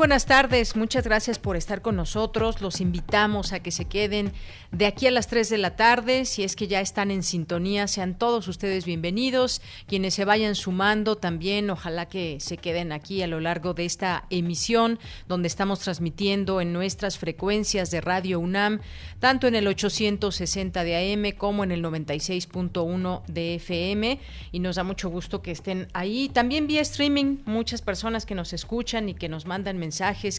Buenas 0.00 0.24
tardes, 0.24 0.76
muchas 0.76 1.04
gracias 1.04 1.38
por 1.38 1.56
estar 1.56 1.82
con 1.82 1.94
nosotros. 1.94 2.62
Los 2.62 2.80
invitamos 2.80 3.52
a 3.52 3.60
que 3.60 3.70
se 3.70 3.84
queden 3.84 4.32
de 4.72 4.86
aquí 4.86 5.06
a 5.06 5.10
las 5.10 5.26
3 5.26 5.50
de 5.50 5.58
la 5.58 5.76
tarde. 5.76 6.24
Si 6.24 6.42
es 6.42 6.56
que 6.56 6.68
ya 6.68 6.80
están 6.80 7.10
en 7.10 7.22
sintonía, 7.22 7.86
sean 7.86 8.16
todos 8.16 8.48
ustedes 8.48 8.86
bienvenidos. 8.86 9.60
Quienes 9.86 10.14
se 10.14 10.24
vayan 10.24 10.54
sumando 10.54 11.16
también, 11.16 11.68
ojalá 11.68 12.08
que 12.08 12.40
se 12.40 12.56
queden 12.56 12.92
aquí 12.92 13.20
a 13.20 13.26
lo 13.26 13.40
largo 13.40 13.74
de 13.74 13.84
esta 13.84 14.24
emisión, 14.30 14.98
donde 15.28 15.48
estamos 15.48 15.80
transmitiendo 15.80 16.62
en 16.62 16.72
nuestras 16.72 17.18
frecuencias 17.18 17.90
de 17.90 18.00
Radio 18.00 18.40
UNAM, 18.40 18.80
tanto 19.18 19.48
en 19.48 19.54
el 19.54 19.66
860 19.66 20.82
de 20.82 21.12
AM 21.12 21.36
como 21.36 21.62
en 21.62 21.72
el 21.72 21.84
96.1 21.84 23.22
de 23.26 23.56
FM. 23.56 24.18
Y 24.50 24.60
nos 24.60 24.76
da 24.76 24.82
mucho 24.82 25.10
gusto 25.10 25.42
que 25.42 25.50
estén 25.50 25.88
ahí. 25.92 26.30
También 26.30 26.66
vía 26.66 26.80
streaming, 26.80 27.40
muchas 27.44 27.82
personas 27.82 28.24
que 28.24 28.34
nos 28.34 28.54
escuchan 28.54 29.10
y 29.10 29.14
que 29.14 29.28
nos 29.28 29.44
mandan 29.44 29.76
mensajes 29.76 29.89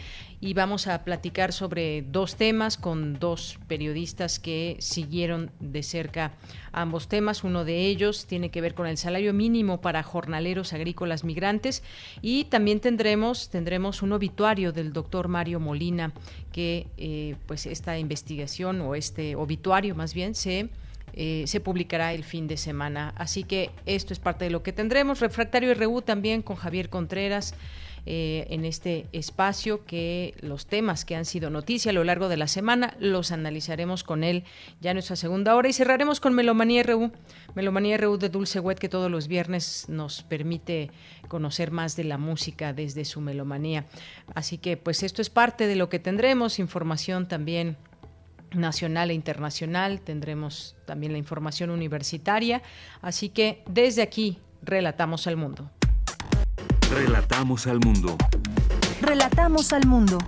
y 0.44 0.54
vamos 0.54 0.88
a 0.88 1.06
platicar 1.06 1.54
sobre 1.54 2.02
dos 2.02 2.36
temas 2.36 2.76
con 2.76 3.18
dos 3.18 3.58
periodistas 3.70 4.40
que 4.40 4.76
siguieron 4.80 5.52
de 5.62 5.84
cerca 5.84 6.34
ambos 6.74 7.08
temas. 7.08 7.46
Uno 7.46 7.64
de 7.64 7.86
ellos 7.86 8.26
tiene 8.26 8.52
que 8.52 8.60
ver 8.60 8.74
con 8.74 8.86
el 8.86 8.98
salario 8.98 9.32
mínimo 9.32 9.80
para 9.80 10.04
jornaleros 10.04 10.74
agrícolas 10.74 11.24
migrantes 11.24 11.82
y 12.22 12.44
también 12.46 12.82
tendremos 12.82 13.52
tendremos 13.52 14.02
un 14.02 14.12
obituario 14.12 14.74
del 14.74 14.92
doctor 14.92 15.30
Mario 15.30 15.62
Molina 15.62 16.12
que 16.52 16.88
eh, 16.98 17.36
pues 17.46 17.66
esta 17.66 17.98
investigación 17.98 18.82
o 18.82 18.96
este 18.96 19.38
obituario 19.38 19.96
más 19.96 20.14
bien 20.14 20.36
se 20.36 20.68
eh, 21.16 21.44
se 21.46 21.60
publicará 21.60 22.12
el 22.14 22.24
fin 22.24 22.48
de 22.48 22.58
semana. 22.58 23.14
Así 23.16 23.44
que 23.44 23.70
esto 23.86 24.14
es 24.14 24.20
parte 24.20 24.46
de 24.46 24.52
lo 24.52 24.64
que 24.64 24.74
tendremos. 24.74 25.20
Refractario 25.20 25.74
RU 25.76 26.02
también 26.02 26.42
con 26.42 26.56
Javier 26.56 26.90
Contreras. 26.90 27.54
Eh, 28.06 28.48
en 28.50 28.66
este 28.66 29.08
espacio 29.14 29.86
que 29.86 30.36
los 30.42 30.66
temas 30.66 31.06
que 31.06 31.16
han 31.16 31.24
sido 31.24 31.50
noticia 31.50 31.92
a 31.92 31.94
lo 31.94 32.04
largo 32.04 32.28
de 32.28 32.36
la 32.36 32.48
semana 32.48 32.98
los 33.00 33.32
analizaremos 33.32 34.04
con 34.04 34.26
él 34.26 34.44
ya 34.82 34.92
en 34.92 34.96
nuestra 34.96 35.16
segunda 35.16 35.56
hora 35.56 35.70
y 35.70 35.74
cerraremos 35.74 36.20
con 36.20 36.34
Melomanía 36.34 36.84
RU, 36.84 37.14
Melomanía 37.56 37.96
RU 37.96 38.18
de 38.18 38.28
Dulce 38.28 38.60
Wet 38.60 38.78
que 38.78 38.90
todos 38.90 39.10
los 39.10 39.30
viernes 39.30 39.86
nos 39.88 40.22
permite 40.22 40.92
conocer 41.30 41.72
más 41.72 41.96
de 41.96 42.04
la 42.04 42.18
música 42.18 42.74
desde 42.74 43.06
su 43.06 43.22
melomanía. 43.22 43.86
Así 44.36 44.58
que 44.58 44.76
pues 44.76 45.02
esto 45.02 45.22
es 45.22 45.30
parte 45.30 45.68
de 45.68 45.78
lo 45.78 45.88
que 45.88 46.00
tendremos, 46.00 46.60
información 46.60 47.30
también 47.30 47.78
nacional 48.52 49.12
e 49.12 49.14
internacional, 49.14 50.02
tendremos 50.02 50.76
también 50.86 51.14
la 51.14 51.18
información 51.18 51.70
universitaria, 51.70 52.62
así 53.02 53.30
que 53.30 53.64
desde 53.66 54.02
aquí 54.02 54.40
relatamos 54.62 55.26
al 55.28 55.38
mundo. 55.38 55.72
Relatamos 56.94 57.66
al 57.66 57.80
mundo. 57.80 58.16
Relatamos 59.02 59.74
al 59.74 59.88
mundo. 59.88 60.20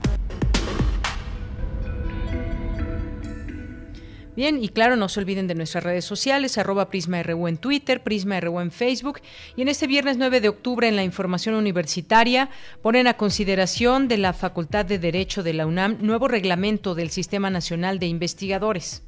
Bien, 4.35 4.62
y 4.62 4.69
claro, 4.69 4.95
no 4.95 5.07
se 5.07 5.19
olviden 5.19 5.45
de 5.45 5.53
nuestras 5.53 5.83
redes 5.83 6.06
sociales, 6.06 6.57
arroba 6.57 6.89
PrismaRU 6.89 7.47
en 7.47 7.57
Twitter, 7.57 8.01
PrismaRU 8.01 8.59
en 8.62 8.71
Facebook. 8.71 9.21
Y 9.56 9.62
en 9.62 9.67
este 9.67 9.85
viernes 9.85 10.17
9 10.17 10.41
de 10.41 10.50
octubre, 10.50 10.88
en 10.88 10.95
la 10.95 11.03
información 11.03 11.53
universitaria, 11.53 12.50
ponen 12.81 13.06
a 13.06 13.13
consideración 13.13 14.07
de 14.07 14.17
la 14.17 14.33
Facultad 14.33 14.85
de 14.85 14.97
Derecho 14.97 15.44
de 15.44 15.53
la 15.53 15.67
UNAM 15.67 16.00
nuevo 16.01 16.27
reglamento 16.27 16.95
del 16.95 17.12
Sistema 17.12 17.51
Nacional 17.51 18.00
de 18.00 18.07
Investigadores. 18.07 19.03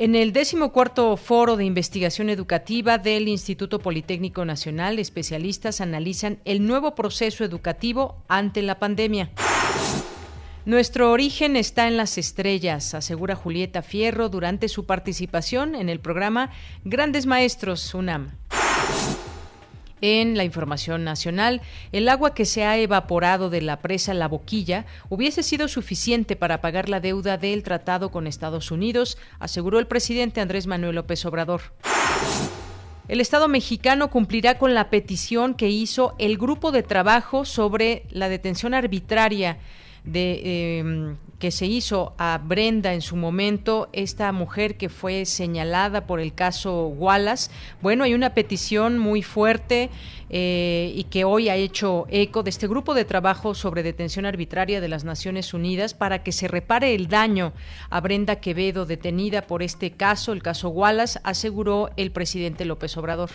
En 0.00 0.14
el 0.14 0.32
decimocuarto 0.32 1.14
foro 1.18 1.58
de 1.58 1.66
investigación 1.66 2.30
educativa 2.30 2.96
del 2.96 3.28
Instituto 3.28 3.80
Politécnico 3.80 4.46
Nacional, 4.46 4.98
especialistas 4.98 5.82
analizan 5.82 6.38
el 6.46 6.66
nuevo 6.66 6.94
proceso 6.94 7.44
educativo 7.44 8.24
ante 8.26 8.62
la 8.62 8.78
pandemia. 8.78 9.28
Nuestro 10.64 11.12
origen 11.12 11.54
está 11.54 11.86
en 11.86 11.98
las 11.98 12.16
estrellas, 12.16 12.94
asegura 12.94 13.36
Julieta 13.36 13.82
Fierro 13.82 14.30
durante 14.30 14.70
su 14.70 14.86
participación 14.86 15.74
en 15.74 15.90
el 15.90 16.00
programa 16.00 16.50
Grandes 16.82 17.26
Maestros 17.26 17.92
UNAM. 17.92 18.38
En 20.02 20.36
la 20.36 20.44
información 20.44 21.04
nacional, 21.04 21.60
el 21.92 22.08
agua 22.08 22.34
que 22.34 22.46
se 22.46 22.64
ha 22.64 22.78
evaporado 22.78 23.50
de 23.50 23.60
la 23.60 23.80
presa 23.80 24.14
La 24.14 24.28
Boquilla 24.28 24.86
hubiese 25.10 25.42
sido 25.42 25.68
suficiente 25.68 26.36
para 26.36 26.62
pagar 26.62 26.88
la 26.88 27.00
deuda 27.00 27.36
del 27.36 27.62
tratado 27.62 28.10
con 28.10 28.26
Estados 28.26 28.70
Unidos, 28.70 29.18
aseguró 29.38 29.78
el 29.78 29.86
presidente 29.86 30.40
Andrés 30.40 30.66
Manuel 30.66 30.94
López 30.94 31.24
Obrador. 31.26 31.60
El 33.08 33.20
Estado 33.20 33.48
mexicano 33.48 34.08
cumplirá 34.08 34.56
con 34.56 34.72
la 34.72 34.88
petición 34.88 35.54
que 35.54 35.68
hizo 35.68 36.14
el 36.18 36.38
grupo 36.38 36.70
de 36.70 36.82
trabajo 36.82 37.44
sobre 37.44 38.04
la 38.10 38.28
detención 38.28 38.72
arbitraria 38.72 39.58
de 40.04 40.78
em, 40.78 41.16
que 41.40 41.50
se 41.50 41.66
hizo 41.66 42.12
a 42.18 42.38
Brenda 42.38 42.92
en 42.92 43.00
su 43.00 43.16
momento, 43.16 43.88
esta 43.94 44.30
mujer 44.30 44.76
que 44.76 44.90
fue 44.90 45.24
señalada 45.24 46.06
por 46.06 46.20
el 46.20 46.34
caso 46.34 46.88
Wallace. 46.88 47.50
Bueno, 47.80 48.04
hay 48.04 48.12
una 48.12 48.34
petición 48.34 48.98
muy 48.98 49.22
fuerte 49.22 49.88
eh, 50.28 50.92
y 50.94 51.04
que 51.04 51.24
hoy 51.24 51.48
ha 51.48 51.56
hecho 51.56 52.06
eco 52.10 52.42
de 52.42 52.50
este 52.50 52.68
grupo 52.68 52.94
de 52.94 53.06
trabajo 53.06 53.54
sobre 53.54 53.82
detención 53.82 54.26
arbitraria 54.26 54.82
de 54.82 54.88
las 54.88 55.04
Naciones 55.04 55.54
Unidas 55.54 55.94
para 55.94 56.22
que 56.22 56.30
se 56.30 56.46
repare 56.46 56.94
el 56.94 57.08
daño 57.08 57.54
a 57.88 58.00
Brenda 58.00 58.36
Quevedo, 58.36 58.84
detenida 58.84 59.46
por 59.46 59.62
este 59.62 59.92
caso, 59.92 60.32
el 60.32 60.42
caso 60.42 60.68
Wallace, 60.68 61.20
aseguró 61.24 61.88
el 61.96 62.12
presidente 62.12 62.66
López 62.66 62.96
Obrador. 62.98 63.30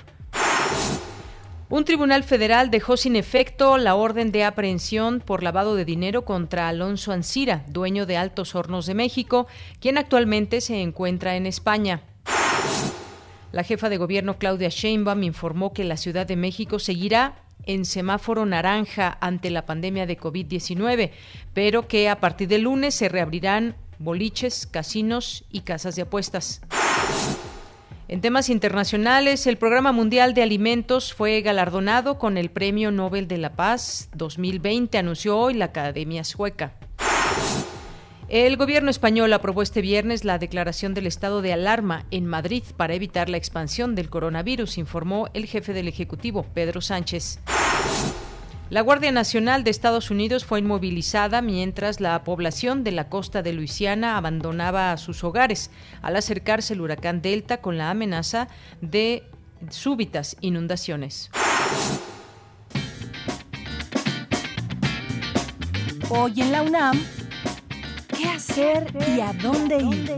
Un 1.68 1.84
tribunal 1.84 2.24
federal 2.24 2.70
dejó 2.70 2.96
sin 2.96 3.16
efecto 3.16 3.80
la 3.80 3.96
orden 3.96 4.32
de 4.32 4.44
aprehensión 4.44 5.20
por 5.20 5.42
lavado 5.42 5.76
de 5.76 5.84
dinero 5.84 6.24
contra 6.24 6.68
Alonso 6.68 7.12
Ancira, 7.12 7.66
dueño 7.68 8.06
de 8.06 8.18
Altos 8.18 8.54
Hornos 8.54 8.86
de 8.86 8.94
México, 8.94 9.48
quien 9.80 9.98
actualmente 9.98 10.62
se 10.62 10.80
encuentra 10.82 11.36
en 11.36 11.48
España. 11.48 12.02
La 13.52 13.64
jefa 13.64 13.90
de 13.90 13.98
gobierno 13.98 14.38
Claudia 14.38 14.70
Sheinbaum 14.70 15.24
informó 15.24 15.74
que 15.74 15.86
la 15.86 15.98
Ciudad 15.98 16.28
de 16.28 16.36
México 16.36 16.78
seguirá 16.78 17.42
en 17.66 17.86
semáforo 17.86 18.46
naranja 18.46 19.18
ante 19.20 19.50
la 19.50 19.66
pandemia 19.66 20.06
de 20.06 20.20
COVID-19, 20.20 21.10
pero 21.56 21.88
que 21.88 22.10
a 22.10 22.20
partir 22.20 22.48
del 22.48 22.62
lunes 22.62 22.94
se 22.94 23.10
reabrirán 23.10 23.76
boliches, 23.98 24.68
casinos 24.68 25.46
y 25.52 25.62
casas 25.62 25.96
de 25.96 26.04
apuestas. 26.04 26.62
En 28.08 28.22
temas 28.22 28.50
internacionales, 28.50 29.48
el 29.48 29.58
Programa 29.58 29.92
Mundial 29.92 30.36
de 30.36 30.44
Alimentos 30.44 31.12
fue 31.12 31.42
galardonado 31.42 32.20
con 32.20 32.38
el 32.38 32.52
Premio 32.52 32.92
Nobel 32.92 33.28
de 33.28 33.40
la 33.40 33.56
Paz 33.56 34.10
2020, 34.14 35.00
anunció 35.00 35.40
hoy 35.40 35.56
la 35.56 35.66
Academia 35.66 36.24
Sueca. 36.24 36.74
El 38.28 38.58
gobierno 38.58 38.92
español 38.92 39.34
aprobó 39.34 39.64
este 39.64 39.82
viernes 39.82 40.24
la 40.24 40.38
declaración 40.38 40.94
del 40.94 41.08
estado 41.08 41.42
de 41.42 41.54
alarma 41.54 42.06
en 42.12 42.28
Madrid 42.28 42.64
para 42.78 42.94
evitar 42.94 43.28
la 43.28 43.38
expansión 43.38 43.96
del 43.96 44.12
coronavirus, 44.12 44.78
informó 44.78 45.28
el 45.34 45.48
jefe 45.48 45.74
del 45.74 45.88
Ejecutivo, 45.88 46.44
Pedro 46.54 46.82
Sánchez. 46.82 47.40
La 48.72 48.82
Guardia 48.82 49.12
Nacional 49.12 49.64
de 49.64 49.70
Estados 49.70 50.10
Unidos 50.10 50.44
fue 50.44 50.58
inmovilizada 50.58 51.44
mientras 51.44 52.02
la 52.02 52.24
población 52.24 52.84
de 52.84 52.92
la 52.92 53.10
costa 53.10 53.44
de 53.44 53.54
Luisiana 53.54 54.18
abandonaba 54.18 54.98
sus 54.98 55.24
hogares 55.24 55.70
al 56.02 56.16
acercarse 56.16 56.74
el 56.74 56.82
huracán 56.82 57.22
Delta 57.22 57.62
con 57.62 57.78
la 57.78 57.92
amenaza 57.92 58.48
de 58.82 59.22
súbitas 59.70 60.36
inundaciones. 60.42 61.30
Hoy 66.10 66.42
en 66.42 66.52
la 66.52 66.64
UNAM, 66.64 67.00
¿qué 68.18 68.30
hacer 68.30 68.92
y 69.16 69.20
a 69.20 69.32
dónde 69.34 69.78
ir? 69.78 70.16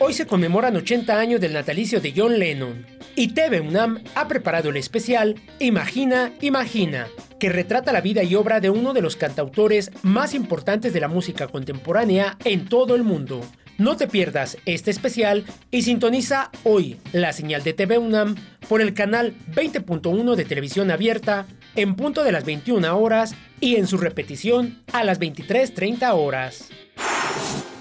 Hoy 0.00 0.12
se 0.12 0.26
conmemoran 0.26 0.74
80 0.74 1.16
años 1.16 1.40
del 1.40 1.52
natalicio 1.52 2.00
de 2.00 2.12
John 2.16 2.40
Lennon 2.40 2.97
y 3.18 3.26
TV 3.26 3.60
UNAM 3.60 4.04
ha 4.14 4.28
preparado 4.28 4.70
el 4.70 4.76
especial 4.76 5.34
Imagina, 5.58 6.32
Imagina, 6.40 7.08
que 7.40 7.48
retrata 7.48 7.92
la 7.92 8.00
vida 8.00 8.22
y 8.22 8.36
obra 8.36 8.60
de 8.60 8.70
uno 8.70 8.94
de 8.94 9.02
los 9.02 9.16
cantautores 9.16 9.90
más 10.04 10.34
importantes 10.34 10.92
de 10.92 11.00
la 11.00 11.08
música 11.08 11.48
contemporánea 11.48 12.38
en 12.44 12.66
todo 12.66 12.94
el 12.94 13.02
mundo. 13.02 13.40
No 13.76 13.96
te 13.96 14.06
pierdas 14.06 14.56
este 14.66 14.92
especial 14.92 15.44
y 15.72 15.82
sintoniza 15.82 16.52
hoy 16.62 17.00
la 17.12 17.32
señal 17.32 17.64
de 17.64 17.72
TV 17.72 17.98
UNAM 17.98 18.36
por 18.68 18.80
el 18.80 18.94
canal 18.94 19.34
20.1 19.52 20.36
de 20.36 20.44
televisión 20.44 20.92
abierta 20.92 21.48
en 21.74 21.96
punto 21.96 22.22
de 22.22 22.30
las 22.30 22.44
21 22.44 22.96
horas 22.96 23.34
y 23.58 23.74
en 23.74 23.88
su 23.88 23.98
repetición 23.98 24.84
a 24.92 25.02
las 25.02 25.18
23.30 25.18 26.12
horas. 26.14 26.68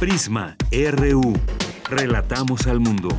Prisma 0.00 0.56
RU. 0.72 1.32
Relatamos 1.90 2.66
al 2.66 2.80
mundo. 2.80 3.10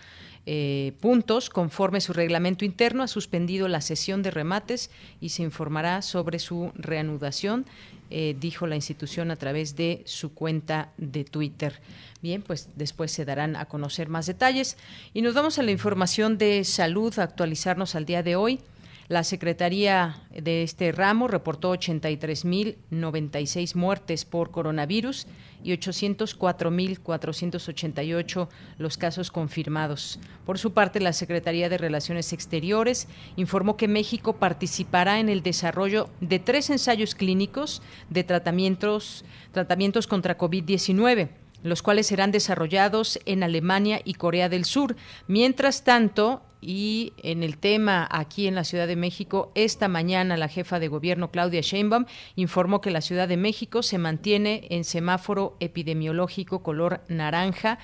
eh, 0.47 0.93
puntos. 1.01 1.51
Conforme 1.51 2.01
su 2.01 2.13
reglamento 2.13 2.65
interno, 2.65 3.03
ha 3.03 3.09
suspendido 3.09 3.67
la 3.67 3.81
sesión 3.81 4.23
de 4.23 4.31
remates 4.31 4.91
y 5.21 5.31
se 5.31 5.43
informará 5.43 6.03
sobre 6.03 6.39
su 6.39 6.71
reanudación, 6.77 7.67
eh, 8.11 8.37
dijo 8.39 8.69
la 8.69 8.77
institución 8.77 9.33
a 9.33 9.37
través 9.37 9.75
de 9.75 10.03
su 10.07 10.33
cuenta 10.33 10.93
de 10.97 11.25
Twitter. 11.25 11.81
Bien, 12.23 12.43
pues 12.43 12.69
después 12.77 13.11
se 13.11 13.25
darán 13.25 13.57
a 13.57 13.67
conocer 13.67 14.09
más 14.09 14.27
detalles. 14.27 14.77
Y 15.13 15.23
nos 15.23 15.35
vamos 15.35 15.59
a 15.59 15.63
la 15.65 15.73
información 15.73 16.39
de 16.39 16.63
salud, 16.65 17.19
a 17.19 17.25
actualizarnos 17.25 17.97
al 17.97 18.07
día 18.07 18.23
de 18.23 18.37
hoy. 18.37 18.61
La 19.09 19.23
Secretaría 19.23 20.17
de 20.31 20.65
este 20.65 20.91
ramo 20.91 21.29
reportó 21.29 21.73
83.096 21.73 23.77
muertes 23.77 24.25
por 24.25 24.51
coronavirus 24.51 25.29
y 25.63 25.71
804.488 25.73 28.49
los 28.79 28.97
casos 28.97 29.31
confirmados. 29.31 30.19
Por 30.45 30.59
su 30.59 30.73
parte, 30.73 30.99
la 30.99 31.13
Secretaría 31.13 31.69
de 31.69 31.79
Relaciones 31.79 32.33
Exteriores 32.33 33.07
informó 33.37 33.77
que 33.77 33.87
México 33.87 34.39
participará 34.39 35.21
en 35.21 35.29
el 35.29 35.45
desarrollo 35.45 36.11
de 36.21 36.41
tres 36.41 36.69
ensayos 36.71 37.15
clínicos 37.15 37.83
de 38.11 38.25
tratamientos, 38.25 39.25
tratamientos 39.53 40.09
contra 40.09 40.37
COVID-19 40.37 41.29
los 41.63 41.81
cuales 41.83 42.07
serán 42.07 42.31
desarrollados 42.31 43.19
en 43.27 43.43
Alemania 43.43 44.01
y 44.05 44.15
Corea 44.15 44.49
del 44.49 44.65
Sur. 44.65 44.95
Mientras 45.27 45.83
tanto, 45.83 46.43
y 46.61 47.13
en 47.23 47.43
el 47.43 47.59
tema 47.59 48.09
aquí 48.11 48.47
en 48.47 48.55
la 48.55 48.65
Ciudad 48.65 48.87
de 48.87 48.97
México, 48.97 49.53
esta 49.55 49.89
mañana 49.89 50.37
la 50.37 50.49
jefa 50.49 50.79
de 50.79 50.89
gobierno 50.89 51.31
Claudia 51.31 51.61
Sheinbaum 51.61 52.07
informó 52.35 52.81
que 52.81 52.91
la 52.91 53.01
Ciudad 53.01 53.29
de 53.29 53.37
México 53.37 53.83
se 53.83 53.99
mantiene 53.99 54.67
en 54.71 54.85
semáforo 54.85 55.57
epidemiológico 55.61 56.63
color 56.63 57.03
naranja 57.09 57.79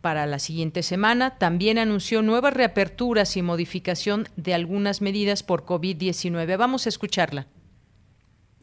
para 0.00 0.26
la 0.26 0.38
siguiente 0.38 0.82
semana. 0.82 1.38
También 1.38 1.78
anunció 1.78 2.22
nuevas 2.22 2.54
reaperturas 2.54 3.36
y 3.36 3.42
modificación 3.42 4.28
de 4.36 4.54
algunas 4.54 5.00
medidas 5.00 5.42
por 5.42 5.64
COVID-19. 5.64 6.58
Vamos 6.58 6.86
a 6.86 6.88
escucharla. 6.88 7.46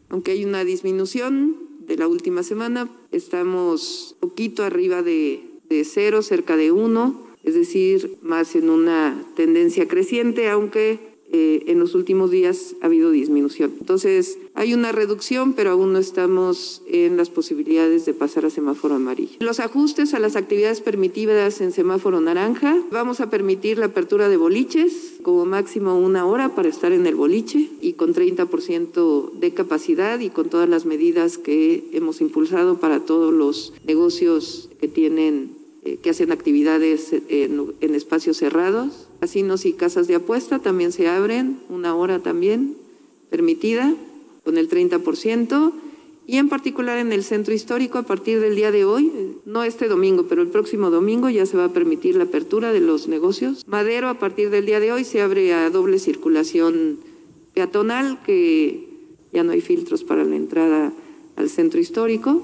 Aunque 0.10 0.32
hay 0.32 0.46
una 0.46 0.63
disminución 0.63 1.56
de 1.82 1.98
la 1.98 2.08
última 2.08 2.44
semana, 2.44 2.89
estamos 3.12 4.16
poquito 4.20 4.63
arriba 4.63 5.01
de, 5.01 5.44
de 5.70 5.84
cero, 5.86 6.22
cerca 6.22 6.56
de 6.56 6.72
uno 6.72 7.28
es 7.43 7.55
decir, 7.55 8.17
más 8.22 8.55
en 8.55 8.69
una 8.69 9.24
tendencia 9.36 9.88
creciente, 9.88 10.50
aunque 10.50 11.10
eh, 11.31 11.65
en 11.67 11.77
los 11.77 11.93
últimos 11.93 12.31
días 12.31 12.75
ha 12.81 12.88
habido 12.88 13.12
disminución. 13.12 13.75
Entonces, 13.79 14.39
hay 14.55 14.74
una 14.74 14.91
reducción, 14.91 15.53
pero 15.53 15.69
aún 15.69 15.93
no 15.93 16.00
estamos 16.00 16.81
en 16.88 17.17
las 17.17 17.29
posibilidades 17.29 18.08
de 18.08 18.15
pasar 18.15 18.46
a 18.46 18.50
semáforo 18.50 18.96
amarillo. 18.96 19.38
Los 19.39 19.60
ajustes 19.60 20.15
a 20.15 20.19
las 20.19 20.36
actividades 20.36 20.81
permitidas 20.81 21.62
en 21.62 21.72
semáforo 21.72 22.19
naranja, 22.19 22.81
vamos 22.91 23.19
a 23.19 23.29
permitir 23.29 23.77
la 23.77 23.88
apertura 23.88 24.27
de 24.27 24.38
boliches, 24.38 25.19
como 25.22 25.46
máximo 25.46 26.00
una 26.00 26.25
hora 26.25 26.55
para 26.55 26.67
estar 26.67 26.93
en 26.93 27.05
el 27.05 27.13
boliche 27.13 27.69
y 27.79 27.93
con 27.93 28.15
30% 28.15 29.31
de 29.34 29.53
capacidad 29.53 30.19
y 30.19 30.31
con 30.31 30.50
todas 30.50 30.67
las 30.67 30.88
medidas 30.88 31.38
que 31.38 31.88
hemos 31.93 32.22
impulsado 32.22 32.79
para 32.79 33.01
todos 33.01 33.31
los 33.31 33.74
negocios 33.86 34.69
que 34.81 34.88
tienen 34.88 35.59
que 36.01 36.09
hacen 36.09 36.31
actividades 36.31 37.13
en, 37.29 37.95
espacios 37.95 38.38
cerrados. 38.38 39.07
Casinos 39.19 39.65
y 39.65 39.74
casas 39.74 40.07
de 40.07 40.15
apuesta 40.15 40.59
también 40.59 40.91
se 40.91 41.07
abren, 41.07 41.59
una 41.69 41.95
hora 41.95 42.19
también 42.19 42.75
permitida, 43.29 43.93
con 44.43 44.57
el 44.57 44.69
30%. 44.69 45.74
Y 46.27 46.38
en 46.38 46.48
particular 46.48 47.00
en 47.00 47.12
el 47.12 47.24
centro 47.24 47.53
histórico, 47.53 47.98
a 47.98 48.03
partir 48.03 48.39
del 48.39 48.55
día 48.55 48.71
de 48.71 48.86
hoy, 48.86 49.12
no 49.45 49.63
este 49.63 49.88
domingo, 49.88 50.25
pero 50.29 50.43
el 50.43 50.50
próximo 50.50 50.91
domingo 50.91 51.29
ya 51.29 51.45
se 51.45 51.57
va 51.57 51.65
a 51.65 51.74
permitir 51.74 52.15
la 52.15 52.25
apertura 52.25 52.71
de 52.71 52.81
los 52.81 53.07
negocios. 53.07 53.63
Madero, 53.67 54.09
a 54.09 54.19
partir 54.19 54.51
del 54.51 54.67
día 54.67 54.79
de 54.79 54.91
hoy, 54.91 55.05
se 55.05 55.21
abre 55.21 55.53
a 55.53 55.69
doble 55.71 55.98
circulación 55.98 57.00
peatonal, 57.55 58.21
que 58.24 58.88
ya 59.33 59.43
no 59.43 59.53
hay 59.53 59.62
filtros 59.62 60.03
para 60.03 60.24
la 60.24 60.36
entrada 60.36 60.93
al 61.36 61.50
centro 61.50 61.79
histórico. 61.79 62.43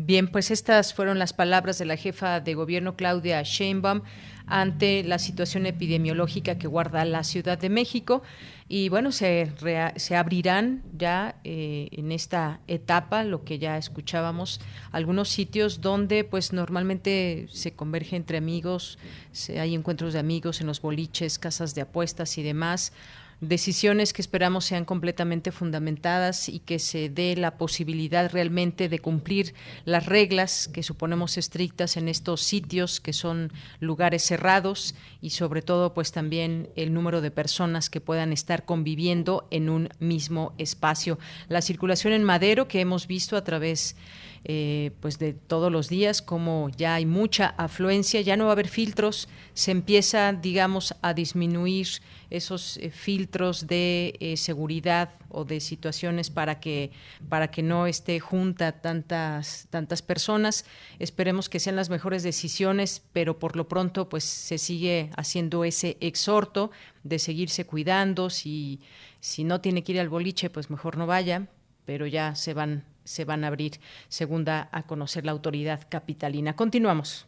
Bien, 0.00 0.28
pues 0.28 0.52
estas 0.52 0.94
fueron 0.94 1.18
las 1.18 1.32
palabras 1.32 1.76
de 1.76 1.84
la 1.84 1.96
jefa 1.96 2.38
de 2.38 2.54
gobierno 2.54 2.94
Claudia 2.94 3.42
Sheinbaum 3.42 4.02
ante 4.46 5.02
la 5.02 5.18
situación 5.18 5.66
epidemiológica 5.66 6.56
que 6.56 6.68
guarda 6.68 7.04
la 7.04 7.24
Ciudad 7.24 7.58
de 7.58 7.68
México. 7.68 8.22
Y 8.68 8.90
bueno, 8.90 9.10
se, 9.10 9.52
se 9.96 10.14
abrirán 10.14 10.84
ya 10.96 11.34
eh, 11.42 11.88
en 11.90 12.12
esta 12.12 12.60
etapa, 12.68 13.24
lo 13.24 13.42
que 13.42 13.58
ya 13.58 13.76
escuchábamos, 13.76 14.60
algunos 14.92 15.30
sitios 15.30 15.80
donde 15.80 16.22
pues 16.22 16.52
normalmente 16.52 17.48
se 17.50 17.72
converge 17.72 18.14
entre 18.14 18.38
amigos, 18.38 19.00
hay 19.48 19.74
encuentros 19.74 20.12
de 20.12 20.20
amigos 20.20 20.60
en 20.60 20.68
los 20.68 20.80
boliches, 20.80 21.40
casas 21.40 21.74
de 21.74 21.80
apuestas 21.80 22.38
y 22.38 22.44
demás 22.44 22.92
decisiones 23.40 24.12
que 24.12 24.22
esperamos 24.22 24.64
sean 24.64 24.84
completamente 24.84 25.52
fundamentadas 25.52 26.48
y 26.48 26.58
que 26.58 26.78
se 26.78 27.08
dé 27.08 27.36
la 27.36 27.56
posibilidad 27.56 28.30
realmente 28.30 28.88
de 28.88 28.98
cumplir 28.98 29.54
las 29.84 30.06
reglas 30.06 30.68
que 30.68 30.82
suponemos 30.82 31.38
estrictas 31.38 31.96
en 31.96 32.08
estos 32.08 32.42
sitios 32.42 33.00
que 33.00 33.12
son 33.12 33.52
lugares 33.80 34.22
cerrados 34.22 34.94
y 35.20 35.30
sobre 35.30 35.62
todo 35.62 35.94
pues 35.94 36.12
también 36.12 36.70
el 36.76 36.92
número 36.92 37.20
de 37.20 37.30
personas 37.30 37.90
que 37.90 38.00
puedan 38.00 38.32
estar 38.32 38.64
conviviendo 38.64 39.46
en 39.50 39.68
un 39.68 39.88
mismo 40.00 40.52
espacio. 40.58 41.18
La 41.48 41.62
circulación 41.62 42.12
en 42.12 42.24
Madero 42.24 42.68
que 42.68 42.80
hemos 42.80 43.06
visto 43.06 43.36
a 43.36 43.44
través 43.44 43.96
eh, 44.44 44.92
pues 45.00 45.18
de 45.18 45.32
todos 45.32 45.70
los 45.70 45.88
días, 45.88 46.22
como 46.22 46.70
ya 46.76 46.94
hay 46.94 47.06
mucha 47.06 47.54
afluencia, 47.56 48.20
ya 48.20 48.36
no 48.36 48.44
va 48.44 48.50
a 48.50 48.52
haber 48.52 48.68
filtros, 48.68 49.28
se 49.54 49.70
empieza, 49.70 50.32
digamos, 50.32 50.94
a 51.02 51.14
disminuir 51.14 51.88
esos 52.30 52.76
eh, 52.76 52.90
filtros 52.90 53.66
de 53.66 54.14
eh, 54.20 54.36
seguridad 54.36 55.10
o 55.30 55.44
de 55.44 55.60
situaciones 55.60 56.30
para 56.30 56.60
que 56.60 56.90
para 57.28 57.50
que 57.50 57.62
no 57.62 57.86
esté 57.86 58.20
junta 58.20 58.72
tantas 58.72 59.66
tantas 59.70 60.02
personas. 60.02 60.64
Esperemos 60.98 61.48
que 61.48 61.60
sean 61.60 61.76
las 61.76 61.90
mejores 61.90 62.22
decisiones, 62.22 63.02
pero 63.12 63.38
por 63.38 63.56
lo 63.56 63.68
pronto 63.68 64.08
pues 64.08 64.24
se 64.24 64.58
sigue 64.58 65.10
haciendo 65.16 65.64
ese 65.64 65.96
exhorto 66.00 66.70
de 67.02 67.18
seguirse 67.18 67.64
cuidando, 67.64 68.30
si 68.30 68.80
si 69.20 69.44
no 69.44 69.60
tiene 69.60 69.82
que 69.82 69.92
ir 69.92 70.00
al 70.00 70.08
boliche, 70.08 70.50
pues 70.50 70.70
mejor 70.70 70.96
no 70.96 71.06
vaya, 71.06 71.48
pero 71.84 72.06
ya 72.06 72.34
se 72.34 72.54
van 72.54 72.84
se 73.08 73.24
van 73.24 73.44
a 73.44 73.48
abrir, 73.48 73.72
según 74.08 74.44
da 74.44 74.68
a 74.70 74.82
conocer 74.82 75.24
la 75.24 75.32
autoridad 75.32 75.86
capitalina. 75.88 76.54
Continuamos. 76.54 77.26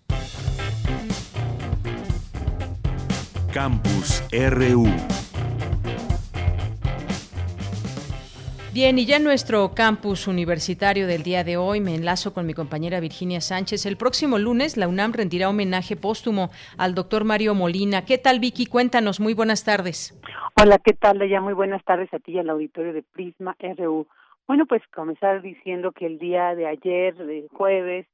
Campus 3.52 4.22
RU. 4.30 4.86
Bien, 8.72 8.96
y 9.00 9.04
ya 9.04 9.16
en 9.16 9.24
nuestro 9.24 9.72
campus 9.74 10.28
universitario 10.28 11.08
del 11.08 11.24
día 11.24 11.42
de 11.42 11.56
hoy 11.56 11.80
me 11.80 11.96
enlazo 11.96 12.32
con 12.32 12.46
mi 12.46 12.54
compañera 12.54 13.00
Virginia 13.00 13.40
Sánchez. 13.40 13.84
El 13.84 13.96
próximo 13.96 14.38
lunes 14.38 14.76
la 14.76 14.86
UNAM 14.86 15.12
rendirá 15.12 15.48
homenaje 15.48 15.96
póstumo 15.96 16.50
al 16.78 16.94
doctor 16.94 17.24
Mario 17.24 17.54
Molina. 17.56 18.04
¿Qué 18.04 18.16
tal, 18.16 18.38
Vicky? 18.38 18.66
Cuéntanos. 18.66 19.18
Muy 19.18 19.34
buenas 19.34 19.64
tardes. 19.64 20.16
Hola, 20.54 20.78
¿qué 20.78 20.92
tal, 20.92 21.18
Leia? 21.18 21.40
Muy 21.40 21.54
buenas 21.54 21.82
tardes 21.84 22.12
a 22.14 22.20
ti 22.20 22.32
y 22.32 22.38
al 22.38 22.50
auditorio 22.50 22.92
de 22.92 23.02
Prisma 23.02 23.56
RU. 23.76 24.06
Bueno, 24.50 24.66
pues 24.66 24.82
comenzar 24.88 25.42
diciendo 25.42 25.92
que 25.92 26.06
el 26.06 26.18
día 26.18 26.56
de 26.56 26.66
ayer, 26.66 27.14
de 27.14 27.46
jueves, 27.52 28.08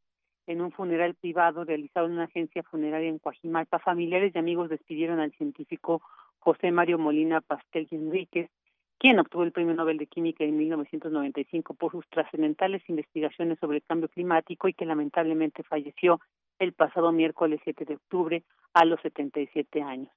en 0.46 0.60
un 0.60 0.70
funeral 0.70 1.14
privado 1.14 1.64
realizado 1.64 2.04
en 2.04 2.12
una 2.12 2.24
agencia 2.24 2.62
funeraria 2.62 3.08
en 3.08 3.18
Coajimalpa, 3.18 3.78
familiares 3.78 4.32
y 4.34 4.38
amigos 4.38 4.68
despidieron 4.68 5.18
al 5.18 5.32
científico 5.32 6.02
José 6.38 6.72
Mario 6.72 6.98
Molina 6.98 7.40
Pastel 7.40 7.88
y 7.90 7.94
Enríquez, 7.94 8.50
quien 8.98 9.18
obtuvo 9.18 9.44
el 9.44 9.52
Premio 9.52 9.72
Nobel 9.72 9.96
de 9.96 10.08
Química 10.08 10.44
en 10.44 10.58
1995 10.58 11.72
por 11.72 11.92
sus 11.92 12.06
trascendentales 12.10 12.86
investigaciones 12.86 13.58
sobre 13.58 13.78
el 13.78 13.84
cambio 13.84 14.10
climático 14.10 14.68
y 14.68 14.74
que 14.74 14.84
lamentablemente 14.84 15.62
falleció 15.62 16.20
el 16.58 16.74
pasado 16.74 17.12
miércoles 17.12 17.60
7 17.64 17.86
de 17.86 17.94
octubre 17.94 18.42
a 18.74 18.84
los 18.84 19.00
77 19.00 19.80
años. 19.80 20.12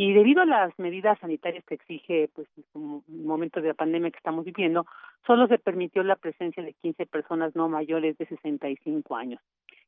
Y 0.00 0.12
debido 0.12 0.42
a 0.42 0.46
las 0.46 0.78
medidas 0.78 1.18
sanitarias 1.18 1.64
que 1.64 1.74
exige 1.74 2.30
pues 2.32 2.46
el 2.56 3.24
momento 3.24 3.60
de 3.60 3.66
la 3.66 3.74
pandemia 3.74 4.12
que 4.12 4.18
estamos 4.18 4.44
viviendo, 4.44 4.86
solo 5.26 5.48
se 5.48 5.58
permitió 5.58 6.04
la 6.04 6.14
presencia 6.14 6.62
de 6.62 6.72
15 6.74 7.06
personas 7.06 7.56
no 7.56 7.68
mayores 7.68 8.16
de 8.16 8.26
65 8.26 9.16
años. 9.16 9.42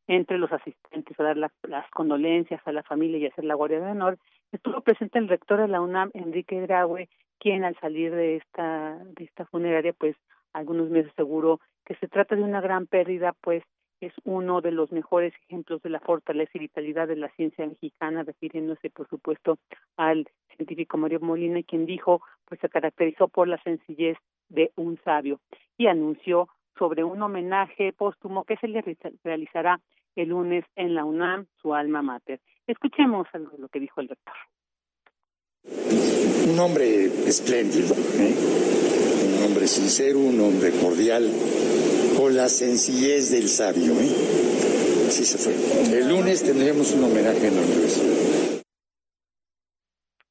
Entre 0.09 0.37
los 0.37 0.51
asistentes 0.51 1.19
a 1.21 1.23
dar 1.23 1.37
las 1.37 1.91
condolencias 1.93 2.61
a 2.67 2.73
la 2.73 2.83
familia 2.83 3.19
y 3.19 3.27
hacer 3.27 3.45
la 3.45 3.55
guardia 3.55 3.79
de 3.79 3.93
honor, 3.93 4.19
estuvo 4.51 4.81
presente 4.81 5.21
el 5.21 5.29
rector 5.29 5.61
de 5.61 5.69
la 5.69 5.81
UNAM, 5.81 6.11
Enrique 6.15 6.61
Graue, 6.61 7.09
quien 7.39 7.63
al 7.63 7.79
salir 7.79 8.13
de 8.13 8.39
esta 8.39 8.99
de 9.05 9.23
esta 9.23 9.47
funeraria, 9.47 9.93
pues 9.93 10.17
algunos 10.53 10.91
meses 10.91 11.13
aseguró 11.13 11.61
que 11.87 11.95
se 11.95 12.09
trata 12.09 12.35
de 12.35 12.43
una 12.43 12.61
gran 12.61 12.89
pérdida, 12.89 13.33
pues 13.41 13.63
es 14.01 14.13
uno 14.25 14.61
de 14.61 14.73
los 14.73 14.91
mejores 14.93 15.35
ejemplos 15.47 15.83
de 15.83 15.91
la 15.91 16.01
fortaleza 16.01 16.53
y 16.55 16.61
vitalidad 16.61 17.09
de 17.09 17.17
la 17.17 17.29
ciencia 17.31 17.67
mexicana, 17.67 18.23
refiriéndose, 18.23 18.91
por 18.91 19.09
supuesto, 19.09 19.59
al 19.97 20.27
científico 20.57 20.97
Mario 20.97 21.21
Molina, 21.21 21.63
quien 21.63 21.87
dijo, 21.87 22.23
pues 22.47 22.61
se 22.61 22.69
caracterizó 22.69 23.29
por 23.29 23.49
la 23.49 23.63
sencillez 23.63 24.17
de 24.49 24.73
un 24.77 24.99
sabio 25.05 25.41
y 25.77 25.87
anunció 25.87 26.49
sobre 26.79 27.05
un 27.05 27.23
homenaje 27.23 27.93
póstumo 27.93 28.45
que 28.45 28.57
se 28.57 28.69
le 28.69 28.83
realizará 29.23 29.81
el 30.17 30.31
lunes 30.31 30.65
en 30.77 30.95
la 30.95 31.05
UNAM, 31.05 31.47
su 31.61 31.75
alma 31.75 32.03
mater. 32.03 32.41
Escuchemos 32.67 33.29
algo 33.33 33.51
de 33.51 33.59
lo 33.59 33.69
que 33.69 33.81
dijo 33.81 34.01
el 34.01 34.09
rector. 34.09 34.35
Un 35.65 36.59
hombre 36.59 37.05
espléndido, 37.29 37.95
¿eh? 37.95 38.35
un 39.37 39.45
hombre 39.45 39.67
sincero, 39.67 40.19
un 40.19 40.41
hombre 40.41 40.71
cordial, 40.73 41.31
con 42.17 42.35
la 42.35 42.49
sencillez 42.49 43.31
del 43.31 43.49
sabio. 43.49 43.93
¿eh? 43.93 45.07
Así 45.07 45.25
se 45.25 45.39
fue. 45.39 45.53
El 45.99 46.09
lunes 46.09 46.43
tendremos 46.43 46.95
un 46.95 47.05
homenaje 47.05 47.49
en 47.49 47.57
la 47.57 47.63
universidad. 47.63 48.63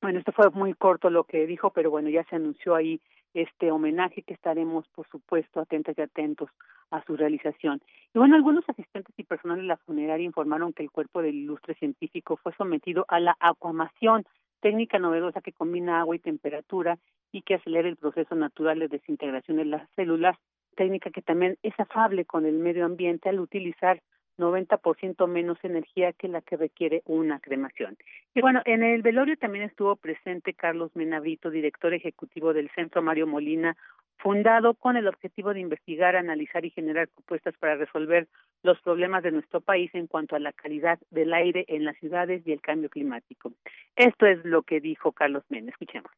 Bueno, 0.01 0.19
esto 0.19 0.31
fue 0.31 0.49
muy 0.49 0.73
corto 0.73 1.09
lo 1.09 1.25
que 1.25 1.45
dijo, 1.45 1.69
pero 1.71 1.91
bueno, 1.91 2.09
ya 2.09 2.23
se 2.23 2.37
anunció 2.37 2.73
ahí 2.73 2.99
este 3.33 3.71
homenaje 3.71 4.23
que 4.23 4.33
estaremos, 4.33 4.87
por 4.95 5.07
supuesto, 5.09 5.59
atentas 5.59 5.95
y 5.97 6.01
atentos 6.01 6.49
a 6.89 7.03
su 7.05 7.15
realización. 7.15 7.81
Y 8.15 8.17
bueno, 8.17 8.35
algunos 8.35 8.67
asistentes 8.67 9.13
y 9.17 9.23
personal 9.23 9.57
de 9.57 9.63
la 9.63 9.77
funeraria 9.77 10.25
informaron 10.25 10.73
que 10.73 10.83
el 10.83 10.89
cuerpo 10.89 11.21
del 11.21 11.35
ilustre 11.35 11.75
científico 11.75 12.37
fue 12.37 12.53
sometido 12.55 13.05
a 13.07 13.19
la 13.19 13.37
acuamación, 13.39 14.25
técnica 14.61 14.99
novedosa 14.99 15.41
que 15.41 15.53
combina 15.53 15.99
agua 15.99 16.15
y 16.15 16.19
temperatura 16.19 16.97
y 17.31 17.41
que 17.41 17.55
acelera 17.55 17.87
el 17.87 17.97
proceso 17.97 18.35
natural 18.35 18.79
de 18.79 18.87
desintegración 18.87 19.57
de 19.57 19.65
las 19.65 19.89
células, 19.95 20.37
técnica 20.75 21.11
que 21.11 21.21
también 21.21 21.57
es 21.63 21.77
afable 21.79 22.25
con 22.25 22.45
el 22.45 22.55
medio 22.55 22.85
ambiente 22.85 23.29
al 23.29 23.39
utilizar 23.39 24.01
90% 24.37 25.27
menos 25.27 25.57
energía 25.63 26.13
que 26.13 26.27
la 26.27 26.41
que 26.41 26.57
requiere 26.57 27.01
una 27.05 27.39
cremación. 27.39 27.97
Y 28.33 28.41
bueno, 28.41 28.61
en 28.65 28.83
el 28.83 29.01
velorio 29.01 29.37
también 29.37 29.65
estuvo 29.65 29.95
presente 29.97 30.53
Carlos 30.53 30.95
Menabrito, 30.95 31.49
director 31.49 31.93
ejecutivo 31.93 32.53
del 32.53 32.69
Centro 32.71 33.01
Mario 33.01 33.27
Molina, 33.27 33.75
fundado 34.21 34.73
con 34.73 34.97
el 34.97 35.07
objetivo 35.07 35.53
de 35.53 35.61
investigar, 35.61 36.15
analizar 36.15 36.65
y 36.65 36.71
generar 36.71 37.07
propuestas 37.07 37.55
para 37.57 37.75
resolver 37.75 38.27
los 38.63 38.79
problemas 38.81 39.23
de 39.23 39.31
nuestro 39.31 39.61
país 39.61 39.89
en 39.93 40.07
cuanto 40.07 40.35
a 40.35 40.39
la 40.39 40.51
calidad 40.51 40.99
del 41.09 41.33
aire 41.33 41.65
en 41.67 41.85
las 41.85 41.97
ciudades 41.97 42.41
y 42.45 42.51
el 42.51 42.61
cambio 42.61 42.89
climático. 42.89 43.53
Esto 43.95 44.25
es 44.25 44.43
lo 44.43 44.63
que 44.63 44.81
dijo 44.81 45.11
Carlos 45.11 45.43
Mena. 45.49 45.71
Escuchemos. 45.71 46.11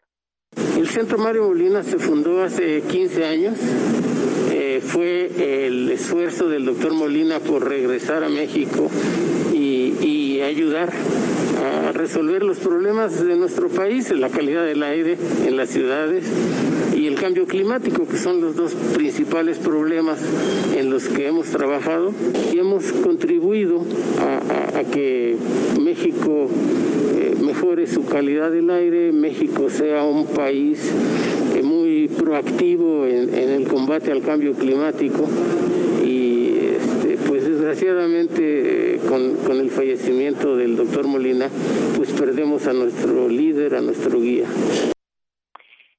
El 0.77 0.87
Centro 0.87 1.17
Mario 1.17 1.47
Molina 1.47 1.83
se 1.83 1.99
fundó 1.99 2.43
hace 2.43 2.81
15 2.81 3.25
años. 3.25 3.59
Eh, 4.51 4.81
fue 4.81 5.65
el 5.65 5.89
esfuerzo 5.91 6.49
del 6.49 6.65
doctor 6.65 6.93
Molina 6.93 7.39
por 7.39 7.67
regresar 7.67 8.23
a 8.23 8.29
México 8.29 8.89
y 9.53 10.41
ayudar 10.41 10.89
a 11.61 11.91
resolver 11.91 12.43
los 12.43 12.57
problemas 12.57 13.23
de 13.23 13.35
nuestro 13.35 13.69
país, 13.69 14.11
la 14.11 14.29
calidad 14.29 14.65
del 14.65 14.83
aire 14.83 15.17
en 15.45 15.57
las 15.57 15.69
ciudades 15.69 16.25
y 16.95 17.07
el 17.07 17.15
cambio 17.15 17.45
climático, 17.45 18.07
que 18.07 18.17
son 18.17 18.41
los 18.41 18.55
dos 18.55 18.73
principales 18.73 19.57
problemas 19.57 20.19
en 20.75 20.89
los 20.89 21.07
que 21.07 21.27
hemos 21.27 21.47
trabajado 21.47 22.13
y 22.53 22.59
hemos 22.59 22.91
contribuido 22.91 23.83
a, 24.19 24.83
que 24.91 25.37
México 25.79 26.47
eh, 27.15 27.35
mejore 27.39 27.87
su 27.87 28.05
calidad 28.05 28.51
del 28.51 28.69
aire, 28.69 29.11
México 29.11 29.69
sea 29.69 30.03
un 30.03 30.25
país 30.25 30.91
eh, 31.55 31.61
muy 31.61 32.07
proactivo 32.07 33.05
en, 33.05 33.33
el 33.33 33.67
combate 33.67 34.11
al 34.11 34.21
cambio 34.21 34.53
climático 34.53 35.27
desgraciadamente 37.61 38.99
con, 39.07 39.35
con, 39.45 39.59
el 39.59 39.69
fallecimiento 39.69 40.55
del 40.55 40.75
doctor 40.75 41.07
Molina, 41.07 41.47
pues 41.95 42.11
perdemos 42.11 42.65
a 42.67 42.73
nuestro 42.73 43.29
líder, 43.29 43.75
a 43.75 43.81
nuestro 43.81 44.19
guía. 44.19 44.47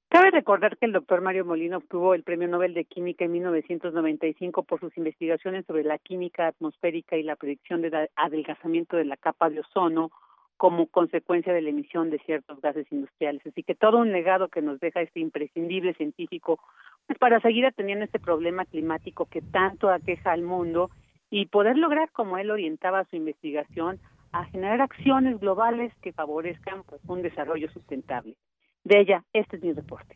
Cabe 0.08 0.32
recordar 0.32 0.76
que 0.76 0.86
el 0.86 0.92
doctor 0.92 1.20
Mario 1.20 1.44
Molina 1.44 1.76
obtuvo 1.76 2.14
el 2.14 2.24
Premio 2.24 2.48
Nobel 2.48 2.74
de 2.74 2.84
Química 2.84 3.24
en 3.24 3.32
1995 3.32 4.64
por 4.64 4.80
sus 4.80 4.96
investigaciones 4.98 5.64
sobre 5.64 5.84
la 5.84 5.98
química 5.98 6.48
atmosférica 6.48 7.16
y 7.16 7.22
la 7.22 7.36
predicción 7.36 7.80
del 7.80 8.08
adelgazamiento 8.16 8.96
de 8.96 9.04
la 9.04 9.16
capa 9.16 9.48
de 9.48 9.60
ozono 9.60 10.10
como 10.56 10.86
consecuencia 10.86 11.52
de 11.52 11.62
la 11.62 11.70
emisión 11.70 12.10
de 12.10 12.18
ciertos 12.20 12.60
gases 12.60 12.90
industriales. 12.90 13.40
Así 13.46 13.62
que 13.62 13.76
todo 13.76 13.98
un 13.98 14.10
legado 14.10 14.48
que 14.48 14.62
nos 14.62 14.80
deja 14.80 15.00
este 15.00 15.20
imprescindible 15.20 15.94
científico 15.94 16.58
pues 17.06 17.18
para 17.18 17.40
seguir 17.40 17.66
atendiendo 17.66 18.04
este 18.04 18.18
problema 18.18 18.64
climático 18.64 19.26
que 19.26 19.42
tanto 19.42 19.90
aqueja 19.90 20.32
al 20.32 20.42
mundo 20.42 20.90
y 21.32 21.46
poder 21.46 21.78
lograr, 21.78 22.10
como 22.12 22.36
él 22.36 22.50
orientaba 22.50 23.06
su 23.06 23.16
investigación, 23.16 23.98
a 24.32 24.44
generar 24.44 24.82
acciones 24.82 25.40
globales 25.40 25.90
que 26.02 26.12
favorezcan 26.12 26.82
pues, 26.84 27.00
un 27.06 27.22
desarrollo 27.22 27.70
sustentable. 27.72 28.36
De 28.84 29.00
ella, 29.00 29.24
este 29.32 29.56
es 29.56 29.62
mi 29.62 29.72
reporte. 29.72 30.14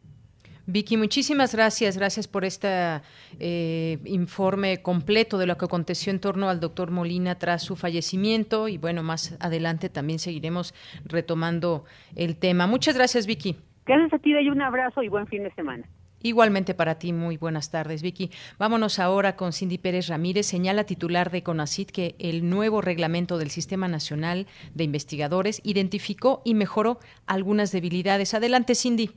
Vicky, 0.66 0.98
muchísimas 0.98 1.54
gracias. 1.54 1.96
Gracias 1.96 2.28
por 2.28 2.44
este 2.44 2.68
eh, 3.40 3.98
informe 4.04 4.82
completo 4.82 5.38
de 5.38 5.46
lo 5.46 5.56
que 5.56 5.64
aconteció 5.64 6.12
en 6.12 6.20
torno 6.20 6.50
al 6.50 6.60
doctor 6.60 6.90
Molina 6.90 7.38
tras 7.38 7.62
su 7.62 7.76
fallecimiento. 7.76 8.68
Y 8.68 8.76
bueno, 8.76 9.02
más 9.02 9.38
adelante 9.40 9.88
también 9.88 10.18
seguiremos 10.18 10.74
retomando 11.06 11.84
el 12.14 12.36
tema. 12.36 12.66
Muchas 12.66 12.94
gracias, 12.94 13.26
Vicky. 13.26 13.56
Gracias 13.86 14.12
a 14.12 14.18
ti, 14.18 14.32
y 14.38 14.50
un 14.50 14.60
abrazo 14.60 15.02
y 15.02 15.08
buen 15.08 15.26
fin 15.28 15.44
de 15.44 15.54
semana. 15.54 15.88
Igualmente 16.26 16.74
para 16.74 16.98
ti, 16.98 17.12
muy 17.12 17.36
buenas 17.36 17.70
tardes, 17.70 18.02
Vicky. 18.02 18.32
Vámonos 18.58 18.98
ahora 18.98 19.36
con 19.36 19.52
Cindy 19.52 19.78
Pérez 19.78 20.08
Ramírez. 20.08 20.44
Señala 20.46 20.82
titular 20.82 21.30
de 21.30 21.44
CONACIT 21.44 21.92
que 21.92 22.16
el 22.18 22.50
nuevo 22.50 22.80
reglamento 22.80 23.38
del 23.38 23.52
Sistema 23.52 23.86
Nacional 23.86 24.48
de 24.74 24.82
Investigadores 24.82 25.60
identificó 25.62 26.42
y 26.44 26.54
mejoró 26.54 26.98
algunas 27.26 27.70
debilidades. 27.70 28.34
Adelante, 28.34 28.74
Cindy. 28.74 29.12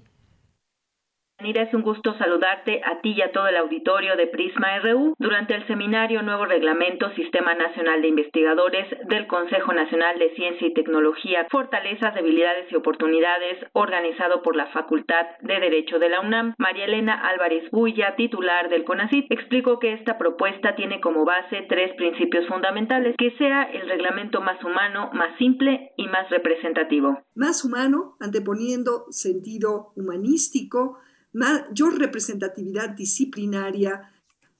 Es 1.41 1.73
un 1.73 1.83
gusto 1.83 2.13
saludarte 2.17 2.81
a 2.83 2.99
ti 2.99 3.13
y 3.15 3.21
a 3.21 3.31
todo 3.31 3.47
el 3.47 3.55
auditorio 3.55 4.17
de 4.17 4.27
Prisma 4.27 4.77
RU 4.79 5.15
durante 5.17 5.55
el 5.55 5.65
seminario 5.67 6.21
Nuevo 6.21 6.45
Reglamento 6.45 7.09
Sistema 7.15 7.53
Nacional 7.53 8.01
de 8.01 8.09
Investigadores 8.09 8.87
del 9.07 9.25
Consejo 9.25 9.71
Nacional 9.73 10.19
de 10.19 10.35
Ciencia 10.35 10.67
y 10.67 10.73
Tecnología, 10.73 11.47
Fortalezas, 11.49 12.13
Debilidades 12.13 12.69
y 12.69 12.75
Oportunidades, 12.75 13.57
organizado 13.71 14.41
por 14.41 14.57
la 14.57 14.67
Facultad 14.67 15.27
de 15.41 15.59
Derecho 15.61 15.97
de 15.97 16.09
la 16.09 16.19
UNAM. 16.19 16.55
María 16.57 16.85
Elena 16.85 17.13
Álvarez 17.29 17.71
Buya, 17.71 18.15
titular 18.17 18.67
del 18.69 18.83
CONACYT, 18.83 19.31
explicó 19.31 19.79
que 19.79 19.93
esta 19.93 20.17
propuesta 20.17 20.75
tiene 20.75 20.99
como 20.99 21.23
base 21.23 21.65
tres 21.69 21.95
principios 21.95 22.47
fundamentales, 22.47 23.15
que 23.17 23.31
sea 23.37 23.63
el 23.63 23.87
reglamento 23.87 24.41
más 24.41 24.61
humano, 24.63 25.09
más 25.13 25.37
simple 25.37 25.91
y 25.95 26.07
más 26.07 26.29
representativo. 26.29 27.17
Más 27.33 27.63
humano, 27.63 28.17
anteponiendo 28.19 29.05
sentido 29.09 29.93
humanístico, 29.95 30.99
mayor 31.39 31.97
representatividad 31.97 32.89
disciplinaria 32.89 34.11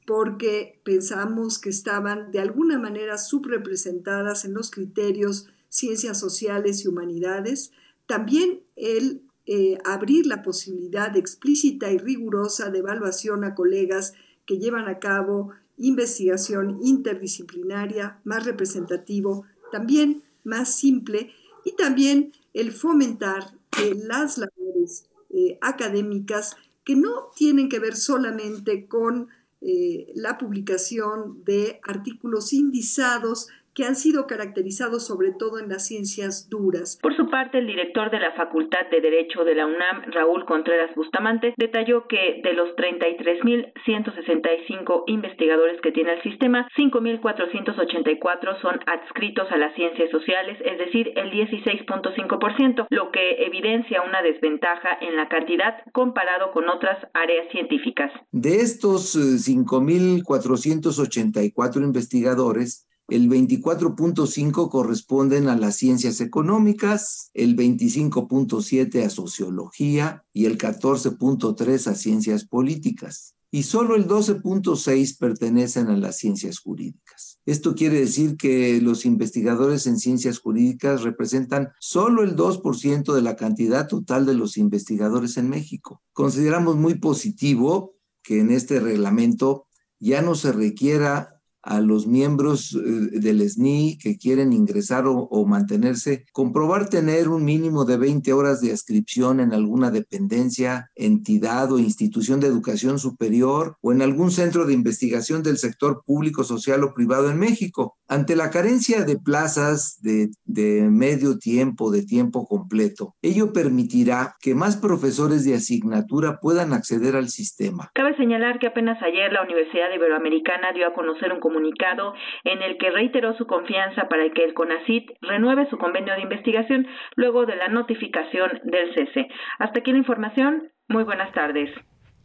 porque 0.08 0.80
pensamos 0.86 1.60
que 1.60 1.70
estaban 1.70 2.32
de 2.32 2.40
alguna 2.40 2.80
manera 2.80 3.18
subrepresentadas 3.18 4.46
en 4.46 4.54
los 4.54 4.72
criterios 4.72 5.48
ciencias 5.68 6.20
sociales 6.20 6.84
y 6.84 6.88
humanidades. 6.88 7.72
También 8.08 8.62
el 8.76 9.22
eh, 9.46 9.78
abrir 9.84 10.26
la 10.26 10.42
posibilidad 10.42 11.16
explícita 11.18 11.92
y 11.92 11.98
rigurosa 11.98 12.70
de 12.70 12.80
evaluación 12.80 13.44
a 13.44 13.56
colegas 13.56 14.14
que 14.46 14.58
llevan 14.58 14.88
a 14.88 15.00
cabo 15.00 15.52
investigación 15.78 16.80
interdisciplinaria, 16.82 18.20
más 18.24 18.46
representativo, 18.46 19.46
también 19.72 20.24
más 20.44 20.76
simple 20.76 21.32
y 21.66 21.76
también 21.76 22.32
el 22.54 22.72
fomentar 22.72 23.54
que 23.70 23.96
las 23.96 24.38
labores 24.38 25.10
eh, 25.30 25.58
académicas 25.62 26.56
que 26.90 26.96
no 26.96 27.30
tienen 27.36 27.70
que 27.70 27.78
ver 27.78 27.96
solamente 27.96 28.88
con 28.88 29.28
eh, 29.62 30.12
la 30.16 30.40
publicación 30.40 31.44
de 31.44 31.80
artículos 31.84 32.52
indizados 32.52 33.48
que 33.80 33.86
han 33.86 33.96
sido 33.96 34.28
caracterizados 34.28 35.08
sobre 35.08 35.32
todo 35.32 35.58
en 35.58 35.70
las 35.70 35.88
ciencias 35.88 36.50
duras. 36.50 37.00
Por 37.02 37.16
su 37.16 37.30
parte, 37.30 37.60
el 37.60 37.68
director 37.68 38.12
de 38.12 38.20
la 38.20 38.34
Facultad 38.34 38.90
de 38.92 39.00
Derecho 39.00 39.46
de 39.46 39.56
la 39.56 39.68
UNAM, 39.68 40.12
Raúl 40.12 40.44
Contreras 40.44 40.94
Bustamante, 40.96 41.54
detalló 41.56 42.06
que 42.10 42.42
de 42.44 42.52
los 42.52 42.76
33.165 42.76 45.04
investigadores 45.08 45.80
que 45.80 45.94
tiene 45.94 46.12
el 46.12 46.22
sistema, 46.24 46.68
5.484 46.78 48.62
son 48.62 48.82
adscritos 48.86 49.50
a 49.50 49.56
las 49.56 49.74
ciencias 49.76 50.12
sociales, 50.12 50.58
es 50.66 50.78
decir, 50.78 51.14
el 51.16 51.32
16.5%, 51.32 52.86
lo 52.90 53.12
que 53.12 53.46
evidencia 53.46 54.02
una 54.02 54.22
desventaja 54.22 54.98
en 55.00 55.16
la 55.16 55.30
cantidad 55.30 55.76
comparado 55.94 56.52
con 56.52 56.68
otras 56.68 56.98
áreas 57.14 57.50
científicas. 57.54 58.12
De 58.34 58.58
estos 58.58 59.16
5.484 59.16 61.78
eh, 61.78 61.84
investigadores, 61.86 62.89
el 63.12 63.30
24.5 63.30 64.70
corresponden 64.70 65.48
a 65.48 65.58
las 65.58 65.76
ciencias 65.78 66.22
económicas, 66.22 67.32
el 67.34 67.56
25.7 67.56 69.06
a 69.06 69.10
sociología 69.10 70.24
y 70.34 70.46
el 70.46 70.58
14.3 70.58 71.88
a 71.88 71.96
ciencias 71.96 72.46
políticas. 72.46 73.36
y 73.52 73.64
solo 73.64 73.96
el 73.96 74.08
12.6 74.08 75.18
pertenecen 75.18 75.88
a 75.88 75.98
las 75.98 76.18
ciencias 76.18 76.60
jurídicas. 76.60 77.40
Esto 77.48 77.74
quiere 77.74 78.00
decir 78.00 78.38
que 78.38 78.80
los 78.80 79.06
investigadores 79.06 79.88
en 79.88 79.98
ciencias 79.98 80.38
jurídicas 80.38 81.02
representan 81.02 81.70
solo 81.80 82.24
el 82.24 82.36
2% 82.36 83.12
de 83.12 83.22
la 83.24 83.36
cantidad 83.36 83.88
total 83.88 84.28
de 84.28 84.36
los 84.36 84.58
investigadores 84.58 85.38
en 85.38 85.50
México. 85.50 86.04
Consideramos 86.14 86.76
muy 86.76 86.96
positivo 87.00 87.96
que 88.22 88.40
en 88.40 88.52
este 88.52 88.80
reglamento 88.80 89.66
ya 90.00 90.22
no 90.22 90.36
se 90.36 90.52
requiera 90.52 91.39
a 91.62 91.82
los 91.82 92.08
miembros 92.08 92.76
eh, 92.76 93.20
del 93.20 93.48
SNI 93.48 93.98
que 94.02 94.18
quieren 94.18 94.54
ingresar 94.54 95.04
o, 95.08 95.46
mantenerse, 95.46 96.26
comprobar 96.32 96.90
tener 96.90 97.30
un 97.30 97.44
mínimo 97.44 97.86
de 97.86 97.98
20 97.98 98.32
horas 98.34 98.62
de 98.62 98.70
inscripción 98.70 99.40
en 99.40 99.54
alguna 99.54 99.92
dependencia, 99.92 100.90
entidad 100.96 101.72
o 101.72 101.80
institución 101.80 102.40
de 102.40 102.48
educación 102.48 103.00
superior 103.00 103.76
o 103.82 103.92
en 103.92 104.02
algún 104.02 104.32
centro 104.32 104.66
de 104.66 104.74
investigación 104.74 105.44
del 105.44 105.58
sector 105.58 106.04
público, 106.06 106.44
social 106.44 106.84
o 106.84 106.94
privado 106.94 107.30
en 107.30 107.40
México. 107.40 107.98
Ante 108.08 108.36
la 108.36 108.50
carencia 108.50 109.04
de 109.04 109.18
plazas 109.18 110.00
de, 110.02 110.30
de 110.46 110.90
medio 110.90 111.38
tiempo, 111.38 111.92
de 111.92 112.04
tiempo 112.04 112.48
completo, 112.48 113.16
ello 113.22 113.54
permitirá 113.54 114.36
que 114.42 114.56
más 114.56 114.78
profesores 114.78 115.46
de 115.46 115.56
asignatura 115.56 116.40
puedan 116.40 116.74
acceder 116.74 117.16
al 117.16 117.30
sistema. 117.30 117.92
Cabe 117.94 118.16
señalar 118.18 118.60
que 118.60 118.68
apenas 118.68 119.02
ayer 119.04 119.32
la 119.32 119.44
Universidad 119.44 119.94
Iberoamericana 119.94 120.72
dio 120.74 120.88
a 120.88 120.94
conocer 120.94 121.32
un 121.32 121.40
comunicado 121.50 122.14
en 122.44 122.62
el 122.62 122.78
que 122.78 122.92
reiteró 122.92 123.36
su 123.38 123.48
confianza 123.48 124.08
para 124.08 124.30
que 124.30 124.44
el 124.44 124.54
CONACIT 124.54 125.10
renueve 125.22 125.68
su 125.70 125.78
convenio 125.78 126.14
de 126.14 126.22
investigación 126.22 126.86
luego 127.16 127.46
de 127.46 127.56
la 127.56 127.70
notificación 127.70 128.52
del 128.64 128.94
cese. 128.94 129.28
Hasta 129.58 129.80
aquí 129.80 129.92
la 129.92 129.98
información. 129.98 130.70
Muy 130.88 131.04
buenas 131.04 131.34
tardes. 131.34 131.72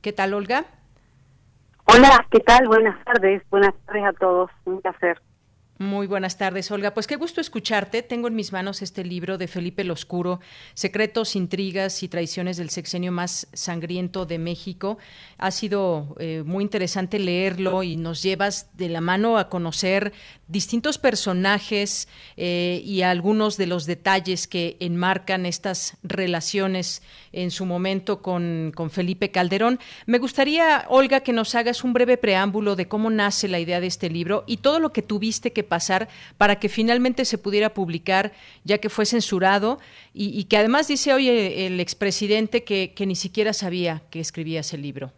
¿Qué 0.03 0.13
tal, 0.13 0.35
Olga? 0.35 0.78
Hola, 1.91 2.27
¿qué 2.31 2.41
tal? 2.41 2.69
Buenas 2.69 3.03
tardes. 3.03 3.43
Buenas 3.49 3.75
tardes 3.87 4.05
a 4.05 4.13
todos. 4.13 4.51
Un 4.67 4.83
placer. 4.83 5.19
Muy 5.81 6.09
buenas 6.09 6.37
tardes, 6.37 6.73
Olga. 6.73 6.93
Pues 6.93 7.07
qué 7.07 7.15
gusto 7.15 7.41
escucharte. 7.41 8.03
Tengo 8.03 8.27
en 8.27 8.35
mis 8.35 8.51
manos 8.53 8.83
este 8.83 9.05
libro 9.05 9.39
de 9.39 9.47
Felipe 9.47 9.83
el 9.83 9.93
Oscuro, 9.93 10.41
Secretos, 10.75 11.37
Intrigas 11.37 12.03
y 12.03 12.09
Traiciones 12.09 12.57
del 12.57 12.71
Sexenio 12.71 13.13
más 13.13 13.47
Sangriento 13.53 14.27
de 14.27 14.39
México. 14.39 14.99
Ha 15.37 15.53
sido 15.53 16.17
eh, 16.19 16.43
muy 16.45 16.65
interesante 16.65 17.21
leerlo 17.21 17.85
y 17.85 17.97
nos 17.97 18.25
llevas 18.25 18.77
de 18.77 18.89
la 18.89 19.01
mano 19.01 19.39
a 19.39 19.49
conocer 19.49 20.13
distintos 20.49 20.99
personajes 20.99 22.09
eh, 22.37 22.83
y 22.85 23.03
algunos 23.03 23.57
de 23.57 23.67
los 23.69 23.87
detalles 23.87 24.49
que 24.49 24.79
enmarcan 24.81 25.47
estas 25.47 25.97
relaciones 26.03 27.03
en 27.31 27.53
su 27.53 27.67
momento 27.67 28.21
con, 28.21 28.73
con 28.75 28.91
Felipe 28.91 29.31
Calderón. 29.31 29.79
Me 30.07 30.19
gustaría, 30.19 30.87
Olga, 30.89 31.21
que 31.21 31.33
nos 31.33 31.55
hagas 31.55 31.85
un 31.85 31.93
breve 31.93 32.17
preámbulo 32.17 32.75
de 32.75 32.89
cómo 32.89 33.11
nace 33.11 33.47
la 33.47 33.61
idea 33.61 33.81
de 33.81 33.87
este 33.87 34.11
libro 34.11 34.43
y 34.49 34.57
todo 34.57 34.81
lo 34.81 34.93
que 34.93 35.03
tuviste 35.03 35.53
que 35.53 35.68
pasar 35.69 36.09
para 36.37 36.57
que 36.57 36.69
finalmente 36.69 37.25
se 37.25 37.39
pudiera 37.39 37.75
publicar, 37.75 38.33
ya 38.65 38.79
que 38.79 38.89
fue 38.89 39.07
censurado 39.07 39.79
y, 40.13 40.45
que 40.45 40.57
además 40.57 40.89
dice 40.89 41.13
hoy 41.13 41.29
el 41.29 41.81
expresidente 41.81 42.65
que, 42.65 42.95
que 42.95 43.07
ni 43.07 43.15
siquiera 43.15 43.53
sabía 43.53 44.03
que 44.11 44.21
escribía 44.21 44.61
ese 44.61 44.79
libro. 44.79 45.13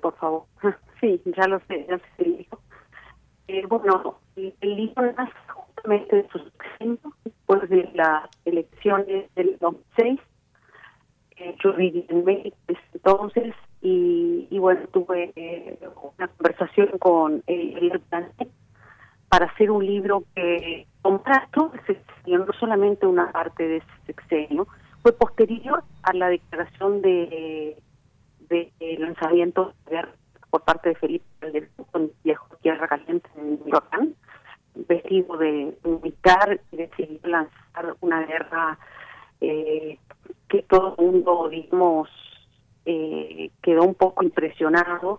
Por 0.00 0.16
favor, 0.16 0.44
sí, 1.00 1.20
ya 1.36 1.46
lo 1.48 1.60
sé, 1.68 1.86
ya 1.88 1.98
sé. 2.16 2.46
Eh, 3.48 3.64
bueno, 3.68 4.18
el 4.36 4.76
libro 4.76 5.12
nace 5.12 5.32
justamente 5.48 6.26
después 7.24 7.70
de 7.70 7.88
las 7.94 8.28
elecciones 8.44 9.32
del 9.34 9.56
2006. 9.60 10.20
Eh, 11.38 11.54
yo 11.62 11.74
viví 11.74 12.06
en 12.08 12.24
México 12.24 12.56
entonces 12.94 13.54
y, 13.82 14.48
y 14.50 14.58
bueno, 14.58 14.80
tuve 14.88 15.32
eh, 15.36 15.78
una 16.16 16.28
conversación 16.28 16.98
con 16.98 17.42
el, 17.46 17.76
el 17.76 17.90
para 19.28 19.46
hacer 19.46 19.70
un 19.70 19.84
libro 19.84 20.24
que 20.34 20.86
comprara 21.02 21.48
todo 21.52 21.72
el 21.74 21.80
sexenio, 21.86 22.46
no 22.46 22.52
solamente 22.58 23.06
una 23.06 23.30
parte 23.32 23.66
de 23.66 23.76
ese 23.78 23.86
sexenio, 24.06 24.66
fue 25.02 25.12
posterior 25.12 25.82
a 26.02 26.12
la 26.12 26.28
declaración 26.28 27.02
de, 27.02 27.76
de, 28.48 28.72
lanzamiento 28.98 29.72
de 29.90 30.04
por 30.50 30.62
parte 30.62 30.90
de 30.90 30.94
Felipe 30.94 31.24
Calderón 31.38 31.68
con 31.90 32.10
viejo 32.24 32.48
Tierra 32.62 32.88
Caliente 32.88 33.28
en 33.36 33.60
Michoacán, 33.64 34.14
vestido 34.74 35.36
de 35.36 35.76
militar 35.84 36.60
y 36.70 36.76
decidió 36.76 37.18
lanzar 37.24 37.96
una 38.00 38.22
guerra 38.24 38.78
eh, 39.40 39.98
que 40.48 40.62
todo 40.62 40.94
el 40.98 41.04
mundo, 41.04 41.48
digamos, 41.50 42.08
eh, 42.84 43.50
quedó 43.62 43.82
un 43.82 43.94
poco 43.94 44.22
impresionado, 44.22 45.18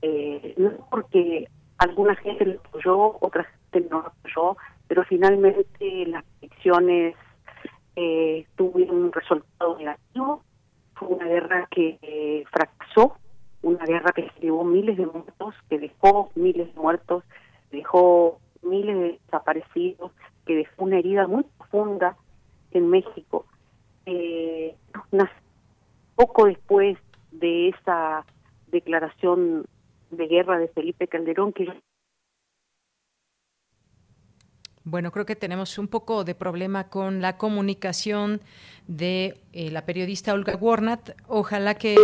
eh, 0.00 0.54
no 0.56 0.72
porque 0.90 1.48
alguna 1.82 2.14
gente 2.16 2.44
lo 2.44 2.60
apoyó, 2.60 3.16
otra 3.20 3.44
gente 3.72 3.88
no 3.90 4.02
lo 4.02 4.08
apoyó, 4.08 4.56
pero 4.88 5.04
finalmente 5.04 6.06
las 6.06 6.24
elecciones 6.40 7.16
eh, 7.96 8.46
tuvieron 8.56 9.04
un 9.04 9.12
resultado 9.12 9.76
negativo. 9.78 10.42
Fue 10.94 11.08
una 11.08 11.26
guerra 11.26 11.66
que 11.70 11.98
eh, 12.02 12.44
fracasó, 12.50 13.16
una 13.62 13.84
guerra 13.84 14.12
que 14.12 14.30
llevó 14.40 14.64
miles 14.64 14.96
de 14.96 15.06
muertos, 15.06 15.54
que 15.68 15.78
dejó 15.78 16.30
miles 16.34 16.72
de 16.74 16.80
muertos, 16.80 17.24
dejó 17.70 18.38
miles 18.62 18.96
de 18.96 19.20
desaparecidos, 19.24 20.12
que 20.46 20.56
dejó 20.56 20.84
una 20.84 20.98
herida 20.98 21.26
muy 21.26 21.44
profunda 21.58 22.16
en 22.70 22.88
México. 22.88 23.46
Eh, 24.06 24.76
poco 26.14 26.46
después 26.46 26.98
de 27.30 27.68
esa 27.68 28.24
declaración 28.68 29.66
de 30.12 30.26
guerra 30.28 30.58
de 30.58 30.68
Felipe 30.68 31.08
Calderón 31.08 31.52
que 31.52 31.66
bueno, 34.84 35.12
creo 35.12 35.24
que 35.24 35.36
tenemos 35.36 35.78
un 35.78 35.86
poco 35.86 36.24
de 36.24 36.34
problema 36.34 36.88
con 36.88 37.22
la 37.22 37.36
comunicación 37.36 38.40
de 38.88 39.38
eh, 39.52 39.70
la 39.70 39.86
periodista 39.86 40.34
Olga 40.34 40.56
Warnat. 40.56 41.10
Ojalá 41.28 41.76
que, 41.76 41.94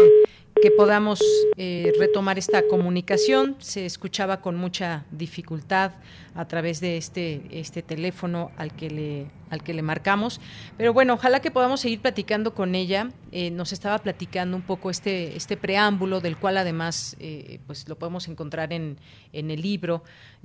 que 0.61 0.71
podamos 0.71 1.21
eh, 1.57 1.93
retomar 1.99 2.39
esta 2.39 2.67
comunicación. 2.67 3.57
Se 3.59 3.87
escuchaba 3.87 4.41
con 4.41 4.57
mucha 4.57 5.05
dificultad 5.11 5.93
a 6.35 6.47
través 6.49 6.81
de 6.81 6.97
este, 6.97 7.43
este 7.51 7.83
teléfono 7.83 8.51
al 8.57 8.75
que 8.75 8.91
le 8.91 9.27
al 9.51 9.63
que 9.63 9.75
le 9.75 9.83
marcamos. 9.83 10.41
Pero 10.77 10.93
bueno, 10.93 11.15
ojalá 11.15 11.41
que 11.41 11.51
podamos 11.51 11.81
seguir 11.81 12.01
platicando 12.01 12.55
con 12.55 12.75
ella. 12.75 13.11
Eh, 13.31 13.51
nos 13.51 13.73
estaba 13.73 13.99
platicando 13.99 14.57
un 14.57 14.63
poco 14.63 14.91
este, 14.91 15.37
este 15.37 15.57
preámbulo, 15.57 16.21
del 16.21 16.39
cual 16.39 16.57
además 16.57 17.17
eh, 17.21 17.61
pues 17.67 17.87
lo 17.89 17.99
podemos 17.99 18.27
encontrar 18.29 18.73
en, 18.73 18.99
en, 19.35 19.51
el 19.51 19.61
libro, 19.61 20.03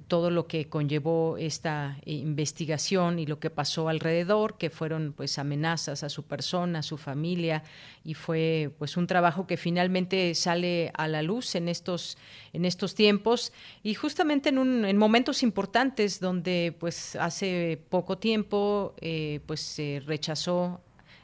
todo 0.08 0.30
lo 0.30 0.48
que 0.48 0.68
conllevó 0.68 1.38
esta 1.38 1.98
investigación 2.06 3.20
y 3.20 3.26
lo 3.26 3.40
que 3.40 3.50
pasó 3.50 3.88
alrededor, 3.88 4.58
que 4.58 4.70
fueron 4.70 5.14
pues 5.16 5.40
amenazas 5.40 6.04
a 6.04 6.10
su 6.10 6.24
persona, 6.24 6.80
a 6.80 6.84
su 6.84 6.98
familia, 6.98 7.64
y 8.04 8.16
fue 8.16 8.72
pues 8.78 8.98
un 8.98 9.08
trabajo 9.08 9.48
que 9.48 9.56
finalmente 9.56 10.03
sale 10.34 10.92
a 10.94 11.08
la 11.08 11.22
luz 11.22 11.56
en 11.56 11.68
estos, 11.70 12.18
en 12.54 12.66
estos 12.66 12.96
tiempos 12.96 13.54
y 13.84 13.94
justamente 13.94 14.50
en, 14.50 14.58
un, 14.58 14.86
en 14.86 14.98
momentos 14.98 15.44
importantes 15.44 16.20
donde 16.20 16.76
pues 16.80 17.16
hace 17.16 17.82
poco 17.90 18.18
tiempo 18.18 18.94
eh, 19.02 19.40
pues 19.46 19.62
se 19.62 20.02
rechazó 20.06 20.82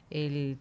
el, 0.10 0.58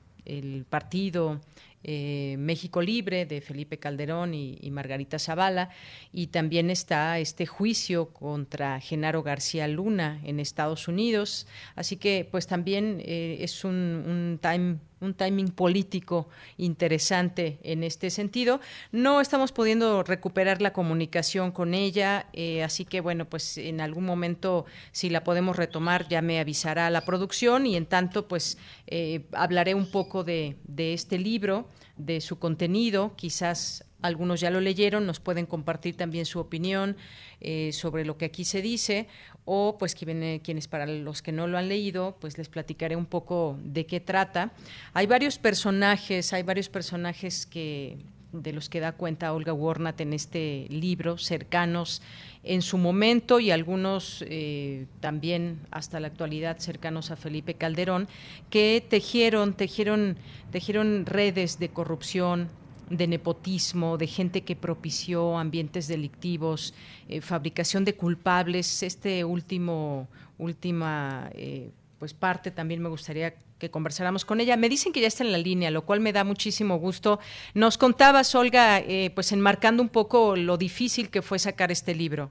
partido 0.68 1.40
eh, 1.84 2.36
México 2.38 2.82
Libre 2.82 3.24
de 3.24 3.40
Felipe 3.40 3.78
Calderón 3.78 4.34
y, 4.34 4.70
Margarita 4.70 5.18
Zavala, 5.18 5.70
y 6.12 6.26
también 6.26 6.70
está 6.70 7.18
este 7.18 7.46
juicio 7.46 8.12
contra 8.12 8.78
Genaro 8.80 9.22
García 9.22 9.66
Luna 9.68 10.20
en 10.24 10.38
Estados 10.38 10.86
Unidos. 10.86 11.46
Así 11.76 11.96
que 11.96 12.28
pues 12.30 12.46
también 12.46 13.00
eh, 13.02 13.38
es 13.40 13.64
un, 13.64 13.72
un 13.72 14.38
time 14.42 14.78
un 15.00 15.14
timing 15.14 15.48
político 15.48 16.28
interesante 16.56 17.58
en 17.62 17.84
este 17.84 18.10
sentido. 18.10 18.60
No 18.92 19.20
estamos 19.20 19.52
pudiendo 19.52 20.02
recuperar 20.02 20.60
la 20.60 20.72
comunicación 20.72 21.52
con 21.52 21.74
ella, 21.74 22.26
eh, 22.32 22.62
así 22.62 22.84
que 22.84 23.00
bueno, 23.00 23.24
pues 23.26 23.58
en 23.58 23.80
algún 23.80 24.04
momento 24.04 24.66
si 24.92 25.10
la 25.10 25.24
podemos 25.24 25.56
retomar 25.56 26.08
ya 26.08 26.22
me 26.22 26.40
avisará 26.40 26.90
la 26.90 27.02
producción 27.02 27.66
y 27.66 27.76
en 27.76 27.86
tanto 27.86 28.28
pues 28.28 28.58
eh, 28.86 29.26
hablaré 29.32 29.74
un 29.74 29.90
poco 29.90 30.24
de, 30.24 30.56
de 30.64 30.94
este 30.94 31.18
libro, 31.18 31.68
de 31.96 32.20
su 32.20 32.38
contenido, 32.38 33.14
quizás 33.16 33.84
algunos 34.02 34.40
ya 34.40 34.50
lo 34.50 34.60
leyeron, 34.60 35.06
nos 35.06 35.20
pueden 35.20 35.46
compartir 35.46 35.96
también 35.96 36.26
su 36.26 36.38
opinión 36.38 36.96
eh, 37.40 37.70
sobre 37.72 38.04
lo 38.04 38.16
que 38.16 38.26
aquí 38.26 38.44
se 38.44 38.62
dice, 38.62 39.08
o 39.44 39.76
pues 39.78 39.94
quienes 39.94 40.68
para 40.68 40.86
los 40.86 41.22
que 41.22 41.32
no 41.32 41.46
lo 41.46 41.58
han 41.58 41.68
leído, 41.68 42.16
pues 42.20 42.38
les 42.38 42.48
platicaré 42.48 42.96
un 42.96 43.06
poco 43.06 43.58
de 43.62 43.86
qué 43.86 44.00
trata. 44.00 44.52
Hay 44.92 45.06
varios 45.06 45.38
personajes, 45.38 46.32
hay 46.32 46.42
varios 46.42 46.68
personajes 46.68 47.46
que 47.46 47.98
de 48.32 48.52
los 48.52 48.68
que 48.68 48.80
da 48.80 48.92
cuenta 48.92 49.32
Olga 49.32 49.52
Warnat 49.52 50.00
en 50.00 50.12
este 50.12 50.66
libro, 50.68 51.16
cercanos 51.16 52.02
en 52.44 52.62
su 52.62 52.78
momento 52.78 53.40
y 53.40 53.50
algunos 53.50 54.24
eh, 54.28 54.86
también 55.00 55.60
hasta 55.70 55.98
la 55.98 56.08
actualidad 56.08 56.58
cercanos 56.58 57.10
a 57.10 57.16
Felipe 57.16 57.54
Calderón, 57.54 58.08
que 58.50 58.84
tejieron, 58.86 59.54
tejieron, 59.54 60.16
tejieron 60.50 61.06
redes 61.06 61.58
de 61.58 61.70
corrupción, 61.70 62.48
de 62.90 63.06
nepotismo, 63.06 63.98
de 63.98 64.06
gente 64.06 64.42
que 64.42 64.56
propició 64.56 65.38
ambientes 65.38 65.88
delictivos, 65.88 66.74
eh, 67.08 67.20
fabricación 67.20 67.84
de 67.84 67.94
culpables. 67.94 68.82
Este 68.82 69.24
último, 69.24 70.08
última 70.38 71.30
eh, 71.34 71.70
pues 71.98 72.14
parte 72.14 72.50
también 72.50 72.80
me 72.80 72.88
gustaría 72.88 73.34
que 73.58 73.70
conversáramos 73.70 74.24
con 74.24 74.40
ella. 74.40 74.56
Me 74.56 74.68
dicen 74.68 74.92
que 74.92 75.00
ya 75.00 75.08
está 75.08 75.24
en 75.24 75.32
la 75.32 75.38
línea, 75.38 75.70
lo 75.70 75.84
cual 75.84 76.00
me 76.00 76.12
da 76.12 76.24
muchísimo 76.24 76.78
gusto. 76.78 77.18
Nos 77.54 77.76
contabas, 77.76 78.34
Olga, 78.34 78.78
eh, 78.78 79.10
pues 79.14 79.32
enmarcando 79.32 79.82
un 79.82 79.88
poco 79.88 80.36
lo 80.36 80.56
difícil 80.56 81.10
que 81.10 81.22
fue 81.22 81.38
sacar 81.38 81.72
este 81.72 81.94
libro. 81.94 82.30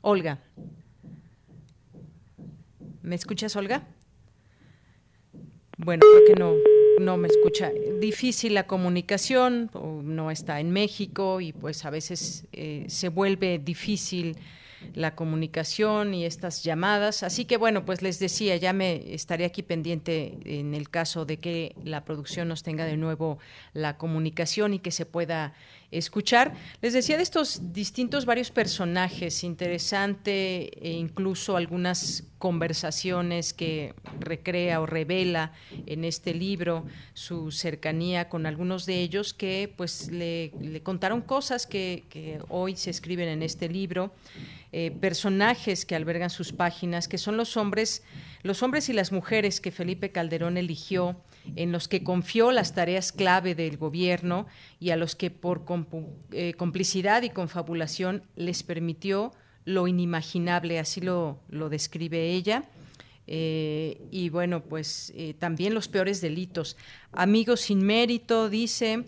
Olga. 0.00 0.40
¿Me 3.02 3.14
escuchas, 3.14 3.54
Olga? 3.56 3.86
Bueno, 5.84 6.02
creo 6.12 6.24
que 6.26 6.40
no, 6.40 6.54
no 7.00 7.16
me 7.16 7.26
escucha. 7.26 7.72
Difícil 7.98 8.54
la 8.54 8.66
comunicación, 8.66 9.70
no 9.74 10.30
está 10.30 10.60
en 10.60 10.70
México 10.70 11.40
y 11.40 11.52
pues 11.52 11.84
a 11.84 11.90
veces 11.90 12.44
eh, 12.52 12.84
se 12.88 13.08
vuelve 13.08 13.58
difícil 13.58 14.36
la 14.94 15.14
comunicación 15.14 16.14
y 16.14 16.24
estas 16.24 16.62
llamadas. 16.62 17.22
Así 17.22 17.44
que 17.44 17.56
bueno, 17.56 17.84
pues 17.84 18.02
les 18.02 18.18
decía, 18.18 18.56
ya 18.56 18.72
me 18.72 19.14
estaré 19.14 19.44
aquí 19.44 19.62
pendiente 19.62 20.38
en 20.44 20.74
el 20.74 20.90
caso 20.90 21.24
de 21.24 21.38
que 21.38 21.74
la 21.84 22.04
producción 22.04 22.48
nos 22.48 22.62
tenga 22.62 22.84
de 22.84 22.96
nuevo 22.96 23.38
la 23.72 23.96
comunicación 23.96 24.74
y 24.74 24.78
que 24.78 24.90
se 24.90 25.06
pueda 25.06 25.54
escuchar. 25.92 26.54
Les 26.80 26.94
decía 26.94 27.16
de 27.16 27.22
estos 27.22 27.72
distintos 27.72 28.24
varios 28.24 28.50
personajes, 28.50 29.44
interesante 29.44 30.70
e 30.82 30.92
incluso 30.92 31.56
algunas 31.56 32.24
conversaciones 32.38 33.52
que 33.52 33.94
recrea 34.18 34.80
o 34.80 34.86
revela 34.86 35.52
en 35.86 36.04
este 36.04 36.34
libro 36.34 36.84
su 37.14 37.52
cercanía 37.52 38.28
con 38.28 38.46
algunos 38.46 38.84
de 38.84 39.00
ellos 39.00 39.32
que 39.32 39.72
pues 39.76 40.10
le, 40.10 40.50
contaron 40.82 41.20
cosas 41.20 41.66
que, 41.66 42.04
que 42.08 42.40
hoy 42.48 42.74
se 42.74 42.90
escriben 42.90 43.28
en 43.28 43.42
este 43.42 43.68
libro. 43.68 44.12
Eh, 44.74 44.90
personajes 44.90 45.84
que 45.84 45.94
albergan 45.94 46.30
sus 46.30 46.52
páginas, 46.52 47.06
que 47.06 47.18
son 47.18 47.36
los 47.36 47.58
hombres, 47.58 48.02
los 48.42 48.62
hombres 48.62 48.88
y 48.88 48.94
las 48.94 49.12
mujeres 49.12 49.60
que 49.60 49.70
Felipe 49.70 50.12
Calderón 50.12 50.56
eligió, 50.56 51.20
en 51.56 51.72
los 51.72 51.88
que 51.88 52.02
confió 52.02 52.52
las 52.52 52.74
tareas 52.74 53.12
clave 53.12 53.54
del 53.54 53.76
gobierno 53.76 54.46
y 54.80 54.88
a 54.88 54.96
los 54.96 55.14
que 55.14 55.30
por 55.30 55.66
eh, 56.30 56.54
complicidad 56.54 57.20
y 57.22 57.28
confabulación 57.28 58.22
les 58.34 58.62
permitió 58.62 59.32
lo 59.66 59.88
inimaginable, 59.88 60.78
así 60.78 61.02
lo, 61.02 61.38
lo 61.50 61.68
describe 61.68 62.30
ella. 62.30 62.64
Eh, 63.26 64.00
y 64.10 64.30
bueno, 64.30 64.62
pues 64.62 65.12
también 65.38 65.74
los 65.74 65.88
peores 65.88 66.22
delitos. 66.22 66.78
Amigos 67.12 67.60
sin 67.60 67.84
mérito, 67.84 68.48
dice, 68.48 69.04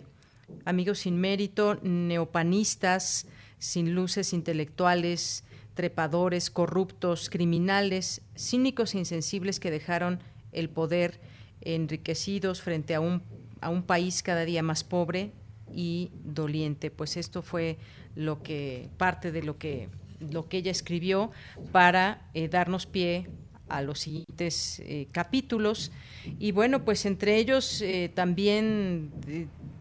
amigos 0.63 0.99
sin 0.99 1.19
mérito, 1.19 1.79
neopanistas, 1.81 3.25
sin 3.57 3.95
luces 3.95 4.31
intelectuales, 4.31 5.43
trepadores, 5.75 6.49
corruptos, 6.49 7.29
criminales, 7.29 8.21
cínicos 8.35 8.95
e 8.95 8.99
insensibles 8.99 9.59
que 9.59 9.71
dejaron 9.71 10.19
el 10.51 10.69
poder 10.69 11.19
enriquecidos 11.61 12.61
frente 12.61 12.95
a 12.95 12.99
un, 13.01 13.21
a 13.61 13.69
un 13.69 13.83
país 13.83 14.23
cada 14.23 14.45
día 14.45 14.63
más 14.63 14.83
pobre 14.83 15.31
y 15.73 16.11
doliente. 16.23 16.89
Pues 16.91 17.17
esto 17.17 17.41
fue 17.41 17.77
lo 18.15 18.41
que, 18.41 18.89
parte 18.97 19.31
de 19.31 19.43
lo 19.43 19.57
que, 19.57 19.89
lo 20.19 20.47
que 20.47 20.57
ella 20.57 20.71
escribió 20.71 21.31
para 21.71 22.29
eh, 22.33 22.47
darnos 22.47 22.85
pie 22.85 23.27
a 23.67 23.81
los 23.81 23.99
siguientes 23.99 24.79
eh, 24.85 25.07
capítulos. 25.11 25.91
Y 26.39 26.51
bueno, 26.51 26.85
pues 26.85 27.05
entre 27.05 27.37
ellos 27.37 27.81
eh, 27.81 28.09
también 28.13 29.11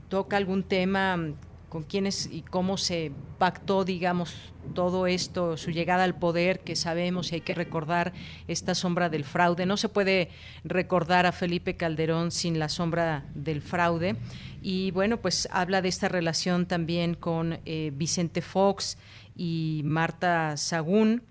toca 0.09 0.37
algún 0.37 0.63
tema 0.63 1.35
con 1.75 1.83
quiénes 1.83 2.29
y 2.31 2.43
cómo 2.43 2.77
se 2.77 3.11
pactó, 3.37 3.85
digamos, 3.85 4.37
todo 4.77 5.09
esto, 5.09 5.57
su 5.57 5.73
llegada 5.73 6.05
al 6.05 6.17
poder, 6.17 6.61
que 6.61 6.77
sabemos 6.77 7.33
y 7.33 7.35
hay 7.35 7.41
que 7.41 7.53
recordar 7.53 8.13
esta 8.47 8.77
sombra 8.77 9.09
del 9.09 9.25
fraude. 9.25 9.67
No 9.67 9.77
se 9.77 9.89
puede 9.89 10.29
recordar 10.63 11.27
a 11.27 11.33
Felipe 11.33 11.77
Calderón 11.77 12.31
sin 12.31 12.61
la 12.61 12.69
sombra 12.69 13.27
del 13.35 13.61
fraude. 13.61 14.15
Y 14.63 14.93
bueno, 14.93 15.17
pues 15.17 15.49
habla 15.51 15.83
de 15.83 15.89
esta 15.89 16.07
relación 16.07 16.67
también 16.67 17.15
con 17.15 17.59
eh, 17.65 17.91
Vicente 17.93 18.41
Fox 18.41 18.97
y 19.35 19.83
Marta 19.85 20.57
Sagún. 20.57 21.25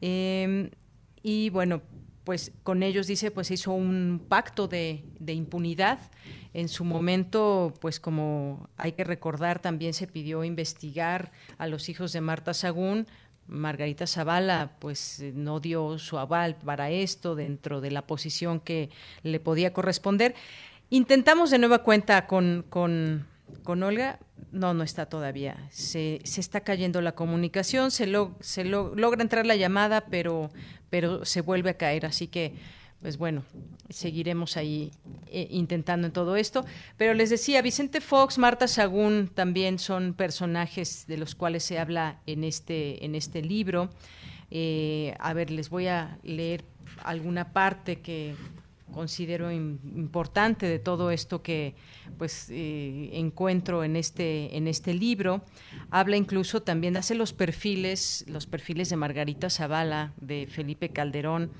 Em, 0.00 0.70
y 1.24 1.50
bueno, 1.50 1.82
pues 2.24 2.52
con 2.62 2.82
ellos 2.82 3.06
dice, 3.06 3.30
pues 3.30 3.50
hizo 3.50 3.72
un 3.72 4.24
pacto 4.28 4.68
de, 4.68 5.04
de 5.18 5.32
impunidad 5.32 5.98
en 6.54 6.68
su 6.68 6.84
momento, 6.84 7.72
pues 7.80 7.98
como 7.98 8.68
hay 8.76 8.92
que 8.92 9.04
recordar, 9.04 9.60
también 9.60 9.94
se 9.94 10.06
pidió 10.06 10.44
investigar 10.44 11.32
a 11.58 11.66
los 11.66 11.88
hijos 11.88 12.12
de 12.12 12.20
Marta 12.20 12.54
Sagún. 12.54 13.06
Margarita 13.46 14.06
Zavala 14.06 14.72
pues 14.78 15.22
no 15.34 15.60
dio 15.60 15.98
su 15.98 16.18
aval 16.18 16.56
para 16.56 16.90
esto 16.90 17.34
dentro 17.34 17.80
de 17.80 17.90
la 17.90 18.06
posición 18.06 18.60
que 18.60 18.90
le 19.22 19.40
podía 19.40 19.72
corresponder. 19.72 20.34
Intentamos 20.90 21.50
de 21.50 21.58
nueva 21.58 21.78
cuenta 21.78 22.26
con, 22.26 22.64
con, 22.68 23.26
Olga, 23.64 24.18
no, 24.50 24.74
no 24.74 24.82
está 24.82 25.06
todavía. 25.06 25.56
Se, 25.70 26.20
se 26.24 26.40
está 26.40 26.60
cayendo 26.60 27.00
la 27.00 27.12
comunicación, 27.12 27.90
se, 27.90 28.10
se 28.40 28.64
logra 28.64 29.22
entrar 29.22 29.46
la 29.46 29.56
llamada, 29.56 30.06
pero, 30.06 30.50
pero 30.90 31.24
se 31.24 31.40
vuelve 31.40 31.70
a 31.70 31.74
caer. 31.74 32.06
Así 32.06 32.26
que 32.26 32.54
pues 33.02 33.18
bueno, 33.18 33.42
seguiremos 33.90 34.56
ahí 34.56 34.92
eh, 35.26 35.48
intentando 35.50 36.06
en 36.06 36.12
todo 36.12 36.36
esto. 36.36 36.64
Pero 36.96 37.14
les 37.14 37.30
decía, 37.30 37.60
Vicente 37.60 38.00
Fox, 38.00 38.38
Marta 38.38 38.68
Sagún 38.68 39.28
también 39.34 39.80
son 39.80 40.14
personajes 40.14 41.04
de 41.08 41.16
los 41.16 41.34
cuales 41.34 41.64
se 41.64 41.80
habla 41.80 42.20
en 42.26 42.44
este, 42.44 43.04
en 43.04 43.16
este 43.16 43.42
libro. 43.42 43.90
Eh, 44.52 45.16
a 45.18 45.32
ver, 45.32 45.50
les 45.50 45.68
voy 45.68 45.88
a 45.88 46.16
leer 46.22 46.64
alguna 47.02 47.52
parte 47.52 48.00
que 48.00 48.36
considero 48.92 49.50
importante 49.50 50.66
de 50.66 50.78
todo 50.78 51.10
esto 51.10 51.42
que 51.42 51.74
pues 52.18 52.48
eh, 52.50 53.10
encuentro 53.14 53.82
en 53.84 53.96
este 53.96 54.56
en 54.56 54.68
este 54.68 54.94
libro. 54.94 55.42
Habla 55.90 56.16
incluso 56.16 56.62
también 56.62 56.96
hace 56.96 57.14
los 57.14 57.32
perfiles 57.32 58.24
los 58.28 58.46
perfiles 58.46 58.90
de 58.90 58.96
Margarita 58.96 59.50
Zavala 59.50 60.12
de 60.20 60.46
Felipe 60.46 60.90
Calderón. 60.90 61.50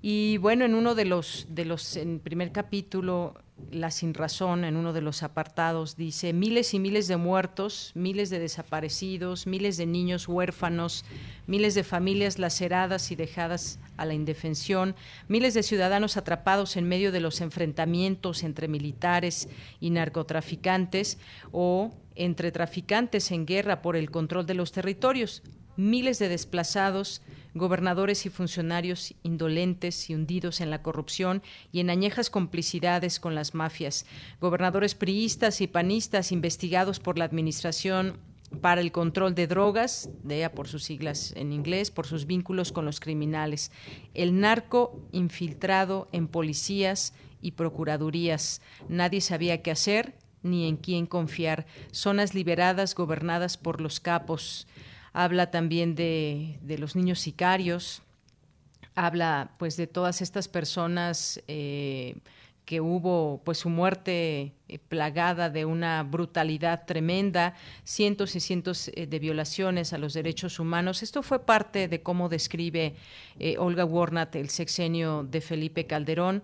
Y 0.00 0.38
bueno, 0.38 0.64
en 0.64 0.74
uno 0.74 0.94
de 0.94 1.04
los, 1.04 1.46
de 1.48 1.64
los, 1.64 1.96
en 1.96 2.18
primer 2.18 2.50
capítulo, 2.50 3.34
La 3.70 3.90
Sin 3.90 4.14
Razón, 4.14 4.64
en 4.64 4.76
uno 4.76 4.92
de 4.92 5.00
los 5.00 5.22
apartados, 5.22 5.96
dice, 5.96 6.32
miles 6.32 6.74
y 6.74 6.78
miles 6.78 7.08
de 7.08 7.16
muertos, 7.16 7.92
miles 7.94 8.28
de 8.30 8.38
desaparecidos, 8.38 9.46
miles 9.46 9.76
de 9.76 9.86
niños 9.86 10.28
huérfanos, 10.28 11.04
miles 11.46 11.74
de 11.74 11.84
familias 11.84 12.38
laceradas 12.38 13.10
y 13.10 13.16
dejadas 13.16 13.78
a 13.96 14.04
la 14.04 14.14
indefensión, 14.14 14.94
miles 15.28 15.54
de 15.54 15.62
ciudadanos 15.62 16.16
atrapados 16.16 16.76
en 16.76 16.88
medio 16.88 17.12
de 17.12 17.20
los 17.20 17.40
enfrentamientos 17.40 18.42
entre 18.42 18.68
militares 18.68 19.48
y 19.80 19.90
narcotraficantes 19.90 21.18
o 21.50 21.92
entre 22.14 22.52
traficantes 22.52 23.30
en 23.30 23.46
guerra 23.46 23.80
por 23.80 23.96
el 23.96 24.10
control 24.10 24.46
de 24.46 24.54
los 24.54 24.72
territorios 24.72 25.42
miles 25.76 26.18
de 26.18 26.28
desplazados, 26.28 27.22
gobernadores 27.54 28.26
y 28.26 28.30
funcionarios 28.30 29.14
indolentes 29.22 30.08
y 30.10 30.14
hundidos 30.14 30.60
en 30.60 30.70
la 30.70 30.82
corrupción 30.82 31.42
y 31.70 31.80
en 31.80 31.90
añejas 31.90 32.30
complicidades 32.30 33.20
con 33.20 33.34
las 33.34 33.54
mafias, 33.54 34.06
gobernadores 34.40 34.94
priistas 34.94 35.60
y 35.60 35.66
panistas 35.66 36.32
investigados 36.32 37.00
por 37.00 37.18
la 37.18 37.24
Administración 37.24 38.18
para 38.60 38.80
el 38.80 38.92
control 38.92 39.34
de 39.34 39.46
drogas, 39.46 40.10
de 40.22 40.48
por 40.50 40.68
sus 40.68 40.84
siglas 40.84 41.32
en 41.36 41.52
inglés, 41.52 41.90
por 41.90 42.06
sus 42.06 42.26
vínculos 42.26 42.72
con 42.72 42.84
los 42.84 43.00
criminales, 43.00 43.70
el 44.14 44.38
narco 44.38 45.00
infiltrado 45.12 46.08
en 46.12 46.28
policías 46.28 47.14
y 47.40 47.52
procuradurías. 47.52 48.60
Nadie 48.88 49.20
sabía 49.20 49.62
qué 49.62 49.70
hacer 49.70 50.14
ni 50.42 50.68
en 50.68 50.76
quién 50.76 51.06
confiar. 51.06 51.66
Zonas 51.92 52.34
liberadas 52.34 52.94
gobernadas 52.94 53.56
por 53.56 53.80
los 53.80 54.00
capos. 54.00 54.66
Habla 55.12 55.50
también 55.50 55.94
de, 55.94 56.58
de 56.62 56.78
los 56.78 56.96
niños 56.96 57.20
sicarios. 57.20 58.02
Habla 58.94 59.52
pues 59.58 59.76
de 59.76 59.86
todas 59.86 60.20
estas 60.20 60.48
personas 60.48 61.42
eh, 61.48 62.16
que 62.66 62.80
hubo 62.80 63.40
pues 63.44 63.58
su 63.58 63.70
muerte 63.70 64.52
eh, 64.68 64.78
plagada 64.78 65.50
de 65.50 65.64
una 65.64 66.02
brutalidad 66.02 66.84
tremenda, 66.86 67.54
cientos 67.84 68.36
y 68.36 68.40
cientos 68.40 68.88
eh, 68.88 69.06
de 69.06 69.18
violaciones 69.18 69.92
a 69.92 69.98
los 69.98 70.12
derechos 70.12 70.58
humanos. 70.58 71.02
Esto 71.02 71.22
fue 71.22 71.44
parte 71.44 71.88
de 71.88 72.02
cómo 72.02 72.28
describe 72.28 72.94
Olga 73.58 73.84
Warnat 73.84 74.36
el 74.36 74.50
sexenio 74.50 75.24
de 75.24 75.40
Felipe 75.40 75.86
Calderón. 75.86 76.42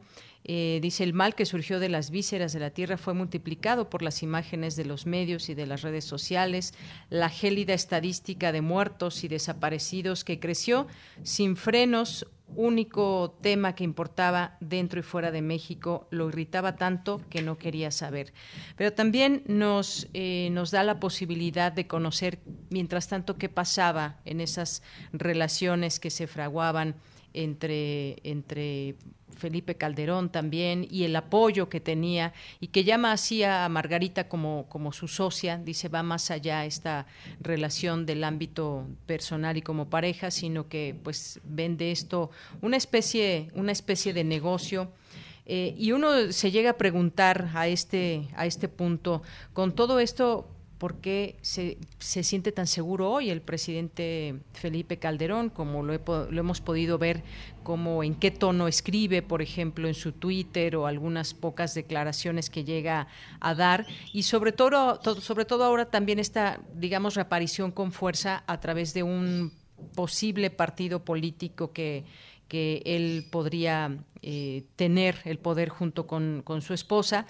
Dice, 0.48 1.04
el 1.04 1.12
mal 1.12 1.34
que 1.34 1.44
surgió 1.44 1.78
de 1.78 1.90
las 1.90 2.10
vísceras 2.10 2.54
de 2.54 2.60
la 2.60 2.70
tierra 2.70 2.96
fue 2.96 3.12
multiplicado 3.12 3.90
por 3.90 4.02
las 4.02 4.22
imágenes 4.22 4.76
de 4.76 4.86
los 4.86 5.04
medios 5.04 5.50
y 5.50 5.54
de 5.54 5.66
las 5.66 5.82
redes 5.82 6.06
sociales, 6.06 6.72
la 7.10 7.28
gélida 7.28 7.74
estadística 7.74 8.50
de 8.50 8.62
muertos 8.62 9.24
y 9.24 9.28
desaparecidos 9.28 10.24
que 10.24 10.40
creció 10.40 10.86
sin 11.22 11.56
frenos 11.56 12.26
único 12.56 13.36
tema 13.40 13.74
que 13.74 13.84
importaba 13.84 14.56
dentro 14.60 15.00
y 15.00 15.02
fuera 15.02 15.30
de 15.30 15.42
México, 15.42 16.08
lo 16.10 16.28
irritaba 16.28 16.76
tanto 16.76 17.20
que 17.28 17.42
no 17.42 17.58
quería 17.58 17.90
saber. 17.90 18.32
Pero 18.76 18.92
también 18.92 19.42
nos, 19.46 20.08
eh, 20.14 20.48
nos 20.52 20.70
da 20.70 20.82
la 20.82 21.00
posibilidad 21.00 21.72
de 21.72 21.86
conocer, 21.86 22.40
mientras 22.70 23.08
tanto, 23.08 23.36
qué 23.36 23.48
pasaba 23.48 24.20
en 24.24 24.40
esas 24.40 24.82
relaciones 25.12 26.00
que 26.00 26.10
se 26.10 26.26
fraguaban 26.26 26.94
entre, 27.32 28.16
entre 28.22 28.96
Felipe 29.38 29.76
Calderón 29.76 30.30
también 30.30 30.86
y 30.90 31.04
el 31.04 31.16
apoyo 31.16 31.68
que 31.68 31.80
tenía 31.80 32.32
y 32.60 32.68
que 32.68 32.84
llama 32.84 33.12
así 33.12 33.42
a 33.44 33.68
Margarita 33.68 34.28
como, 34.28 34.66
como 34.68 34.92
su 34.92 35.08
socia, 35.08 35.58
dice 35.58 35.88
va 35.88 36.02
más 36.02 36.30
allá 36.30 36.64
esta 36.64 37.06
relación 37.40 38.04
del 38.04 38.24
ámbito 38.24 38.86
personal 39.06 39.56
y 39.56 39.62
como 39.62 39.88
pareja, 39.88 40.30
sino 40.30 40.68
que 40.68 40.96
pues 41.02 41.40
vende 41.44 41.90
esto 41.90 42.30
una 42.60 42.76
especie, 42.76 43.50
una 43.54 43.72
especie 43.72 44.12
de 44.12 44.24
negocio. 44.24 44.90
Eh, 45.50 45.74
y 45.78 45.92
uno 45.92 46.30
se 46.30 46.50
llega 46.50 46.70
a 46.70 46.76
preguntar 46.76 47.50
a 47.54 47.68
este, 47.68 48.28
a 48.36 48.44
este 48.44 48.68
punto, 48.68 49.22
con 49.54 49.74
todo 49.74 49.98
esto, 49.98 50.46
por 50.78 51.00
qué 51.00 51.36
se, 51.42 51.78
se, 51.98 52.22
siente 52.22 52.52
tan 52.52 52.66
seguro 52.66 53.10
hoy 53.10 53.30
el 53.30 53.42
presidente 53.42 54.36
Felipe 54.52 54.98
Calderón, 54.98 55.50
como 55.50 55.82
lo, 55.82 55.92
lo, 55.96 56.40
hemos 56.40 56.60
podido 56.60 56.98
ver, 56.98 57.24
como 57.64 58.04
en 58.04 58.14
qué 58.14 58.30
tono 58.30 58.68
escribe, 58.68 59.20
por 59.20 59.42
ejemplo, 59.42 59.88
en 59.88 59.94
su 59.94 60.12
Twitter 60.12 60.76
o 60.76 60.86
algunas 60.86 61.34
pocas 61.34 61.74
declaraciones 61.74 62.48
que 62.48 62.64
llega 62.64 63.08
a 63.40 63.54
dar, 63.54 63.86
y 64.12 64.22
sobre 64.22 64.52
todo, 64.52 65.00
todo 65.00 65.20
sobre 65.20 65.44
todo 65.44 65.64
ahora 65.64 65.86
también 65.86 66.20
esta, 66.20 66.60
digamos, 66.74 67.14
reaparición 67.14 67.72
con 67.72 67.90
fuerza 67.90 68.44
a 68.46 68.60
través 68.60 68.94
de 68.94 69.02
un 69.02 69.52
posible 69.94 70.50
partido 70.50 71.04
político 71.04 71.72
que, 71.72 72.04
que 72.46 72.82
él 72.84 73.26
podría 73.30 73.98
eh, 74.22 74.64
tener 74.76 75.16
el 75.24 75.38
poder 75.38 75.68
junto 75.68 76.06
con, 76.06 76.42
con 76.44 76.62
su 76.62 76.74
esposa. 76.74 77.26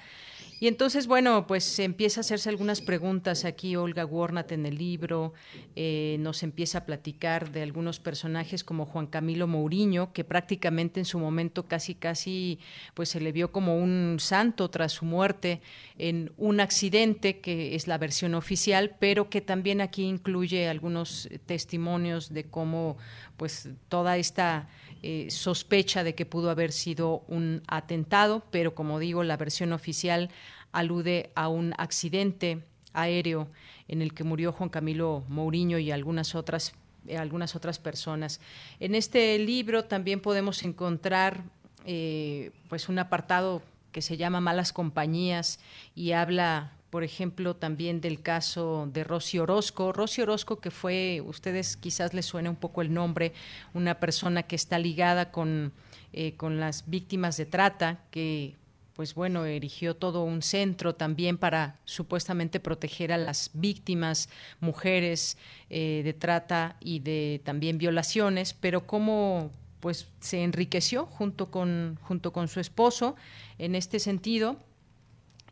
Y 0.60 0.66
entonces, 0.66 1.06
bueno, 1.06 1.46
pues 1.46 1.78
empieza 1.78 2.20
a 2.20 2.22
hacerse 2.22 2.48
algunas 2.48 2.80
preguntas 2.80 3.44
aquí 3.44 3.76
Olga 3.76 4.04
Warnat 4.04 4.50
en 4.50 4.66
el 4.66 4.76
libro, 4.76 5.32
eh, 5.76 6.16
nos 6.18 6.42
empieza 6.42 6.78
a 6.78 6.86
platicar 6.86 7.52
de 7.52 7.62
algunos 7.62 8.00
personajes 8.00 8.64
como 8.64 8.84
Juan 8.84 9.06
Camilo 9.06 9.46
Mourinho, 9.46 10.12
que 10.12 10.24
prácticamente 10.24 10.98
en 10.98 11.06
su 11.06 11.20
momento 11.20 11.68
casi, 11.68 11.94
casi, 11.94 12.58
pues 12.94 13.08
se 13.08 13.20
le 13.20 13.30
vio 13.30 13.52
como 13.52 13.78
un 13.78 14.16
santo 14.18 14.68
tras 14.68 14.92
su 14.92 15.04
muerte 15.04 15.60
en 15.96 16.32
un 16.36 16.58
accidente, 16.58 17.38
que 17.38 17.76
es 17.76 17.86
la 17.86 17.98
versión 17.98 18.34
oficial, 18.34 18.96
pero 18.98 19.30
que 19.30 19.40
también 19.40 19.80
aquí 19.80 20.04
incluye 20.04 20.68
algunos 20.68 21.28
testimonios 21.46 22.32
de 22.34 22.44
cómo, 22.44 22.96
pues, 23.36 23.68
toda 23.88 24.16
esta... 24.16 24.68
Eh, 25.02 25.28
sospecha 25.30 26.02
de 26.02 26.14
que 26.14 26.26
pudo 26.26 26.50
haber 26.50 26.72
sido 26.72 27.24
un 27.28 27.62
atentado, 27.68 28.42
pero 28.50 28.74
como 28.74 28.98
digo, 28.98 29.22
la 29.22 29.36
versión 29.36 29.72
oficial 29.72 30.30
alude 30.72 31.30
a 31.34 31.48
un 31.48 31.72
accidente 31.78 32.64
aéreo 32.92 33.48
en 33.86 34.02
el 34.02 34.12
que 34.12 34.24
murió 34.24 34.52
Juan 34.52 34.70
Camilo 34.70 35.24
Mourinho 35.28 35.78
y 35.78 35.90
algunas 35.90 36.34
otras 36.34 36.74
eh, 37.08 37.16
algunas 37.16 37.56
otras 37.56 37.78
personas. 37.78 38.40
En 38.80 38.94
este 38.94 39.38
libro 39.38 39.84
también 39.84 40.20
podemos 40.20 40.62
encontrar 40.62 41.42
eh, 41.86 42.50
pues 42.68 42.88
un 42.88 42.98
apartado 42.98 43.62
que 43.92 44.02
se 44.02 44.16
llama 44.16 44.40
Malas 44.40 44.72
Compañías 44.72 45.58
y 45.94 46.12
habla 46.12 46.72
por 46.90 47.04
ejemplo, 47.04 47.54
también 47.56 48.00
del 48.00 48.22
caso 48.22 48.88
de 48.92 49.04
Rosy 49.04 49.38
Orozco. 49.38 49.92
Rosy 49.92 50.22
Orozco, 50.22 50.60
que 50.60 50.70
fue, 50.70 51.22
ustedes 51.26 51.76
quizás 51.76 52.14
les 52.14 52.26
suene 52.26 52.48
un 52.48 52.56
poco 52.56 52.80
el 52.82 52.92
nombre, 52.92 53.32
una 53.74 54.00
persona 54.00 54.42
que 54.42 54.56
está 54.56 54.78
ligada 54.78 55.30
con, 55.30 55.72
eh, 56.12 56.34
con 56.36 56.60
las 56.60 56.88
víctimas 56.88 57.36
de 57.36 57.46
trata, 57.46 58.00
que 58.10 58.54
pues 58.94 59.14
bueno, 59.14 59.44
erigió 59.44 59.94
todo 59.94 60.24
un 60.24 60.42
centro 60.42 60.96
también 60.96 61.38
para 61.38 61.78
supuestamente 61.84 62.58
proteger 62.58 63.12
a 63.12 63.16
las 63.16 63.50
víctimas, 63.52 64.28
mujeres 64.58 65.38
eh, 65.70 66.00
de 66.02 66.14
trata 66.14 66.76
y 66.80 66.98
de 66.98 67.40
también 67.44 67.78
violaciones, 67.78 68.54
pero 68.54 68.88
cómo 68.88 69.52
pues 69.78 70.08
se 70.18 70.42
enriqueció 70.42 71.06
junto 71.06 71.50
con, 71.52 71.96
junto 72.02 72.32
con 72.32 72.48
su 72.48 72.58
esposo 72.58 73.14
en 73.58 73.76
este 73.76 74.00
sentido 74.00 74.56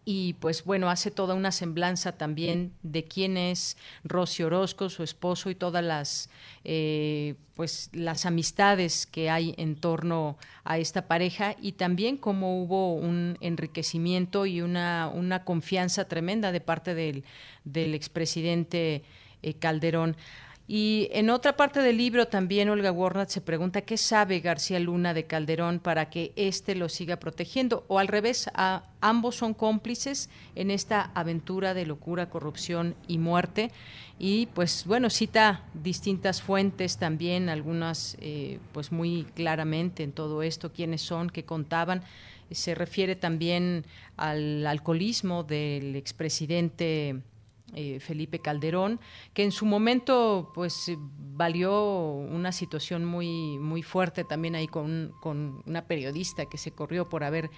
y 0.08 0.34
pues 0.34 0.64
bueno, 0.64 0.88
hace 0.88 1.10
toda 1.10 1.34
una 1.34 1.50
semblanza 1.50 2.12
también 2.16 2.72
de 2.84 3.02
quién 3.02 3.36
es 3.36 3.76
Rosy 4.04 4.44
Orozco, 4.44 4.88
su 4.88 5.02
esposo 5.02 5.50
y 5.50 5.56
todas 5.56 5.82
las 5.82 6.30
eh, 6.62 7.34
pues 7.56 7.90
las 7.92 8.24
amistades 8.24 9.04
que 9.04 9.30
hay 9.30 9.56
en 9.58 9.74
torno 9.74 10.38
a 10.62 10.78
esta 10.78 11.08
pareja 11.08 11.56
y 11.60 11.72
también 11.72 12.18
cómo 12.18 12.62
hubo 12.62 12.94
un 12.94 13.36
enriquecimiento 13.40 14.46
y 14.46 14.60
una, 14.60 15.10
una 15.12 15.42
confianza 15.44 16.06
tremenda 16.06 16.52
de 16.52 16.60
parte 16.60 16.94
del, 16.94 17.24
del 17.64 17.92
expresidente 17.92 19.02
eh, 19.42 19.54
Calderón. 19.54 20.16
Y 20.68 21.08
en 21.12 21.30
otra 21.30 21.56
parte 21.56 21.80
del 21.80 21.96
libro 21.96 22.26
también 22.26 22.68
Olga 22.68 22.90
Warnat 22.90 23.28
se 23.28 23.40
pregunta 23.40 23.82
qué 23.82 23.96
sabe 23.96 24.40
García 24.40 24.80
Luna 24.80 25.14
de 25.14 25.24
Calderón 25.24 25.78
para 25.78 26.10
que 26.10 26.32
éste 26.34 26.74
lo 26.74 26.88
siga 26.88 27.18
protegiendo. 27.18 27.84
O 27.86 28.00
al 28.00 28.08
revés, 28.08 28.50
ambos 29.00 29.36
son 29.36 29.54
cómplices 29.54 30.28
en 30.56 30.72
esta 30.72 31.12
aventura 31.14 31.72
de 31.72 31.86
locura, 31.86 32.30
corrupción 32.30 32.96
y 33.06 33.18
muerte. 33.18 33.70
Y 34.18 34.46
pues 34.46 34.84
bueno, 34.86 35.08
cita 35.08 35.62
distintas 35.74 36.42
fuentes 36.42 36.96
también, 36.96 37.48
algunas 37.48 38.16
eh, 38.20 38.58
pues 38.72 38.90
muy 38.90 39.24
claramente 39.36 40.02
en 40.02 40.10
todo 40.10 40.42
esto, 40.42 40.72
quiénes 40.72 41.00
son, 41.00 41.30
qué 41.30 41.44
contaban. 41.44 42.02
Se 42.50 42.74
refiere 42.74 43.14
también 43.14 43.84
al 44.16 44.66
alcoholismo 44.66 45.44
del 45.44 45.94
expresidente 45.94 47.22
eh, 47.74 48.00
Felipe 48.00 48.38
Calderón, 48.38 49.00
que 49.34 49.42
en 49.42 49.52
su 49.52 49.66
momento 49.66 50.52
pues 50.54 50.92
valió 51.34 52.12
una 52.12 52.52
situación 52.52 53.04
muy, 53.04 53.58
muy 53.58 53.82
fuerte 53.82 54.24
también 54.24 54.54
ahí 54.54 54.68
con, 54.68 55.12
con 55.20 55.62
una 55.66 55.86
periodista 55.86 56.46
que 56.46 56.58
se 56.58 56.70
corrió 56.70 57.08
por 57.08 57.24
haber 57.24 57.50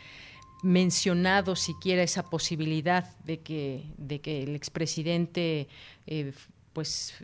mencionado 0.62 1.56
siquiera 1.56 2.02
esa 2.02 2.24
posibilidad 2.24 3.16
de 3.24 3.40
que, 3.40 3.84
de 3.96 4.20
que 4.20 4.42
el 4.42 4.56
expresidente 4.56 5.68
eh, 6.06 6.32
pues 6.72 7.14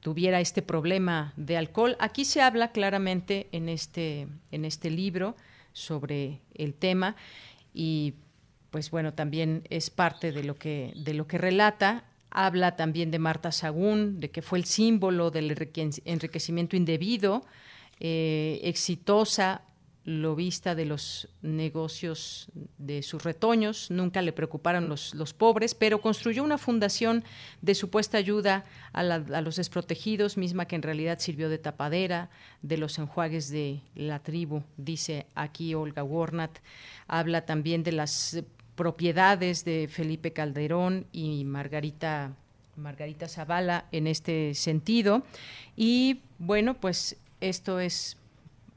tuviera 0.00 0.40
este 0.40 0.62
problema 0.62 1.32
de 1.36 1.56
alcohol. 1.56 1.96
Aquí 1.98 2.24
se 2.24 2.42
habla 2.42 2.72
claramente 2.72 3.48
en 3.52 3.68
este, 3.68 4.28
en 4.50 4.64
este 4.64 4.90
libro 4.90 5.34
sobre 5.72 6.40
el 6.54 6.74
tema 6.74 7.16
y 7.72 8.14
pues 8.70 8.90
bueno, 8.90 9.14
también 9.14 9.62
es 9.70 9.88
parte 9.90 10.32
de 10.32 10.44
lo 10.44 10.56
que, 10.56 10.92
de 10.96 11.14
lo 11.14 11.26
que 11.26 11.38
relata 11.38 12.04
Habla 12.34 12.76
también 12.76 13.10
de 13.10 13.18
Marta 13.18 13.52
Sagún, 13.52 14.20
de 14.20 14.30
que 14.30 14.42
fue 14.42 14.58
el 14.58 14.64
símbolo 14.64 15.30
del 15.30 15.56
enriquecimiento 16.04 16.76
indebido, 16.76 17.46
eh, 18.00 18.60
exitosa 18.64 19.62
lobista 20.04 20.74
de 20.74 20.84
los 20.84 21.28
negocios 21.40 22.48
de 22.76 23.02
sus 23.02 23.22
retoños, 23.24 23.90
nunca 23.90 24.20
le 24.20 24.32
preocuparon 24.32 24.88
los, 24.88 25.14
los 25.14 25.32
pobres, 25.32 25.74
pero 25.74 26.00
construyó 26.00 26.44
una 26.44 26.58
fundación 26.58 27.24
de 27.62 27.74
supuesta 27.74 28.18
ayuda 28.18 28.64
a, 28.92 29.02
los 29.02 29.56
desprotegidos, 29.56 30.36
misma 30.36 30.66
que 30.66 30.76
en 30.76 30.82
realidad 30.82 31.20
sirvió 31.20 31.48
de 31.48 31.58
tapadera 31.58 32.28
de 32.60 32.76
los 32.76 32.98
enjuagues 32.98 33.48
de 33.48 33.80
la 33.94 34.18
tribu, 34.18 34.62
dice 34.76 35.26
aquí 35.34 35.74
Olga 35.74 36.04
Warnat. 36.04 36.58
Habla 37.06 37.46
también 37.46 37.82
de 37.82 37.92
las 37.92 38.42
propiedades 38.74 39.64
de 39.64 39.88
Felipe 39.90 40.32
Calderón 40.32 41.06
y 41.12 41.44
Margarita 41.44 42.32
Margarita 42.76 43.28
Zavala 43.28 43.86
en 43.92 44.06
este 44.06 44.54
sentido. 44.54 45.22
Y 45.76 46.20
bueno, 46.38 46.74
pues 46.74 47.16
esto 47.40 47.80
es 47.80 48.16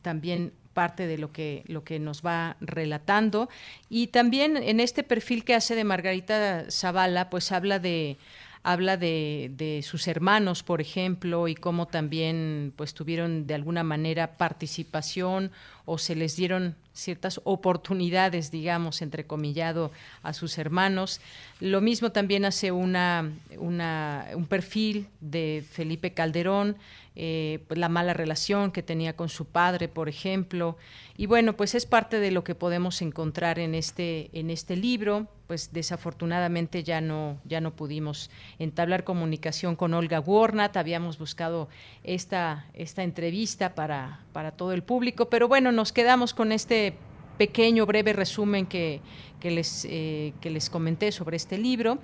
también 0.02 0.54
parte 0.74 1.08
de 1.08 1.18
lo 1.18 1.32
que, 1.32 1.64
lo 1.68 1.84
que 1.84 2.00
nos 2.00 2.24
va 2.24 2.56
relatando. 2.62 3.50
Y 3.90 4.08
también 4.08 4.58
en 4.58 4.80
este 4.80 5.04
perfil 5.04 5.44
que 5.44 5.56
hace 5.56 5.76
de 5.76 5.84
Margarita 5.84 6.66
Zavala, 6.70 7.30
pues 7.30 7.52
habla 7.52 7.80
de 7.80 8.18
habla 8.64 8.98
de, 8.98 9.50
de, 9.56 9.82
sus 9.82 10.10
hermanos, 10.10 10.62
por 10.62 10.82
ejemplo, 10.82 11.48
y 11.48 11.56
cómo 11.56 11.88
también 11.88 12.74
pues 12.76 12.94
tuvieron 12.94 13.48
de 13.48 13.54
alguna 13.54 13.84
manera 13.84 14.36
participación 14.36 15.52
o 15.90 15.98
se 15.98 16.16
les 16.16 16.36
dieron 16.36 16.76
ciertas 16.92 17.40
oportunidades, 17.46 18.52
digamos, 18.52 19.02
entrecomillado, 19.02 19.92
a 20.22 20.34
sus 20.34 20.58
hermanos. 20.58 21.22
Lo 21.62 21.80
mismo 21.80 22.12
también 22.12 22.44
hace 22.44 22.74
una, 22.74 23.32
una 23.58 24.26
un 24.36 24.48
perfil 24.48 25.08
de 25.22 25.64
Felipe 25.72 26.12
Calderón, 26.12 26.76
eh, 27.16 27.64
pues, 27.68 27.80
la 27.80 27.90
mala 27.90 28.14
relación 28.14 28.72
que 28.72 28.84
tenía 28.84 29.16
con 29.16 29.30
su 29.30 29.46
padre, 29.46 29.88
por 29.88 30.10
ejemplo. 30.10 30.78
Y 31.16 31.26
bueno, 31.26 31.54
pues 31.54 31.74
es 31.74 31.86
parte 31.86 32.20
de 32.20 32.30
lo 32.30 32.44
que 32.44 32.54
podemos 32.54 33.02
encontrar 33.02 33.58
en 33.58 33.74
este, 33.74 34.30
en 34.34 34.50
este 34.50 34.76
libro. 34.76 35.28
Pues 35.48 35.72
desafortunadamente 35.72 36.84
ya 36.84 37.00
no, 37.00 37.40
ya 37.46 37.62
no 37.62 37.72
pudimos 37.72 38.30
entablar 38.60 39.04
comunicación 39.04 39.76
con 39.76 39.94
Olga 39.94 40.20
Warnat. 40.20 40.78
Habíamos 40.78 41.18
buscado 41.18 41.70
esta, 42.04 42.68
esta 42.74 43.02
entrevista 43.04 43.74
para, 43.74 44.20
para 44.34 44.52
todo 44.52 44.74
el 44.74 44.84
público, 44.84 45.30
pero 45.30 45.48
bueno, 45.48 45.72
nos 45.78 45.94
quedamos 45.94 46.34
con 46.34 46.52
este 46.52 46.96
pequeño, 47.38 47.86
breve 47.86 48.12
resumen 48.12 48.66
que, 48.66 49.00
que 49.40 49.52
les, 49.52 49.86
eh, 49.88 50.34
que 50.42 50.50
les 50.50 50.72
comenté 50.72 51.12
sobre 51.12 51.38
este 51.38 51.60
libro 51.60 52.00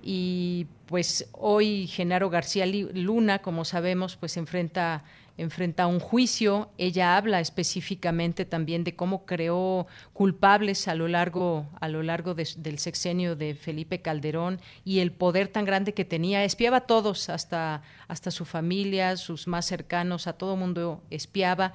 y 0.00 0.68
pues 0.86 1.28
hoy 1.32 1.88
Genaro 1.88 2.30
García 2.30 2.66
Luna, 2.66 3.40
como 3.40 3.64
sabemos, 3.64 4.16
pues 4.16 4.36
enfrenta 4.36 5.02
enfrenta 5.38 5.86
un 5.86 6.00
juicio. 6.00 6.70
Ella 6.78 7.16
habla 7.16 7.40
específicamente 7.40 8.44
también 8.44 8.84
de 8.84 8.96
cómo 8.96 9.26
creó 9.26 9.86
culpables 10.12 10.88
a 10.88 10.94
lo 10.94 11.08
largo, 11.08 11.66
a 11.80 11.88
lo 11.88 12.02
largo 12.02 12.34
del 12.34 12.78
sexenio 12.78 13.36
de 13.36 13.54
Felipe 13.54 14.00
Calderón 14.00 14.60
y 14.84 15.00
el 15.00 15.12
poder 15.12 15.48
tan 15.48 15.64
grande 15.64 15.94
que 15.94 16.04
tenía. 16.04 16.44
Espiaba 16.44 16.78
a 16.78 16.86
todos, 16.86 17.28
hasta, 17.28 17.82
hasta 18.08 18.30
su 18.30 18.44
familia, 18.44 19.16
sus 19.16 19.46
más 19.46 19.66
cercanos, 19.66 20.26
a 20.26 20.34
todo 20.34 20.56
mundo 20.56 21.02
espiaba. 21.10 21.72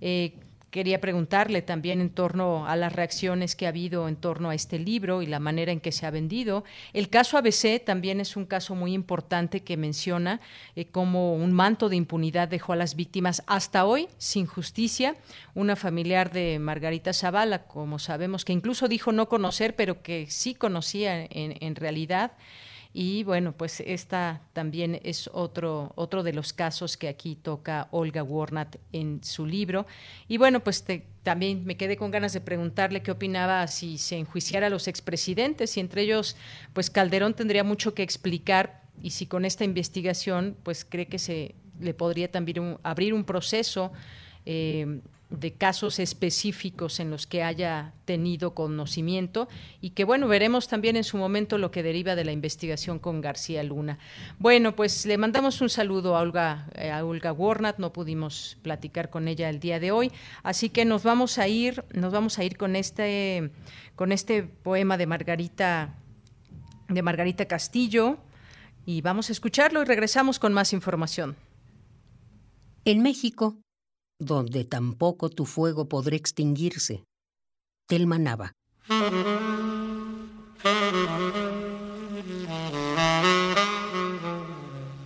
Eh, 0.00 0.34
quería 0.74 1.00
preguntarle 1.00 1.62
también 1.62 2.00
en 2.00 2.10
torno 2.10 2.66
a 2.66 2.74
las 2.74 2.92
reacciones 2.92 3.54
que 3.54 3.66
ha 3.66 3.68
habido 3.68 4.08
en 4.08 4.16
torno 4.16 4.50
a 4.50 4.56
este 4.56 4.80
libro 4.80 5.22
y 5.22 5.26
la 5.26 5.38
manera 5.38 5.70
en 5.70 5.78
que 5.78 5.92
se 5.92 6.04
ha 6.04 6.10
vendido. 6.10 6.64
El 6.92 7.10
caso 7.10 7.38
ABC 7.38 7.84
también 7.84 8.18
es 8.20 8.36
un 8.36 8.44
caso 8.44 8.74
muy 8.74 8.92
importante 8.92 9.62
que 9.62 9.76
menciona 9.76 10.40
eh, 10.74 10.86
como 10.86 11.36
un 11.36 11.52
manto 11.52 11.88
de 11.88 11.94
impunidad 11.94 12.48
dejó 12.48 12.72
a 12.72 12.76
las 12.76 12.96
víctimas 12.96 13.44
hasta 13.46 13.84
hoy 13.84 14.08
sin 14.18 14.46
justicia. 14.46 15.14
Una 15.54 15.76
familiar 15.76 16.32
de 16.32 16.58
Margarita 16.58 17.12
Zavala, 17.12 17.68
como 17.68 18.00
sabemos, 18.00 18.44
que 18.44 18.52
incluso 18.52 18.88
dijo 18.88 19.12
no 19.12 19.28
conocer, 19.28 19.76
pero 19.76 20.02
que 20.02 20.26
sí 20.28 20.56
conocía 20.56 21.24
en 21.30 21.76
realidad. 21.76 22.32
Y 22.96 23.24
bueno, 23.24 23.50
pues 23.50 23.80
esta 23.80 24.40
también 24.52 25.00
es 25.02 25.28
otro, 25.32 25.92
otro 25.96 26.22
de 26.22 26.32
los 26.32 26.52
casos 26.52 26.96
que 26.96 27.08
aquí 27.08 27.34
toca 27.34 27.88
Olga 27.90 28.22
Warnat 28.22 28.76
en 28.92 29.22
su 29.24 29.46
libro. 29.46 29.84
Y 30.28 30.38
bueno, 30.38 30.60
pues 30.60 30.84
también 31.24 31.64
me 31.64 31.76
quedé 31.76 31.96
con 31.96 32.12
ganas 32.12 32.32
de 32.34 32.40
preguntarle 32.40 33.02
qué 33.02 33.10
opinaba 33.10 33.66
si 33.66 33.98
se 33.98 34.16
enjuiciara 34.16 34.68
a 34.68 34.70
los 34.70 34.86
expresidentes 34.86 35.76
y 35.76 35.80
entre 35.80 36.02
ellos, 36.02 36.36
pues 36.72 36.88
Calderón 36.88 37.34
tendría 37.34 37.64
mucho 37.64 37.94
que 37.94 38.04
explicar 38.04 38.84
y 39.02 39.10
si 39.10 39.26
con 39.26 39.44
esta 39.44 39.64
investigación, 39.64 40.56
pues 40.62 40.84
cree 40.84 41.06
que 41.06 41.18
se 41.18 41.56
le 41.80 41.94
podría 41.94 42.30
también 42.30 42.78
abrir 42.84 43.12
un 43.12 43.24
proceso 43.24 43.90
eh, 44.46 45.00
de 45.40 45.52
casos 45.52 45.98
específicos 45.98 47.00
en 47.00 47.10
los 47.10 47.26
que 47.26 47.42
haya 47.42 47.92
tenido 48.04 48.54
conocimiento 48.54 49.48
y 49.80 49.90
que 49.90 50.04
bueno, 50.04 50.28
veremos 50.28 50.68
también 50.68 50.96
en 50.96 51.04
su 51.04 51.16
momento 51.16 51.58
lo 51.58 51.70
que 51.70 51.82
deriva 51.82 52.14
de 52.14 52.24
la 52.24 52.32
investigación 52.32 52.98
con 52.98 53.20
García 53.20 53.62
Luna. 53.62 53.98
Bueno, 54.38 54.76
pues 54.76 55.06
le 55.06 55.18
mandamos 55.18 55.60
un 55.60 55.68
saludo 55.68 56.16
a 56.16 56.20
Olga, 56.20 56.68
eh, 56.74 56.90
a 56.90 57.04
Olga 57.04 57.32
Warnat, 57.32 57.78
no 57.78 57.92
pudimos 57.92 58.56
platicar 58.62 59.10
con 59.10 59.28
ella 59.28 59.48
el 59.48 59.60
día 59.60 59.80
de 59.80 59.90
hoy, 59.90 60.12
así 60.42 60.70
que 60.70 60.84
nos 60.84 61.02
vamos 61.02 61.38
a 61.38 61.48
ir, 61.48 61.84
nos 61.92 62.12
vamos 62.12 62.38
a 62.38 62.44
ir 62.44 62.56
con 62.56 62.76
este, 62.76 63.50
con 63.96 64.12
este 64.12 64.42
poema 64.42 64.96
de 64.96 65.06
Margarita, 65.06 65.94
de 66.88 67.02
Margarita 67.02 67.46
Castillo, 67.46 68.18
y 68.86 69.00
vamos 69.00 69.30
a 69.30 69.32
escucharlo 69.32 69.82
y 69.82 69.84
regresamos 69.86 70.38
con 70.38 70.52
más 70.52 70.72
información. 70.72 71.36
En 72.84 73.02
México, 73.02 73.63
donde 74.18 74.64
tampoco 74.64 75.28
tu 75.30 75.44
fuego 75.44 75.88
podrá 75.88 76.16
extinguirse. 76.16 77.04
Telma 77.86 78.18
Nava. 78.18 78.52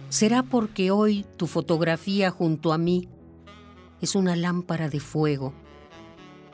¿Será 0.08 0.42
porque 0.42 0.90
hoy 0.90 1.26
tu 1.36 1.46
fotografía 1.46 2.30
junto 2.30 2.72
a 2.72 2.78
mí 2.78 3.08
es 4.00 4.14
una 4.14 4.36
lámpara 4.36 4.88
de 4.88 5.00
fuego 5.00 5.52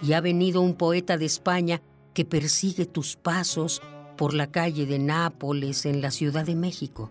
y 0.02 0.12
ha 0.12 0.20
venido 0.20 0.61
un 0.61 0.74
poeta 0.74 1.16
de 1.16 1.26
España 1.26 1.80
que 2.12 2.24
persigue 2.24 2.86
tus 2.86 3.16
pasos 3.16 3.80
por 4.16 4.34
la 4.34 4.50
calle 4.50 4.86
de 4.86 4.98
Nápoles 4.98 5.86
en 5.86 6.00
la 6.00 6.11
Ciudad 6.11 6.44
de 6.44 6.55
México? 6.55 7.11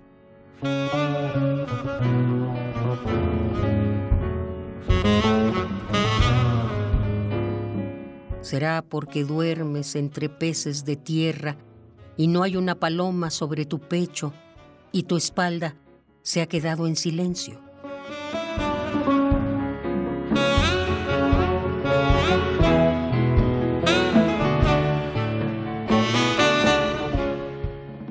Será 8.42 8.84
porque 8.88 9.24
duermes 9.24 9.96
entre 9.96 10.30
peces 10.30 10.86
de 10.86 10.96
tierra 10.96 11.58
y 12.18 12.28
no 12.28 12.44
hay 12.44 12.56
una 12.56 12.76
paloma 12.76 13.30
sobre 13.30 13.66
tu 13.66 13.80
pecho 13.80 14.34
y 14.92 15.04
tu 15.04 15.18
espalda 15.18 15.76
se 16.22 16.42
ha 16.42 16.48
quedado 16.48 16.86
en 16.86 16.96
silencio. 16.96 17.60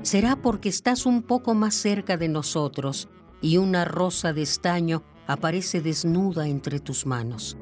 Será 0.02 0.36
porque 0.36 0.68
estás 0.68 1.06
un 1.06 1.22
poco 1.22 1.54
más 1.54 1.74
cerca 1.74 2.16
de 2.16 2.28
nosotros 2.28 3.08
y 3.40 3.56
una 3.56 3.84
rosa 3.84 4.32
de 4.32 4.42
estaño 4.42 5.02
aparece 5.26 5.80
desnuda 5.80 6.48
entre 6.48 6.80
tus 6.80 7.06
manos. 7.06 7.56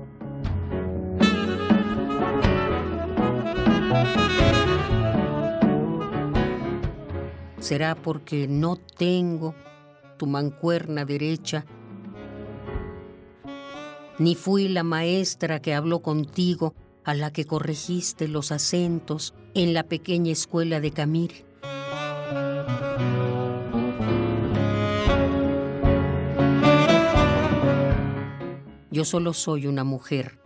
Será 7.59 7.95
porque 7.95 8.49
no 8.49 8.77
tengo 8.77 9.55
tu 10.17 10.27
mancuerna 10.27 11.05
derecha, 11.05 11.65
ni 14.19 14.35
fui 14.35 14.69
la 14.69 14.83
maestra 14.83 15.61
que 15.61 15.75
habló 15.75 16.01
contigo 16.01 16.75
a 17.05 17.15
la 17.15 17.33
que 17.33 17.47
corregiste 17.47 18.29
los 18.29 18.53
acentos 18.53 19.35
en 19.55 19.73
la 19.73 19.85
pequeña 19.85 20.33
escuela 20.33 20.81
de 20.81 20.91
Camir. 20.91 21.47
Yo 28.91 29.05
solo 29.05 29.32
soy 29.32 29.68
una 29.68 29.84
mujer 29.84 30.41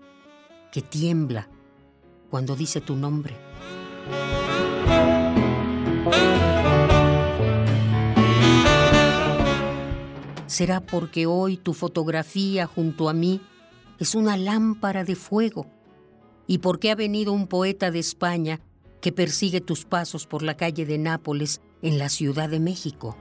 que 0.70 0.82
tiembla 0.82 1.49
cuando 2.28 2.57
dice 2.57 2.82
tu 2.82 2.95
nombre. 2.95 3.34
Será 10.47 10.80
porque 10.80 11.26
hoy 11.26 11.57
tu 11.57 11.72
fotografía 11.72 12.66
junto 12.66 13.09
a 13.09 13.14
mí 13.14 13.40
es 13.99 14.14
una 14.14 14.36
lámpara 14.36 15.05
de 15.05 15.16
fuego 15.16 15.66
y 16.47 16.59
porque 16.59 16.90
ha 16.90 16.95
venido 16.95 17.32
un 17.32 17.47
poeta 17.47 17.90
de 17.90 17.99
España 17.99 18.61
que 19.01 19.11
persigue 19.11 19.62
tus 19.62 19.84
pasos 19.86 20.26
por 20.26 20.42
la 20.42 20.57
calle 20.57 20.84
de 20.84 20.99
Nápoles 20.99 21.61
en 21.82 21.99
la 21.99 22.09
Ciudad 22.11 22.51
de 22.51 22.61
México. 22.61 23.16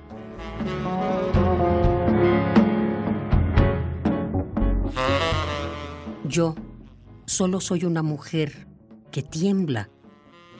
Yo, 6.33 6.55
Solo 7.27 7.61
soy 7.61 7.85
una 7.85 8.01
mujer 8.01 8.65
que 9.11 9.21
tiembla 9.21 9.91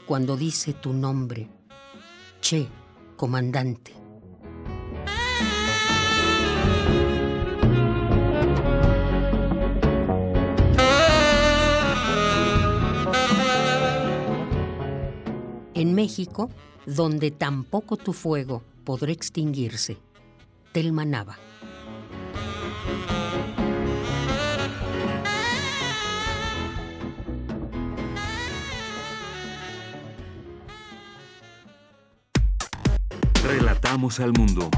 cuando 0.05 0.37
dice 0.37 0.71
tu 0.71 0.93
nombre. 0.93 1.49
Che, 2.41 2.67
comandante. 3.17 3.91
En 15.73 15.95
México, 15.95 16.51
donde 16.85 17.31
tampoco 17.31 17.97
tu 17.97 18.13
fuego 18.13 18.61
podrá 18.83 19.11
extinguirse. 19.11 19.97
Telma 20.71 21.03
Relatamos 33.83 34.21
al 34.21 34.31
mundo. 34.31 34.69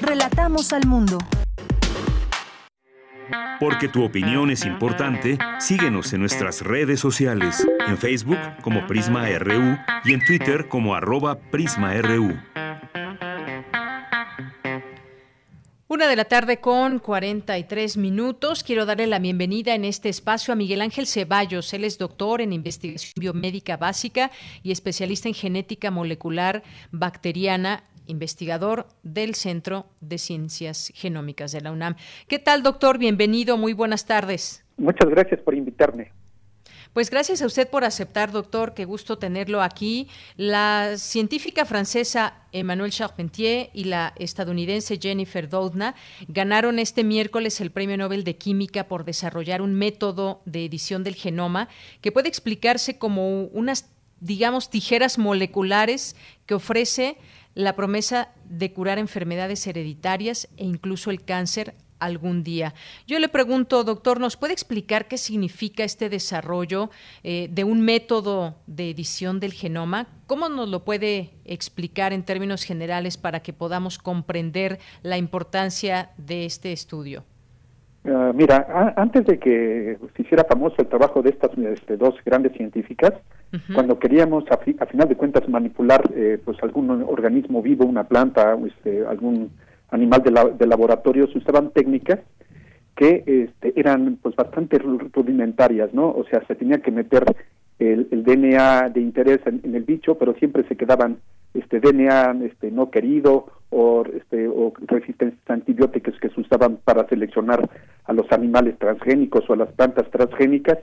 Relatamos 0.00 0.72
al 0.72 0.86
mundo. 0.86 1.18
Porque 3.58 3.88
tu 3.88 4.04
opinión 4.04 4.52
es 4.52 4.64
importante, 4.64 5.36
síguenos 5.58 6.12
en 6.12 6.20
nuestras 6.20 6.60
redes 6.60 7.00
sociales, 7.00 7.66
en 7.88 7.98
Facebook 7.98 8.38
como 8.62 8.86
Prisma 8.86 9.26
RU 9.36 9.76
y 10.04 10.12
en 10.12 10.24
Twitter 10.24 10.68
como 10.68 10.94
arroba 10.94 11.40
PrismaRU. 11.50 12.38
Una 15.88 16.06
de 16.06 16.14
la 16.14 16.24
tarde 16.24 16.60
con 16.60 17.00
43 17.00 17.96
minutos. 17.96 18.62
Quiero 18.62 18.86
darle 18.86 19.08
la 19.08 19.18
bienvenida 19.18 19.74
en 19.74 19.84
este 19.84 20.08
espacio 20.08 20.52
a 20.52 20.56
Miguel 20.56 20.82
Ángel 20.82 21.08
Ceballos. 21.08 21.74
Él 21.74 21.82
es 21.82 21.98
doctor 21.98 22.40
en 22.40 22.52
investigación 22.52 23.12
biomédica 23.16 23.76
básica 23.76 24.30
y 24.62 24.70
especialista 24.70 25.26
en 25.26 25.34
genética 25.34 25.90
molecular 25.90 26.62
bacteriana 26.92 27.82
investigador 28.10 28.86
del 29.02 29.34
Centro 29.34 29.86
de 30.00 30.18
Ciencias 30.18 30.92
Genómicas 30.94 31.52
de 31.52 31.60
la 31.60 31.72
UNAM. 31.72 31.96
¿Qué 32.28 32.38
tal, 32.38 32.62
doctor? 32.62 32.98
Bienvenido, 32.98 33.56
muy 33.56 33.72
buenas 33.72 34.06
tardes. 34.06 34.64
Muchas 34.76 35.08
gracias 35.08 35.40
por 35.40 35.54
invitarme. 35.54 36.12
Pues 36.92 37.08
gracias 37.08 37.40
a 37.40 37.46
usted 37.46 37.68
por 37.70 37.84
aceptar, 37.84 38.32
doctor, 38.32 38.74
qué 38.74 38.84
gusto 38.84 39.16
tenerlo 39.16 39.62
aquí. 39.62 40.08
La 40.36 40.94
científica 40.96 41.64
francesa 41.64 42.34
Emmanuelle 42.50 42.92
Charpentier 42.92 43.70
y 43.72 43.84
la 43.84 44.12
estadounidense 44.16 44.98
Jennifer 45.00 45.48
Doudna 45.48 45.94
ganaron 46.26 46.80
este 46.80 47.04
miércoles 47.04 47.60
el 47.60 47.70
Premio 47.70 47.96
Nobel 47.96 48.24
de 48.24 48.36
Química 48.36 48.88
por 48.88 49.04
desarrollar 49.04 49.62
un 49.62 49.74
método 49.74 50.42
de 50.46 50.64
edición 50.64 51.04
del 51.04 51.14
genoma 51.14 51.68
que 52.00 52.10
puede 52.10 52.28
explicarse 52.28 52.98
como 52.98 53.44
unas, 53.44 53.88
digamos, 54.18 54.68
tijeras 54.68 55.16
moleculares 55.16 56.16
que 56.44 56.54
ofrece 56.54 57.18
la 57.54 57.76
promesa 57.76 58.28
de 58.48 58.72
curar 58.72 58.98
enfermedades 58.98 59.66
hereditarias 59.66 60.48
e 60.56 60.64
incluso 60.64 61.10
el 61.10 61.24
cáncer 61.24 61.74
algún 62.00 62.42
día. 62.42 62.74
Yo 63.06 63.18
le 63.18 63.28
pregunto, 63.28 63.84
doctor, 63.84 64.18
¿nos 64.18 64.36
puede 64.36 64.54
explicar 64.54 65.06
qué 65.06 65.18
significa 65.18 65.84
este 65.84 66.08
desarrollo 66.08 66.90
eh, 67.22 67.48
de 67.50 67.62
un 67.62 67.82
método 67.82 68.56
de 68.66 68.90
edición 68.90 69.38
del 69.38 69.52
genoma? 69.52 70.08
¿Cómo 70.26 70.48
nos 70.48 70.68
lo 70.68 70.84
puede 70.84 71.34
explicar 71.44 72.12
en 72.12 72.24
términos 72.24 72.64
generales 72.64 73.16
para 73.16 73.40
que 73.40 73.52
podamos 73.52 73.98
comprender 73.98 74.80
la 75.02 75.18
importancia 75.18 76.10
de 76.16 76.46
este 76.46 76.72
estudio? 76.72 77.24
Ah, 78.04 78.32
mira, 78.34 78.94
antes 78.96 79.26
de 79.26 79.38
que 79.38 79.98
se 80.16 80.22
hiciera 80.22 80.44
famoso 80.44 80.76
el 80.78 80.88
trabajo 80.88 81.20
de 81.20 81.30
estas 81.30 81.50
este, 81.58 81.96
dos 81.98 82.14
grandes 82.24 82.52
científicas, 82.52 83.12
cuando 83.74 83.98
queríamos, 83.98 84.44
a, 84.50 84.56
final 84.58 85.08
de 85.08 85.16
cuentas, 85.16 85.48
manipular 85.48 86.08
eh, 86.14 86.38
pues 86.44 86.56
algún 86.62 86.88
organismo 87.02 87.60
vivo, 87.60 87.84
una 87.84 88.04
planta, 88.04 88.56
este, 88.64 89.04
algún 89.04 89.50
animal 89.90 90.22
de, 90.22 90.66
laboratorio, 90.66 91.26
se 91.26 91.38
usaban 91.38 91.70
técnicas 91.70 92.20
que 92.94 93.24
este, 93.26 93.78
eran 93.78 94.18
pues 94.22 94.36
bastante 94.36 94.78
rudimentarias, 94.78 95.92
¿no? 95.92 96.10
O 96.10 96.24
sea, 96.30 96.46
se 96.46 96.54
tenía 96.54 96.78
que 96.78 96.92
meter 96.92 97.24
el, 97.80 98.24
DNA 98.24 98.90
de 98.90 99.00
interés 99.00 99.40
en, 99.46 99.74
el 99.74 99.82
bicho, 99.82 100.16
pero 100.16 100.34
siempre 100.34 100.64
se 100.68 100.76
quedaban 100.76 101.18
este 101.54 101.80
DNA 101.80 102.36
este 102.44 102.70
no 102.70 102.90
querido 102.90 103.46
o 103.70 104.04
este 104.04 104.48
o 104.48 104.72
resistentes 104.86 105.38
a 105.48 105.54
antibióticos 105.54 106.18
que 106.20 106.28
se 106.30 106.40
usaban 106.40 106.78
para 106.84 107.06
seleccionar 107.08 107.68
a 108.04 108.12
los 108.12 108.30
animales 108.32 108.78
transgénicos 108.78 109.48
o 109.48 109.52
a 109.52 109.56
las 109.56 109.72
plantas 109.72 110.10
transgénicas 110.10 110.78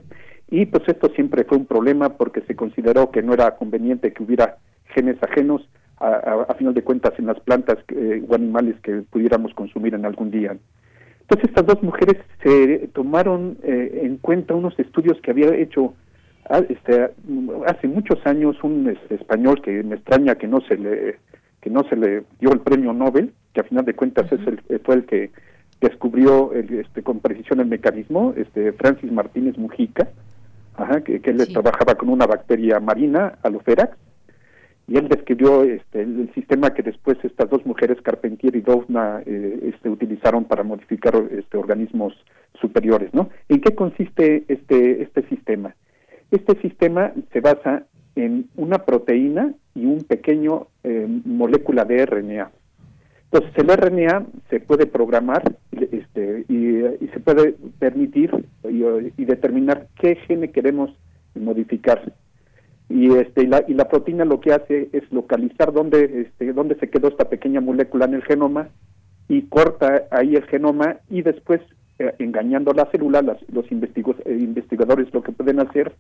y 0.49 0.65
pues 0.65 0.83
esto 0.87 1.09
siempre 1.09 1.43
fue 1.43 1.57
un 1.57 1.65
problema 1.65 2.09
porque 2.09 2.41
se 2.41 2.55
consideró 2.55 3.11
que 3.11 3.21
no 3.21 3.33
era 3.33 3.55
conveniente 3.55 4.13
que 4.13 4.23
hubiera 4.23 4.57
genes 4.93 5.21
ajenos 5.21 5.67
a, 5.99 6.53
final 6.57 6.73
de 6.73 6.83
cuentas 6.83 7.13
en 7.17 7.25
las 7.25 7.39
plantas 7.39 7.77
eh, 7.89 8.23
o 8.27 8.35
animales 8.35 8.75
que 8.83 9.01
pudiéramos 9.09 9.53
consumir 9.55 9.95
en 9.95 10.05
algún 10.05 10.29
día. 10.29 10.55
Entonces 11.21 11.49
estas 11.49 11.65
dos 11.65 11.81
mujeres 11.83 12.17
se 12.43 12.89
tomaron 12.93 13.57
eh, 13.63 14.01
en 14.03 14.17
cuenta 14.17 14.53
unos 14.53 14.77
estudios 14.79 15.19
que 15.21 15.31
había 15.31 15.53
hecho 15.55 15.93
este, 16.69 17.09
hace 17.65 17.87
muchos 17.87 18.25
años 18.25 18.55
un 18.63 18.89
este, 18.89 19.15
español 19.15 19.61
que 19.61 19.83
me 19.83 19.95
extraña 19.95 20.35
que 20.35 20.47
no 20.47 20.61
se 20.61 20.77
le 20.77 21.17
que 21.61 21.69
no 21.69 21.83
se 21.89 21.95
le 21.95 22.23
dio 22.39 22.53
el 22.53 22.59
premio 22.59 22.93
Nobel, 22.93 23.33
que 23.53 23.61
a 23.61 23.63
final 23.63 23.83
de 23.83 23.95
cuentas 23.95 24.31
es 24.31 24.39
el, 24.47 24.61
fue 24.83 24.95
el 24.95 25.05
que 25.05 25.31
descubrió 25.81 26.53
este, 26.53 27.03
con 27.03 27.19
precisión 27.19 27.59
el 27.59 27.67
mecanismo, 27.67 28.33
este 28.37 28.71
Francis 28.73 29.11
Martínez 29.11 29.57
Mujica, 29.57 30.07
que, 31.03 31.21
él 31.23 31.47
trabajaba 31.51 31.95
con 31.95 32.09
una 32.09 32.25
bacteria 32.25 32.79
marina, 32.79 33.37
Aloferax, 33.43 33.97
y 34.87 34.97
él 34.97 35.09
describió 35.09 35.63
este, 35.63 36.01
el, 36.01 36.31
sistema 36.33 36.73
que 36.73 36.83
después 36.83 37.17
estas 37.23 37.49
dos 37.49 37.65
mujeres, 37.65 38.01
Carpentier 38.01 38.55
y 38.55 38.61
Dovna, 38.61 39.21
eh, 39.25 39.59
este, 39.73 39.89
utilizaron 39.89 40.45
para 40.45 40.63
modificar 40.63 41.13
este, 41.31 41.57
organismos 41.57 42.13
superiores. 42.61 43.13
¿no? 43.13 43.29
¿En 43.49 43.59
qué 43.59 43.75
consiste 43.75 44.45
este, 44.47 45.01
este 45.01 45.27
sistema? 45.27 45.75
Este 46.31 46.59
sistema 46.61 47.13
se 47.31 47.39
basa 47.39 47.85
en 48.15 48.49
una 48.55 48.79
proteína 48.79 49.53
y 49.75 49.85
un 49.85 50.03
pequeño 50.03 50.67
eh, 50.83 51.07
molécula 51.25 51.85
de 51.85 52.05
RNA. 52.05 52.51
Entonces, 53.31 53.51
el 53.57 53.67
RNA 53.67 54.25
se 54.49 54.59
puede 54.59 54.85
programar 54.87 55.43
este, 55.71 56.45
y, 56.47 57.07
se 57.13 57.19
puede 57.19 57.55
permitir 57.77 58.31
y, 58.63 59.25
determinar 59.25 59.87
qué 59.99 60.15
gene 60.15 60.51
queremos 60.51 60.91
modificar. 61.35 62.13
Y, 62.89 63.13
este, 63.13 63.43
y, 63.43 63.47
la, 63.47 63.63
y 63.67 63.73
la 63.73 63.89
proteína 63.89 64.23
lo 64.23 64.39
que 64.39 64.53
hace 64.53 64.89
es 64.93 65.03
localizar 65.11 65.73
dónde, 65.73 66.25
este, 66.27 66.53
dónde 66.53 66.75
se 66.75 66.89
quedó 66.89 67.09
esta 67.09 67.29
pequeña 67.29 67.59
molécula 67.59 68.05
en 68.05 68.15
el 68.15 68.23
genoma 68.23 68.69
y 69.27 69.43
corta 69.43 70.03
ahí 70.09 70.35
el 70.35 70.45
genoma 70.45 70.97
y 71.09 71.21
después, 71.21 71.61
eh, 71.99 72.15
engañando 72.19 72.73
la 72.73 72.85
célula, 72.91 73.21
los 73.21 73.65
eh, 73.71 74.37
investigadores 74.39 75.13
lo 75.13 75.23
que 75.23 75.31
pueden 75.31 75.59
hacer 75.59 75.93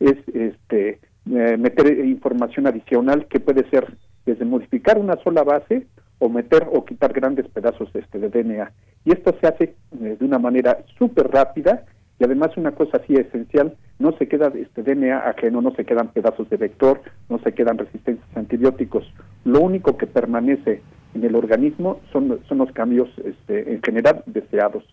es 0.00 0.16
este, 0.32 1.00
eh, 1.30 1.56
meter 1.58 2.06
información 2.06 2.66
adicional 2.66 3.26
que 3.26 3.40
puede 3.40 3.68
ser 3.70 3.96
desde 4.24 4.44
modificar 4.44 4.98
una 4.98 5.16
sola 5.22 5.42
base 5.42 5.86
o 6.18 6.28
meter 6.28 6.66
o 6.72 6.84
quitar 6.84 7.12
grandes 7.12 7.46
pedazos 7.48 7.88
este, 7.94 8.18
de 8.18 8.28
DNA. 8.28 8.72
Y 9.04 9.12
esto 9.12 9.34
se 9.40 9.46
hace 9.46 9.64
eh, 10.00 10.16
de 10.18 10.24
una 10.24 10.38
manera 10.38 10.78
súper 10.98 11.28
rápida 11.30 11.84
y 12.18 12.24
además 12.24 12.56
una 12.56 12.72
cosa 12.72 12.96
así 12.98 13.14
esencial, 13.14 13.76
no 13.98 14.12
se 14.18 14.26
queda 14.26 14.50
este 14.54 14.82
DNA 14.82 15.18
ajeno, 15.18 15.60
no 15.60 15.72
se 15.74 15.84
quedan 15.84 16.08
pedazos 16.08 16.48
de 16.50 16.56
vector, 16.56 17.00
no 17.28 17.38
se 17.38 17.52
quedan 17.52 17.78
resistencias 17.78 18.26
a 18.34 18.40
antibióticos. 18.40 19.04
Lo 19.44 19.60
único 19.60 19.96
que 19.96 20.06
permanece 20.06 20.82
en 21.14 21.24
el 21.24 21.36
organismo 21.36 22.00
son, 22.12 22.40
son 22.48 22.58
los 22.58 22.72
cambios 22.72 23.08
este, 23.24 23.72
en 23.72 23.82
general 23.82 24.22
deseados. 24.26 24.84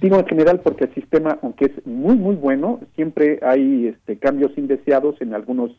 Digo 0.00 0.18
en 0.18 0.26
general 0.26 0.60
porque 0.60 0.84
el 0.84 0.94
sistema, 0.94 1.38
aunque 1.42 1.66
es 1.66 1.86
muy, 1.86 2.16
muy 2.16 2.34
bueno, 2.34 2.80
siempre 2.94 3.38
hay 3.42 3.88
este, 3.88 4.16
cambios 4.16 4.56
indeseados 4.56 5.20
en 5.20 5.34
algunos 5.34 5.70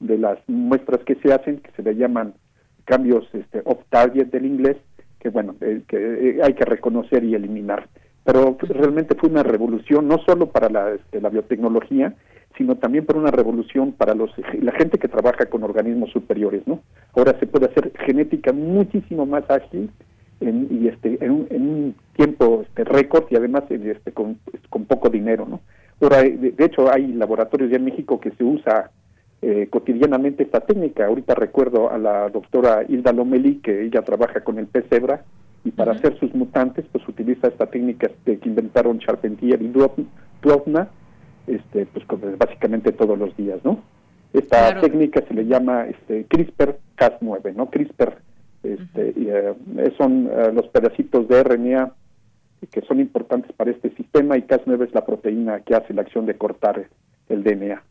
de 0.00 0.18
las 0.18 0.38
muestras 0.48 1.04
que 1.04 1.14
se 1.16 1.32
hacen, 1.32 1.58
que 1.58 1.70
se 1.72 1.82
le 1.82 1.94
llaman 1.94 2.34
cambios 2.84 3.28
este, 3.32 3.62
off 3.64 3.78
target 3.90 4.26
del 4.26 4.46
inglés 4.46 4.76
que 5.20 5.28
bueno 5.28 5.54
eh, 5.60 5.82
que 5.86 5.96
eh, 5.96 6.40
hay 6.42 6.54
que 6.54 6.64
reconocer 6.64 7.22
y 7.22 7.34
eliminar. 7.34 7.88
Pero 8.24 8.56
realmente 8.60 9.14
fue 9.14 9.30
una 9.30 9.42
revolución 9.42 10.08
no 10.08 10.18
solo 10.26 10.50
para 10.50 10.68
la, 10.68 10.90
este, 10.90 11.20
la 11.20 11.28
biotecnología 11.28 12.14
sino 12.56 12.76
también 12.76 13.06
para 13.06 13.20
una 13.20 13.30
revolución 13.30 13.92
para 13.92 14.14
los 14.14 14.30
la 14.60 14.72
gente 14.72 14.98
que 14.98 15.08
trabaja 15.08 15.46
con 15.46 15.62
organismos 15.62 16.10
superiores 16.10 16.66
no 16.66 16.80
ahora 17.14 17.38
se 17.38 17.46
puede 17.46 17.66
hacer 17.66 17.92
genética 18.04 18.52
muchísimo 18.52 19.24
más 19.26 19.48
ágil 19.48 19.90
en, 20.40 20.68
y 20.70 20.88
este 20.88 21.24
en 21.24 21.30
un, 21.30 21.94
tiempo 22.14 22.64
este 22.66 22.84
récord 22.84 23.24
y 23.30 23.36
además 23.36 23.64
este 23.70 24.12
con, 24.12 24.38
con 24.68 24.84
poco 24.84 25.08
dinero 25.08 25.46
no 25.48 25.60
ahora 26.00 26.22
de, 26.22 26.52
de 26.52 26.64
hecho 26.64 26.90
hay 26.92 27.12
laboratorios 27.12 27.70
ya 27.70 27.76
en 27.76 27.84
México 27.84 28.20
que 28.20 28.30
se 28.32 28.44
usa 28.44 28.90
eh, 29.42 29.68
cotidianamente 29.70 30.42
esta 30.42 30.60
técnica. 30.60 31.06
Ahorita 31.06 31.34
recuerdo 31.34 31.90
a 31.90 31.96
la 31.96 32.28
doctora 32.28 32.84
Hilda 32.86 33.10
Lomeli, 33.12 33.56
que 33.60 33.86
ella 33.86 34.02
trabaja 34.02 34.44
con 34.44 34.58
el 34.58 34.66
pez 34.66 34.84
cebra, 34.90 35.24
y 35.64 35.70
para 35.70 35.92
hacer 35.92 36.18
sus 36.18 36.34
mutantes, 36.34 36.84
pues 36.92 37.06
utiliza 37.08 37.48
esta 37.48 37.66
técnica 37.66 38.10
que 38.26 38.38
inventaron 38.44 38.98
Charpentier 38.98 39.62
y 39.62 39.68
Duovna, 40.42 40.88
este, 41.46 41.86
pues 41.86 42.04
básicamente 42.38 42.92
todos 42.92 43.18
los 43.18 43.34
días, 43.36 43.60
¿no? 43.64 43.80
Esta 44.34 44.78
técnica 44.78 45.22
se 45.26 45.32
le 45.32 45.46
llama 45.46 45.86
este, 45.86 46.26
CRISPR-Cas9, 46.28 47.54
¿no? 47.54 47.70
CRISPR 47.70 48.08
este, 48.08 48.29
eh, 49.30 49.94
son 49.96 50.28
eh, 50.32 50.52
los 50.52 50.66
pedacitos 50.68 51.28
de 51.28 51.42
RNA 51.42 51.94
que 52.70 52.82
son 52.82 53.00
importantes 53.00 53.52
para 53.52 53.70
este 53.70 53.90
sistema 53.96 54.36
y 54.36 54.42
Cas9 54.42 54.88
es 54.88 54.94
la 54.94 55.04
proteína 55.04 55.60
que 55.60 55.74
hace 55.74 55.94
la 55.94 56.02
acción 56.02 56.26
de 56.26 56.36
cortar 56.36 56.88
el 57.28 57.42
DNA. 57.42 57.82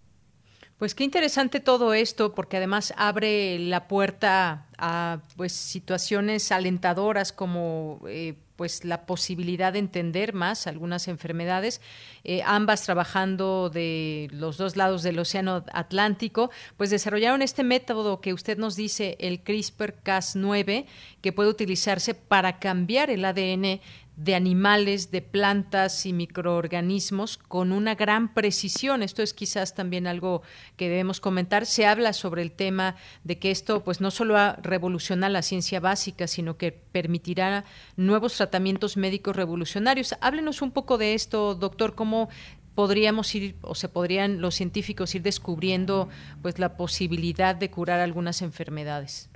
Pues 0.77 0.95
qué 0.95 1.03
interesante 1.03 1.59
todo 1.59 1.93
esto, 1.93 2.33
porque 2.33 2.57
además 2.57 2.93
abre 2.95 3.59
la 3.59 3.87
puerta 3.87 4.67
a 4.77 5.19
pues 5.35 5.51
situaciones 5.51 6.51
alentadoras 6.51 7.33
como 7.33 7.99
eh, 8.07 8.35
pues 8.59 8.83
la 8.83 9.05
posibilidad 9.05 9.71
de 9.71 9.79
entender 9.79 10.33
más 10.33 10.67
algunas 10.67 11.07
enfermedades, 11.07 11.79
eh, 12.25 12.41
ambas 12.45 12.83
trabajando 12.83 13.69
de 13.69 14.27
los 14.33 14.57
dos 14.57 14.75
lados 14.75 15.01
del 15.01 15.17
Océano 15.17 15.63
Atlántico, 15.71 16.51
pues 16.75 16.89
desarrollaron 16.89 17.41
este 17.41 17.63
método 17.63 18.19
que 18.19 18.33
usted 18.33 18.57
nos 18.57 18.75
dice, 18.75 19.15
el 19.21 19.45
CRISPR-Cas9, 19.45 20.87
que 21.21 21.31
puede 21.31 21.49
utilizarse 21.49 22.13
para 22.13 22.59
cambiar 22.59 23.09
el 23.09 23.23
ADN 23.23 23.79
de 24.19 24.35
animales, 24.35 25.11
de 25.11 25.21
plantas 25.21 26.05
y 26.05 26.11
microorganismos 26.11 27.37
con 27.37 27.71
una 27.71 27.95
gran 27.95 28.33
precisión. 28.33 29.01
Esto 29.01 29.23
es 29.23 29.33
quizás 29.33 29.75
también 29.75 30.07
algo 30.07 30.41
que 30.75 30.89
debemos 30.89 31.21
comentar. 31.21 31.65
Se 31.65 31.85
habla 31.85 32.11
sobre 32.11 32.41
el 32.41 32.51
tema 32.51 32.97
de 33.23 33.39
que 33.39 33.49
esto 33.49 33.81
pues 33.81 34.01
no 34.01 34.11
solo 34.11 34.35
revoluciona 34.61 35.29
la 35.29 35.41
ciencia 35.41 35.79
básica, 35.79 36.27
sino 36.27 36.57
que 36.57 36.73
permitirá 36.73 37.63
nuevos 37.95 38.35
tratamientos 38.35 38.97
médicos 38.97 39.37
revolucionarios. 39.37 40.13
Háblenos 40.19 40.61
un 40.61 40.71
poco 40.71 40.97
de 40.97 41.13
esto, 41.13 41.55
doctor, 41.55 41.95
cómo 41.95 42.27
podríamos 42.75 43.33
ir 43.35 43.55
o 43.61 43.73
se 43.73 43.87
podrían 43.87 44.41
los 44.41 44.55
científicos 44.55 45.15
ir 45.15 45.21
descubriendo 45.21 46.09
pues 46.41 46.59
la 46.59 46.75
posibilidad 46.75 47.55
de 47.55 47.71
curar 47.71 48.01
algunas 48.01 48.41
enfermedades. 48.41 49.29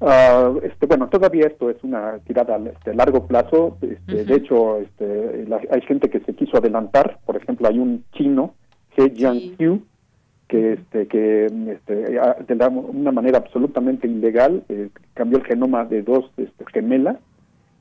Uh, 0.00 0.58
este, 0.62 0.86
bueno, 0.86 1.10
todavía 1.10 1.46
esto 1.46 1.68
es 1.68 1.76
una 1.82 2.18
tirada 2.20 2.56
a 2.56 2.58
este, 2.58 2.94
largo 2.94 3.26
plazo. 3.26 3.76
Este, 3.82 4.24
De 4.24 4.34
hecho, 4.34 4.78
este, 4.78 5.46
hay 5.70 5.80
gente 5.82 6.08
que 6.08 6.20
se 6.20 6.34
quiso 6.34 6.56
adelantar. 6.56 7.18
Por 7.26 7.36
ejemplo, 7.36 7.68
hay 7.68 7.78
un 7.78 8.04
chino, 8.12 8.54
He 8.96 9.10
Jiankyu, 9.10 9.82
que, 10.48 10.72
este, 10.72 11.06
que 11.06 11.46
este, 11.46 11.94
de 11.94 12.68
una 12.68 13.12
manera 13.12 13.38
absolutamente 13.38 14.08
ilegal 14.08 14.64
eh, 14.70 14.88
cambió 15.12 15.38
el 15.38 15.44
genoma 15.44 15.84
de 15.84 16.02
dos 16.02 16.30
este, 16.38 16.64
gemelas 16.72 17.18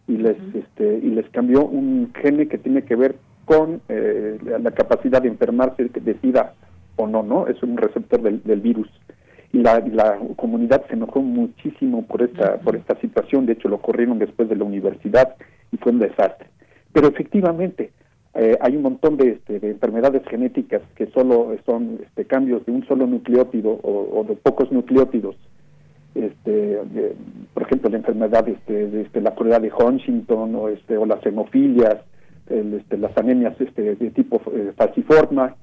y 0.07 0.17
les, 0.17 0.37
este, 0.53 0.99
y 1.01 1.09
les 1.11 1.27
cambió 1.29 1.65
un 1.65 2.11
gene 2.21 2.47
que 2.47 2.57
tiene 2.57 2.83
que 2.83 2.95
ver 2.95 3.15
con 3.45 3.81
eh, 3.87 4.37
la, 4.43 4.71
capacidad 4.71 5.21
de 5.21 5.29
enfermarse 5.29 5.85
de 5.85 6.19
SIDA 6.19 6.53
o 6.97 7.07
no, 7.07 7.23
¿no? 7.23 7.47
Es 7.47 7.63
un 7.63 7.77
receptor 7.77 8.21
del, 8.21 8.43
del 8.43 8.59
virus 8.59 8.89
la, 9.51 9.79
la 9.79 10.19
comunidad 10.35 10.85
se 10.87 10.93
enojó 10.93 11.21
muchísimo 11.21 12.05
por 12.05 12.21
esta 12.21 12.59
por 12.59 12.75
esta 12.75 12.99
situación. 12.99 13.45
De 13.45 13.53
hecho 13.53 13.69
lo 13.69 13.79
corrieron 13.79 14.19
después 14.19 14.49
de 14.49 14.55
la 14.55 14.63
universidad 14.63 15.35
y 15.71 15.77
fue 15.77 15.91
un 15.91 15.99
desastre. 15.99 16.47
Pero 16.93 17.07
efectivamente 17.07 17.91
eh, 18.35 18.57
hay 18.61 18.75
un 18.75 18.83
montón 18.83 19.17
de, 19.17 19.31
este, 19.31 19.59
de, 19.59 19.71
enfermedades 19.71 20.21
genéticas 20.27 20.81
que 20.95 21.07
solo 21.07 21.55
son 21.65 21.99
este, 22.03 22.25
cambios 22.25 22.65
de 22.65 22.71
un 22.71 22.85
solo 22.87 23.07
nucleótido 23.07 23.79
o, 23.81 24.23
de 24.27 24.35
pocos 24.35 24.71
nucleótidos. 24.71 25.35
Este, 26.15 26.79
por 27.53 27.63
ejemplo 27.63 27.89
la 27.89 27.97
enfermedad 27.97 28.47
este, 28.47 28.87
de 28.87 29.01
este, 29.01 29.21
la 29.21 29.35
crueldad 29.35 29.61
de 29.61 29.71
Huntington 29.71 30.55
o 30.55 30.69
este 30.69 30.97
o 30.97 31.05
las 31.05 31.23
hemofilias 31.23 31.97
este, 32.49 32.97
las 32.97 33.15
anemias 33.15 33.53
este, 33.61 33.95
de 33.95 34.09
tipo 34.09 34.41
eh, 34.53 34.73
falciforma 34.75 35.55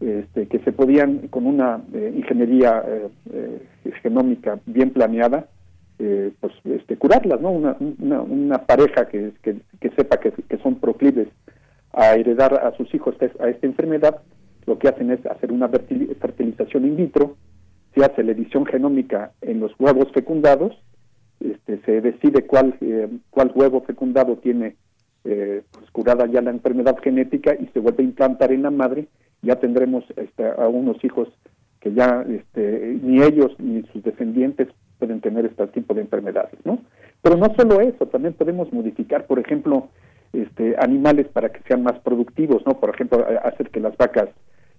este, 0.00 0.46
que 0.46 0.60
se 0.60 0.70
podían, 0.70 1.26
con 1.26 1.44
una 1.46 1.82
eh, 1.92 2.12
ingeniería 2.14 2.84
eh, 2.86 3.08
eh, 3.32 3.92
genómica 4.02 4.60
bien 4.66 4.90
planeada, 4.90 5.48
pues 6.40 6.52
este, 6.64 6.96
curarlas, 6.96 7.40
¿no? 7.40 7.50
Una, 7.50 7.76
una, 8.20 8.58
pareja 8.58 9.08
que, 9.08 9.32
sepa 9.96 10.20
que, 10.20 10.32
son 10.62 10.76
proclives 10.76 11.26
a 11.92 12.14
heredar 12.14 12.54
a 12.54 12.70
sus 12.76 12.94
hijos 12.94 13.16
a 13.40 13.48
esta 13.48 13.66
enfermedad, 13.66 14.22
lo 14.66 14.78
que 14.78 14.86
hacen 14.86 15.10
es 15.10 15.26
hacer 15.26 15.50
una 15.50 15.68
fertilización 15.68 16.86
in 16.86 16.94
vitro, 16.94 17.36
se 17.96 18.04
hace 18.04 18.22
la 18.22 18.30
edición 18.30 18.64
genómica 18.64 19.32
en 19.40 19.58
los 19.58 19.72
huevos 19.80 20.12
fecundados, 20.12 20.80
este, 21.40 21.80
se 21.84 22.00
decide 22.00 22.46
cuál, 22.46 22.78
cuál 23.30 23.50
huevo 23.52 23.80
fecundado 23.80 24.36
tiene 24.36 24.76
pues, 25.24 25.90
curada 25.90 26.26
ya 26.26 26.42
la 26.42 26.50
enfermedad 26.50 26.96
genética 27.02 27.56
y 27.58 27.66
se 27.72 27.80
vuelve 27.80 28.04
a 28.04 28.06
implantar 28.06 28.52
en 28.52 28.62
la 28.62 28.70
madre 28.70 29.08
ya 29.42 29.56
tendremos 29.56 30.04
este, 30.16 30.44
a 30.46 30.68
unos 30.68 31.02
hijos 31.04 31.28
que 31.80 31.92
ya 31.92 32.24
este, 32.28 32.98
ni 33.02 33.22
ellos 33.22 33.52
ni 33.58 33.82
sus 33.92 34.02
descendientes 34.02 34.68
pueden 34.98 35.20
tener 35.20 35.46
este 35.46 35.66
tipo 35.68 35.94
de 35.94 36.00
enfermedades, 36.00 36.58
¿no? 36.64 36.80
Pero 37.22 37.36
no 37.36 37.54
solo 37.56 37.80
eso, 37.80 38.06
también 38.06 38.34
podemos 38.34 38.72
modificar, 38.72 39.26
por 39.26 39.38
ejemplo, 39.38 39.88
este, 40.32 40.76
animales 40.78 41.28
para 41.28 41.50
que 41.50 41.60
sean 41.66 41.82
más 41.82 41.98
productivos, 42.00 42.62
¿no? 42.66 42.80
Por 42.80 42.90
ejemplo, 42.90 43.24
hacer 43.44 43.70
que 43.70 43.80
las 43.80 43.96
vacas 43.96 44.28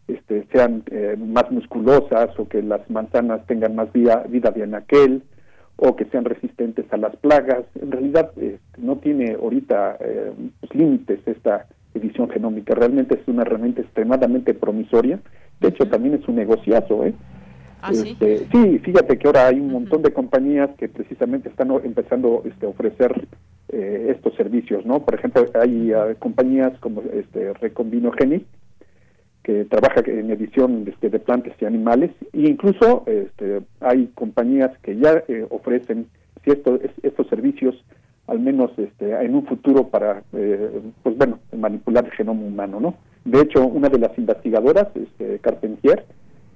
este, 0.07 0.45
sean 0.51 0.84
eh, 0.91 1.16
más 1.18 1.49
musculosas 1.51 2.38
o 2.38 2.47
que 2.47 2.62
las 2.62 2.88
manzanas 2.89 3.45
tengan 3.45 3.76
más 3.76 3.91
vida, 3.93 4.26
vida 4.28 4.51
de 4.51 4.64
anaquel 4.64 5.24
o 5.76 5.95
que 5.95 6.05
sean 6.05 6.26
resistentes 6.26 6.86
a 6.91 6.97
las 6.97 7.16
plagas. 7.18 7.64
En 7.82 7.91
realidad 7.91 8.32
este, 8.38 8.60
no 8.78 8.97
tiene 8.97 9.34
ahorita 9.34 9.97
eh, 9.99 10.32
pues, 10.60 10.76
límites 10.76 11.20
esta 11.26 11.68
edición 12.00 12.30
genómica. 12.30 12.74
Realmente 12.74 13.16
es 13.16 13.28
una 13.28 13.43
herramienta 13.43 13.82
extremadamente 13.82 14.54
promisoria. 14.54 15.20
De 15.60 15.70
hecho, 15.70 15.88
también 15.88 16.16
es 16.16 16.28
un 16.28 16.36
negociazo, 16.36 17.06
¿eh? 17.06 17.14
¿Ah, 17.82 17.93
sí? 17.93 18.10
Este, 18.10 18.47
sí, 18.52 18.80
fíjate 18.80 19.18
que 19.18 19.28
ahora 19.28 19.47
hay 19.47 19.60
un 19.60 19.72
montón 19.72 20.02
de 20.02 20.12
compañías 20.12 20.70
que 20.78 20.89
precisamente 20.89 21.50
están 21.50 21.72
empezando 21.84 22.43
este, 22.45 22.66
a 22.66 22.70
ofrecer 22.70 23.28
eh, 23.70 24.08
estos 24.16 24.34
servicios, 24.36 24.86
¿no? 24.86 25.06
Por 25.06 25.16
ejemplo, 25.16 25.45
hay 25.54 25.93
uh, 25.93 26.18
compañías 26.20 26.78
como 26.80 27.04
este 27.14 27.54
Recombinogenic 27.54 28.43
que 29.43 29.66
trabaja 29.66 30.02
en 30.06 30.30
edición 30.32 30.86
este, 30.88 31.10
de 31.10 31.20
plantas 31.20 31.54
y 31.62 31.66
animales 31.66 32.12
e 32.34 32.50
incluso 32.50 33.04
este, 33.06 33.62
hay 33.80 34.08
compañías 34.16 34.78
que 34.80 34.97
ya 34.97 35.24
eh, 35.28 35.45
ofrecen 35.50 36.08
si 36.43 36.52
estos 36.52 37.28
servicios 37.28 37.76
al 38.30 38.39
menos 38.39 38.71
este, 38.77 39.11
en 39.11 39.36
un 39.36 39.45
futuro 39.45 39.88
para, 39.88 40.23
eh, 40.34 40.82
pues 41.03 41.17
bueno, 41.17 41.39
manipular 41.57 42.05
el 42.05 42.11
genoma 42.11 42.41
humano, 42.41 42.80
¿no? 42.80 42.95
De 43.25 43.41
hecho, 43.41 43.65
una 43.65 43.89
de 43.89 43.99
las 43.99 44.17
investigadoras, 44.17 44.88
este, 44.95 45.39
Carpentier, 45.39 46.05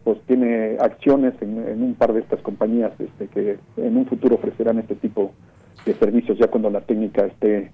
pues 0.03 0.19
tiene 0.27 0.77
acciones 0.79 1.33
en, 1.41 1.81
un 1.81 1.95
par 1.95 2.13
de 2.13 2.19
estas 2.19 2.41
compañías 2.41 2.91
este, 2.99 3.27
que 3.27 3.57
en 3.77 3.97
un 3.97 4.05
futuro 4.05 4.35
ofrecerán 4.35 4.79
este 4.79 4.95
tipo 4.95 5.31
de 5.85 5.93
servicios 5.95 6.37
ya 6.37 6.47
cuando 6.47 6.69
la 6.69 6.81
técnica 6.81 7.25
esté 7.25 7.71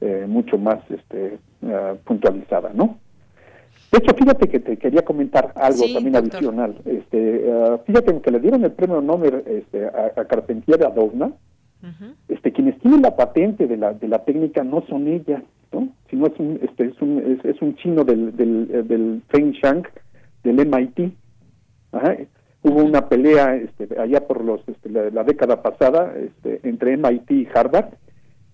eh, 0.00 0.26
mucho 0.28 0.58
más 0.58 0.78
este, 0.90 1.38
uh, 1.62 1.96
puntualizada, 2.04 2.70
¿no? 2.74 2.98
De 3.90 3.98
hecho, 3.98 4.14
fíjate 4.14 4.48
que 4.48 4.60
te 4.60 4.76
quería 4.78 5.02
comentar 5.02 5.52
algo 5.54 5.84
también 5.92 6.16
adicional. 6.16 6.76
Este, 6.84 7.44
uh, 7.46 7.78
fíjate 7.84 8.20
que 8.20 8.30
le 8.30 8.40
dieron 8.40 8.64
el 8.64 8.72
premio 8.72 9.00
Nobel 9.00 9.42
este, 9.46 9.84
a, 9.86 10.12
a 10.16 10.24
Carpentier 10.24 10.84
este 12.28 12.52
quienes 12.52 12.78
tienen 12.78 13.02
la 13.02 13.16
patente 13.16 13.66
de 13.66 13.76
la 13.76 13.92
de 13.92 14.08
la 14.08 14.24
técnica 14.24 14.62
no 14.62 14.84
son 14.88 15.08
ellas 15.08 15.42
no 15.72 15.88
sino 16.08 16.26
es 16.26 16.38
un 16.38 16.60
este 16.62 16.84
es 16.84 17.00
un 17.00 17.40
es, 17.44 17.60
un 17.60 17.74
chino 17.76 18.04
del 18.04 18.36
del, 18.36 18.68
eh, 18.72 18.82
del 18.82 19.22
Feng 19.28 19.52
Shang 19.52 19.82
del 20.44 20.66
MIT 20.66 21.12
hubo 22.62 22.84
una 22.84 23.08
pelea 23.08 23.56
este, 23.56 23.88
allá 23.98 24.26
por 24.26 24.44
los 24.44 24.60
este, 24.68 24.88
la, 24.90 25.24
década 25.24 25.62
pasada 25.62 26.14
este, 26.16 26.60
entre 26.68 26.96
MIT 26.96 27.30
y 27.30 27.48
Harvard 27.52 27.94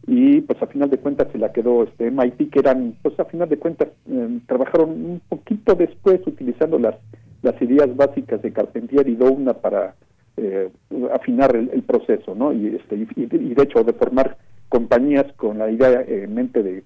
y 0.06 0.40
pues 0.40 0.60
a 0.62 0.66
final 0.66 0.88
de 0.88 0.98
cuentas 0.98 1.28
se 1.32 1.38
la 1.38 1.52
quedó 1.52 1.84
este 1.84 2.10
MIT 2.10 2.50
que 2.50 2.60
eran 2.60 2.94
pues 3.02 3.18
a 3.20 3.26
final 3.26 3.48
de 3.48 3.58
cuentas 3.58 3.88
em, 4.10 4.40
trabajaron 4.46 4.90
un 4.90 5.20
poquito 5.28 5.74
después 5.74 6.20
utilizando 6.26 6.78
las 6.78 6.96
las 7.42 7.60
ideas 7.62 7.94
básicas 7.94 8.42
de 8.42 8.52
Carpentier 8.52 9.08
y 9.08 9.14
Doudna 9.14 9.54
para 9.54 9.94
eh, 10.38 10.70
afinar 11.12 11.54
el, 11.54 11.82
proceso, 11.82 12.34
¿no? 12.34 12.52
Y, 12.52 12.76
este, 12.76 12.96
y, 13.16 13.26
de 13.26 13.62
hecho 13.62 13.84
de 13.84 13.92
formar 13.92 14.36
compañías 14.68 15.32
con 15.34 15.58
la 15.58 15.70
idea 15.70 16.04
en 16.06 16.34
mente 16.34 16.62
de 16.62 16.84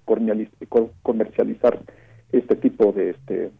comercializar 1.03 1.81
este 2.33 2.57
tipo 2.57 2.93
de, 2.93 3.11
este, 3.11 3.51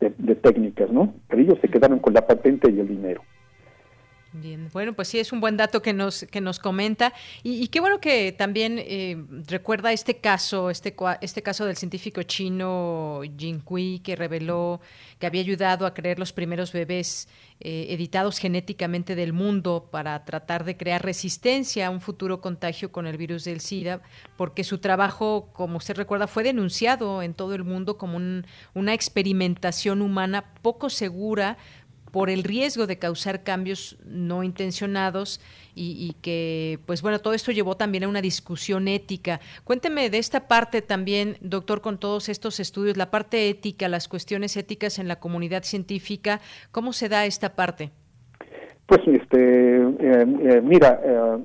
de, 0.00 0.34
técnicas, 0.36 0.90
¿no? 0.90 1.14
Pero 1.28 1.42
ellos 1.42 1.58
se 1.60 1.68
quedaron 1.68 1.98
con 1.98 2.14
la 2.14 2.26
patente 2.26 2.70
y 2.70 2.80
el 2.80 2.88
dinero. 2.88 3.22
Bien, 4.34 4.70
bueno, 4.72 4.94
pues 4.94 5.08
sí, 5.08 5.18
es 5.18 5.30
un 5.30 5.40
buen 5.40 5.58
dato 5.58 5.82
que 5.82 5.92
nos, 5.92 6.24
que 6.30 6.40
nos 6.40 6.58
comenta. 6.58 7.12
Y, 7.42 7.68
qué 7.68 7.80
bueno 7.80 8.00
que 8.00 8.32
también 8.32 8.78
eh, 8.78 9.22
recuerda 9.46 9.92
este 9.92 10.16
caso, 10.18 10.70
este, 10.70 10.96
este 11.20 11.42
caso 11.42 11.66
del 11.66 11.76
científico 11.76 12.22
chino 12.22 13.20
Jin 13.36 13.60
Kui, 13.60 13.98
que 13.98 14.16
reveló 14.16 14.80
que 15.18 15.26
había 15.26 15.42
ayudado 15.42 15.84
a 15.84 15.92
crear 15.92 16.18
los 16.18 16.32
primeros 16.32 16.72
bebés 16.72 17.28
eh, 17.60 17.88
editados 17.90 18.38
genéticamente 18.38 19.14
del 19.14 19.32
mundo 19.32 19.88
para 19.92 20.24
tratar 20.24 20.64
de 20.64 20.76
crear 20.76 21.04
resistencia 21.04 21.86
a 21.86 21.90
un 21.90 22.00
futuro 22.00 22.40
contagio 22.40 22.90
con 22.90 23.06
el 23.06 23.18
virus 23.18 23.44
del 23.44 23.60
SIDA, 23.60 24.00
porque 24.36 24.64
su 24.64 24.78
trabajo, 24.78 25.50
como 25.52 25.76
usted 25.76 25.94
recuerda, 25.94 26.26
fue 26.26 26.42
denunciado 26.42 27.22
en 27.22 27.34
todo 27.34 27.54
el 27.54 27.64
mundo 27.64 27.98
como 27.98 28.18
una 28.74 28.94
experimentación 28.94 30.02
humana 30.02 30.54
poco 30.62 30.90
segura 30.90 31.58
por 32.12 32.30
el 32.30 32.44
riesgo 32.44 32.86
de 32.86 32.98
causar 32.98 33.42
cambios 33.42 33.96
no 34.04 34.44
intencionados 34.44 35.40
y, 35.74 36.14
que, 36.20 36.78
pues 36.84 37.00
bueno, 37.00 37.18
todo 37.18 37.32
esto 37.32 37.50
llevó 37.50 37.78
también 37.78 38.04
a 38.04 38.08
una 38.08 38.20
discusión 38.20 38.86
ética. 38.86 39.40
Cuénteme 39.64 40.10
de 40.10 40.18
esta 40.18 40.46
parte 40.46 40.82
también, 40.82 41.38
doctor, 41.40 41.80
con 41.80 41.98
todos 41.98 42.28
estos 42.28 42.60
estudios, 42.60 42.98
la 42.98 43.10
parte 43.10 43.48
ética, 43.48 43.88
las 43.88 44.06
cuestiones 44.06 44.56
éticas 44.58 44.98
en 44.98 45.08
la 45.08 45.18
comunidad 45.18 45.64
científica, 45.64 46.42
¿cómo 46.70 46.92
se 46.92 47.08
da 47.08 47.24
esta 47.24 47.56
parte? 47.56 47.90
Pues, 48.86 49.00
este, 49.06 49.78
eh, 49.78 49.90
eh, 50.00 50.60
mira, 50.62 51.00
eh, 51.02 51.38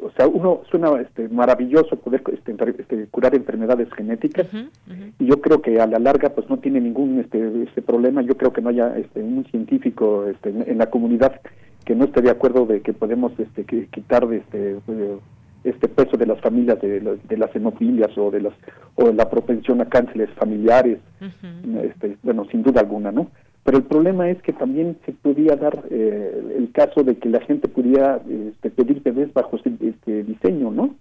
o 0.00 0.10
sea, 0.16 0.26
uno 0.26 0.62
suena 0.70 0.98
este, 1.00 1.28
maravilloso 1.28 1.96
poder 1.96 2.22
este, 2.32 2.56
este, 2.78 3.06
curar 3.08 3.34
enfermedades 3.34 3.92
genéticas 3.92 4.46
y 5.18 5.26
yo 5.26 5.40
creo 5.42 5.60
que 5.60 5.80
a 5.80 5.86
la 5.86 5.98
larga 5.98 6.30
pues 6.30 6.48
no 6.48 6.56
tiene 6.56 6.80
ningún 6.80 7.20
este, 7.20 7.64
este 7.64 7.82
problema. 7.82 8.22
Yo 8.22 8.38
creo 8.38 8.54
que 8.54 8.62
no 8.62 8.70
haya 8.70 8.96
este, 8.96 9.20
un 9.20 9.44
científico 9.50 10.24
este, 10.28 10.48
en 10.48 10.78
la 10.78 10.86
comunidad 10.86 11.40
que 11.84 11.94
no 11.94 12.06
esté 12.06 12.22
de 12.22 12.30
acuerdo 12.30 12.64
de 12.64 12.80
que 12.80 12.94
podemos 12.94 13.32
este, 13.38 13.64
quitar 13.64 14.26
este, 14.32 14.78
este 15.64 15.88
peso 15.88 16.16
de 16.16 16.26
las 16.26 16.40
familias 16.40 16.80
de, 16.80 17.00
de 17.00 17.36
las 17.36 17.54
hemofilias 17.54 18.16
o 18.16 18.30
de 18.30 18.40
las 18.40 18.54
o 18.94 19.04
de 19.04 19.12
la 19.12 19.28
propensión 19.28 19.82
a 19.82 19.90
cánceres 19.90 20.30
familiares, 20.36 21.00
este, 21.82 22.16
bueno, 22.22 22.46
sin 22.50 22.62
duda 22.62 22.80
alguna, 22.80 23.12
¿no? 23.12 23.30
Pero 23.68 23.80
el 23.80 23.84
problema 23.84 24.30
es 24.30 24.40
que 24.40 24.54
también 24.54 24.96
se 25.04 25.12
podía 25.12 25.54
dar 25.54 25.84
eh, 25.90 26.54
el 26.56 26.72
caso 26.72 27.02
de 27.04 27.18
que 27.18 27.28
la 27.28 27.42
gente 27.42 27.68
pudiera 27.68 28.18
este, 28.26 28.70
pedir 28.70 29.02
bebés 29.02 29.30
bajo 29.34 29.58
este 29.58 30.22
diseño, 30.22 30.70
¿no? 30.70 30.94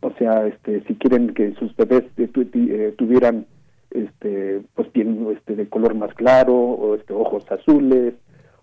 O 0.00 0.10
sea, 0.18 0.46
este, 0.48 0.82
si 0.82 0.96
quieren 0.96 1.32
que 1.32 1.54
sus 1.54 1.74
bebés 1.76 2.04
eh, 2.18 2.28
eh, 2.34 2.94
tuvieran 2.98 3.46
este 3.90 4.60
pues 4.74 4.88
piel 4.88 5.28
este 5.34 5.56
de 5.56 5.66
color 5.70 5.94
más 5.94 6.12
claro 6.12 6.54
o 6.54 6.94
este 6.94 7.14
ojos 7.14 7.50
azules 7.50 8.12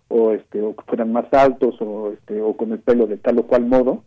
o 0.08 0.34
este 0.34 0.62
o 0.62 0.76
que 0.76 0.84
fueran 0.84 1.12
más 1.12 1.26
altos 1.34 1.82
o 1.82 2.12
este 2.12 2.42
o 2.42 2.56
con 2.56 2.74
el 2.74 2.80
pelo 2.80 3.08
de 3.08 3.18
tal 3.18 3.40
o 3.40 3.48
cual 3.48 3.66
modo 3.66 4.04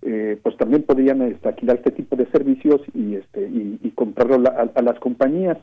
pues 0.00 0.56
también 0.56 0.82
podrían 0.84 1.20
este, 1.20 1.46
alquilar 1.46 1.76
este 1.76 1.90
tipo 1.90 2.16
de 2.16 2.24
servicios 2.30 2.80
y 2.94 3.16
este 3.16 3.50
y, 3.50 3.92
comprarlo 3.94 4.48
a, 4.48 4.80
las 4.80 4.98
compañías 4.98 5.58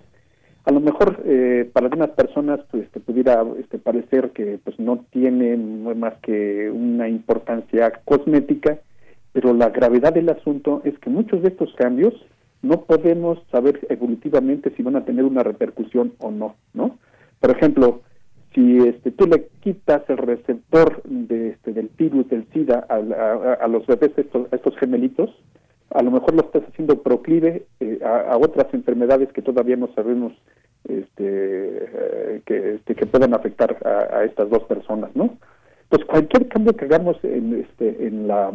a 0.66 0.72
lo 0.72 0.80
mejor 0.80 1.22
eh, 1.26 1.70
para 1.74 1.88
algunas 1.88 2.11
personas 2.11 2.59
pues 2.72 2.89
te 2.91 2.99
pudiera 2.99 3.43
este, 3.59 3.80
parecer 3.80 4.32
que 4.32 4.59
pues 4.64 4.80
no 4.80 5.05
tiene 5.11 5.57
más 5.57 6.14
que 6.22 6.72
una 6.72 7.09
importancia 7.09 7.91
cosmética 8.05 8.80
pero 9.34 9.53
la 9.53 9.70
gravedad 9.70 10.14
del 10.14 10.30
asunto 10.30 10.82
es 10.86 10.97
que 10.99 11.09
muchos 11.09 11.41
de 11.41 11.49
estos 11.49 11.74
cambios 11.76 12.14
no 12.61 12.82
podemos 12.84 13.39
saber 13.51 13.86
evolutivamente 13.89 14.72
si 14.76 14.84
van 14.84 14.95
a 14.95 15.03
tener 15.03 15.26
una 15.26 15.43
repercusión 15.43 16.14
o 16.20 16.32
no 16.32 16.55
no 16.74 16.97
por 17.41 17.51
ejemplo 17.51 18.01
si 18.55 18.78
este 18.78 19.11
tú 19.11 19.28
le 19.28 19.47
quitas 19.61 20.03
el 20.09 20.18
receptor 20.18 21.01
de 21.03 21.49
este 21.49 21.74
del 21.74 21.89
virus 21.97 22.30
del 22.30 22.47
SIDA 22.53 22.86
a, 22.88 23.68
los 23.68 23.86
bebés 23.86 24.11
estos, 24.16 24.47
estos 24.53 24.78
gemelitos 24.78 25.30
a 25.94 26.02
lo 26.02 26.12
mejor 26.12 26.34
lo 26.34 26.41
estás 26.41 26.64
haciendo 26.68 27.02
proclive 27.02 27.66
eh, 27.80 28.00
a, 28.04 28.36
otras 28.38 28.74
enfermedades 28.74 29.32
que 29.32 29.41
todavía 29.41 29.76
no 29.76 29.89
sabemos 29.94 30.34
este, 30.86 31.06
eh, 31.20 32.41
que, 32.46 32.76
este, 32.76 32.96
que 32.96 33.06
puedan 33.06 33.34
afectar 33.34 33.78
a, 33.86 34.24
estas 34.24 34.50
dos 34.50 34.64
personas, 34.64 35.16
¿no? 35.16 35.38
Pues 35.89 36.04
cualquier 36.06 36.48
cambio 36.48 36.76
que 36.76 36.86
hagamos 36.86 37.18
en, 37.24 37.62
este, 37.62 38.08
en 38.08 38.28
la 38.28 38.52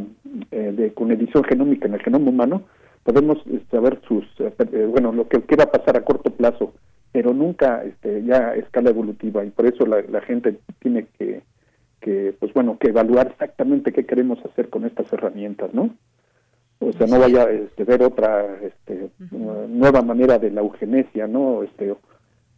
eh, 0.50 0.72
de, 0.76 0.92
con 0.92 1.12
edición 1.12 1.44
genómica 1.44 1.86
en 1.86 1.94
el 1.94 2.02
genoma 2.02 2.30
humano, 2.30 2.62
podemos 3.04 3.38
saber 3.70 4.00
sus, 4.06 4.24
bueno, 4.90 5.12
lo 5.12 5.28
que, 5.28 5.40
quiera 5.42 5.70
pasar 5.70 5.96
a 5.96 6.04
corto 6.04 6.30
plazo, 6.30 6.74
pero 7.12 7.32
nunca 7.32 7.84
este, 7.84 8.24
ya 8.24 8.48
a 8.48 8.56
escala 8.56 8.90
evolutiva 8.90 9.44
y 9.44 9.50
por 9.50 9.66
eso 9.66 9.86
la, 9.86 10.02
la 10.02 10.20
gente 10.20 10.58
tiene 10.80 11.06
que, 11.16 11.42
que, 12.00 12.34
pues 12.38 12.52
bueno, 12.52 12.76
que 12.78 12.88
evaluar 12.88 13.28
exactamente 13.28 13.92
qué 13.92 14.04
queremos 14.04 14.44
hacer 14.44 14.68
con 14.68 14.84
estas 14.84 15.10
herramientas, 15.12 15.72
¿no? 15.72 15.94
O 16.80 16.92
sea 16.92 17.06
no 17.06 17.18
vaya 17.18 17.44
a 17.44 17.50
este, 17.50 17.84
ver 17.84 18.02
otra 18.02 18.58
este, 18.62 19.10
nueva 19.30 20.02
manera 20.02 20.38
de 20.38 20.50
la 20.50 20.60
eugenesia 20.60 21.26
no 21.26 21.62
este 21.62 21.94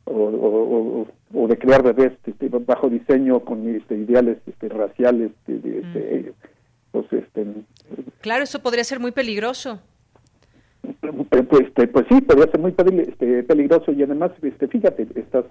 o, 0.05 1.07
o, 1.35 1.49
de 1.49 1.59
crear 1.59 1.83
bebés 1.83 2.13
este, 2.27 2.49
bajo 2.49 2.89
diseño 2.89 3.41
con 3.41 3.69
este, 3.69 3.97
ideales 3.97 4.39
este, 4.47 4.69
raciales 4.69 5.31
este, 5.47 6.33
pues, 6.91 7.13
este, 7.13 7.47
claro 8.21 8.43
eso 8.43 8.61
podría 8.61 8.85
ser 8.85 9.01
muy 9.01 9.13
peligroso. 9.13 9.81
Pues, 10.83 11.47
este, 11.61 11.87
pues 11.89 12.07
sí 12.09 12.21
podría 12.23 12.51
ser 12.51 12.61
muy 12.61 12.75
este, 13.07 13.43
peligroso. 13.43 13.93
Y 13.93 14.03
además 14.03 14.33
este 14.43 14.69
fíjate 14.69 15.07
estos 15.15 15.47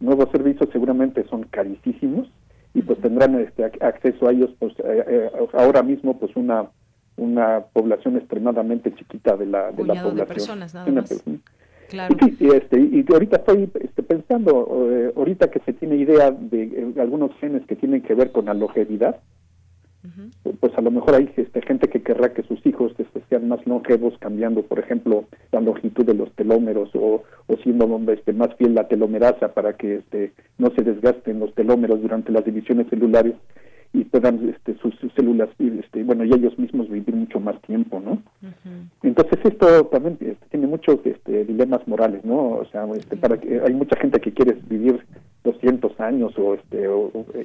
nuevos 0.00 0.30
servicios 0.30 0.68
seguramente 0.72 1.26
son 1.28 1.44
carísimos 1.44 2.28
y 2.74 2.82
pues 2.82 3.00
tendrán 3.00 3.40
este 3.40 3.64
acceso 3.64 4.28
a 4.28 4.32
ellos 4.32 4.50
pues 4.58 4.72
eh, 4.78 5.04
eh, 5.08 5.30
ahora 5.54 5.82
mismo 5.82 6.18
pues 6.18 6.36
una 6.36 6.68
una 7.18 7.60
población 7.72 8.16
extremadamente 8.16 8.94
chiquita 8.94 9.36
de 9.36 9.46
la, 9.46 9.72
de 9.72 9.84
la 9.84 9.94
población. 9.94 10.16
De 10.16 10.26
personas, 10.26 10.74
nada 10.74 10.90
más. 10.90 11.24
Claro. 11.88 12.16
Y, 12.38 12.48
este, 12.50 12.78
y 12.78 13.04
ahorita 13.10 13.38
estoy 13.38 13.70
este, 13.80 14.02
pensando, 14.02 14.88
eh, 14.90 15.12
ahorita 15.16 15.50
que 15.50 15.60
se 15.60 15.72
tiene 15.72 15.96
idea 15.96 16.30
de 16.30 16.62
eh, 16.62 17.00
algunos 17.00 17.34
genes 17.40 17.64
que 17.66 17.76
tienen 17.76 18.02
que 18.02 18.14
ver 18.14 18.30
con 18.30 18.44
la 18.46 18.54
longevidad, 18.54 19.20
pues 20.60 20.72
a 20.76 20.80
lo 20.80 20.90
mejor 20.90 21.14
hay 21.16 21.30
este, 21.36 21.60
gente 21.62 21.88
que 21.88 22.02
querrá 22.02 22.32
que 22.32 22.42
sus 22.42 22.64
hijos 22.64 22.92
este, 22.98 23.20
sean 23.28 23.48
más 23.48 23.64
longevos, 23.66 24.14
cambiando, 24.18 24.62
por 24.62 24.78
ejemplo, 24.78 25.24
la 25.52 25.60
longitud 25.60 26.04
de 26.04 26.14
los 26.14 26.32
telómeros 26.32 26.90
o, 26.94 27.24
o 27.46 27.56
siendo 27.62 28.00
este, 28.12 28.32
más 28.32 28.54
fiel 28.56 28.74
la 28.74 28.88
telomerasa 28.88 29.52
para 29.52 29.74
que 29.74 29.96
este, 29.96 30.32
no 30.56 30.70
se 30.70 30.82
desgasten 30.82 31.40
los 31.40 31.54
telómeros 31.54 32.00
durante 32.00 32.32
las 32.32 32.44
divisiones 32.44 32.86
celulares 32.88 33.34
y 33.92 34.04
puedan 34.04 34.48
este, 34.48 34.76
sus, 34.78 34.94
células 35.16 35.48
este, 35.58 36.04
bueno 36.04 36.24
y 36.24 36.32
ellos 36.32 36.58
mismos 36.58 36.88
vivir 36.88 37.14
mucho 37.14 37.40
más 37.40 37.60
tiempo 37.62 38.00
no 38.00 38.22
entonces 39.02 39.38
esto 39.44 39.86
también 39.86 40.18
este, 40.20 40.46
tiene 40.50 40.66
muchos 40.66 40.98
este, 41.04 41.44
dilemas 41.44 41.86
morales 41.88 42.24
no 42.24 42.50
o 42.50 42.66
sea 42.70 42.86
este, 42.94 43.16
para 43.16 43.38
que 43.38 43.60
hay 43.60 43.74
mucha 43.74 43.98
gente 43.98 44.20
que 44.20 44.32
quiere 44.32 44.58
vivir 44.68 45.04
200 45.44 45.98
años 46.00 46.32
o 46.36 46.54
este 46.54 46.88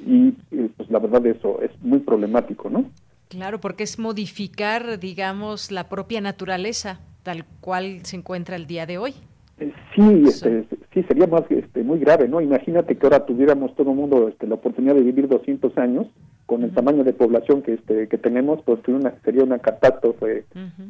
y, 0.06 0.32
pues 0.76 0.90
la 0.90 0.98
verdad 0.98 1.24
eso 1.26 1.60
es 1.62 1.70
muy 1.82 2.00
problemático 2.00 2.68
no 2.68 2.84
claro 3.28 3.58
porque 3.60 3.84
es 3.84 3.98
modificar 3.98 4.98
digamos 4.98 5.70
la 5.70 5.88
propia 5.88 6.20
naturaleza 6.20 7.00
tal 7.24 7.44
cual 7.60 8.00
se 8.04 8.16
encuentra 8.16 8.54
el 8.54 8.68
día 8.68 8.86
de 8.86 8.98
hoy. 8.98 9.14
Eh, 9.58 9.72
Sí, 9.96 10.24
este, 10.26 10.64
sí, 10.92 11.02
sería 11.04 11.26
más 11.26 11.42
este, 11.48 11.82
muy 11.82 11.98
grave, 11.98 12.28
¿no? 12.28 12.40
Imagínate 12.40 12.96
que 12.96 13.06
ahora 13.06 13.24
tuviéramos 13.24 13.74
todo 13.76 13.90
el 13.90 13.96
mundo 13.96 14.28
este, 14.28 14.46
la 14.46 14.56
oportunidad 14.56 14.94
de 14.94 15.02
vivir 15.02 15.28
200 15.28 15.76
años 15.78 16.06
con 16.46 16.62
el 16.62 16.72
tamaño 16.72 17.04
de 17.04 17.12
población 17.12 17.62
que 17.62 17.74
este 17.74 18.08
que 18.08 18.18
tenemos 18.18 18.60
pues 18.64 18.80
una, 18.88 19.14
sería 19.24 19.44
una 19.44 19.58
catástrofe 19.58 20.44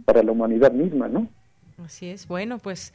para 0.04 0.22
la 0.22 0.32
humanidad 0.32 0.72
misma 0.72 1.08
no 1.08 1.28
así 1.84 2.08
es. 2.08 2.26
Bueno 2.28 2.58
pues 2.58 2.92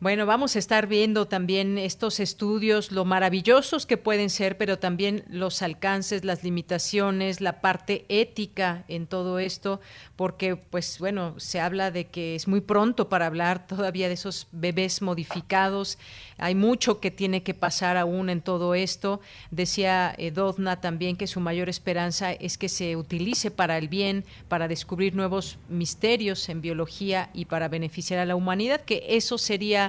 bueno, 0.00 0.26
vamos 0.26 0.54
a 0.54 0.60
estar 0.60 0.86
viendo 0.86 1.26
también 1.26 1.76
estos 1.76 2.20
estudios, 2.20 2.92
lo 2.92 3.04
maravillosos 3.04 3.84
que 3.84 3.96
pueden 3.96 4.30
ser, 4.30 4.56
pero 4.56 4.78
también 4.78 5.24
los 5.28 5.60
alcances, 5.60 6.24
las 6.24 6.44
limitaciones, 6.44 7.40
la 7.40 7.60
parte 7.60 8.06
ética 8.08 8.84
en 8.86 9.08
todo 9.08 9.40
esto, 9.40 9.80
porque 10.14 10.54
pues 10.54 11.00
bueno, 11.00 11.34
se 11.38 11.58
habla 11.58 11.90
de 11.90 12.06
que 12.06 12.36
es 12.36 12.46
muy 12.46 12.60
pronto 12.60 13.08
para 13.08 13.26
hablar 13.26 13.66
todavía 13.66 14.06
de 14.06 14.14
esos 14.14 14.46
bebés 14.52 15.02
modificados, 15.02 15.98
hay 16.38 16.54
mucho 16.54 17.00
que 17.00 17.10
tiene 17.10 17.42
que 17.42 17.52
pasar 17.52 17.96
aún 17.96 18.30
en 18.30 18.40
todo 18.40 18.76
esto. 18.76 19.20
Decía 19.50 20.14
eh, 20.16 20.30
Dovna 20.30 20.80
también 20.80 21.16
que 21.16 21.26
su 21.26 21.40
mayor 21.40 21.68
esperanza 21.68 22.32
es 22.32 22.56
que 22.56 22.68
se 22.68 22.94
utilice 22.96 23.50
para 23.50 23.76
el 23.76 23.88
bien, 23.88 24.24
para 24.46 24.68
descubrir 24.68 25.16
nuevos 25.16 25.58
misterios 25.68 26.48
en 26.48 26.60
biología 26.60 27.30
y 27.34 27.46
para 27.46 27.66
beneficiar 27.66 28.20
a 28.20 28.24
la 28.24 28.36
humanidad, 28.36 28.82
que 28.82 29.04
eso 29.08 29.36
sería 29.36 29.87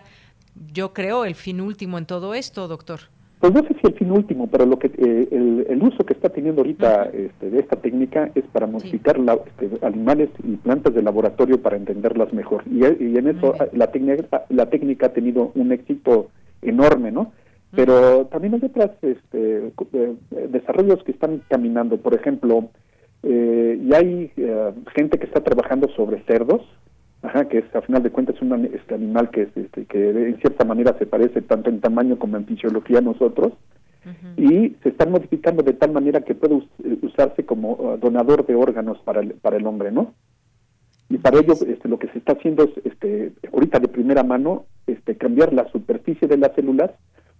yo 0.73 0.93
creo, 0.93 1.25
el 1.25 1.35
fin 1.35 1.61
último 1.61 1.97
en 1.97 2.05
todo 2.05 2.33
esto, 2.33 2.67
doctor. 2.67 2.99
Pues 3.39 3.53
no 3.53 3.61
sé 3.61 3.69
si 3.69 3.87
el 3.87 3.93
fin 3.93 4.11
último, 4.11 4.47
pero 4.47 4.65
lo 4.65 4.77
que 4.77 4.87
eh, 4.87 5.65
el, 5.69 5.81
uso 5.81 6.05
que 6.05 6.11
está 6.11 6.27
teniendo 6.27 6.61
ahorita 6.61 7.09
este, 7.13 7.49
de 7.49 7.59
esta 7.59 7.77
técnica 7.77 8.29
es 8.35 8.43
para 8.51 8.67
modificar 8.67 9.17
este, 9.17 9.85
animales 9.85 10.29
y 10.43 10.57
plantas 10.57 10.93
de 10.93 11.01
laboratorio 11.01 11.61
para 11.61 11.77
entenderlas 11.77 12.33
mejor. 12.33 12.63
Y, 12.69 12.83
en 12.83 13.27
eso 13.27 13.53
la 13.71 13.87
técnica, 13.91 14.45
la 14.49 14.69
técnica 14.69 15.05
ha 15.05 15.13
tenido 15.13 15.51
un 15.55 15.71
éxito 15.71 16.27
enorme, 16.61 17.11
¿no? 17.11 17.31
Pero 17.71 18.25
también 18.25 18.55
hay 18.55 18.61
otros 18.65 18.91
este, 19.03 19.71
eh, 19.93 20.15
desarrollos 20.49 21.03
que 21.03 21.11
están 21.11 21.41
caminando. 21.47 21.97
Por 21.97 22.15
ejemplo, 22.15 22.69
eh, 23.23 23.79
y 23.81 23.93
hay 23.93 24.31
eh, 24.37 24.71
gente 24.95 25.19
que 25.19 25.25
está 25.25 25.41
trabajando 25.41 25.89
sobre 25.95 26.23
cerdos, 26.23 26.61
ajá, 27.21 27.47
que 27.47 27.59
es, 27.59 27.75
a 27.75 27.81
final 27.81 28.03
de 28.03 28.11
cuentas 28.11 28.35
es 28.35 28.41
un 28.41 28.65
este 28.65 28.95
animal 28.95 29.29
que, 29.29 29.49
este, 29.55 29.85
que 29.85 30.09
en 30.09 30.37
cierta 30.39 30.65
manera 30.65 30.95
se 30.97 31.05
parece 31.05 31.41
tanto 31.41 31.69
en 31.69 31.81
tamaño 31.81 32.17
como 32.17 32.37
en 32.37 32.45
fisiología 32.45 32.99
a 32.99 33.01
nosotros, 33.01 33.53
y 34.37 34.75
se 34.81 34.89
están 34.89 35.11
modificando 35.11 35.61
de 35.61 35.73
tal 35.73 35.91
manera 35.91 36.21
que 36.21 36.33
puede 36.33 36.63
usarse 37.01 37.45
como 37.45 37.73
uh, 37.73 37.97
donador 37.97 38.45
de 38.45 38.55
órganos 38.55 38.97
para 38.99 39.19
el, 39.19 39.33
para 39.33 39.57
el 39.57 39.67
hombre, 39.67 39.91
¿no? 39.91 40.13
Y 41.09 41.17
para 41.17 41.39
ello 41.39 41.53
este, 41.53 41.87
lo 41.87 41.99
que 41.99 42.07
se 42.07 42.19
está 42.19 42.33
haciendo 42.33 42.63
es, 42.63 42.85
este, 42.85 43.33
ahorita 43.51 43.79
de 43.79 43.87
primera 43.87 44.23
mano, 44.23 44.65
este, 44.87 45.15
cambiar 45.17 45.53
la 45.53 45.69
superficie 45.71 46.27
de 46.27 46.37
las 46.37 46.53
células 46.55 46.91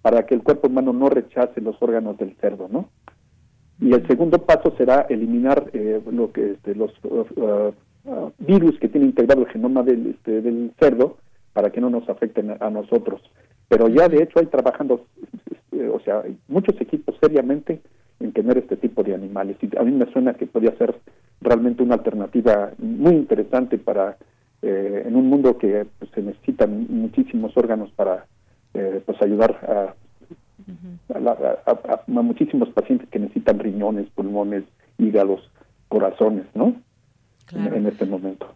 para 0.02 0.26
que 0.26 0.36
el 0.36 0.44
cuerpo 0.44 0.68
humano 0.68 0.92
no 0.92 1.10
rechace 1.10 1.62
los 1.62 1.82
órganos 1.82 2.18
del 2.18 2.36
cerdo, 2.38 2.68
¿no? 2.70 2.90
Y 3.80 3.94
el 3.94 4.06
segundo 4.08 4.40
paso 4.40 4.74
será 4.78 5.06
eliminar 5.10 5.70
eh, 5.74 6.02
lo 6.12 6.32
que 6.32 6.52
este, 6.52 6.76
los 6.76 6.92
uh, 7.04 7.72
uh, 8.10 8.32
virus 8.40 8.78
que 8.80 8.90
tiene 8.90 9.08
integrado 9.08 9.42
el 9.42 9.50
genoma 9.50 9.84
del, 9.84 10.08
este, 10.08 10.42
del 10.42 10.72
cerdo 10.80 11.18
para 11.54 11.72
que 11.72 11.82
no 11.82 11.90
nos 11.90 12.08
afecten 12.10 12.56
a 12.60 12.70
nosotros. 12.70 13.22
Pero 13.68 13.88
ya 13.88 14.10
de 14.10 14.24
hecho 14.24 14.40
hay 14.40 14.48
trabajando, 14.48 15.06
este, 15.52 15.90
o 15.90 16.00
sea, 16.00 16.22
hay 16.22 16.38
muchos 16.48 16.80
equipos 16.82 17.16
seriamente 17.22 17.82
en 18.20 18.34
tener 18.34 18.58
este 18.58 18.76
tipo 18.76 19.04
de 19.04 19.14
animales. 19.14 19.58
Y 19.62 19.78
a 19.78 19.84
mí 19.84 19.92
me 19.92 20.12
suena 20.12 20.34
que 20.34 20.48
podría 20.48 20.76
ser 20.78 20.96
realmente 21.42 21.84
una 21.84 21.96
alternativa 21.96 22.72
muy 22.78 23.14
interesante 23.14 23.78
para 23.78 24.18
eh, 24.62 25.04
en 25.06 25.16
un 25.16 25.28
mundo 25.28 25.58
que 25.58 25.86
pues, 26.00 26.12
se 26.12 26.22
necesitan 26.22 26.88
muchísimos 26.90 27.56
órganos 27.56 27.90
para 27.92 28.26
eh, 28.74 29.02
pues 29.06 29.22
ayudar 29.22 29.52
a, 29.64 29.96
a, 31.16 32.02
muchísimos 32.08 32.70
pacientes 32.70 33.08
que 33.10 33.20
necesitan 33.20 33.60
riñones, 33.60 34.08
pulmones, 34.10 34.64
hígados, 34.98 35.50
corazones, 35.88 36.46
¿no? 36.54 36.76
En 37.52 37.88
este 37.88 38.06
momento. 38.06 38.56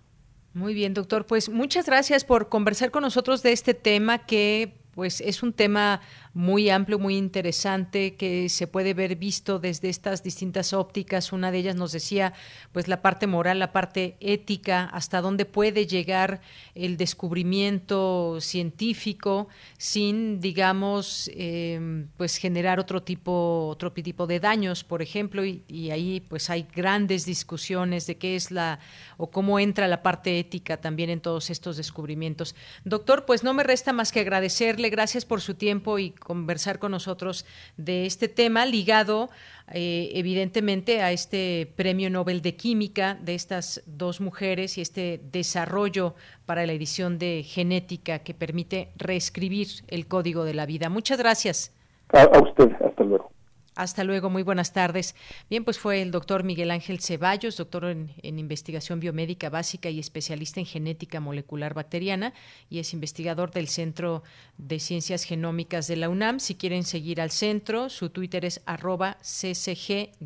Muy 0.54 0.74
bien, 0.74 0.94
doctor. 0.94 1.26
Pues 1.26 1.50
muchas 1.50 1.86
gracias 1.88 2.26
por 2.26 2.50
conversar 2.50 2.92
con 2.92 3.02
nosotros 3.02 3.42
de 3.42 3.52
este 3.52 3.74
tema 3.74 4.20
que 4.20 4.80
pues 4.94 5.22
es 5.22 5.42
un 5.42 5.54
tema 5.54 6.02
muy 6.34 6.70
amplio, 6.70 6.98
muy 6.98 7.16
interesante, 7.16 8.16
que 8.16 8.50
se 8.50 8.68
puede 8.68 8.94
ver 8.94 9.16
visto 9.16 9.60
desde 9.60 9.90
estas 9.90 10.24
distintas 10.24 10.74
ópticas. 10.74 11.32
Una 11.32 11.52
de 11.52 11.60
ellas 11.60 11.76
nos 11.76 11.92
decía, 11.92 12.34
pues 12.72 12.88
la 12.88 13.02
parte 13.02 13.28
moral, 13.28 13.60
la 13.60 13.72
parte 13.72 14.18
ética, 14.20 14.86
hasta 14.86 15.22
dónde 15.22 15.46
puede 15.46 15.86
llegar 15.86 16.42
el 16.74 16.98
descubrimiento 16.98 18.40
científico 18.42 19.48
sin, 19.78 20.40
digamos, 20.40 21.30
em, 21.36 22.08
pues 22.18 22.38
generar 22.38 22.80
otro 22.80 23.04
tipo, 23.04 23.68
otro 23.68 23.92
tipo 23.92 24.26
de 24.26 24.40
daños, 24.40 24.84
por 24.84 25.02
ejemplo, 25.02 25.46
y, 25.46 25.64
y 25.68 25.92
ahí 25.92 26.20
pues 26.20 26.50
hay 26.50 26.68
grandes 26.76 27.26
discusiones 27.26 28.08
de 28.08 28.18
qué 28.18 28.36
es 28.36 28.50
la 28.50 28.80
o 29.18 29.30
cómo 29.30 29.60
entra 29.60 29.88
la 29.88 30.02
parte 30.02 30.40
ética 30.40 30.78
también 30.78 31.10
en 31.10 31.22
todos 31.22 31.50
estos 31.50 31.78
descubrimientos. 31.78 32.56
Doctor, 32.86 33.26
pues 33.26 33.44
no 33.44 33.54
me 33.54 33.64
resta 33.64 33.94
más 33.94 34.12
que 34.12 34.20
agradecerle, 34.20 34.90
gracias 34.90 35.26
por 35.26 35.42
su 35.42 35.54
tiempo 35.54 36.00
y 36.00 36.12
conversar 36.24 36.80
con 36.80 36.92
nosotros 36.92 37.46
de 37.78 38.06
este 38.06 38.28
tema 38.28 38.66
ligado 38.66 39.30
eh, 39.72 40.12
evidentemente 40.14 41.02
a 41.02 41.12
este 41.12 41.72
premio 41.76 42.10
Nobel 42.10 42.42
de 42.42 42.56
Química 42.56 43.18
de 43.22 43.36
estas 43.36 43.84
dos 43.86 44.22
mujeres 44.22 44.78
y 44.78 44.82
este 44.82 45.22
desarrollo 45.32 46.16
para 46.46 46.66
la 46.66 46.74
edición 46.74 47.20
de 47.20 47.44
genética 47.44 48.20
que 48.20 48.34
permite 48.34 48.90
reescribir 48.96 49.68
el 49.88 50.08
código 50.08 50.44
de 50.44 50.54
la 50.54 50.66
vida. 50.66 50.90
Muchas 50.90 51.18
gracias. 51.18 51.72
a 52.10 52.40
usted, 52.40 52.72
hasta 52.82 53.04
luego. 53.04 53.33
Hasta 53.76 54.04
luego, 54.04 54.30
muy 54.30 54.44
buenas 54.44 54.72
tardes. 54.72 55.16
Bien, 55.50 55.64
pues 55.64 55.80
fue 55.80 56.04
el 56.04 56.12
doctor 56.12 56.44
Miguel 56.44 56.70
Ángel 56.70 57.00
Ceballos, 57.00 57.58
doctor 57.58 57.86
en, 57.86 58.12
investigación 58.22 59.00
biomédica 59.00 59.50
básica 59.50 59.90
y 59.90 60.00
especialista 60.00 60.60
en 60.60 60.68
genética 60.68 61.20
molecular 61.20 61.74
bacteriana 61.74 62.34
y 62.70 62.78
es 62.80 62.94
investigador 62.94 63.50
del 63.52 63.68
Centro 63.68 64.22
de 64.58 64.80
Ciencias 64.80 65.24
Genómicas 65.24 65.88
de 65.88 65.96
la 65.96 66.10
UNAM. 66.10 66.40
Si 66.40 66.54
quieren 66.54 66.84
seguir 66.84 67.20
al 67.20 67.32
centro, 67.32 67.90
su 67.90 68.12
Twitter 68.12 68.46
es 68.46 68.62
arroba 68.66 69.18
ccg-unam. 69.22 70.22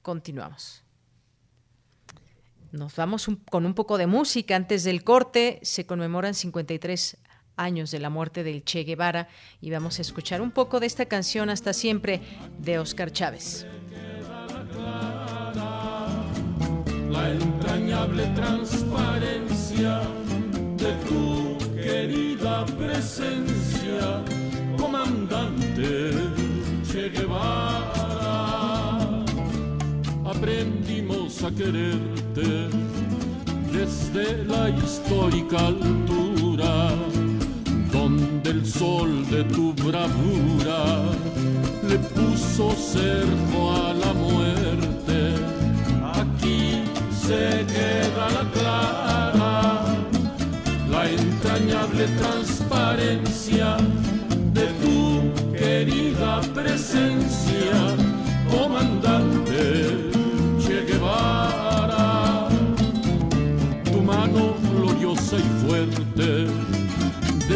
Continuamos. 0.00 0.82
Nos 2.72 2.96
vamos 2.96 3.28
con 3.50 3.66
un 3.66 3.74
poco 3.74 3.98
de 3.98 4.06
música. 4.06 4.56
Antes 4.56 4.84
del 4.84 5.04
corte 5.04 5.60
se 5.62 5.84
conmemoran 5.84 6.32
53 6.32 7.18
años 7.56 7.90
de 7.90 7.98
la 7.98 8.10
muerte 8.10 8.44
del 8.44 8.64
Che 8.64 8.84
Guevara 8.84 9.28
y 9.60 9.70
vamos 9.70 9.98
a 9.98 10.02
escuchar 10.02 10.40
un 10.40 10.50
poco 10.50 10.80
de 10.80 10.86
esta 10.86 11.06
canción 11.06 11.50
Hasta 11.50 11.72
siempre 11.72 12.20
de 12.58 12.78
Oscar 12.78 13.12
Chávez. 13.12 13.66
La 17.10 17.30
entrañable 17.30 18.26
transparencia 18.34 20.00
de 20.76 20.92
tu 21.08 21.58
querida 21.74 22.64
presencia, 22.66 24.22
comandante 24.76 26.10
Che 26.90 27.10
Guevara. 27.10 28.02
Aprendimos 30.24 31.44
a 31.44 31.50
quererte 31.50 32.68
desde 33.72 34.44
la 34.44 34.68
histórica 34.70 35.58
altura 35.66 36.90
donde 38.16 38.50
el 38.50 38.66
sol 38.66 39.26
de 39.30 39.44
tu 39.44 39.72
bravura 39.74 41.02
le 41.88 41.98
puso 41.98 42.70
cerco 42.72 43.72
a 43.72 43.94
la 43.94 44.12
muerte. 44.12 45.34
Aquí 46.20 46.82
se 47.10 47.64
queda 47.74 48.24
la 48.38 48.44
clara, 48.56 49.84
la 50.90 51.10
entrañable 51.10 52.06
transparencia 52.20 53.76
de 54.52 54.66
tu 54.82 55.54
querida 55.56 56.40
presencia, 56.54 57.76
comandante 58.50 60.10
Che 60.60 60.84
Guevara. 60.84 62.48
Tu 63.84 64.00
mano 64.00 64.54
gloriosa 64.70 65.36
y 65.36 65.66
fuerte 65.66 66.61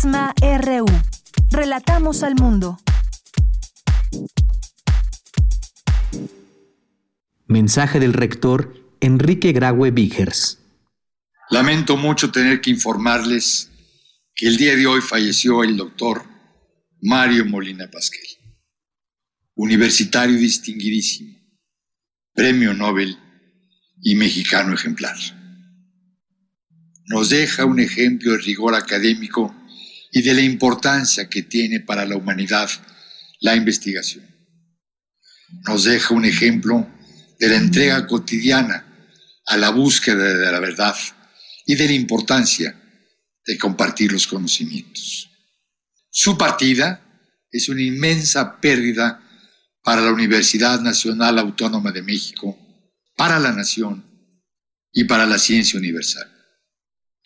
Prisma 0.00 0.34
RU. 0.40 0.86
Relatamos 1.50 2.22
al 2.22 2.34
mundo. 2.34 2.78
Mensaje 7.46 8.00
del 8.00 8.14
rector 8.14 8.96
Enrique 9.00 9.52
Graue 9.52 9.90
Vigers. 9.90 10.58
Lamento 11.50 11.98
mucho 11.98 12.30
tener 12.30 12.62
que 12.62 12.70
informarles 12.70 13.70
que 14.34 14.46
el 14.46 14.56
día 14.56 14.74
de 14.74 14.86
hoy 14.86 15.02
falleció 15.02 15.62
el 15.64 15.76
doctor 15.76 16.24
Mario 17.02 17.44
Molina 17.44 17.90
Pasquel, 17.90 18.24
universitario 19.54 20.38
distinguidísimo, 20.38 21.36
premio 22.32 22.72
Nobel 22.72 23.18
y 24.00 24.14
mexicano 24.14 24.72
ejemplar 24.72 25.16
nos 27.10 27.28
deja 27.28 27.64
un 27.64 27.80
ejemplo 27.80 28.30
de 28.30 28.38
rigor 28.38 28.76
académico 28.76 29.52
y 30.10 30.22
de 30.22 30.34
la 30.34 30.42
importancia 30.42 31.28
que 31.28 31.42
tiene 31.42 31.80
para 31.80 32.04
la 32.04 32.16
humanidad 32.16 32.68
la 33.40 33.56
investigación. 33.56 34.24
Nos 35.66 35.84
deja 35.84 36.14
un 36.14 36.24
ejemplo 36.24 36.88
de 37.38 37.48
la 37.48 37.56
entrega 37.56 38.06
cotidiana 38.06 38.86
a 39.46 39.56
la 39.56 39.70
búsqueda 39.70 40.34
de 40.34 40.52
la 40.52 40.60
verdad 40.60 40.94
y 41.66 41.74
de 41.74 41.86
la 41.86 41.92
importancia 41.92 42.74
de 43.46 43.58
compartir 43.58 44.12
los 44.12 44.26
conocimientos. 44.26 45.28
Su 46.10 46.36
partida 46.36 47.02
es 47.50 47.68
una 47.68 47.82
inmensa 47.82 48.60
pérdida 48.60 49.22
para 49.82 50.02
la 50.02 50.12
Universidad 50.12 50.80
Nacional 50.80 51.38
Autónoma 51.38 51.90
de 51.90 52.02
México, 52.02 52.56
para 53.16 53.38
la 53.38 53.52
nación 53.52 54.04
y 54.92 55.04
para 55.04 55.26
la 55.26 55.38
ciencia 55.38 55.78
universal. 55.78 56.39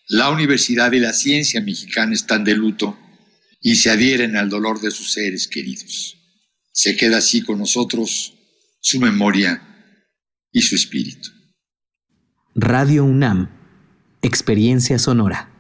La 0.09 0.29
universidad 0.29 0.93
y 0.93 1.01
la 1.01 1.15
ciencia 1.15 1.63
mexicana 1.63 2.13
están 2.13 2.45
de 2.45 2.55
luto 2.55 2.99
y 3.63 3.77
se 3.77 3.91
adhieren 3.91 4.37
al 4.37 4.51
dolor 4.51 4.79
de 4.81 4.91
sus 4.91 5.13
seres 5.13 5.49
queridos. 5.49 6.19
Se 6.73 6.95
queda 6.95 7.19
así 7.19 7.41
con 7.41 7.59
nosotros 7.59 8.35
su 8.81 9.01
memoria 9.01 9.63
y 10.53 10.61
su 10.61 10.75
espíritu. 10.75 11.31
Radio 12.55 13.03
UNAM, 13.05 13.49
Experiencia 14.21 14.99
Sonora. 14.99 15.51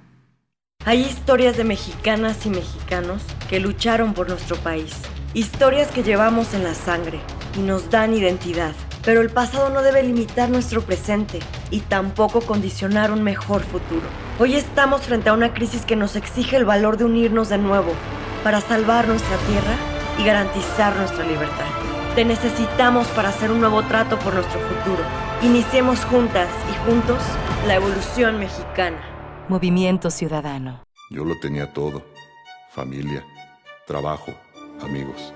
Hay 0.84 1.00
historias 1.00 1.56
de 1.56 1.64
mexicanas 1.64 2.44
y 2.44 2.50
mexicanos 2.50 3.22
que 3.48 3.60
lucharon 3.60 4.12
por 4.12 4.28
nuestro 4.28 4.56
país. 4.56 4.92
Historias 5.32 5.90
que 5.90 6.02
llevamos 6.02 6.52
en 6.52 6.64
la 6.64 6.74
sangre 6.74 7.18
y 7.56 7.60
nos 7.60 7.88
dan 7.90 8.12
identidad. 8.12 8.74
Pero 9.02 9.22
el 9.22 9.30
pasado 9.30 9.70
no 9.70 9.80
debe 9.80 10.02
limitar 10.02 10.50
nuestro 10.50 10.84
presente 10.84 11.40
y 11.70 11.80
tampoco 11.80 12.42
condicionar 12.42 13.10
un 13.10 13.22
mejor 13.22 13.62
futuro. 13.62 14.23
Hoy 14.36 14.56
estamos 14.56 15.02
frente 15.02 15.28
a 15.28 15.32
una 15.32 15.54
crisis 15.54 15.84
que 15.84 15.94
nos 15.94 16.16
exige 16.16 16.56
el 16.56 16.64
valor 16.64 16.96
de 16.96 17.04
unirnos 17.04 17.50
de 17.50 17.58
nuevo 17.58 17.92
para 18.42 18.60
salvar 18.60 19.06
nuestra 19.06 19.36
tierra 19.46 19.76
y 20.18 20.24
garantizar 20.24 20.96
nuestra 20.96 21.24
libertad. 21.24 21.68
Te 22.16 22.24
necesitamos 22.24 23.06
para 23.08 23.28
hacer 23.28 23.52
un 23.52 23.60
nuevo 23.60 23.84
trato 23.84 24.18
por 24.18 24.34
nuestro 24.34 24.58
futuro. 24.58 25.04
Iniciemos 25.40 26.04
juntas 26.06 26.48
y 26.68 26.90
juntos 26.90 27.22
la 27.68 27.76
evolución 27.76 28.40
mexicana. 28.40 28.98
Movimiento 29.48 30.10
Ciudadano. 30.10 30.80
Yo 31.10 31.24
lo 31.24 31.38
tenía 31.38 31.72
todo. 31.72 32.02
Familia, 32.70 33.24
trabajo, 33.86 34.32
amigos. 34.82 35.32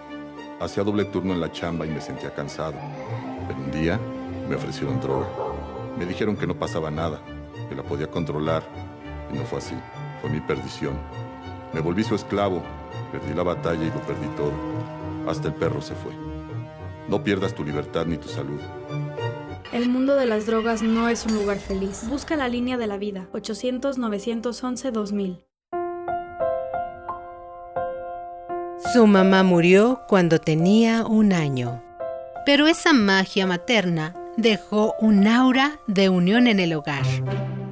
Hacía 0.61 0.83
doble 0.83 1.05
turno 1.05 1.35
en 1.35 1.41
la 1.41 1.53
chamba 1.53 1.87
y 1.87 1.91
me 1.91 2.01
sentía 2.01 2.35
cansado. 2.35 2.75
Pero 3.47 3.61
un 3.61 3.71
día 3.71 4.01
me 4.49 4.57
ofrecieron 4.57 5.01
droga. 5.01 5.29
Me 5.97 6.05
dijeron 6.05 6.37
que 6.37 6.49
no 6.49 6.59
pasaba 6.59 6.91
nada, 6.91 7.21
que 7.69 7.77
la 7.77 7.85
podía 7.85 8.11
controlar. 8.11 8.88
Y 9.33 9.39
no 9.39 9.45
fue 9.45 9.59
así. 9.59 9.75
Fue 10.21 10.31
mi 10.31 10.41
perdición. 10.41 10.95
Me 11.73 11.81
volví 11.81 12.05
su 12.05 12.15
esclavo. 12.15 12.63
Perdí 13.13 13.35
la 13.35 13.43
batalla 13.43 13.83
y 13.83 13.91
lo 13.91 14.01
perdí 14.03 14.27
todo. 14.37 14.53
Hasta 15.29 15.49
el 15.49 15.55
perro 15.55 15.81
se 15.81 15.95
fue. 15.95 16.13
No 17.09 17.25
pierdas 17.25 17.55
tu 17.55 17.65
libertad 17.65 18.07
ni 18.07 18.19
tu 18.19 18.29
salud. 18.29 18.61
El 19.73 19.89
mundo 19.89 20.15
de 20.17 20.27
las 20.27 20.47
drogas 20.47 20.83
no 20.83 21.09
es 21.09 21.27
un 21.27 21.35
lugar 21.35 21.59
feliz. 21.59 22.05
Busca 22.09 22.37
la 22.37 22.49
línea 22.49 22.77
de 22.77 22.87
la 22.87 22.97
vida. 22.97 23.27
800-911-2000. 23.33 25.45
Su 28.93 29.07
mamá 29.07 29.43
murió 29.43 30.03
cuando 30.09 30.39
tenía 30.39 31.05
un 31.05 31.33
año. 31.33 31.83
Pero 32.47 32.67
esa 32.67 32.95
magia 32.95 33.47
materna 33.47 34.15
dejó 34.39 34.95
un 35.01 35.27
aura 35.27 35.81
de 35.87 36.09
unión 36.09 36.47
en 36.47 36.61
el 36.61 36.73
hogar. 36.73 37.05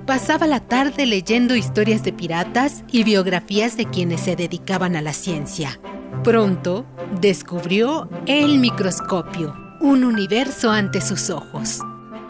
Pasaba 0.06 0.46
la 0.46 0.60
tarde 0.60 1.04
leyendo 1.04 1.56
historias 1.56 2.04
de 2.04 2.12
piratas 2.12 2.84
y 2.92 3.02
biografías 3.02 3.76
de 3.76 3.86
quienes 3.86 4.20
se 4.20 4.36
dedicaban 4.36 4.94
a 4.94 5.02
la 5.02 5.12
ciencia. 5.12 5.80
Pronto 6.22 6.86
descubrió 7.20 8.08
el 8.26 8.60
microscopio, 8.60 9.52
un 9.80 10.04
universo 10.04 10.70
ante 10.70 11.00
sus 11.00 11.28
ojos. 11.28 11.80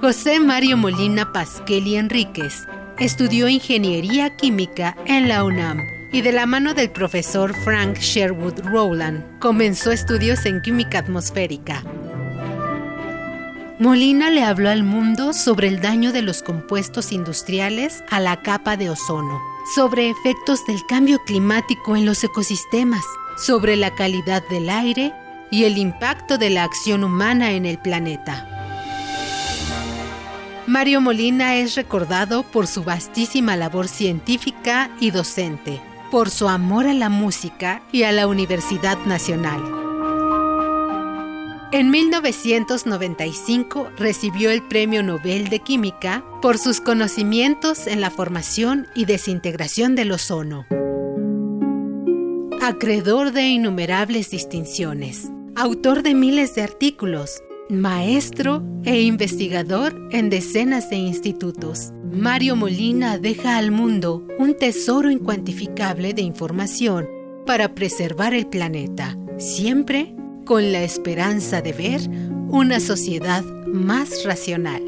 José 0.01 0.41
Mario 0.41 0.79
Molina 0.79 1.35
Pasquel 1.35 1.87
y 1.87 1.97
Enríquez 1.97 2.67
estudió 2.99 3.47
ingeniería 3.47 4.35
química 4.37 4.97
en 5.05 5.29
la 5.29 5.45
UNAM 5.45 5.79
y 6.13 6.23
de 6.23 6.33
la 6.33 6.47
mano 6.47 6.73
del 6.73 6.91
profesor 6.91 7.55
Frank 7.55 7.99
Sherwood 7.99 8.61
Rowland 8.61 9.39
comenzó 9.39 9.93
estudios 9.93 10.47
en 10.47 10.63
química 10.63 11.01
atmosférica. 11.01 11.83
Molina 13.79 14.31
le 14.31 14.43
habló 14.43 14.71
al 14.71 14.85
mundo 14.85 15.35
sobre 15.35 15.69
el 15.69 15.83
daño 15.83 16.11
de 16.11 16.23
los 16.23 16.43
compuestos 16.43 17.13
industriales 17.13 18.03
a 18.11 18.21
la 18.21 18.41
capa 18.41 18.79
de 18.79 18.89
ozono, 18.89 19.43
sobre 19.75 20.09
efectos 20.09 20.65
del 20.65 20.87
cambio 20.87 21.19
climático 21.25 21.95
en 21.95 22.07
los 22.07 22.25
ecosistemas, 22.25 23.05
sobre 23.37 23.77
la 23.77 23.95
calidad 23.95 24.43
del 24.49 24.71
aire 24.71 25.13
y 25.51 25.65
el 25.65 25.77
impacto 25.77 26.39
de 26.39 26.49
la 26.49 26.65
acción 26.65 27.05
humana 27.05 27.51
en 27.51 27.67
el 27.67 27.77
planeta. 27.77 28.49
Mario 30.67 31.03
Molina 31.03 31.57
es 31.57 31.75
recordado 31.75 32.45
por 32.45 32.67
su 32.67 32.83
vastísima 32.83 33.57
labor 33.57 33.89
científica 33.89 34.91
y 35.01 35.11
docente, 35.11 35.83
por 36.11 36.31
su 36.31 36.49
amor 36.49 36.87
a 36.87 36.95
la 36.95 37.11
música 37.11 37.83
y 37.93 38.05
a 38.05 38.13
la 38.13 38.27
Universidad 38.27 38.97
Nacional. 39.05 39.86
En 41.73 41.91
1995 41.91 43.91
recibió 43.99 44.53
el 44.53 44.63
Premio 44.63 45.03
Nobel 45.03 45.49
de 45.49 45.59
Química 45.59 46.25
por 46.41 46.59
sus 46.59 46.81
conocimientos 46.81 47.89
en 47.89 48.01
la 48.01 48.11
formación 48.11 48.87
y 48.95 49.05
desintegración 49.05 49.97
del 49.97 50.13
ozono. 50.13 50.65
Acreedor 52.63 53.33
de 53.33 53.49
innumerables 53.49 54.31
distinciones, 54.31 55.33
autor 55.57 56.05
de 56.05 56.15
miles 56.15 56.55
de 56.55 56.63
artículos, 56.63 57.43
maestro 57.69 58.63
e 58.85 59.03
investigador 59.03 60.09
en 60.13 60.31
decenas 60.31 60.89
de 60.89 60.97
institutos. 60.97 61.91
Mario 62.13 62.55
Molina 62.55 63.19
deja 63.19 63.57
al 63.57 63.73
mundo 63.73 64.25
un 64.39 64.57
tesoro 64.57 65.11
incuantificable 65.11 66.15
de 66.15 66.23
información 66.23 67.09
para 67.45 67.75
preservar 67.75 68.35
el 68.35 68.47
planeta, 68.47 69.17
siempre 69.37 70.16
con 70.47 70.73
la 70.73 70.83
esperanza 70.83 71.61
de 71.61 71.75
ver 71.75 72.01
una 72.49 72.81
sociedad 72.81 73.45
más 73.67 74.25
racional. 74.25 74.83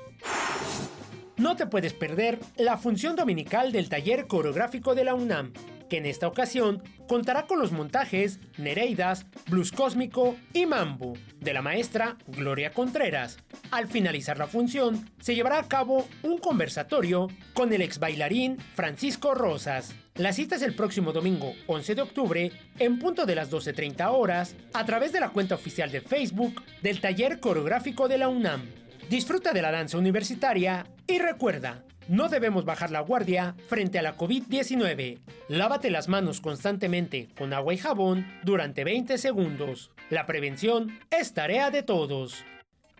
No 1.37 1.55
te 1.55 1.67
puedes 1.67 1.93
perder 1.93 2.39
la 2.57 2.77
función 2.77 3.15
dominical 3.15 3.71
del 3.71 3.89
taller 3.89 4.27
coreográfico 4.27 4.95
de 4.95 5.03
la 5.03 5.13
UNAM, 5.13 5.53
que 5.89 5.97
en 5.97 6.05
esta 6.05 6.27
ocasión 6.27 6.83
contará 7.07 7.47
con 7.47 7.59
los 7.59 7.71
montajes 7.71 8.39
Nereidas, 8.57 9.25
Blues 9.47 9.71
Cósmico 9.71 10.35
y 10.53 10.65
Mambo 10.65 11.13
de 11.39 11.53
la 11.53 11.61
maestra 11.61 12.17
Gloria 12.27 12.71
Contreras. 12.71 13.37
Al 13.71 13.87
finalizar 13.87 14.37
la 14.37 14.47
función, 14.47 15.09
se 15.19 15.35
llevará 15.35 15.59
a 15.59 15.67
cabo 15.67 16.07
un 16.23 16.37
conversatorio 16.37 17.27
con 17.53 17.71
el 17.73 17.81
ex 17.81 17.99
bailarín 17.99 18.57
Francisco 18.75 19.33
Rosas. 19.33 19.95
La 20.15 20.33
cita 20.33 20.55
es 20.55 20.63
el 20.63 20.75
próximo 20.75 21.13
domingo 21.13 21.53
11 21.67 21.95
de 21.95 22.01
octubre 22.01 22.51
en 22.79 22.99
punto 22.99 23.25
de 23.25 23.35
las 23.35 23.51
12.30 23.51 24.09
horas 24.11 24.55
a 24.73 24.85
través 24.85 25.13
de 25.13 25.19
la 25.19 25.29
cuenta 25.29 25.55
oficial 25.55 25.91
de 25.91 26.01
Facebook 26.01 26.63
del 26.81 27.01
taller 27.01 27.39
coreográfico 27.39 28.07
de 28.07 28.17
la 28.17 28.27
UNAM. 28.27 28.63
Disfruta 29.09 29.53
de 29.53 29.61
la 29.61 29.71
danza 29.71 29.97
universitaria 29.97 30.85
y 31.05 31.19
recuerda, 31.19 31.83
no 32.07 32.29
debemos 32.29 32.65
bajar 32.65 32.91
la 32.91 33.01
guardia 33.01 33.55
frente 33.67 33.99
a 33.99 34.01
la 34.01 34.17
COVID-19. 34.17 35.19
Lávate 35.49 35.89
las 35.89 36.07
manos 36.07 36.41
constantemente 36.41 37.27
con 37.37 37.53
agua 37.53 37.73
y 37.73 37.77
jabón 37.77 38.25
durante 38.43 38.83
20 38.83 39.17
segundos. 39.17 39.91
La 40.09 40.25
prevención 40.25 40.99
es 41.09 41.33
tarea 41.33 41.69
de 41.71 41.83
todos. 41.83 42.43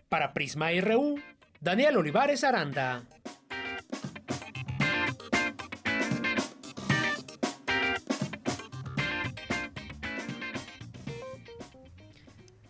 Para 0.08 0.32
Prisma 0.32 0.68
RU, 0.80 1.20
Daniel 1.60 1.96
Olivares 1.96 2.44
Aranda. 2.44 3.04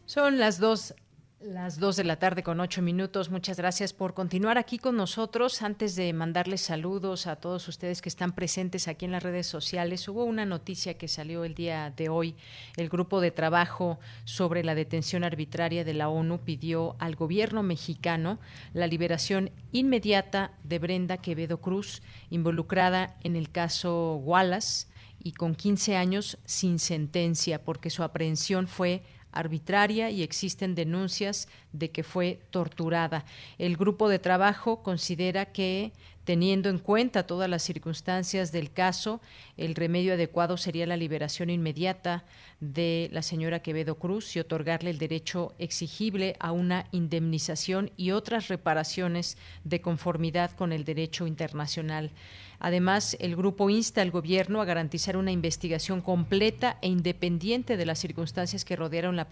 Son 0.06 0.38
las 0.38 0.58
dos 0.58 0.94
las 1.40 1.78
dos 1.78 1.94
de 1.94 2.02
la 2.02 2.18
tarde 2.18 2.42
con 2.42 2.58
ocho 2.58 2.82
minutos. 2.82 3.30
Muchas 3.30 3.58
gracias 3.58 3.92
por 3.92 4.12
continuar 4.12 4.58
aquí 4.58 4.76
con 4.76 4.96
nosotros. 4.96 5.62
Antes 5.62 5.94
de 5.94 6.12
mandarles 6.12 6.62
saludos 6.62 7.28
a 7.28 7.36
todos 7.36 7.68
ustedes 7.68 8.02
que 8.02 8.08
están 8.08 8.32
presentes 8.32 8.88
aquí 8.88 9.04
en 9.04 9.12
las 9.12 9.22
redes 9.22 9.46
sociales, 9.46 10.08
hubo 10.08 10.24
una 10.24 10.44
noticia 10.44 10.94
que 10.98 11.06
salió 11.06 11.44
el 11.44 11.54
día 11.54 11.92
de 11.96 12.08
hoy. 12.08 12.34
El 12.76 12.88
grupo 12.88 13.20
de 13.20 13.30
trabajo 13.30 14.00
sobre 14.24 14.64
la 14.64 14.74
detención 14.74 15.22
arbitraria 15.22 15.84
de 15.84 15.94
la 15.94 16.08
ONU 16.08 16.40
pidió 16.40 16.96
al 16.98 17.14
gobierno 17.14 17.62
mexicano 17.62 18.40
la 18.72 18.88
liberación 18.88 19.52
inmediata 19.70 20.52
de 20.64 20.80
Brenda 20.80 21.18
Quevedo 21.18 21.60
Cruz, 21.60 22.02
involucrada 22.30 23.16
en 23.22 23.36
el 23.36 23.50
caso 23.50 24.16
Wallace 24.16 24.88
y 25.22 25.32
con 25.32 25.54
15 25.54 25.96
años 25.96 26.38
sin 26.44 26.80
sentencia, 26.80 27.62
porque 27.62 27.90
su 27.90 28.02
aprehensión 28.02 28.66
fue 28.66 29.02
arbitraria 29.38 30.10
y 30.10 30.22
existen 30.22 30.74
denuncias 30.74 31.48
de 31.72 31.90
que 31.90 32.02
fue 32.02 32.40
torturada. 32.50 33.24
El 33.58 33.76
grupo 33.76 34.08
de 34.08 34.18
trabajo 34.18 34.82
considera 34.82 35.46
que 35.46 35.92
Teniendo 36.28 36.68
en 36.68 36.78
cuenta 36.78 37.26
todas 37.26 37.48
las 37.48 37.62
circunstancias 37.62 38.52
del 38.52 38.70
caso, 38.70 39.22
el 39.56 39.74
remedio 39.74 40.12
adecuado 40.12 40.58
sería 40.58 40.86
la 40.86 40.98
liberación 40.98 41.48
inmediata 41.48 42.26
de 42.60 43.08
la 43.12 43.22
señora 43.22 43.62
Quevedo 43.62 43.94
Cruz 43.94 44.36
y 44.36 44.40
otorgarle 44.40 44.90
el 44.90 44.98
derecho 44.98 45.54
exigible 45.58 46.36
a 46.38 46.52
una 46.52 46.86
indemnización 46.92 47.92
y 47.96 48.10
otras 48.10 48.48
reparaciones 48.48 49.38
de 49.64 49.80
conformidad 49.80 50.50
con 50.50 50.74
el 50.74 50.84
derecho 50.84 51.26
internacional. 51.26 52.10
Además, 52.60 53.16
el 53.20 53.36
grupo 53.36 53.70
insta 53.70 54.02
al 54.02 54.10
gobierno 54.10 54.60
a 54.60 54.64
garantizar 54.64 55.16
una 55.16 55.30
investigación 55.30 56.00
completa 56.02 56.76
e 56.82 56.88
independiente 56.88 57.76
de 57.76 57.86
las 57.86 58.00
circunstancias 58.00 58.64
que 58.64 58.76
rodearon 58.76 59.16
la, 59.16 59.28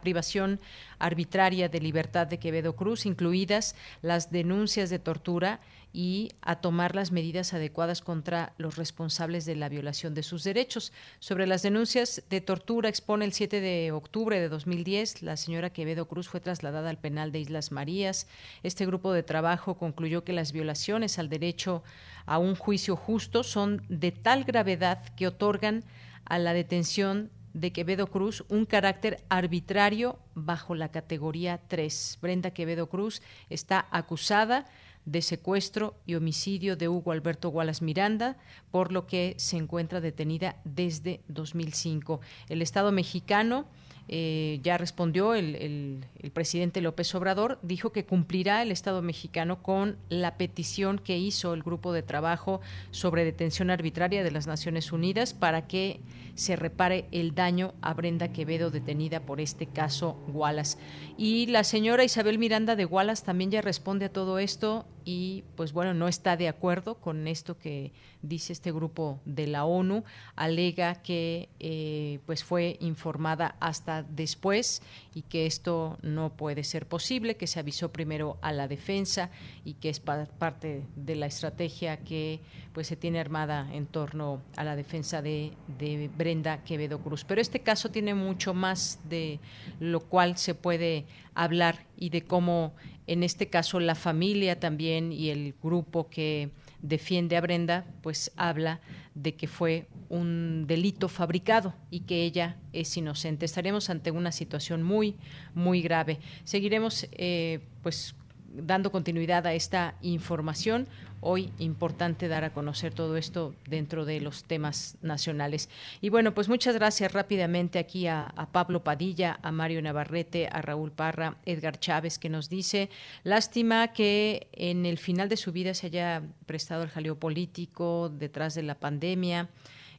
privación 0.00 0.60
arbitraria 0.98 1.68
de 1.68 1.80
libertad 1.80 2.26
de 2.26 2.38
Quevedo 2.38 2.74
Cruz, 2.74 3.06
incluidas 3.06 3.76
las 4.02 4.32
denuncias 4.32 4.90
de 4.90 4.98
tortura 4.98 5.60
y 5.92 6.30
a 6.40 6.60
tomar 6.60 6.94
las 6.94 7.10
medidas 7.10 7.52
adecuadas 7.52 8.00
contra 8.00 8.52
los 8.58 8.76
responsables 8.76 9.44
de 9.44 9.56
la 9.56 9.68
violación 9.68 10.14
de 10.14 10.22
sus 10.22 10.44
derechos. 10.44 10.92
Sobre 11.18 11.46
las 11.46 11.62
denuncias 11.62 12.22
de 12.30 12.40
tortura, 12.40 12.88
expone 12.88 13.24
el 13.24 13.32
7 13.32 13.60
de 13.60 13.92
octubre 13.92 14.38
de 14.38 14.48
2010, 14.48 15.22
la 15.22 15.36
señora 15.36 15.70
Quevedo 15.70 16.06
Cruz 16.06 16.28
fue 16.28 16.40
trasladada 16.40 16.90
al 16.90 16.98
penal 16.98 17.32
de 17.32 17.40
Islas 17.40 17.72
Marías. 17.72 18.28
Este 18.62 18.86
grupo 18.86 19.12
de 19.12 19.22
trabajo 19.22 19.76
concluyó 19.76 20.24
que 20.24 20.32
las 20.32 20.52
violaciones 20.52 21.18
al 21.18 21.28
derecho 21.28 21.82
a 22.26 22.38
un 22.38 22.54
juicio 22.54 22.96
justo 22.96 23.42
son 23.42 23.84
de 23.88 24.12
tal 24.12 24.44
gravedad 24.44 25.04
que 25.16 25.26
otorgan 25.26 25.84
a 26.24 26.38
la 26.38 26.52
detención 26.52 27.30
de 27.52 27.72
Quevedo 27.72 28.06
Cruz 28.06 28.44
un 28.48 28.64
carácter 28.64 29.24
arbitrario 29.28 30.18
bajo 30.34 30.74
la 30.74 30.90
categoría 30.90 31.60
3. 31.68 32.18
Brenda 32.22 32.52
Quevedo 32.52 32.88
Cruz 32.88 33.22
está 33.48 33.88
acusada 33.90 34.66
de 35.04 35.22
secuestro 35.22 35.96
y 36.06 36.14
homicidio 36.14 36.76
de 36.76 36.88
Hugo 36.88 37.12
Alberto 37.12 37.48
Wallace 37.48 37.84
Miranda, 37.84 38.36
por 38.70 38.92
lo 38.92 39.06
que 39.06 39.34
se 39.38 39.56
encuentra 39.56 40.00
detenida 40.00 40.56
desde 40.64 41.20
2005. 41.28 42.20
El 42.48 42.62
Estado 42.62 42.92
mexicano 42.92 43.66
eh, 44.12 44.58
ya 44.64 44.76
respondió 44.76 45.34
el, 45.34 46.04
presidente 46.32 46.80
López 46.80 47.14
Obrador, 47.14 47.60
dijo 47.62 47.92
que 47.92 48.04
cumplirá 48.04 48.60
el 48.60 48.72
Estado 48.72 49.02
mexicano 49.02 49.62
con 49.62 49.98
la 50.08 50.36
petición 50.36 50.98
que 50.98 51.16
hizo 51.16 51.54
el 51.54 51.62
grupo 51.62 51.92
de 51.92 52.02
trabajo 52.02 52.60
sobre 52.90 53.24
detención 53.24 53.70
arbitraria 53.70 54.24
de 54.24 54.32
las 54.32 54.48
Naciones 54.48 54.90
Unidas 54.90 55.32
para 55.32 55.68
que 55.68 56.00
se 56.34 56.56
repare 56.56 57.04
el 57.12 57.36
daño 57.36 57.72
a 57.82 57.94
Brenda 57.94 58.32
Quevedo 58.32 58.72
detenida 58.72 59.20
por 59.20 59.40
este 59.40 59.66
caso 59.66 60.16
Wallace. 60.32 60.76
Y 61.16 61.46
la 61.46 61.62
señora 61.62 62.02
Isabel 62.02 62.40
Miranda 62.40 62.74
de 62.74 62.86
Wallace 62.86 63.24
también 63.24 63.52
ya 63.52 63.60
responde 63.60 64.06
a 64.06 64.12
todo 64.12 64.40
esto 64.40 64.86
y 65.04 65.44
pues 65.56 65.72
bueno, 65.72 65.94
no 65.94 66.08
está 66.08 66.36
de 66.36 66.48
acuerdo 66.48 66.96
con 66.96 67.26
esto 67.26 67.58
que 67.58 67.92
dice 68.22 68.52
este 68.52 68.72
grupo 68.72 69.20
de 69.24 69.46
la 69.46 69.64
ONU, 69.64 70.04
alega 70.36 70.96
que 71.02 71.48
eh, 71.58 72.20
pues 72.26 72.44
fue 72.44 72.76
informada 72.80 73.56
hasta 73.60 74.02
después 74.02 74.82
y 75.14 75.22
que 75.22 75.46
esto 75.46 75.98
no 76.02 76.30
puede 76.36 76.64
ser 76.64 76.86
posible, 76.86 77.36
que 77.36 77.46
se 77.46 77.60
avisó 77.60 77.92
primero 77.92 78.38
a 78.42 78.52
la 78.52 78.68
defensa 78.68 79.30
y 79.64 79.74
que 79.74 79.88
es 79.88 80.00
parte 80.00 80.84
de 80.96 81.16
la 81.16 81.26
estrategia 81.26 81.98
que 81.98 82.40
pues 82.72 82.86
se 82.86 82.96
tiene 82.96 83.20
armada 83.20 83.68
en 83.72 83.86
torno 83.86 84.42
a 84.56 84.64
la 84.64 84.76
defensa 84.76 85.22
de, 85.22 85.52
de 85.78 86.10
Brenda 86.16 86.62
Quevedo 86.64 87.00
Cruz. 87.00 87.24
Pero 87.24 87.40
este 87.40 87.60
caso 87.60 87.90
tiene 87.90 88.14
mucho 88.14 88.54
más 88.54 89.00
de 89.08 89.40
lo 89.80 90.00
cual 90.00 90.36
se 90.36 90.54
puede 90.54 91.06
hablar 91.34 91.86
y 91.96 92.10
de 92.10 92.22
cómo 92.22 92.74
en 93.10 93.24
este 93.24 93.48
caso 93.48 93.80
la 93.80 93.96
familia 93.96 94.60
también 94.60 95.10
y 95.10 95.30
el 95.30 95.56
grupo 95.60 96.08
que 96.08 96.50
defiende 96.80 97.36
a 97.36 97.40
Brenda, 97.40 97.84
pues 98.02 98.30
habla 98.36 98.80
de 99.16 99.34
que 99.34 99.48
fue 99.48 99.88
un 100.08 100.64
delito 100.68 101.08
fabricado 101.08 101.74
y 101.90 102.00
que 102.00 102.22
ella 102.22 102.56
es 102.72 102.96
inocente. 102.96 103.46
Estaremos 103.46 103.90
ante 103.90 104.12
una 104.12 104.30
situación 104.30 104.84
muy, 104.84 105.16
muy 105.54 105.82
grave. 105.82 106.20
Seguiremos, 106.44 107.08
eh, 107.10 107.58
pues 107.82 108.14
dando 108.54 108.92
continuidad 108.92 109.44
a 109.44 109.54
esta 109.54 109.96
información. 110.02 110.86
Hoy 111.22 111.52
importante 111.58 112.28
dar 112.28 112.44
a 112.44 112.52
conocer 112.54 112.94
todo 112.94 113.16
esto 113.16 113.54
dentro 113.68 114.04
de 114.04 114.20
los 114.20 114.44
temas 114.44 114.96
nacionales. 115.02 115.68
Y 116.00 116.08
bueno, 116.08 116.32
pues 116.32 116.48
muchas 116.48 116.74
gracias 116.74 117.12
rápidamente 117.12 117.78
aquí 117.78 118.06
a, 118.06 118.32
Pablo 118.52 118.82
Padilla, 118.82 119.38
a 119.42 119.52
Mario 119.52 119.82
Navarrete, 119.82 120.48
a 120.50 120.62
Raúl 120.62 120.92
Parra, 120.92 121.36
Edgar 121.44 121.78
Chávez, 121.78 122.18
que 122.18 122.30
nos 122.30 122.48
dice, 122.48 122.88
lástima 123.22 123.88
que 123.88 124.48
en 124.52 124.86
el 124.86 124.98
final 124.98 125.28
de 125.28 125.36
su 125.36 125.52
vida 125.52 125.74
se 125.74 125.88
haya 125.88 126.22
prestado 126.46 126.82
el 126.82 126.88
jaleo 126.88 127.18
político 127.18 128.08
detrás 128.08 128.54
de 128.54 128.62
la 128.62 128.76
pandemia. 128.76 129.50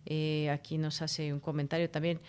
Eh, 0.07 0.49
aquí 0.49 0.77
nos 0.77 1.01
hace 1.01 1.31
un 1.31 1.39
comentario 1.39 1.89
también. 1.89 2.19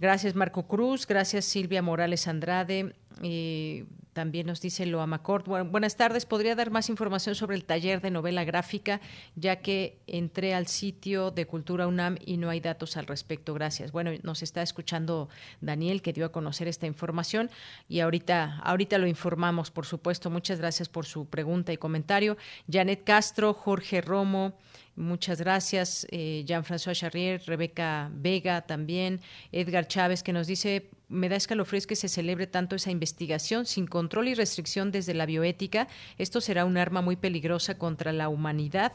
Gracias 0.00 0.34
Marco 0.34 0.66
Cruz, 0.66 1.06
gracias 1.06 1.44
Silvia 1.44 1.82
Morales 1.82 2.26
Andrade. 2.26 2.94
Eh, 3.22 3.86
también 4.12 4.46
nos 4.46 4.60
dice 4.60 4.86
Loamacort. 4.86 5.46
buenas 5.46 5.96
tardes. 5.96 6.26
¿Podría 6.26 6.54
dar 6.54 6.70
más 6.70 6.88
información 6.88 7.34
sobre 7.34 7.56
el 7.56 7.64
taller 7.64 8.00
de 8.00 8.10
novela 8.10 8.44
gráfica? 8.44 9.00
Ya 9.36 9.60
que 9.60 9.98
entré 10.06 10.52
al 10.52 10.66
sitio 10.66 11.30
de 11.30 11.46
Cultura 11.46 11.86
UNAM 11.86 12.16
y 12.26 12.36
no 12.36 12.50
hay 12.50 12.60
datos 12.60 12.96
al 12.96 13.06
respecto. 13.06 13.54
Gracias. 13.54 13.92
Bueno, 13.92 14.10
nos 14.22 14.42
está 14.42 14.62
escuchando 14.62 15.28
Daniel, 15.60 16.02
que 16.02 16.12
dio 16.12 16.26
a 16.26 16.32
conocer 16.32 16.66
esta 16.66 16.86
información 16.86 17.50
y 17.88 18.00
ahorita, 18.00 18.58
ahorita 18.64 18.98
lo 18.98 19.06
informamos, 19.06 19.70
por 19.70 19.86
supuesto. 19.86 20.28
Muchas 20.28 20.58
gracias 20.58 20.88
por 20.88 21.06
su 21.06 21.26
pregunta 21.26 21.72
y 21.72 21.76
comentario. 21.76 22.36
Janet 22.70 23.04
Castro, 23.04 23.54
Jorge 23.54 24.00
Romo, 24.00 24.54
Muchas 24.96 25.40
gracias, 25.40 26.06
eh, 26.10 26.44
Jean-François 26.46 26.94
Charrier, 26.94 27.40
Rebeca 27.46 28.10
Vega 28.12 28.60
también, 28.62 29.20
Edgar 29.50 29.86
Chávez, 29.86 30.22
que 30.22 30.32
nos 30.32 30.46
dice, 30.46 30.90
me 31.10 31.28
da 31.28 31.36
escalofríos 31.36 31.86
que 31.86 31.96
se 31.96 32.08
celebre 32.08 32.46
tanto 32.46 32.76
esa 32.76 32.90
investigación 32.90 33.66
sin 33.66 33.86
control 33.86 34.28
y 34.28 34.34
restricción 34.34 34.92
desde 34.92 35.12
la 35.12 35.26
bioética. 35.26 35.88
Esto 36.16 36.40
será 36.40 36.64
un 36.64 36.78
arma 36.78 37.02
muy 37.02 37.16
peligrosa 37.16 37.76
contra 37.76 38.12
la 38.12 38.28
humanidad, 38.28 38.92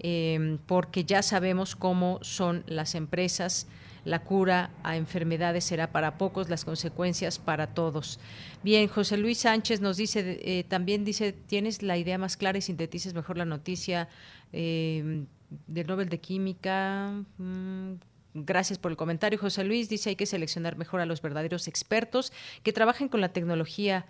eh, 0.00 0.58
porque 0.66 1.04
ya 1.04 1.22
sabemos 1.22 1.76
cómo 1.76 2.18
son 2.22 2.64
las 2.66 2.94
empresas 2.94 3.68
la 4.04 4.22
cura 4.22 4.70
a 4.82 4.96
enfermedades 4.96 5.64
será 5.64 5.90
para 5.90 6.18
pocos, 6.18 6.50
las 6.50 6.64
consecuencias 6.64 7.38
para 7.38 7.68
todos. 7.68 8.20
Bien, 8.62 8.86
José 8.88 9.16
Luis 9.16 9.38
Sánchez 9.38 9.80
nos 9.80 9.96
dice, 9.96 10.40
eh, 10.42 10.64
también 10.64 11.04
dice, 11.04 11.32
tienes 11.32 11.82
la 11.82 11.96
idea 11.96 12.18
más 12.18 12.36
clara 12.36 12.58
y 12.58 12.60
sintetices 12.60 13.14
mejor 13.14 13.38
la 13.38 13.44
noticia 13.44 14.08
eh, 14.52 15.24
del 15.66 15.86
Nobel 15.86 16.08
de 16.08 16.20
Química. 16.20 17.12
Mm, 17.38 17.94
gracias 18.34 18.78
por 18.78 18.90
el 18.90 18.96
comentario, 18.96 19.38
José 19.38 19.64
Luis. 19.64 19.88
Dice 19.88 20.10
hay 20.10 20.16
que 20.16 20.26
seleccionar 20.26 20.76
mejor 20.76 21.00
a 21.00 21.06
los 21.06 21.22
verdaderos 21.22 21.68
expertos 21.68 22.32
que 22.62 22.72
trabajen 22.72 23.08
con 23.08 23.20
la 23.20 23.32
tecnología 23.32 24.06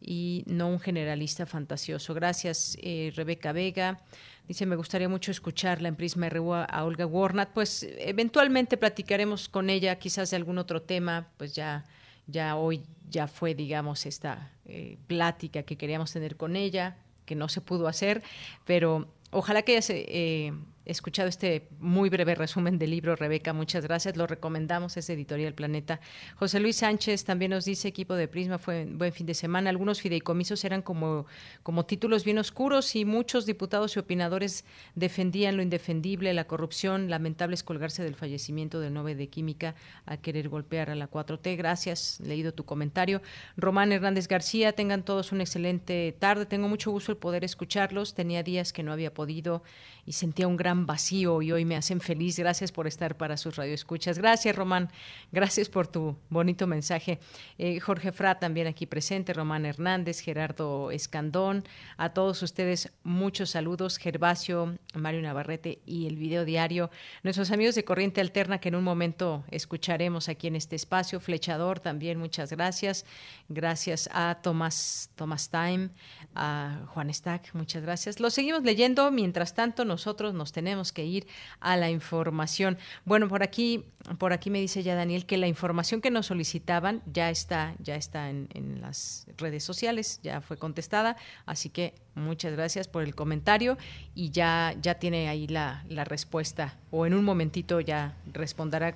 y 0.00 0.44
no 0.46 0.68
un 0.68 0.80
generalista 0.80 1.46
fantasioso. 1.46 2.14
Gracias, 2.14 2.78
eh, 2.80 3.12
Rebeca 3.14 3.52
Vega. 3.52 4.00
Dice, 4.46 4.66
me 4.66 4.76
gustaría 4.76 5.08
mucho 5.08 5.30
escucharla 5.30 5.88
en 5.88 5.96
Prisma 5.96 6.28
RU 6.28 6.52
a, 6.52 6.84
Olga 6.84 7.06
Warnat. 7.06 7.50
Pues 7.50 7.86
eventualmente 7.98 8.76
platicaremos 8.76 9.48
con 9.48 9.70
ella 9.70 9.98
quizás 9.98 10.30
de 10.30 10.36
algún 10.36 10.58
otro 10.58 10.82
tema, 10.82 11.28
pues 11.38 11.54
ya, 11.54 11.84
ya 12.26 12.56
hoy 12.56 12.82
ya 13.08 13.26
fue, 13.26 13.54
digamos, 13.54 14.04
esta 14.04 14.52
eh, 14.66 14.98
plática 15.06 15.62
que 15.62 15.76
queríamos 15.76 16.12
tener 16.12 16.36
con 16.36 16.56
ella, 16.56 16.98
que 17.24 17.34
no 17.34 17.48
se 17.48 17.62
pudo 17.62 17.88
hacer, 17.88 18.22
pero 18.66 19.08
ojalá 19.30 19.62
que 19.62 19.72
ella 19.72 19.82
se... 19.82 20.04
Eh, 20.08 20.52
escuchado 20.84 21.28
este 21.28 21.68
muy 21.78 22.10
breve 22.10 22.34
resumen 22.34 22.78
del 22.78 22.90
libro, 22.90 23.16
Rebeca, 23.16 23.52
muchas 23.52 23.84
gracias. 23.84 24.16
Lo 24.16 24.26
recomendamos, 24.26 24.96
es 24.96 25.08
Editorial 25.08 25.54
Planeta. 25.54 26.00
José 26.36 26.60
Luis 26.60 26.76
Sánchez 26.76 27.24
también 27.24 27.52
nos 27.52 27.64
dice, 27.64 27.88
equipo 27.88 28.14
de 28.14 28.28
Prisma, 28.28 28.58
fue 28.58 28.84
buen 28.84 29.12
fin 29.12 29.26
de 29.26 29.34
semana. 29.34 29.70
Algunos 29.70 30.00
fideicomisos 30.00 30.64
eran 30.64 30.82
como, 30.82 31.26
como 31.62 31.86
títulos 31.86 32.24
bien 32.24 32.38
oscuros 32.38 32.94
y 32.96 33.04
muchos 33.04 33.46
diputados 33.46 33.96
y 33.96 34.00
opinadores 34.00 34.64
defendían 34.94 35.56
lo 35.56 35.62
indefendible, 35.62 36.34
la 36.34 36.46
corrupción. 36.46 37.08
Lamentable 37.08 37.54
es 37.54 37.62
colgarse 37.62 38.02
del 38.02 38.14
fallecimiento 38.14 38.80
del 38.80 38.92
9 38.92 39.14
de 39.14 39.28
Química 39.28 39.74
a 40.06 40.18
querer 40.18 40.48
golpear 40.48 40.90
a 40.90 40.94
la 40.94 41.10
4T. 41.10 41.56
Gracias, 41.56 42.20
leído 42.20 42.52
tu 42.52 42.64
comentario. 42.64 43.22
Román 43.56 43.92
Hernández 43.92 44.28
García, 44.28 44.72
tengan 44.72 45.02
todos 45.02 45.32
una 45.32 45.44
excelente 45.44 46.14
tarde. 46.18 46.46
Tengo 46.46 46.68
mucho 46.68 46.90
gusto 46.90 47.12
el 47.12 47.18
poder 47.18 47.44
escucharlos. 47.44 48.14
Tenía 48.14 48.42
días 48.42 48.72
que 48.72 48.82
no 48.82 48.92
había 48.92 49.14
podido 49.14 49.62
y 50.06 50.12
sentía 50.12 50.46
un 50.46 50.56
gran 50.56 50.73
vacío 50.82 51.40
y 51.42 51.52
hoy 51.52 51.64
me 51.64 51.76
hacen 51.76 52.00
feliz. 52.00 52.38
Gracias 52.38 52.72
por 52.72 52.86
estar 52.86 53.16
para 53.16 53.36
sus 53.36 53.56
radioescuchas. 53.56 54.18
Gracias, 54.18 54.54
Román. 54.54 54.90
Gracias 55.32 55.68
por 55.68 55.86
tu 55.86 56.16
bonito 56.28 56.66
mensaje. 56.66 57.20
Eh, 57.58 57.78
Jorge 57.80 58.12
Fra 58.12 58.38
también 58.38 58.66
aquí 58.66 58.86
presente, 58.86 59.32
Román 59.32 59.64
Hernández, 59.64 60.20
Gerardo 60.20 60.90
Escandón. 60.90 61.64
A 61.96 62.10
todos 62.10 62.42
ustedes, 62.42 62.92
muchos 63.04 63.50
saludos. 63.50 63.98
Gervasio, 63.98 64.76
Mario 64.94 65.22
Navarrete 65.22 65.78
y 65.86 66.06
el 66.06 66.16
video 66.16 66.44
diario. 66.44 66.90
Nuestros 67.22 67.52
amigos 67.52 67.76
de 67.76 67.84
Corriente 67.84 68.20
Alterna 68.20 68.58
que 68.58 68.68
en 68.68 68.74
un 68.74 68.84
momento 68.84 69.44
escucharemos 69.50 70.28
aquí 70.28 70.48
en 70.48 70.56
este 70.56 70.74
espacio. 70.74 71.20
Flechador 71.20 71.78
también, 71.78 72.18
muchas 72.18 72.50
gracias. 72.50 73.06
Gracias 73.48 74.08
a 74.12 74.38
Tomás, 74.42 75.10
Tomás 75.14 75.48
Time, 75.50 75.90
a 76.34 76.80
Juan 76.92 77.12
Stack, 77.12 77.54
muchas 77.54 77.82
gracias. 77.82 78.20
Lo 78.20 78.30
seguimos 78.30 78.64
leyendo. 78.64 79.10
Mientras 79.10 79.54
tanto, 79.54 79.84
nosotros 79.84 80.34
nos 80.34 80.50
tenemos 80.50 80.63
que 80.92 81.04
ir 81.04 81.26
a 81.60 81.76
la 81.76 81.90
información. 81.90 82.78
Bueno, 83.04 83.28
por 83.28 83.42
aquí, 83.42 83.84
por 84.18 84.32
aquí 84.32 84.50
me 84.50 84.60
dice 84.60 84.82
ya 84.82 84.94
Daniel 84.94 85.26
que 85.26 85.36
la 85.36 85.46
información 85.46 86.00
que 86.00 86.10
nos 86.10 86.26
solicitaban 86.26 87.02
ya 87.06 87.30
está, 87.30 87.74
ya 87.78 87.96
está 87.96 88.30
en, 88.30 88.48
las 88.80 89.26
redes 89.36 89.62
sociales, 89.62 90.20
ya 90.22 90.40
fue 90.40 90.56
contestada, 90.56 91.16
así 91.46 91.68
que 91.68 91.94
muchas 92.14 92.52
gracias 92.52 92.88
por 92.88 93.02
el 93.02 93.14
comentario 93.14 93.78
y 94.14 94.30
ya, 94.30 94.74
ya 94.80 94.94
tiene 94.96 95.28
ahí 95.28 95.46
la, 95.46 95.84
la 95.88 96.04
respuesta, 96.04 96.76
o 96.90 97.06
en 97.06 97.14
un 97.14 97.24
momentito 97.24 97.80
ya 97.80 98.16
responderá 98.32 98.94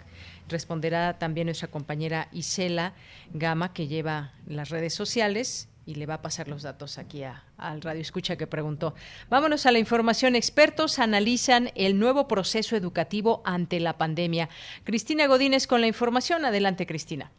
responderá 0.49 1.19
también 1.19 1.47
nuestra 1.47 1.69
compañera 1.69 2.29
Isela 2.33 2.95
Gama, 3.33 3.73
que 3.73 3.87
lleva 3.87 4.33
las 4.47 4.71
redes 4.71 4.95
sociales 4.95 5.69
y 5.89 5.95
le 5.95 6.05
va 6.05 6.15
a 6.15 6.23
pasar 6.23 6.49
los 6.49 6.63
datos 6.63 6.99
aquí 6.99 7.25
al 7.57 7.81
Radio 7.81 8.03
Escucha 8.03 8.37
que 8.37 8.47
preguntó. 8.47 8.95
Vámonos 9.31 9.65
a 9.65 9.73
la 9.73 9.79
información. 9.79 10.37
Expertos 10.37 10.99
analizan 10.99 11.71
el 11.77 11.99
nuevo 11.99 12.29
proceso 12.29 12.77
educativo 12.77 13.41
ante 13.47 13.81
la 13.81 13.97
pandemia. 13.97 14.51
Cristina 14.85 15.27
Godínez 15.27 15.67
con 15.67 15.81
la 15.81 15.87
información. 15.87 16.45
Adelante, 16.45 16.87
Cristina. 16.87 17.31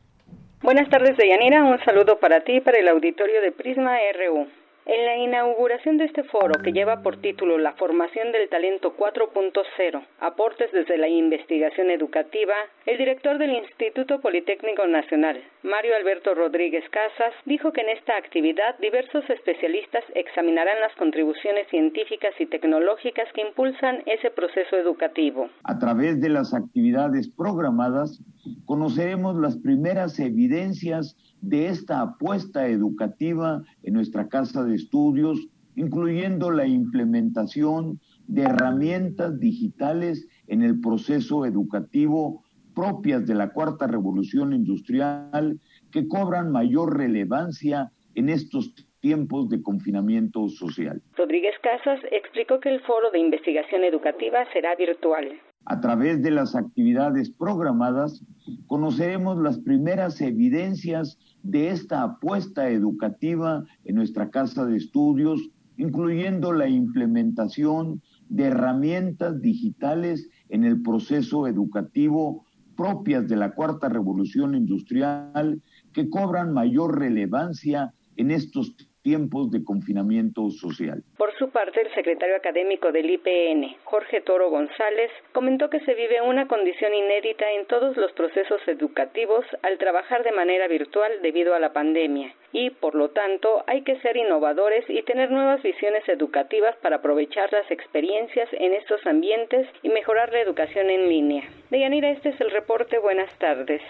Buenas 0.64 0.90
tardes, 0.90 1.16
Deyanira. 1.16 1.64
Un 1.64 1.78
saludo 1.86 2.20
para 2.20 2.44
ti 2.44 2.58
y 2.58 2.62
para 2.62 2.80
el 2.80 2.88
auditorio 2.88 3.40
de 3.40 3.52
Prisma 3.52 3.96
RU. 4.18 4.48
En 4.92 5.06
la 5.06 5.18
inauguración 5.18 5.98
de 5.98 6.06
este 6.06 6.24
foro, 6.24 6.64
que 6.64 6.72
lleva 6.72 7.04
por 7.04 7.22
título 7.22 7.60
La 7.60 7.74
formación 7.74 8.32
del 8.32 8.50
talento 8.50 8.98
4.0, 8.98 10.04
aportes 10.20 10.72
desde 10.72 10.98
la 10.98 11.08
investigación 11.08 11.92
educativa, 11.92 12.56
el 12.88 12.98
director 12.98 13.38
del 13.38 13.52
Instituto 13.52 14.20
Politécnico 14.20 14.88
Nacional, 14.88 15.44
Mario 15.62 15.96
Alberto 15.96 16.34
Rodríguez 16.34 16.84
Casas, 16.90 17.36
dijo 17.46 17.72
que 17.72 17.82
en 17.82 17.90
esta 17.90 18.18
actividad 18.18 18.80
diversos 18.80 19.30
especialistas 19.30 20.04
examinarán 20.16 20.82
las 20.82 20.96
contribuciones 20.96 21.68
científicas 21.70 22.34
y 22.40 22.48
tecnológicas 22.48 23.32
que 23.36 23.42
impulsan 23.42 24.02
ese 24.08 24.32
proceso 24.32 24.76
educativo. 24.76 25.52
A 25.66 25.78
través 25.78 26.20
de 26.20 26.30
las 26.30 26.52
actividades 26.56 27.30
programadas, 27.38 28.24
conoceremos 28.66 29.36
las 29.36 29.56
primeras 29.58 30.20
evidencias 30.20 31.16
de 31.42 31.68
esta 31.68 32.02
apuesta 32.02 32.68
educativa 32.68 33.64
en 33.84 33.94
nuestra 33.94 34.28
casa 34.28 34.64
de 34.64 34.76
estudios, 34.76 35.48
incluyendo 35.76 36.52
la 36.52 36.68
implementación 36.68 38.00
de 38.28 38.44
herramientas 38.44 39.40
digitales 39.40 40.28
en 40.48 40.62
el 40.64 40.80
proceso 40.80 41.46
educativo 41.46 42.44
propias 42.76 43.26
de 43.26 43.36
la 43.36 43.52
cuarta 43.52 43.88
revolución 43.88 44.54
industrial 44.54 45.60
que 45.92 46.08
cobran 46.08 46.52
mayor 46.52 46.98
relevancia 46.98 47.92
en 48.16 48.30
estos 48.30 48.74
tiempos 49.02 49.50
de 49.50 49.62
confinamiento 49.62 50.48
social. 50.50 51.02
Rodríguez 51.16 51.56
Casas 51.62 52.00
explicó 52.12 52.60
que 52.60 52.70
el 52.70 52.82
foro 52.82 53.12
de 53.12 53.20
investigación 53.20 53.84
educativa 53.84 54.46
será 54.54 54.76
virtual. 54.76 55.40
A 55.66 55.82
través 55.82 56.22
de 56.22 56.32
las 56.32 56.56
actividades 56.56 57.30
programadas, 57.30 58.24
conoceremos 58.68 59.38
las 59.38 59.60
primeras 59.60 60.20
evidencias 60.22 61.18
de 61.44 61.70
esta 61.70 62.04
apuesta 62.04 62.70
educativa 62.70 63.64
en 63.86 63.96
nuestra 63.96 64.30
casa 64.30 64.66
de 64.66 64.78
estudios, 64.78 65.50
incluyendo 65.78 66.54
la 66.54 66.68
implementación 66.68 68.02
de 68.30 68.46
herramientas 68.46 69.42
digitales 69.42 70.30
en 70.50 70.64
el 70.64 70.82
proceso 70.82 71.48
educativo 71.48 72.46
propias 72.76 73.28
de 73.28 73.36
la 73.36 73.52
cuarta 73.52 73.90
revolución 73.90 74.56
industrial 74.56 75.62
que 75.92 76.10
cobran 76.10 76.54
mayor 76.54 76.98
relevancia 76.98 77.94
en 78.16 78.32
estos 78.32 78.76
tiempos 79.02 79.52
de 79.52 79.64
confinamiento 79.64 80.50
social. 80.50 81.04
Por 81.18 81.34
su 81.38 81.50
parte, 81.50 81.82
el 81.82 81.94
secretario 81.94 82.36
académico 82.36 82.92
del 82.92 83.10
IPN, 83.10 83.78
Jorge 83.84 84.22
Toro 84.22 84.50
González, 84.50 85.12
comentó 85.34 85.70
que 85.70 85.80
se 85.82 85.94
vive 85.94 86.22
una 86.22 86.48
condición 86.48 86.94
inédita 86.94 87.50
en 87.52 87.66
todos 87.68 87.96
los 87.98 88.12
procesos 88.14 88.62
educativos 88.68 89.46
al 89.64 89.78
trabajar 89.78 90.24
de 90.24 90.32
manera 90.32 90.68
virtual 90.68 91.12
debido 91.22 91.54
a 91.54 91.60
la 91.60 91.74
pandemia 91.74 92.34
y, 92.52 92.72
por 92.72 92.96
lo 92.96 93.10
tanto, 93.10 93.64
hay 93.68 93.84
que 93.84 94.00
ser 94.02 94.18
innovadores 94.18 94.86
y 94.90 95.04
tener 95.04 95.32
nuevas 95.32 95.62
visiones 95.62 96.08
educativas 96.08 96.76
para 96.78 96.98
aprovechar 96.98 97.52
las 97.52 97.70
experiencias 97.70 98.50
en 98.54 98.74
estos 98.74 99.06
ambientes 99.06 99.68
y 99.84 99.90
mejorar 99.90 100.32
la 100.32 100.42
educación 100.42 100.90
en 100.90 101.10
línea. 101.10 101.44
Deyanira, 101.70 102.10
este 102.12 102.30
es 102.30 102.42
el 102.42 102.52
reporte. 102.52 102.98
Buenas 103.00 103.32
tardes. 103.38 103.82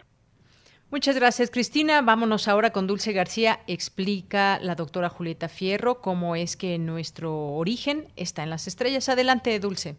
Muchas 0.92 1.16
gracias, 1.16 1.52
Cristina. 1.52 2.02
Vámonos 2.02 2.48
ahora 2.48 2.72
con 2.72 2.88
Dulce 2.88 3.14
García. 3.14 3.60
Explica 3.68 4.58
la 4.60 4.74
doctora 4.74 5.08
Julieta 5.08 5.48
Fierro 5.48 6.02
cómo 6.02 6.36
es 6.36 6.58
que 6.58 6.80
nuestro 6.80 7.54
origen 7.54 8.08
está 8.16 8.42
en 8.42 8.50
las 8.50 8.66
estrellas. 8.66 9.08
Adelante, 9.08 9.60
Dulce. 9.60 9.98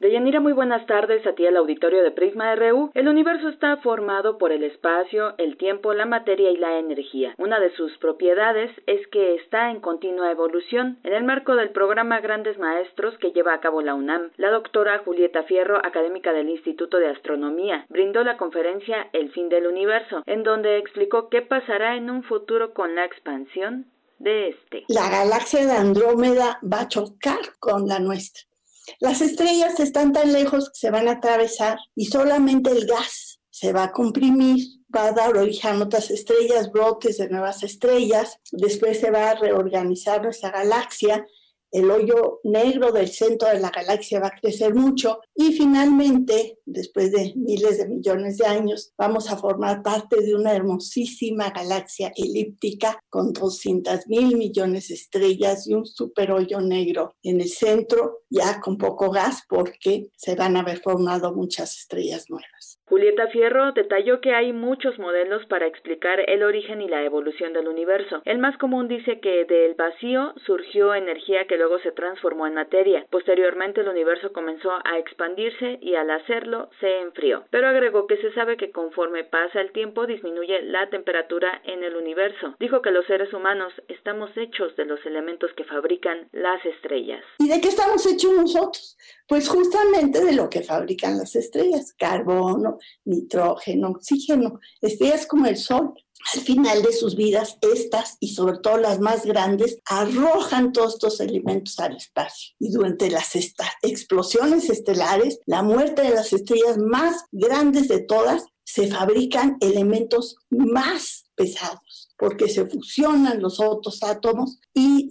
Deyanira, 0.00 0.40
muy 0.40 0.54
buenas 0.54 0.86
tardes 0.86 1.26
a 1.26 1.34
ti 1.34 1.46
al 1.46 1.58
auditorio 1.58 2.02
de 2.02 2.10
Prisma 2.10 2.54
RU. 2.54 2.90
El 2.94 3.06
universo 3.06 3.50
está 3.50 3.76
formado 3.76 4.38
por 4.38 4.50
el 4.50 4.64
espacio, 4.64 5.34
el 5.36 5.58
tiempo, 5.58 5.92
la 5.92 6.06
materia 6.06 6.50
y 6.50 6.56
la 6.56 6.78
energía. 6.78 7.34
Una 7.36 7.60
de 7.60 7.70
sus 7.76 7.98
propiedades 7.98 8.70
es 8.86 9.06
que 9.08 9.34
está 9.34 9.70
en 9.70 9.80
continua 9.80 10.30
evolución. 10.30 10.98
En 11.04 11.12
el 11.12 11.24
marco 11.24 11.54
del 11.54 11.68
programa 11.68 12.18
Grandes 12.20 12.58
Maestros 12.58 13.18
que 13.18 13.32
lleva 13.32 13.52
a 13.52 13.60
cabo 13.60 13.82
la 13.82 13.94
UNAM, 13.94 14.30
la 14.38 14.50
doctora 14.50 15.00
Julieta 15.04 15.42
Fierro, 15.42 15.76
académica 15.84 16.32
del 16.32 16.48
Instituto 16.48 16.96
de 16.96 17.08
Astronomía, 17.08 17.84
brindó 17.90 18.24
la 18.24 18.38
conferencia 18.38 19.10
El 19.12 19.30
fin 19.32 19.50
del 19.50 19.66
universo, 19.66 20.22
en 20.24 20.44
donde 20.44 20.78
explicó 20.78 21.28
qué 21.28 21.42
pasará 21.42 21.96
en 21.96 22.08
un 22.08 22.22
futuro 22.22 22.72
con 22.72 22.94
la 22.94 23.04
expansión 23.04 23.84
de 24.18 24.48
este. 24.48 24.84
La 24.88 25.10
galaxia 25.10 25.66
de 25.66 25.72
Andrómeda 25.72 26.58
va 26.64 26.80
a 26.80 26.88
chocar 26.88 27.40
con 27.58 27.86
la 27.86 27.98
nuestra 27.98 28.49
Las 28.98 29.20
estrellas 29.20 29.78
están 29.80 30.12
tan 30.12 30.32
lejos 30.32 30.70
que 30.70 30.78
se 30.78 30.90
van 30.90 31.08
a 31.08 31.12
atravesar 31.12 31.78
y 31.94 32.06
solamente 32.06 32.70
el 32.70 32.86
gas 32.86 33.40
se 33.50 33.72
va 33.72 33.84
a 33.84 33.92
comprimir, 33.92 34.64
va 34.94 35.06
a 35.06 35.12
dar 35.12 35.36
origen 35.36 35.76
a 35.76 35.84
otras 35.84 36.10
estrellas, 36.10 36.70
brotes 36.72 37.18
de 37.18 37.28
nuevas 37.28 37.62
estrellas, 37.62 38.38
después 38.52 39.00
se 39.00 39.10
va 39.10 39.30
a 39.30 39.34
reorganizar 39.34 40.22
nuestra 40.22 40.50
galaxia 40.50 41.26
el 41.70 41.90
hoyo 41.90 42.40
negro 42.44 42.92
del 42.92 43.08
centro 43.08 43.48
de 43.48 43.60
la 43.60 43.70
galaxia 43.70 44.20
va 44.20 44.28
a 44.28 44.40
crecer 44.40 44.74
mucho 44.74 45.20
y 45.34 45.52
finalmente, 45.52 46.58
después 46.66 47.12
de 47.12 47.32
miles 47.36 47.78
de 47.78 47.88
millones 47.88 48.38
de 48.38 48.46
años, 48.46 48.92
vamos 48.98 49.30
a 49.30 49.36
formar 49.36 49.82
parte 49.82 50.20
de 50.20 50.34
una 50.34 50.54
hermosísima 50.54 51.50
galaxia 51.50 52.12
elíptica 52.16 52.98
con 53.08 53.32
200 53.32 54.06
mil 54.08 54.36
millones 54.36 54.88
de 54.88 54.94
estrellas 54.94 55.66
y 55.66 55.74
un 55.74 55.86
super 55.86 56.32
hoyo 56.32 56.60
negro 56.60 57.14
en 57.22 57.40
el 57.40 57.50
centro, 57.50 58.22
ya 58.28 58.60
con 58.60 58.76
poco 58.76 59.10
gas 59.10 59.42
porque 59.48 60.10
se 60.16 60.34
van 60.34 60.56
a 60.56 60.60
haber 60.60 60.80
formado 60.80 61.34
muchas 61.34 61.76
estrellas 61.78 62.26
nuevas. 62.28 62.79
Julieta 62.90 63.28
Fierro 63.28 63.70
detalló 63.70 64.20
que 64.20 64.34
hay 64.34 64.52
muchos 64.52 64.98
modelos 64.98 65.46
para 65.46 65.68
explicar 65.68 66.28
el 66.28 66.42
origen 66.42 66.82
y 66.82 66.88
la 66.88 67.04
evolución 67.04 67.52
del 67.52 67.68
universo. 67.68 68.20
El 68.24 68.38
más 68.38 68.58
común 68.58 68.88
dice 68.88 69.20
que 69.20 69.44
del 69.44 69.74
vacío 69.74 70.34
surgió 70.44 70.92
energía 70.92 71.46
que 71.46 71.56
luego 71.56 71.78
se 71.78 71.92
transformó 71.92 72.48
en 72.48 72.54
materia. 72.54 73.06
Posteriormente 73.08 73.82
el 73.82 73.88
universo 73.88 74.32
comenzó 74.32 74.72
a 74.82 74.98
expandirse 74.98 75.78
y 75.80 75.94
al 75.94 76.10
hacerlo 76.10 76.68
se 76.80 76.98
enfrió. 77.02 77.44
Pero 77.50 77.68
agregó 77.68 78.08
que 78.08 78.16
se 78.16 78.32
sabe 78.32 78.56
que 78.56 78.72
conforme 78.72 79.22
pasa 79.22 79.60
el 79.60 79.70
tiempo 79.70 80.08
disminuye 80.08 80.60
la 80.62 80.90
temperatura 80.90 81.62
en 81.66 81.84
el 81.84 81.94
universo. 81.94 82.56
Dijo 82.58 82.82
que 82.82 82.90
los 82.90 83.06
seres 83.06 83.32
humanos 83.32 83.72
estamos 83.86 84.36
hechos 84.36 84.74
de 84.74 84.86
los 84.86 85.06
elementos 85.06 85.52
que 85.52 85.62
fabrican 85.62 86.28
las 86.32 86.66
estrellas. 86.66 87.24
¿Y 87.38 87.48
de 87.50 87.60
qué 87.60 87.68
estamos 87.68 88.04
hechos 88.04 88.32
nosotros? 88.32 88.98
Pues 89.30 89.48
justamente 89.48 90.24
de 90.24 90.32
lo 90.32 90.50
que 90.50 90.64
fabrican 90.64 91.16
las 91.16 91.36
estrellas, 91.36 91.94
carbono, 91.96 92.78
nitrógeno, 93.04 93.90
oxígeno, 93.90 94.58
estrellas 94.80 95.24
como 95.24 95.46
el 95.46 95.56
Sol. 95.56 95.94
Al 96.34 96.40
final 96.40 96.82
de 96.82 96.92
sus 96.92 97.14
vidas, 97.14 97.56
estas 97.62 98.16
y 98.18 98.34
sobre 98.34 98.58
todo 98.58 98.78
las 98.78 98.98
más 98.98 99.24
grandes 99.24 99.78
arrojan 99.86 100.72
todos 100.72 100.94
estos 100.94 101.20
elementos 101.20 101.78
al 101.78 101.94
espacio. 101.94 102.56
Y 102.58 102.72
durante 102.72 103.08
las 103.08 103.36
explosiones 103.82 104.68
estelares, 104.68 105.38
la 105.46 105.62
muerte 105.62 106.02
de 106.02 106.10
las 106.10 106.32
estrellas 106.32 106.76
más 106.78 107.22
grandes 107.30 107.86
de 107.86 108.00
todas, 108.00 108.42
se 108.64 108.88
fabrican 108.88 109.58
elementos 109.60 110.38
más 110.50 111.26
pesados 111.36 112.10
porque 112.18 112.48
se 112.48 112.66
fusionan 112.66 113.40
los 113.40 113.60
otros 113.60 114.02
átomos 114.02 114.58
y 114.74 115.10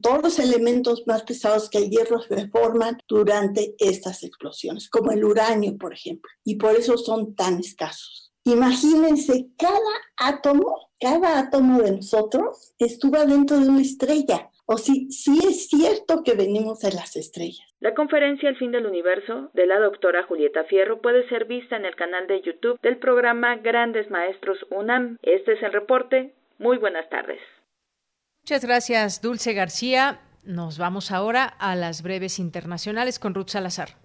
todos 0.00 0.22
los 0.22 0.38
elementos 0.38 1.04
más 1.06 1.22
pesados 1.22 1.68
que 1.70 1.78
el 1.78 1.90
hierro 1.90 2.20
se 2.20 2.48
forman 2.48 2.98
durante 3.08 3.74
estas 3.78 4.22
explosiones, 4.22 4.88
como 4.88 5.12
el 5.12 5.24
uranio, 5.24 5.76
por 5.76 5.92
ejemplo, 5.92 6.30
y 6.44 6.56
por 6.56 6.74
eso 6.74 6.96
son 6.96 7.34
tan 7.34 7.58
escasos. 7.58 8.32
Imagínense, 8.44 9.48
cada 9.58 9.78
átomo, 10.16 10.90
cada 10.98 11.38
átomo 11.38 11.82
de 11.82 11.92
nosotros 11.96 12.74
estuvo 12.78 13.18
dentro 13.26 13.58
de 13.58 13.68
una 13.68 13.82
estrella. 13.82 14.50
O 14.70 14.76
si 14.76 15.10
sí 15.10 15.38
es 15.48 15.68
cierto 15.68 16.22
que 16.22 16.34
venimos 16.34 16.80
de 16.80 16.92
las 16.92 17.16
estrellas. 17.16 17.66
La 17.80 17.94
conferencia 17.94 18.50
El 18.50 18.56
fin 18.56 18.70
del 18.70 18.84
universo 18.84 19.50
de 19.54 19.66
la 19.66 19.78
doctora 19.78 20.24
Julieta 20.24 20.64
Fierro 20.64 21.00
puede 21.00 21.26
ser 21.28 21.46
vista 21.46 21.76
en 21.76 21.86
el 21.86 21.96
canal 21.96 22.26
de 22.26 22.42
YouTube 22.42 22.78
del 22.82 22.98
programa 22.98 23.56
Grandes 23.56 24.10
Maestros 24.10 24.58
UNAM. 24.70 25.16
Este 25.22 25.54
es 25.54 25.62
el 25.62 25.72
reporte. 25.72 26.34
Muy 26.58 26.76
buenas 26.76 27.08
tardes. 27.08 27.40
Muchas 28.48 28.64
gracias, 28.64 29.20
Dulce 29.20 29.52
García. 29.52 30.20
Nos 30.42 30.78
vamos 30.78 31.10
ahora 31.10 31.44
a 31.44 31.74
las 31.74 32.00
breves 32.00 32.38
internacionales 32.38 33.18
con 33.18 33.34
Ruth 33.34 33.50
Salazar. 33.50 33.98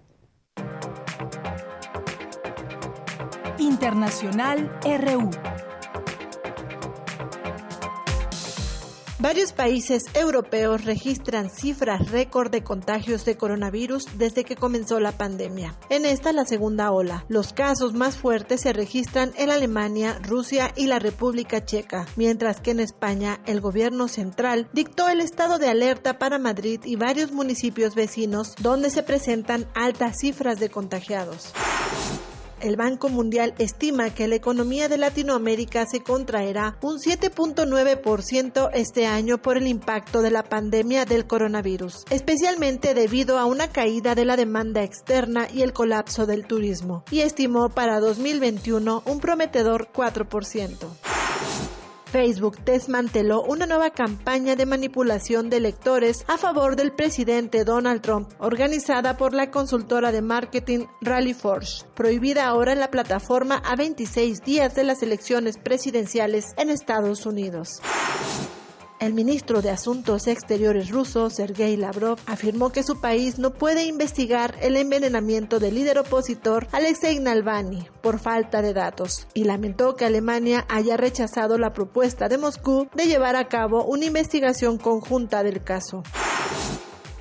Internacional 3.58 4.70
RU. 4.84 5.30
Varios 9.24 9.54
países 9.54 10.04
europeos 10.16 10.84
registran 10.84 11.50
cifras 11.50 12.12
récord 12.12 12.52
de 12.52 12.62
contagios 12.62 13.24
de 13.24 13.38
coronavirus 13.38 14.18
desde 14.18 14.44
que 14.44 14.58
comenzó 14.58 15.00
la 15.00 15.14
pandemia. 15.14 15.80
En 15.90 16.04
esta 16.04 16.34
la 16.34 16.44
segunda 16.44 16.92
ola. 16.92 17.24
Los 17.30 17.54
casos 17.54 17.94
más 17.94 18.18
fuertes 18.18 18.60
se 18.60 18.74
registran 18.74 19.32
en 19.38 19.50
Alemania, 19.50 20.20
Rusia 20.22 20.74
y 20.76 20.88
la 20.88 21.00
República 21.00 21.64
Checa, 21.64 22.06
mientras 22.18 22.60
que 22.60 22.72
en 22.72 22.82
España 22.82 23.40
el 23.46 23.62
gobierno 23.62 24.10
central 24.10 24.68
dictó 24.74 25.08
el 25.08 25.22
estado 25.22 25.58
de 25.58 25.70
alerta 25.70 26.20
para 26.20 26.38
Madrid 26.38 26.82
y 26.84 26.98
varios 26.98 27.32
municipios 27.32 27.96
vecinos 27.96 28.56
donde 28.60 28.90
se 28.90 29.04
presentan 29.04 29.68
altas 29.74 30.20
cifras 30.20 30.60
de 30.60 30.70
contagiados 30.70 31.54
el 32.64 32.78
Banco 32.78 33.10
Mundial 33.10 33.54
estima 33.58 34.10
que 34.10 34.28
la 34.28 34.36
economía 34.36 34.88
de 34.88 34.98
Latinoamérica 34.98 35.86
se 35.86 36.02
contraerá 36.02 36.78
un 36.82 36.98
7.9% 36.98 38.70
este 38.74 39.06
año 39.06 39.42
por 39.42 39.58
el 39.58 39.68
impacto 39.68 40.22
de 40.22 40.32
la 40.32 40.44
pandemia 40.44 41.04
del 41.06 41.28
coronavirus, 41.28 42.06
especialmente 42.10 42.94
debido 42.94 43.38
a 43.38 43.46
una 43.46 43.68
caída 43.68 44.16
de 44.16 44.26
la 44.26 44.38
demanda 44.38 44.82
externa 44.82 45.48
y 45.54 45.62
el 45.62 45.74
colapso 45.74 46.26
del 46.26 46.46
turismo, 46.48 47.04
y 47.12 47.20
estimó 47.20 47.70
para 47.70 48.00
2021 48.00 49.04
un 49.06 49.20
prometedor 49.20 49.90
4%. 49.94 51.63
Facebook 52.14 52.64
desmanteló 52.64 53.42
una 53.42 53.66
nueva 53.66 53.90
campaña 53.90 54.56
de 54.56 54.68
manipulación 54.68 55.50
de 55.50 55.58
electores 55.58 56.24
a 56.28 56.38
favor 56.38 56.76
del 56.76 56.92
presidente 56.92 57.64
Donald 57.64 58.02
Trump, 58.02 58.30
organizada 58.38 59.18
por 59.18 59.34
la 59.34 59.50
consultora 59.50 60.12
de 60.12 60.22
marketing 60.22 60.86
Rally 61.02 61.34
Forge, 61.34 61.84
prohibida 61.96 62.46
ahora 62.46 62.74
en 62.74 62.80
la 62.80 62.92
plataforma 62.92 63.56
a 63.66 63.76
26 63.76 64.42
días 64.44 64.76
de 64.76 64.84
las 64.84 65.02
elecciones 65.02 65.58
presidenciales 65.58 66.54
en 66.58 66.70
Estados 66.70 67.26
Unidos. 67.26 67.82
El 69.04 69.14
ministro 69.14 69.62
de 69.62 69.70
Asuntos 69.70 70.28
Exteriores 70.28 70.90
ruso, 70.90 71.30
Sergei 71.30 71.76
Lavrov, 71.76 72.20
afirmó 72.26 72.72
que 72.72 72.84
su 72.84 73.02
país 73.02 73.38
no 73.38 73.52
puede 73.52 73.84
investigar 73.84 74.56
el 74.62 74.78
envenenamiento 74.78 75.60
del 75.60 75.76
líder 75.76 76.00
opositor 76.00 76.70
Alexei 76.72 77.20
Navalny 77.20 77.86
por 78.02 78.18
falta 78.18 78.62
de 78.62 78.72
datos 78.72 79.28
y 79.34 79.44
lamentó 79.44 79.98
que 79.98 80.06
Alemania 80.06 80.66
haya 80.70 80.96
rechazado 80.96 81.58
la 81.58 81.74
propuesta 81.74 82.30
de 82.30 82.38
Moscú 82.38 82.88
de 82.96 83.08
llevar 83.08 83.36
a 83.36 83.50
cabo 83.50 83.84
una 83.84 84.06
investigación 84.06 84.78
conjunta 84.78 85.44
del 85.44 85.62
caso. 85.62 86.04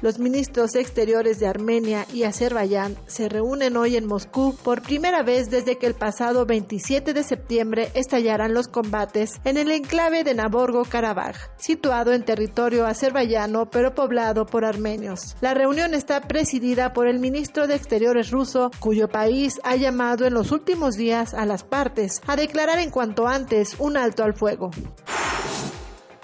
Los 0.03 0.19
ministros 0.19 0.75
exteriores 0.75 1.39
de 1.39 1.47
Armenia 1.47 2.07
y 2.13 2.25
Azerbaiyán 2.25 2.97
se 3.07 3.29
reúnen 3.29 3.77
hoy 3.77 3.97
en 3.97 4.05
Moscú 4.05 4.57
por 4.65 4.83
primera 4.83 5.23
vez 5.23 5.49
desde 5.49 5.79
que 5.79 5.87
el 5.87 5.95
pasado 5.95 6.45
27 6.45 7.15
de 7.15 7.23
septiembre 7.23 7.93
estallaran 7.95 8.53
los 8.53 8.67
combates 8.67 9.41
en 9.45 9.57
el 9.57 9.71
enclave 9.71 10.25
de 10.25 10.35
Naborgo-Karabaj, 10.35 11.37
situado 11.57 12.13
en 12.13 12.25
territorio 12.25 12.85
azerbaiyano 12.85 13.71
pero 13.71 13.95
poblado 13.95 14.45
por 14.45 14.65
armenios. 14.65 15.37
La 15.41 15.55
reunión 15.55 15.95
está 15.95 16.21
presidida 16.23 16.93
por 16.93 17.07
el 17.07 17.21
ministro 17.21 17.69
de 17.69 17.77
Exteriores 17.77 18.33
ruso, 18.33 18.73
cuyo 18.81 19.07
país 19.07 19.61
ha 19.63 19.77
llamado 19.77 20.27
en 20.27 20.35
los 20.35 20.51
últimos 20.51 20.97
días 20.97 21.33
a 21.33 21.47
las 21.47 21.63
partes 21.63 22.21
a 22.27 22.35
declarar 22.35 22.81
en 22.81 22.91
cuanto 22.91 23.29
antes 23.29 23.77
un 23.79 23.97
alto 23.97 24.25
al 24.25 24.35
fuego. 24.35 24.73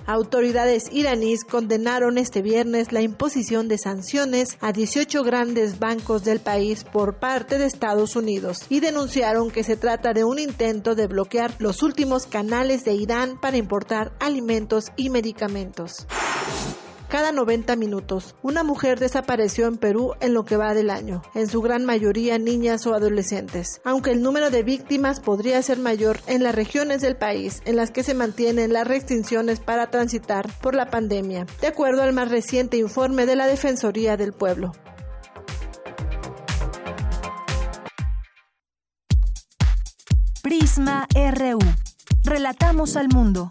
Autoridades 0.09 0.89
iraníes 0.91 1.45
condenaron 1.45 2.17
este 2.17 2.41
viernes 2.41 2.93
la 2.93 3.03
imposición 3.03 3.69
de 3.69 3.77
sanciones 3.77 4.57
a 4.63 4.73
18 4.73 5.23
grandes 5.23 5.79
bancos 5.79 6.25
del 6.25 6.41
país 6.41 6.85
por 6.85 7.17
parte 7.17 7.59
de 7.59 7.67
Estados 7.67 8.17
Unidos 8.17 8.61
y 8.71 8.81
denunciaron 8.81 9.51
que 9.51 9.65
se 9.65 9.77
trata 9.77 10.15
de 10.15 10.25
un 10.25 10.39
intento 10.39 10.95
de 10.95 11.09
bloquear 11.09 11.53
los 11.59 11.83
últimos 11.83 12.25
canales 12.25 12.87
de 12.87 12.95
Irán 12.95 13.39
para 13.39 13.59
importar 13.59 14.13
alimentos 14.19 14.87
y 14.97 15.11
medicamentos 15.11 16.07
cada 17.09 17.33
90 17.33 17.77
minutos. 17.77 18.37
Una 18.43 18.63
mujer 18.63 18.99
desapareció 18.99 19.67
en 19.67 19.79
Perú 19.79 20.15
en 20.21 20.35
lo 20.35 20.45
que 20.45 20.57
va 20.57 20.75
del 20.75 20.91
año, 20.91 21.23
en 21.35 21.49
su 21.49 21.61
gran 21.63 21.85
mayoría 21.85 22.39
niñas 22.39 22.87
o 22.87 22.95
adolescentes, 22.95 23.81
aunque 23.85 24.11
el 24.11 24.23
número 24.23 24.51
de 24.51 24.63
víctimas 24.63 25.21
podría 25.21 25.61
ser 25.63 25.79
mayor 25.79 26.21
en 26.27 26.43
las 26.43 26.55
regiones 26.55 27.01
del 27.01 27.17
país 27.17 27.63
en 27.65 27.77
las 27.77 27.91
que 27.91 28.03
se 28.03 28.15
mantienen 28.15 28.73
las 28.73 28.87
restricciones 28.87 29.61
para 29.61 29.91
transitar 29.91 30.49
por 30.61 30.75
la 30.75 30.91
pandemia, 30.91 31.47
de 31.61 31.67
acuerdo 31.67 32.03
al 32.03 32.13
más 32.13 32.31
reciente 32.31 32.77
informe 32.77 33.27
de 33.27 33.37
la 33.37 33.47
Defensoría 33.47 34.17
del 34.17 34.33
Pueblo. 34.33 34.73
Prisma 40.43 41.07
RU. 41.15 41.59
Relatamos 42.25 42.97
al 42.97 43.09
mundo. 43.09 43.51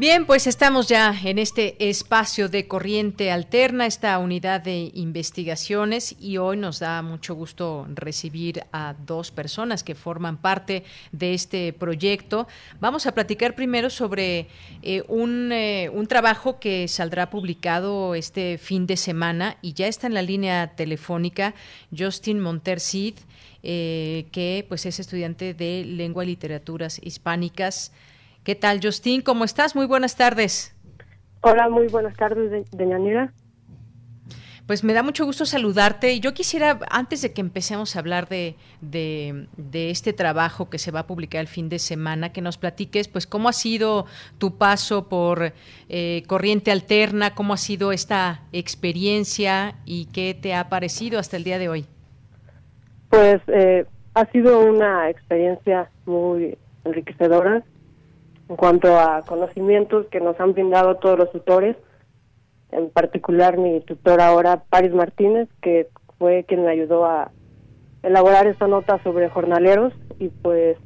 Bien, 0.00 0.24
pues 0.24 0.46
estamos 0.46 0.88
ya 0.88 1.14
en 1.24 1.38
este 1.38 1.90
espacio 1.90 2.48
de 2.48 2.66
corriente 2.66 3.30
alterna, 3.30 3.84
esta 3.84 4.18
unidad 4.18 4.62
de 4.62 4.90
investigaciones 4.94 6.16
y 6.18 6.38
hoy 6.38 6.56
nos 6.56 6.78
da 6.78 7.02
mucho 7.02 7.34
gusto 7.34 7.86
recibir 7.94 8.64
a 8.72 8.94
dos 8.94 9.30
personas 9.30 9.84
que 9.84 9.94
forman 9.94 10.38
parte 10.38 10.84
de 11.12 11.34
este 11.34 11.74
proyecto. 11.74 12.48
Vamos 12.80 13.04
a 13.04 13.12
platicar 13.12 13.54
primero 13.54 13.90
sobre 13.90 14.46
eh, 14.80 15.04
un, 15.06 15.52
eh, 15.52 15.90
un 15.92 16.06
trabajo 16.06 16.58
que 16.58 16.88
saldrá 16.88 17.28
publicado 17.28 18.14
este 18.14 18.56
fin 18.56 18.86
de 18.86 18.96
semana 18.96 19.58
y 19.60 19.74
ya 19.74 19.86
está 19.86 20.06
en 20.06 20.14
la 20.14 20.22
línea 20.22 20.76
telefónica 20.76 21.54
Justin 21.94 22.40
Montercid, 22.40 23.16
eh, 23.62 24.28
que 24.32 24.64
pues 24.66 24.86
es 24.86 24.98
estudiante 24.98 25.52
de 25.52 25.84
lengua 25.84 26.24
y 26.24 26.28
literaturas 26.28 26.98
hispánicas 27.04 27.92
¿Qué 28.44 28.54
tal, 28.54 28.80
Justin? 28.82 29.20
¿Cómo 29.20 29.44
estás? 29.44 29.76
Muy 29.76 29.86
buenas 29.86 30.16
tardes. 30.16 30.74
Hola, 31.42 31.68
muy 31.68 31.88
buenas 31.88 32.16
tardes, 32.16 32.70
doña 32.70 32.98
Nira. 32.98 33.32
Pues 34.66 34.82
me 34.84 34.94
da 34.94 35.02
mucho 35.02 35.26
gusto 35.26 35.44
saludarte 35.44 36.12
y 36.12 36.20
yo 36.20 36.32
quisiera, 36.32 36.78
antes 36.90 37.22
de 37.22 37.32
que 37.32 37.40
empecemos 37.40 37.96
a 37.96 37.98
hablar 37.98 38.28
de, 38.28 38.54
de, 38.80 39.90
este 39.90 40.12
trabajo 40.12 40.70
que 40.70 40.78
se 40.78 40.92
va 40.92 41.00
a 41.00 41.06
publicar 41.06 41.40
el 41.40 41.48
fin 41.48 41.68
de 41.68 41.80
semana, 41.80 42.32
que 42.32 42.40
nos 42.40 42.56
platiques, 42.56 43.08
pues 43.08 43.26
cómo 43.26 43.48
ha 43.48 43.52
sido 43.52 44.06
tu 44.38 44.58
paso 44.58 45.08
por 45.08 45.52
eh, 45.88 46.22
Corriente 46.28 46.70
Alterna, 46.70 47.34
cómo 47.34 47.54
ha 47.54 47.56
sido 47.56 47.90
esta 47.90 48.42
experiencia 48.52 49.74
y 49.84 50.06
qué 50.12 50.38
te 50.40 50.54
ha 50.54 50.68
parecido 50.68 51.18
hasta 51.18 51.36
el 51.36 51.42
día 51.42 51.58
de 51.58 51.68
hoy. 51.68 51.86
Pues 53.08 53.42
eh, 53.48 53.86
ha 54.14 54.24
sido 54.26 54.60
una 54.60 55.10
experiencia 55.10 55.90
muy 56.06 56.56
enriquecedora 56.84 57.64
en 58.50 58.56
cuanto 58.56 58.98
a 58.98 59.22
conocimientos 59.22 60.06
que 60.06 60.20
nos 60.20 60.38
han 60.40 60.54
brindado 60.54 60.96
todos 60.96 61.16
los 61.16 61.30
tutores, 61.30 61.76
en 62.72 62.90
particular 62.90 63.56
mi 63.56 63.80
tutor 63.80 64.20
ahora, 64.20 64.64
Paris 64.68 64.92
Martínez, 64.92 65.48
que 65.62 65.88
fue 66.18 66.44
quien 66.48 66.64
me 66.64 66.72
ayudó 66.72 67.04
a 67.04 67.30
elaborar 68.02 68.48
esta 68.48 68.66
nota 68.66 69.00
sobre 69.04 69.28
jornaleros. 69.28 69.92
Y 70.18 70.28
pues 70.30 70.76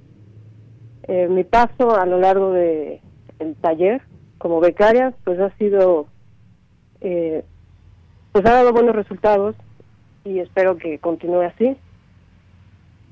eh, 1.04 1.26
mi 1.28 1.42
paso 1.42 1.96
a 1.96 2.04
lo 2.04 2.18
largo 2.18 2.52
de 2.52 3.00
el 3.38 3.56
taller 3.56 4.02
como 4.36 4.60
becaria 4.60 5.14
pues 5.24 5.40
ha 5.40 5.50
sido 5.56 6.06
eh, 7.00 7.44
pues 8.32 8.44
ha 8.44 8.52
dado 8.52 8.72
buenos 8.72 8.94
resultados 8.94 9.56
y 10.24 10.38
espero 10.38 10.76
que 10.76 10.98
continúe 10.98 11.42
así 11.42 11.76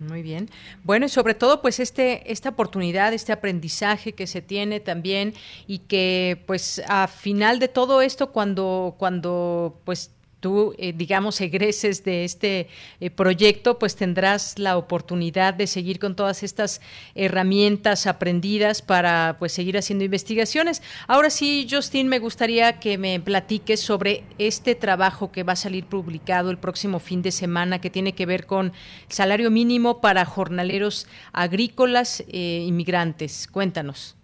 muy 0.02 0.22
bien. 0.22 0.48
Bueno, 0.84 1.06
y 1.06 1.08
sobre 1.08 1.34
todo, 1.34 1.62
pues 1.62 1.80
este, 1.80 2.30
esta 2.30 2.50
oportunidad, 2.50 3.12
este 3.12 3.32
aprendizaje 3.32 4.12
que 4.12 4.26
se 4.26 4.42
tiene 4.42 4.80
también 4.80 5.34
y 5.66 5.78
que, 5.78 6.42
pues, 6.46 6.82
a 6.88 7.06
final 7.08 7.58
de 7.58 7.68
todo 7.68 8.02
esto, 8.02 8.32
cuando, 8.32 8.94
cuando, 8.98 9.80
pues, 9.84 10.10
tú, 10.42 10.74
eh, 10.76 10.92
digamos, 10.92 11.40
egreses 11.40 12.04
de 12.04 12.24
este 12.24 12.68
eh, 13.00 13.10
proyecto, 13.10 13.78
pues 13.78 13.96
tendrás 13.96 14.58
la 14.58 14.76
oportunidad 14.76 15.54
de 15.54 15.66
seguir 15.66 15.98
con 15.98 16.14
todas 16.16 16.42
estas 16.42 16.82
herramientas 17.14 18.06
aprendidas 18.06 18.82
para, 18.82 19.36
pues, 19.38 19.52
seguir 19.52 19.78
haciendo 19.78 20.04
investigaciones. 20.04 20.82
Ahora 21.06 21.30
sí, 21.30 21.66
Justin, 21.70 22.08
me 22.08 22.18
gustaría 22.18 22.80
que 22.80 22.98
me 22.98 23.20
platiques 23.20 23.80
sobre 23.80 24.24
este 24.36 24.74
trabajo 24.74 25.32
que 25.32 25.44
va 25.44 25.54
a 25.54 25.56
salir 25.56 25.86
publicado 25.86 26.50
el 26.50 26.58
próximo 26.58 26.98
fin 26.98 27.22
de 27.22 27.30
semana, 27.30 27.80
que 27.80 27.88
tiene 27.88 28.12
que 28.12 28.26
ver 28.26 28.44
con 28.44 28.72
salario 29.08 29.50
mínimo 29.50 30.00
para 30.00 30.24
jornaleros 30.24 31.06
agrícolas 31.32 32.24
e 32.28 32.64
inmigrantes. 32.66 33.46
Cuéntanos. 33.46 34.21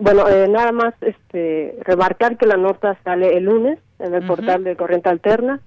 Bueno, 0.00 0.24
nada 0.48 0.72
más 0.72 0.94
este, 1.02 1.78
remarcar 1.82 2.38
que 2.38 2.46
la 2.46 2.56
nota 2.56 2.98
sale 3.04 3.36
el 3.36 3.44
lunes 3.44 3.78
en 3.98 4.14
el 4.14 4.26
portal 4.26 4.64
de 4.64 4.74
Corriente 4.74 5.10
Alterna. 5.10 5.60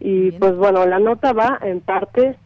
Y 0.00 0.32
pues 0.32 0.56
bueno, 0.56 0.86
la 0.86 0.98
nota 0.98 1.32
va 1.32 1.58
en 1.62 1.80
parte, 1.80 2.36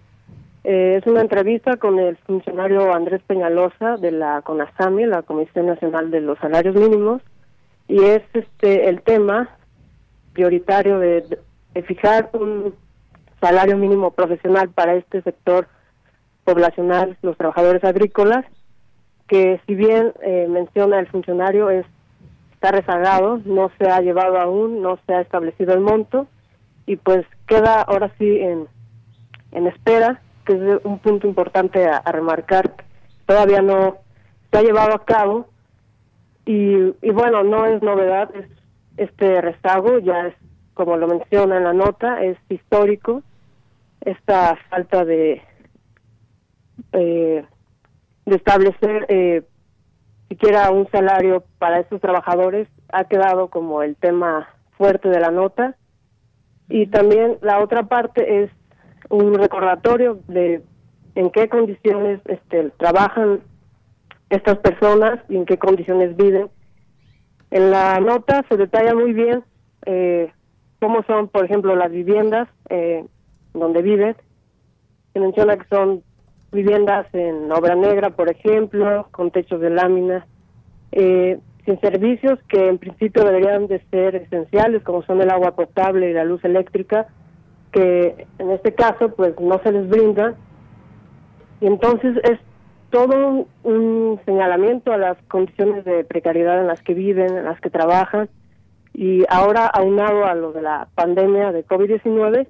eh, 0.65 0.98
es 1.01 1.06
una 1.06 1.20
entrevista 1.20 1.77
con 1.77 1.98
el 1.98 2.16
funcionario 2.19 2.93
Andrés 2.93 3.23
Peñalosa 3.27 3.97
de 3.97 4.10
la 4.10 4.43
CONASAMI, 4.43 5.06
la 5.06 5.23
Comisión 5.23 5.66
Nacional 5.66 6.10
de 6.10 6.20
los 6.20 6.39
Salarios 6.39 6.74
Mínimos, 6.74 7.23
y 7.86 8.02
es 8.02 8.23
este 8.35 8.89
el 8.89 9.02
tema 9.02 9.48
prioritario 10.32 10.98
de, 10.98 11.39
fijar 11.86 12.31
un 12.32 12.74
salario 13.40 13.77
mínimo 13.77 14.10
profesional 14.10 14.69
para 14.70 14.94
este 14.94 15.23
sector 15.23 15.69
poblacional, 16.44 17.16
los 17.23 17.36
trabajadores 17.36 17.85
agrícolas, 17.85 18.44
que 19.28 19.60
si 19.66 19.74
bien 19.74 20.12
eh, 20.22 20.46
menciona 20.48 20.98
el 20.98 21.06
funcionario 21.06 21.70
es 21.70 21.86
está 22.59 22.72
rezagado, 22.72 23.40
no 23.44 23.70
se 23.78 23.88
ha 23.88 24.00
llevado 24.00 24.36
aún, 24.40 24.82
no 24.82 24.98
se 25.06 25.14
ha 25.14 25.20
establecido 25.20 25.74
el 25.74 25.80
monto 25.80 26.26
y 26.86 26.96
pues 26.96 27.24
queda 27.46 27.82
ahora 27.82 28.10
sí 28.18 28.40
en, 28.40 28.66
en 29.52 29.68
espera, 29.68 30.20
que 30.44 30.55
es 30.55 30.80
un 30.82 30.98
punto 30.98 31.28
importante 31.28 31.86
a, 31.86 32.00
remarcar, 32.10 32.74
todavía 33.26 33.62
no 33.62 33.98
se 34.50 34.59
ha 34.59 34.62
llevado 34.62 34.92
a 34.92 35.05
cabo 35.05 35.46
y, 36.46 36.94
y 37.00 37.10
bueno, 37.12 37.44
no 37.44 37.64
es 37.64 37.80
novedad, 37.80 38.34
es 38.34 38.48
este 38.96 39.40
rezago 39.40 40.00
ya 40.00 40.26
es, 40.26 40.34
como 40.74 40.96
lo 40.96 41.06
menciona 41.06 41.59
en 41.59 41.64
la 41.64 41.72
nota, 41.72 42.24
es 42.24 42.36
histórico, 42.48 43.22
esta 44.00 44.56
falta 44.68 45.05
de, 45.05 45.42
eh, 46.92 47.44
de 48.28 48.36
establecer 48.36 49.06
eh, 49.09 49.42
siquiera 50.28 50.70
un 50.70 50.88
salario 50.90 51.44
para 51.59 51.80
estos 51.80 52.00
trabajadores 52.00 52.68
ha 52.92 53.05
quedado 53.05 53.48
como 53.48 53.82
el 53.82 53.96
tema 53.96 54.48
fuerte 54.76 55.09
de 55.09 55.20
la 55.20 55.30
nota. 55.30 55.76
Y 56.68 56.86
también 56.86 57.38
la 57.40 57.60
otra 57.60 57.84
parte 57.84 58.44
es 58.44 58.50
un 59.09 59.34
recordatorio 59.34 60.20
de 60.28 60.62
en 61.14 61.30
qué 61.30 61.48
condiciones 61.48 62.20
este, 62.26 62.70
trabajan 62.76 63.40
estas 64.30 64.59
personas 64.59 65.18
y 65.28 65.36
en 65.36 65.46
qué 65.46 65.59
condiciones 65.59 66.14
viven. 66.16 66.50
En 67.50 67.70
la 67.70 67.98
nota 67.98 68.44
se 68.48 68.56
detalla 68.56 68.94
muy 68.94 69.14
bien 69.14 69.42
eh, 69.86 70.30
cómo 70.80 71.02
son, 71.05 71.28
por 71.28 71.44
ejemplo, 71.44 71.74
las 71.74 71.90
viviendas 71.90 72.48
eh, 72.68 73.05
donde 73.55 73.80
viven. 73.82 74.14
Se 75.14 75.20
menciona 75.20 75.56
que 75.56 75.66
son 75.68 76.02
viviendas 76.53 77.07
en 77.12 77.51
obra 77.53 77.75
negra, 77.75 78.11
por 78.11 78.31
ejemplo, 78.31 79.09
con 79.11 79.31
techos 79.31 79.61
de 79.61 79.70
lámina, 79.70 80.27
eh, 80.93 81.39
sin 81.65 81.81
servicios 81.81 82.39
que 82.49 82.69
en 82.69 82.79
principio 82.79 83.25
deberían 83.25 83.66
de 83.66 83.83
ser 83.91 84.16
esenciales, 84.16 84.83
como 84.83 85.03
son 85.03 85.20
el 85.20 85.31
agua 85.31 85.55
potable 85.55 86.11
y 86.11 86.15
la 86.15 86.25
luz 86.25 86.43
eléctrica, 86.45 87.09
que 87.73 88.27
en 88.39 88.51
este 88.51 88.75
caso 88.75 89.15
pues 89.15 89.39
no 89.39 89.61
se 89.62 89.73
les 89.73 89.89
brinda. 89.89 90.35
Y 91.61 91.66
entonces 91.66 92.16
es 92.25 92.39
todo 92.91 93.47
un, 93.65 94.20
señalamiento 94.25 94.93
a 94.93 94.97
las 94.97 95.19
condiciones 95.29 95.85
de 95.85 96.05
precariedad 96.05 96.59
en 96.61 96.69
las 96.69 96.81
que 96.81 96.95
viven, 96.95 97.37
en 97.37 97.45
las 97.45 97.61
que 97.61 97.69
trabajan, 97.69 98.31
y 98.95 99.25
ahora 99.29 99.66
aunado 99.66 100.25
a 100.25 100.35
lo 100.35 100.53
de 100.53 100.62
la 100.62 100.89
pandemia 100.95 101.53
de 101.53 101.66
COVID-19, 101.66 102.47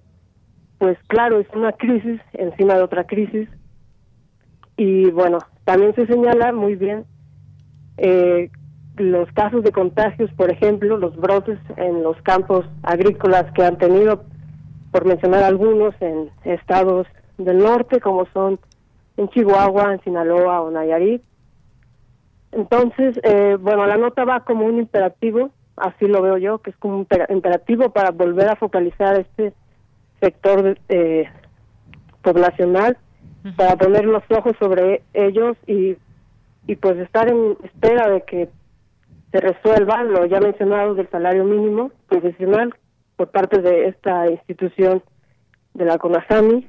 pues 0.78 0.96
claro, 1.08 1.40
es 1.40 1.48
una 1.54 1.72
crisis 1.72 2.20
encima 2.32 2.74
de 2.74 2.82
otra 2.82 3.04
crisis 3.04 3.48
y 4.78 5.10
bueno, 5.10 5.38
también 5.64 5.92
se 5.96 6.06
señala 6.06 6.52
muy 6.52 6.76
bien 6.76 7.04
eh, 7.98 8.48
los 8.96 9.30
casos 9.32 9.64
de 9.64 9.72
contagios, 9.72 10.30
por 10.34 10.50
ejemplo, 10.52 10.96
los 10.96 11.16
brotes 11.16 11.58
en 11.76 12.04
los 12.04 12.16
campos 12.22 12.64
agrícolas 12.84 13.52
que 13.52 13.64
han 13.64 13.76
tenido, 13.76 14.22
por 14.92 15.04
mencionar 15.04 15.42
algunos, 15.42 15.94
en 16.00 16.30
estados 16.44 17.08
del 17.38 17.58
norte, 17.58 18.00
como 18.00 18.26
son 18.32 18.60
en 19.16 19.28
Chihuahua, 19.30 19.94
en 19.94 20.00
Sinaloa 20.04 20.62
o 20.62 20.70
Nayarit. 20.70 21.22
Entonces, 22.52 23.18
eh, 23.24 23.56
bueno, 23.60 23.84
la 23.84 23.96
nota 23.96 24.24
va 24.24 24.44
como 24.44 24.64
un 24.64 24.78
imperativo, 24.78 25.50
así 25.76 26.06
lo 26.06 26.22
veo 26.22 26.38
yo, 26.38 26.58
que 26.58 26.70
es 26.70 26.76
como 26.76 26.98
un 26.98 27.06
imperativo 27.30 27.90
para 27.90 28.12
volver 28.12 28.48
a 28.48 28.56
focalizar 28.56 29.18
este 29.18 29.52
sector 30.20 30.78
eh, 30.88 31.24
poblacional 32.22 32.96
para 33.56 33.76
poner 33.76 34.04
los 34.04 34.22
ojos 34.30 34.54
sobre 34.58 35.02
ellos 35.12 35.56
y, 35.66 35.96
y 36.66 36.76
pues 36.76 36.98
estar 36.98 37.28
en 37.28 37.56
espera 37.64 38.08
de 38.08 38.22
que 38.22 38.48
se 39.30 39.40
resuelva 39.40 40.02
lo 40.04 40.24
ya 40.26 40.40
mencionado 40.40 40.94
del 40.94 41.08
salario 41.10 41.44
mínimo 41.44 41.90
profesional 42.08 42.74
por 43.16 43.30
parte 43.30 43.60
de 43.60 43.88
esta 43.88 44.30
institución 44.30 45.02
de 45.74 45.84
la 45.84 45.98
CONASAMI. 45.98 46.68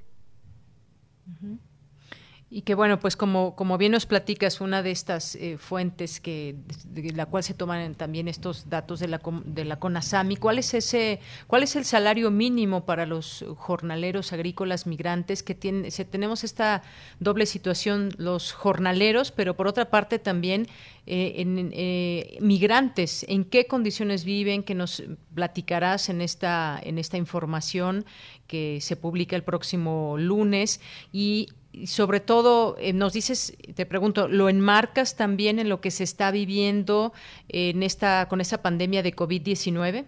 Y 2.52 2.64
que 2.64 2.74
bueno, 2.74 3.00
pues 3.00 3.16
como, 3.16 3.56
como 3.56 3.78
bien 3.78 3.92
nos 3.92 4.08
platicas, 4.08 4.60
una 4.60 4.82
de 4.82 4.90
estas 4.90 5.36
eh, 5.36 5.58
fuentes 5.60 6.20
que 6.20 6.56
de 6.86 7.12
la 7.12 7.28
cual 7.28 7.44
se 7.44 7.54
toman 7.54 7.94
también 7.94 8.28
estos 8.28 8.70
datos 8.70 9.00
de 9.00 9.08
la, 9.08 9.22
de 9.46 9.66
la 9.66 9.78
CONASAMI, 9.80 10.36
¿cuál 10.36 10.58
es 10.58 10.74
ese, 10.74 11.20
cuál 11.46 11.62
es 11.62 11.76
el 11.76 11.86
salario 11.86 12.32
mínimo 12.32 12.86
para 12.86 13.06
los 13.06 13.46
jornaleros 13.56 14.34
agrícolas 14.34 14.88
migrantes 14.88 15.44
que 15.44 15.54
tienen, 15.54 15.92
se, 15.92 16.06
tenemos 16.06 16.44
esta 16.44 16.82
doble 17.20 17.46
situación, 17.46 18.10
los 18.18 18.52
jornaleros, 18.52 19.32
pero 19.32 19.56
por 19.56 19.68
otra 19.68 19.92
parte 19.92 20.18
también 20.18 20.68
eh, 21.06 21.44
eh, 21.46 22.38
migrantes, 22.42 23.26
en 23.30 23.46
qué 23.46 23.68
condiciones 23.68 24.24
viven, 24.26 24.64
que 24.64 24.74
nos 24.74 25.04
platicarás 25.36 26.10
en 26.10 26.22
esta, 26.22 26.80
en 26.84 26.98
esta 26.98 27.18
información 27.18 28.06
que 28.48 28.80
se 28.82 28.96
publica 28.96 29.36
el 29.36 29.44
próximo 29.44 30.16
lunes. 30.18 30.82
Y 31.12 31.50
y 31.72 31.88
sobre 31.88 32.20
todo, 32.20 32.76
eh, 32.80 32.94
nos 32.94 33.14
dices, 33.14 33.58
te 33.76 33.86
pregunto, 33.86 34.28
¿lo 34.28 34.50
enmarcas 34.50 35.16
también 35.16 35.60
en 35.60 35.70
lo 35.70 35.82
que 35.82 35.92
se 35.92 36.04
está 36.04 36.32
viviendo 36.32 37.14
en 37.48 37.84
esta, 37.84 38.28
con 38.28 38.42
esta 38.42 38.62
pandemia 38.62 39.04
de 39.04 39.16
COVID-19? 39.16 40.06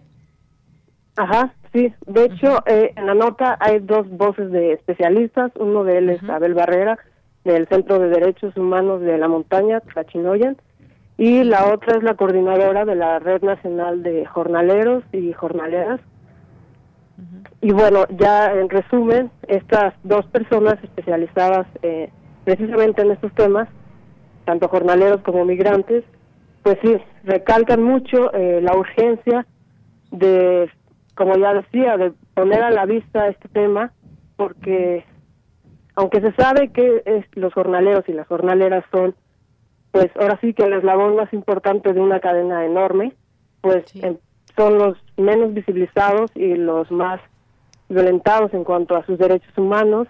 Ajá, 1.17 1.53
sí. 1.73 1.93
De 2.07 2.25
hecho, 2.25 2.63
eh, 2.65 2.93
en 2.95 3.05
la 3.05 3.13
nota 3.13 3.57
hay 3.59 3.79
dos 3.79 4.09
voces 4.09 4.51
de 4.51 4.73
especialistas. 4.73 5.51
Uno 5.55 5.83
de 5.83 5.97
él 5.97 6.09
es 6.09 6.23
Abel 6.23 6.53
Barrera, 6.53 6.97
del 7.43 7.67
Centro 7.67 7.99
de 7.99 8.09
Derechos 8.09 8.55
Humanos 8.57 9.01
de 9.01 9.17
la 9.17 9.27
Montaña, 9.27 9.81
Tlachinoyan, 9.81 10.57
y 11.17 11.43
la 11.43 11.71
otra 11.71 11.97
es 11.97 12.03
la 12.03 12.15
coordinadora 12.15 12.85
de 12.85 12.95
la 12.95 13.19
Red 13.19 13.43
Nacional 13.43 14.03
de 14.03 14.25
Jornaleros 14.25 15.03
y 15.11 15.33
Jornaleras, 15.33 15.99
y 17.61 17.71
bueno, 17.71 18.05
ya 18.09 18.51
en 18.53 18.69
resumen, 18.69 19.31
estas 19.47 19.93
dos 20.03 20.25
personas 20.27 20.83
especializadas 20.83 21.67
eh, 21.83 22.09
precisamente 22.43 23.01
en 23.01 23.11
estos 23.11 23.33
temas, 23.33 23.69
tanto 24.45 24.67
jornaleros 24.67 25.21
como 25.21 25.45
migrantes, 25.45 26.03
pues 26.63 26.77
sí, 26.81 26.97
recalcan 27.23 27.83
mucho 27.83 28.33
eh, 28.33 28.61
la 28.61 28.75
urgencia 28.75 29.45
de, 30.11 30.69
como 31.15 31.37
ya 31.37 31.53
decía, 31.53 31.97
de 31.97 32.13
poner 32.33 32.63
a 32.63 32.71
la 32.71 32.85
vista 32.85 33.27
este 33.27 33.47
tema, 33.49 33.93
porque 34.35 35.05
aunque 35.95 36.21
se 36.21 36.33
sabe 36.33 36.69
que 36.69 37.03
es, 37.05 37.25
los 37.33 37.53
jornaleros 37.53 38.07
y 38.07 38.13
las 38.13 38.27
jornaleras 38.27 38.83
son, 38.91 39.15
pues 39.91 40.09
ahora 40.19 40.39
sí 40.41 40.53
que 40.53 40.63
el 40.63 40.73
eslabón 40.73 41.15
más 41.15 41.31
importante 41.33 41.93
de 41.93 41.99
una 41.99 42.19
cadena 42.19 42.65
enorme, 42.65 43.13
pues 43.61 43.83
son 44.55 44.77
los 44.77 44.97
menos 45.17 45.53
visibilizados 45.53 46.31
y 46.35 46.55
los 46.55 46.89
más 46.91 47.19
violentados 47.89 48.53
en 48.53 48.63
cuanto 48.63 48.95
a 48.95 49.05
sus 49.05 49.17
derechos 49.17 49.55
humanos. 49.57 50.07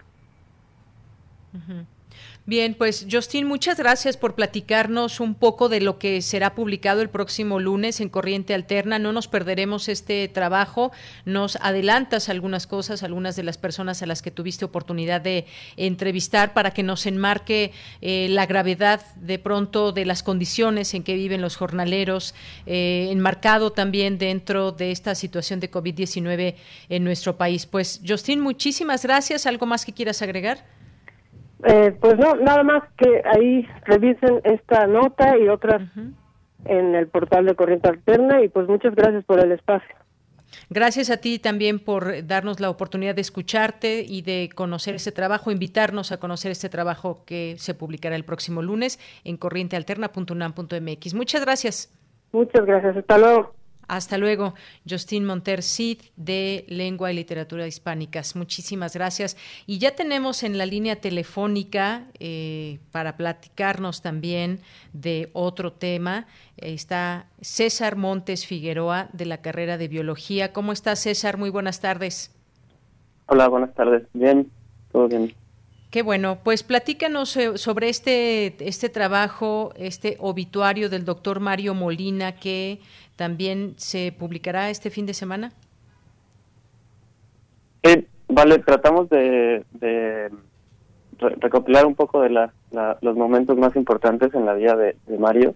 Bien, 2.44 2.74
pues 2.74 3.06
Justin, 3.08 3.46
muchas 3.46 3.78
gracias 3.78 4.16
por 4.16 4.34
platicarnos 4.34 5.20
un 5.20 5.36
poco 5.36 5.68
de 5.68 5.80
lo 5.80 6.00
que 6.00 6.20
será 6.22 6.56
publicado 6.56 7.00
el 7.00 7.08
próximo 7.08 7.60
lunes 7.60 8.00
en 8.00 8.08
Corriente 8.08 8.52
Alterna. 8.52 8.98
No 8.98 9.12
nos 9.12 9.28
perderemos 9.28 9.88
este 9.88 10.26
trabajo. 10.26 10.90
Nos 11.24 11.54
adelantas 11.54 12.28
algunas 12.28 12.66
cosas, 12.66 13.04
algunas 13.04 13.36
de 13.36 13.44
las 13.44 13.58
personas 13.58 14.02
a 14.02 14.06
las 14.06 14.22
que 14.22 14.32
tuviste 14.32 14.64
oportunidad 14.64 15.20
de 15.20 15.46
entrevistar 15.76 16.52
para 16.52 16.72
que 16.72 16.82
nos 16.82 17.06
enmarque 17.06 17.70
eh, 18.00 18.26
la 18.28 18.46
gravedad 18.46 19.06
de 19.14 19.38
pronto 19.38 19.92
de 19.92 20.04
las 20.04 20.24
condiciones 20.24 20.94
en 20.94 21.04
que 21.04 21.14
viven 21.14 21.42
los 21.42 21.54
jornaleros, 21.54 22.34
eh, 22.66 23.06
enmarcado 23.12 23.70
también 23.70 24.18
dentro 24.18 24.72
de 24.72 24.90
esta 24.90 25.14
situación 25.14 25.60
de 25.60 25.70
COVID-19 25.70 26.56
en 26.88 27.04
nuestro 27.04 27.36
país. 27.36 27.66
Pues 27.66 28.00
Justin, 28.04 28.40
muchísimas 28.40 29.04
gracias. 29.04 29.46
¿Algo 29.46 29.66
más 29.66 29.84
que 29.84 29.92
quieras 29.92 30.22
agregar? 30.22 30.81
Eh, 31.64 31.96
pues 32.00 32.18
no, 32.18 32.34
nada 32.36 32.62
más 32.64 32.82
que 32.96 33.22
ahí 33.24 33.66
revisen 33.84 34.40
esta 34.44 34.86
nota 34.86 35.38
y 35.38 35.48
otras 35.48 35.82
en 36.64 36.94
el 36.94 37.08
portal 37.08 37.46
de 37.46 37.54
Corriente 37.54 37.88
Alterna 37.88 38.42
y 38.42 38.48
pues 38.48 38.68
muchas 38.68 38.94
gracias 38.94 39.24
por 39.24 39.40
el 39.40 39.52
espacio. 39.52 39.94
Gracias 40.70 41.10
a 41.10 41.16
ti 41.16 41.38
también 41.38 41.78
por 41.78 42.26
darnos 42.26 42.60
la 42.60 42.68
oportunidad 42.68 43.14
de 43.14 43.20
escucharte 43.20 44.04
y 44.06 44.22
de 44.22 44.50
conocer 44.54 44.94
este 44.94 45.12
trabajo, 45.12 45.50
invitarnos 45.50 46.12
a 46.12 46.18
conocer 46.18 46.50
este 46.50 46.68
trabajo 46.68 47.24
que 47.24 47.54
se 47.58 47.74
publicará 47.74 48.16
el 48.16 48.24
próximo 48.24 48.60
lunes 48.60 48.98
en 49.24 49.36
corrientealterna.unam.mx. 49.36 51.14
Muchas 51.14 51.42
gracias. 51.42 51.90
Muchas 52.32 52.66
gracias. 52.66 52.96
Hasta 52.96 53.18
luego. 53.18 53.54
Hasta 53.92 54.16
luego, 54.16 54.54
Justin 54.88 55.26
Monter 55.26 55.62
Cid 55.62 55.98
de 56.16 56.64
Lengua 56.66 57.12
y 57.12 57.14
Literatura 57.14 57.66
Hispánicas. 57.66 58.34
Muchísimas 58.36 58.94
gracias. 58.94 59.36
Y 59.66 59.80
ya 59.80 59.94
tenemos 59.94 60.44
en 60.44 60.56
la 60.56 60.64
línea 60.64 60.96
telefónica 60.96 62.06
eh, 62.18 62.78
para 62.90 63.18
platicarnos 63.18 64.00
también 64.00 64.60
de 64.94 65.28
otro 65.34 65.74
tema. 65.74 66.26
está 66.56 67.26
César 67.42 67.96
Montes 67.96 68.46
Figueroa 68.46 69.10
de 69.12 69.26
la 69.26 69.42
carrera 69.42 69.76
de 69.76 69.88
Biología. 69.88 70.54
¿Cómo 70.54 70.72
estás, 70.72 71.00
César? 71.00 71.36
Muy 71.36 71.50
buenas 71.50 71.80
tardes. 71.82 72.34
Hola, 73.26 73.46
buenas 73.48 73.74
tardes. 73.74 74.04
Bien, 74.14 74.50
todo 74.90 75.06
bien. 75.06 75.34
Qué 75.92 76.00
bueno, 76.00 76.38
pues 76.42 76.62
platícanos 76.62 77.36
eh, 77.36 77.58
sobre 77.58 77.90
este, 77.90 78.56
este 78.66 78.88
trabajo, 78.88 79.74
este 79.76 80.16
obituario 80.20 80.88
del 80.88 81.04
doctor 81.04 81.38
Mario 81.38 81.74
Molina 81.74 82.32
que 82.32 82.80
también 83.16 83.74
se 83.76 84.12
publicará 84.12 84.70
este 84.70 84.90
fin 84.90 85.06
de 85.06 85.14
semana. 85.14 85.52
Sí, 87.82 88.06
vale, 88.28 88.58
tratamos 88.58 89.08
de, 89.10 89.64
recopilar 91.18 91.86
un 91.86 91.94
poco 91.94 92.22
de 92.22 92.30
los 93.00 93.16
momentos 93.16 93.56
más 93.56 93.74
importantes 93.76 94.34
en 94.34 94.46
la 94.46 94.54
vida 94.54 94.76
de, 94.76 94.96
Mario 95.18 95.54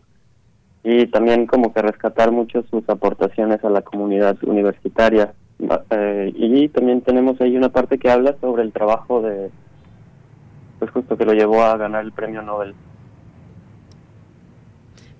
y 0.84 1.06
también 1.06 1.46
como 1.46 1.72
que 1.72 1.82
rescatar 1.82 2.30
mucho 2.30 2.62
sus 2.70 2.88
aportaciones 2.88 3.64
a 3.64 3.70
la 3.70 3.82
comunidad 3.82 4.36
universitaria. 4.42 5.34
Eh, 5.90 6.32
y 6.36 6.68
también 6.68 7.00
tenemos 7.00 7.40
ahí 7.40 7.56
una 7.56 7.70
parte 7.70 7.98
que 7.98 8.10
habla 8.10 8.36
sobre 8.40 8.62
el 8.62 8.72
trabajo 8.72 9.22
de, 9.22 9.50
pues 10.78 10.90
justo 10.90 11.16
que 11.16 11.24
lo 11.24 11.32
llevó 11.32 11.62
a 11.62 11.76
ganar 11.76 12.04
el 12.04 12.12
premio 12.12 12.42
Nobel. 12.42 12.74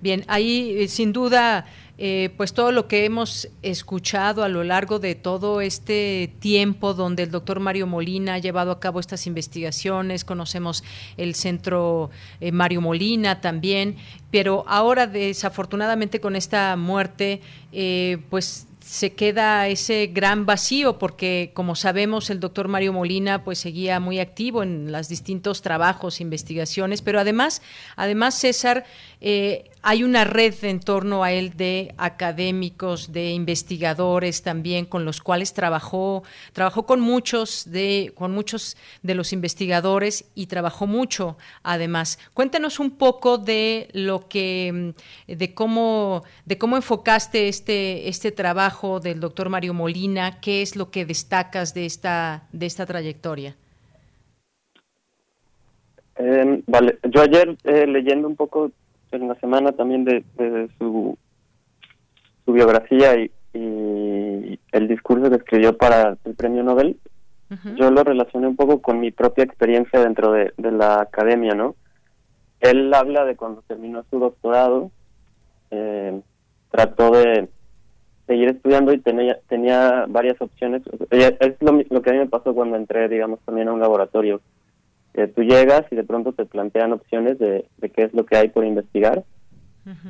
Bien, 0.00 0.22
ahí 0.28 0.76
eh, 0.78 0.88
sin 0.88 1.12
duda 1.12 1.66
eh, 1.98 2.30
pues 2.36 2.52
todo 2.52 2.72
lo 2.72 2.88
que 2.88 3.06
hemos 3.06 3.48
escuchado 3.62 4.44
a 4.44 4.48
lo 4.48 4.64
largo 4.64 4.98
de 4.98 5.14
todo 5.14 5.62
este 5.62 6.30
tiempo 6.40 6.92
donde 6.92 7.22
el 7.22 7.30
doctor 7.30 7.58
Mario 7.58 7.86
Molina 7.86 8.34
ha 8.34 8.38
llevado 8.38 8.70
a 8.70 8.80
cabo 8.80 9.00
estas 9.00 9.26
investigaciones, 9.26 10.24
conocemos 10.24 10.84
el 11.16 11.34
centro 11.34 12.10
eh, 12.40 12.52
Mario 12.52 12.82
Molina 12.82 13.40
también, 13.40 13.96
pero 14.30 14.64
ahora 14.66 15.06
desafortunadamente 15.06 16.20
con 16.20 16.36
esta 16.36 16.76
muerte, 16.76 17.40
eh, 17.72 18.18
pues 18.28 18.66
se 18.86 19.14
queda 19.14 19.66
ese 19.66 20.06
gran 20.06 20.46
vacío 20.46 20.96
porque 20.96 21.50
como 21.54 21.74
sabemos 21.74 22.30
el 22.30 22.38
doctor 22.38 22.68
Mario 22.68 22.92
Molina 22.92 23.42
pues 23.42 23.58
seguía 23.58 23.98
muy 23.98 24.20
activo 24.20 24.62
en 24.62 24.92
los 24.92 25.08
distintos 25.08 25.60
trabajos, 25.60 26.20
investigaciones, 26.20 27.02
pero 27.02 27.18
además, 27.18 27.62
además 27.96 28.38
César, 28.38 28.84
eh, 29.20 29.70
hay 29.88 30.02
una 30.02 30.24
red 30.24 30.52
en 30.64 30.80
torno 30.80 31.22
a 31.22 31.30
él 31.30 31.52
de 31.56 31.94
académicos, 31.96 33.12
de 33.12 33.30
investigadores 33.30 34.42
también 34.42 34.84
con 34.84 35.04
los 35.04 35.20
cuales 35.20 35.54
trabajó, 35.54 36.24
trabajó 36.52 36.86
con 36.86 36.98
muchos 37.00 37.70
de, 37.70 38.10
con 38.16 38.32
muchos 38.32 38.76
de 39.04 39.14
los 39.14 39.32
investigadores 39.32 40.28
y 40.34 40.46
trabajó 40.46 40.88
mucho 40.88 41.36
además. 41.62 42.18
Cuéntanos 42.34 42.80
un 42.80 42.98
poco 42.98 43.38
de 43.38 43.86
lo 43.92 44.26
que, 44.26 44.92
de 45.28 45.54
cómo, 45.54 46.24
de 46.46 46.58
cómo 46.58 46.74
enfocaste 46.74 47.46
este, 47.46 48.08
este 48.08 48.32
trabajo 48.32 48.98
del 48.98 49.20
doctor 49.20 49.50
Mario 49.50 49.72
Molina, 49.72 50.40
qué 50.40 50.62
es 50.62 50.74
lo 50.74 50.90
que 50.90 51.06
destacas 51.06 51.74
de 51.74 51.86
esta, 51.86 52.48
de 52.50 52.66
esta 52.66 52.86
trayectoria. 52.86 53.54
Eh, 56.16 56.62
vale, 56.66 56.98
yo 57.08 57.22
ayer 57.22 57.56
eh, 57.62 57.86
leyendo 57.86 58.26
un 58.26 58.34
poco 58.34 58.72
en 59.12 59.28
la 59.28 59.34
semana 59.36 59.72
también 59.72 60.04
de, 60.04 60.24
su, 60.78 61.16
su 62.44 62.52
biografía 62.52 63.16
y, 63.16 63.30
el 64.72 64.88
discurso 64.88 65.30
que 65.30 65.36
escribió 65.36 65.78
para 65.78 66.18
el 66.24 66.34
premio 66.34 66.62
Nobel, 66.62 66.98
yo 67.76 67.90
lo 67.90 68.04
relacioné 68.04 68.48
un 68.48 68.56
poco 68.56 68.82
con 68.82 69.00
mi 69.00 69.10
propia 69.10 69.44
experiencia 69.44 70.00
dentro 70.00 70.32
de, 70.32 70.52
la 70.58 71.00
academia, 71.00 71.54
¿no? 71.54 71.74
Él 72.60 72.92
habla 72.92 73.24
de 73.24 73.36
cuando 73.36 73.62
terminó 73.66 74.04
su 74.10 74.18
doctorado, 74.18 74.90
eh, 75.70 76.20
trató 76.70 77.12
de 77.12 77.48
seguir 78.26 78.50
estudiando 78.50 78.92
y 78.92 78.98
tenía, 78.98 79.38
tenía 79.48 80.04
varias 80.08 80.38
opciones. 80.40 80.82
Es 81.10 81.56
lo, 81.60 81.80
lo 81.88 82.02
que 82.02 82.10
a 82.10 82.12
mí 82.12 82.18
me 82.18 82.26
pasó 82.26 82.54
cuando 82.54 82.76
entré, 82.76 83.08
digamos, 83.08 83.40
también 83.40 83.68
a 83.68 83.72
un 83.72 83.80
laboratorio 83.80 84.42
tú 85.34 85.42
llegas 85.42 85.84
y 85.90 85.96
de 85.96 86.04
pronto 86.04 86.32
te 86.32 86.44
plantean 86.44 86.92
opciones 86.92 87.38
de, 87.38 87.66
qué 87.94 88.04
es 88.04 88.14
lo 88.14 88.26
que 88.26 88.36
hay 88.36 88.48
por 88.48 88.64
investigar 88.64 89.24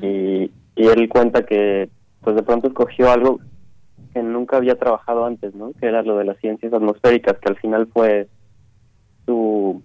y, 0.02 0.50
él 0.76 1.08
cuenta 1.08 1.44
que 1.44 1.88
pues 2.20 2.36
de 2.36 2.42
pronto 2.42 2.68
escogió 2.68 3.10
algo 3.10 3.40
que 4.12 4.22
nunca 4.22 4.56
había 4.56 4.78
trabajado 4.78 5.24
antes, 5.24 5.54
¿no? 5.54 5.72
Que 5.80 5.86
era 5.86 6.02
lo 6.02 6.18
de 6.18 6.24
las 6.24 6.38
ciencias 6.38 6.72
atmosféricas, 6.72 7.38
que 7.38 7.48
al 7.48 7.56
final 7.56 7.86
fue 7.92 8.28
su 9.24 9.82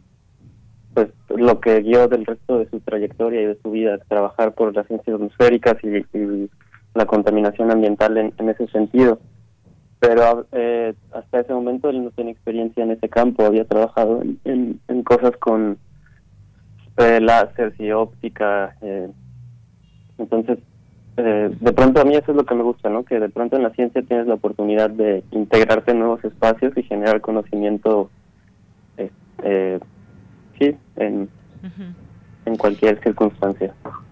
pues 0.93 1.07
lo 1.29 1.61
que 1.61 1.81
guió 1.81 2.07
del 2.07 2.25
resto 2.25 2.59
de 2.59 2.69
su 2.69 2.79
trayectoria 2.81 3.41
y 3.41 3.45
de 3.45 3.57
su 3.61 3.71
vida, 3.71 3.97
trabajar 4.09 4.53
por 4.53 4.75
las 4.75 4.87
ciencias 4.87 5.15
atmosféricas 5.15 5.77
y, 5.83 6.49
la 6.93 7.05
contaminación 7.05 7.71
ambiental 7.71 8.17
en, 8.17 8.49
ese 8.49 8.67
sentido. 8.67 9.21
Pero 10.01 10.47
eh, 10.51 10.95
hasta 11.13 11.41
ese 11.41 11.53
momento 11.53 11.89
él 11.89 12.03
no 12.03 12.09
tenía 12.09 12.31
experiencia 12.31 12.83
en 12.83 12.89
ese 12.89 13.07
campo, 13.07 13.45
había 13.45 13.65
trabajado 13.65 14.23
en, 14.23 14.79
en, 14.87 15.03
cosas 15.03 15.37
con 15.37 15.77
eh, 16.97 17.21
láser 17.21 17.75
y 17.77 17.91
óptica. 17.91 18.75
Eh, 18.81 19.11
entonces, 20.17 20.57
eh, 21.17 21.55
de 21.59 21.73
pronto 21.73 22.01
a 22.01 22.03
mí 22.03 22.15
eso 22.15 22.31
es 22.31 22.35
lo 22.35 22.45
que 22.47 22.55
me 22.55 22.63
gusta, 22.63 22.89
¿no? 22.89 23.05
Que 23.05 23.19
de 23.19 23.29
pronto 23.29 23.57
en 23.57 23.61
la 23.61 23.69
ciencia 23.69 24.01
tienes 24.01 24.25
la 24.25 24.33
oportunidad 24.33 24.89
de 24.89 25.23
integrarte 25.29 25.91
en 25.91 25.99
nuevos 25.99 26.23
espacios 26.25 26.75
y 26.75 26.81
generar 26.81 27.21
conocimiento, 27.21 28.09
eh, 28.97 29.79
sí, 30.57 30.75
en, 30.95 31.29
en 32.45 32.55
cualquier 32.55 32.99
circunstancia. 33.03 33.71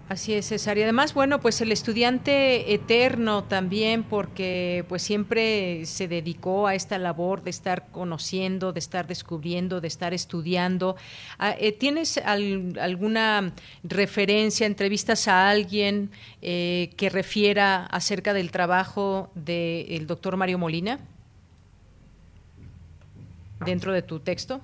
Así 0.10 0.34
es, 0.34 0.48
César. 0.48 0.76
Y 0.80 0.82
además, 0.82 1.14
bueno, 1.14 1.40
pues 1.40 1.62
el 1.62 1.72
estudiante 1.72 2.74
eterno 2.74 3.44
también, 3.44 4.02
porque 4.02 4.84
pues 4.90 5.04
siempre 5.04 5.86
se 5.86 6.08
dedicó 6.08 6.66
a 6.66 6.74
esta 6.74 6.98
labor 6.98 7.44
de 7.44 7.52
estar 7.52 7.92
conociendo, 7.92 8.74
de 8.74 8.80
estar 8.80 9.06
descubriendo, 9.06 9.82
de 9.82 9.88
estar 9.88 10.16
estudiando. 10.16 10.96
Ah, 11.38 11.54
eh, 11.60 11.74
¿Tienes 11.74 12.18
alguna 12.18 13.54
referencia, 13.84 14.66
entrevistas 14.66 15.28
a 15.28 15.48
alguien 15.48 16.10
eh, 16.42 16.90
que 16.98 17.12
refiera 17.12 17.86
acerca 17.86 18.34
del 18.34 18.50
trabajo 18.50 19.30
del 19.36 20.08
doctor 20.08 20.38
Mario 20.38 20.58
Molina 20.58 20.98
dentro 23.64 23.94
de 23.94 24.02
tu 24.02 24.22
texto? 24.22 24.60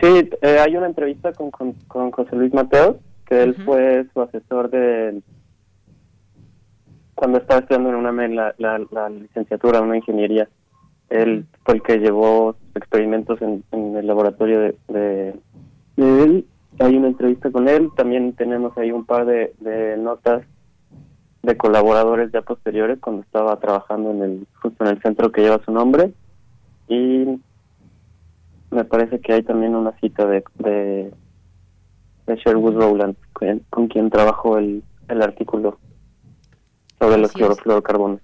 Sí, 0.00 0.30
eh, 0.42 0.58
hay 0.58 0.76
una 0.76 0.88
entrevista 0.88 1.32
con, 1.32 1.52
con, 1.52 1.74
con 1.86 2.10
José 2.10 2.34
Luis 2.34 2.52
Mateo 2.52 2.98
que 3.28 3.42
él 3.42 3.54
fue 3.64 4.06
su 4.12 4.22
asesor 4.22 4.70
de 4.70 5.22
cuando 7.14 7.38
estaba 7.38 7.60
estudiando 7.60 7.90
en 7.90 7.96
una 7.96 8.28
la, 8.28 8.54
la, 8.58 8.80
la 8.90 9.08
licenciatura, 9.10 9.82
una 9.82 9.96
ingeniería. 9.96 10.48
Él 11.10 11.46
fue 11.64 11.74
el 11.74 11.82
que 11.82 11.98
llevó 11.98 12.56
experimentos 12.74 13.40
en, 13.42 13.64
el 13.72 14.06
laboratorio 14.06 14.60
de, 14.60 14.76
de, 14.88 15.34
él. 15.96 16.46
Hay 16.78 16.96
una 16.96 17.08
entrevista 17.08 17.50
con 17.50 17.68
él. 17.68 17.90
También 17.96 18.34
tenemos 18.34 18.76
ahí 18.78 18.92
un 18.92 19.04
par 19.04 19.26
de, 19.26 19.52
de 19.58 19.96
notas 19.96 20.44
de 21.42 21.56
colaboradores 21.56 22.30
ya 22.32 22.42
posteriores 22.42 22.98
cuando 23.00 23.22
estaba 23.22 23.58
trabajando 23.58 24.10
en 24.12 24.22
el 24.22 24.46
justo 24.62 24.84
en 24.84 24.90
el 24.90 25.02
centro 25.02 25.32
que 25.32 25.42
lleva 25.42 25.64
su 25.64 25.72
nombre 25.72 26.12
y 26.88 27.40
me 28.70 28.84
parece 28.84 29.20
que 29.20 29.32
hay 29.32 29.42
también 29.42 29.74
una 29.74 29.92
cita 30.00 30.26
de, 30.26 30.42
de 30.58 31.12
de 32.28 32.36
Sherwood 32.36 32.74
Rowland, 32.74 33.16
con, 33.70 33.88
quien 33.88 34.10
trabajó 34.10 34.58
el, 34.58 34.82
el 35.08 35.22
artículo 35.22 35.78
sobre 36.98 37.18
los 37.18 37.32
clorofluorocarbonos. 37.32 38.20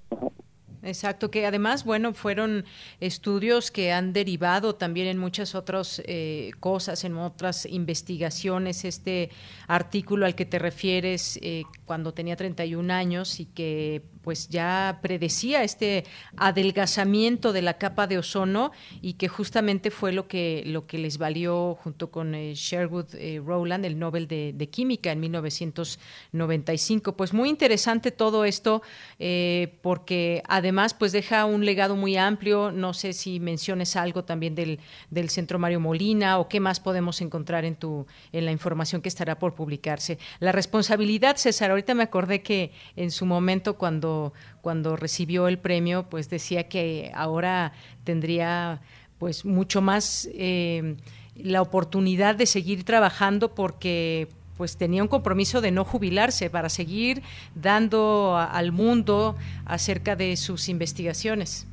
Exacto, 0.85 1.31
que 1.31 1.47
además, 1.47 1.85
bueno, 1.85 2.13
fueron 2.13 2.67
estudios 3.01 3.71
que 3.71 3.93
han 3.93 4.13
derivado 4.13 4.75
también 4.75 5.07
en 5.07 5.17
muchas 5.17 5.55
otras 5.55 6.03
eh, 6.05 6.51
cosas, 6.61 7.05
en 7.05 7.17
otras 7.17 7.65
investigaciones. 7.65 8.85
Este 8.85 9.31
artículo 9.67 10.27
al 10.27 10.35
que 10.35 10.45
te 10.45 10.59
refieres 10.59 11.39
eh, 11.43 11.63
cuando 11.87 12.13
tenía 12.13 12.37
31 12.37 12.93
años 12.93 13.41
y 13.41 13.47
que 13.47 14.03
pues 14.25 14.49
ya 14.49 15.01
predecía 15.03 15.63
este 15.63 16.05
adelgazamiento 16.37 17.53
de 17.53 17.61
la 17.61 17.75
capa 17.75 18.07
de 18.07 18.19
ozono 18.19 18.73
y 19.03 19.13
que 19.13 19.29
justamente 19.29 19.91
fue 19.91 20.13
lo 20.13 20.27
que 20.27 20.63
lo 20.67 20.87
que 20.87 20.97
les 20.97 21.19
valió 21.19 21.77
junto 21.83 22.11
con 22.11 22.35
eh, 22.35 22.55
Sherwood 22.55 23.15
eh, 23.15 23.41
Rowland 23.45 23.85
el 23.85 23.99
Nobel 23.99 24.27
de, 24.27 24.69
Química 24.71 25.13
en 25.13 25.21
1995 25.21 27.17
pues 27.17 27.35
muy 27.35 27.51
interesante 27.51 28.11
todo 28.11 28.47
esto 28.47 28.83
eh, 29.19 29.79
porque 29.83 30.43
además 30.49 30.95
pues 30.95 31.13
deja 31.13 31.45
un 31.45 31.67
legado 31.67 31.97
muy 31.97 32.17
amplio. 32.17 32.73
No 32.73 32.95
sé 32.95 33.13
si 33.13 33.41
menciones 33.41 33.95
algo 33.95 34.25
también 34.25 34.55
del, 34.55 34.81
del 35.11 35.29
Centro 35.29 35.59
Mario 35.59 35.81
Molina 35.81 36.39
o 36.39 36.49
qué 36.49 36.61
más 36.61 36.81
podemos 36.81 37.21
encontrar 37.21 37.67
en 37.67 37.77
tu 37.77 38.07
en 38.33 38.47
la 38.47 38.53
información 38.53 39.03
que 39.03 39.11
estará 39.11 39.39
por 39.39 39.55
publicarse. 39.55 40.19
La 40.41 40.53
responsabilidad 40.53 41.37
César 41.37 41.71
ahorita 41.71 41.95
me 41.95 42.05
acordé 42.05 42.41
que 42.41 42.73
en 42.97 43.11
su 43.11 43.27
momento 43.27 43.77
cuando 43.77 44.14
cuando, 44.61 44.97
recibió 44.97 45.49
el 45.49 45.59
premio, 45.59 46.05
pues 46.09 46.31
decía 46.31 46.69
que 46.69 47.11
ahora 47.15 47.73
tendría 48.05 48.81
pues 49.19 49.45
mucho 49.45 49.81
más 49.81 50.29
eh, 50.35 50.97
la 51.37 51.63
oportunidad 51.63 52.35
de 52.35 52.47
seguir 52.47 52.85
trabajando 52.85 53.55
porque 53.55 54.29
pues 54.57 54.77
tenía 54.77 55.03
un 55.03 55.09
compromiso 55.09 55.61
de 55.61 55.71
no 55.71 55.85
jubilarse 55.85 56.51
para 56.51 56.69
seguir 56.69 57.23
dando 57.55 58.37
al 58.37 58.73
mundo 58.73 59.37
acerca 59.67 60.17
de 60.17 60.37
sus 60.37 60.69
investigaciones. 60.69 61.67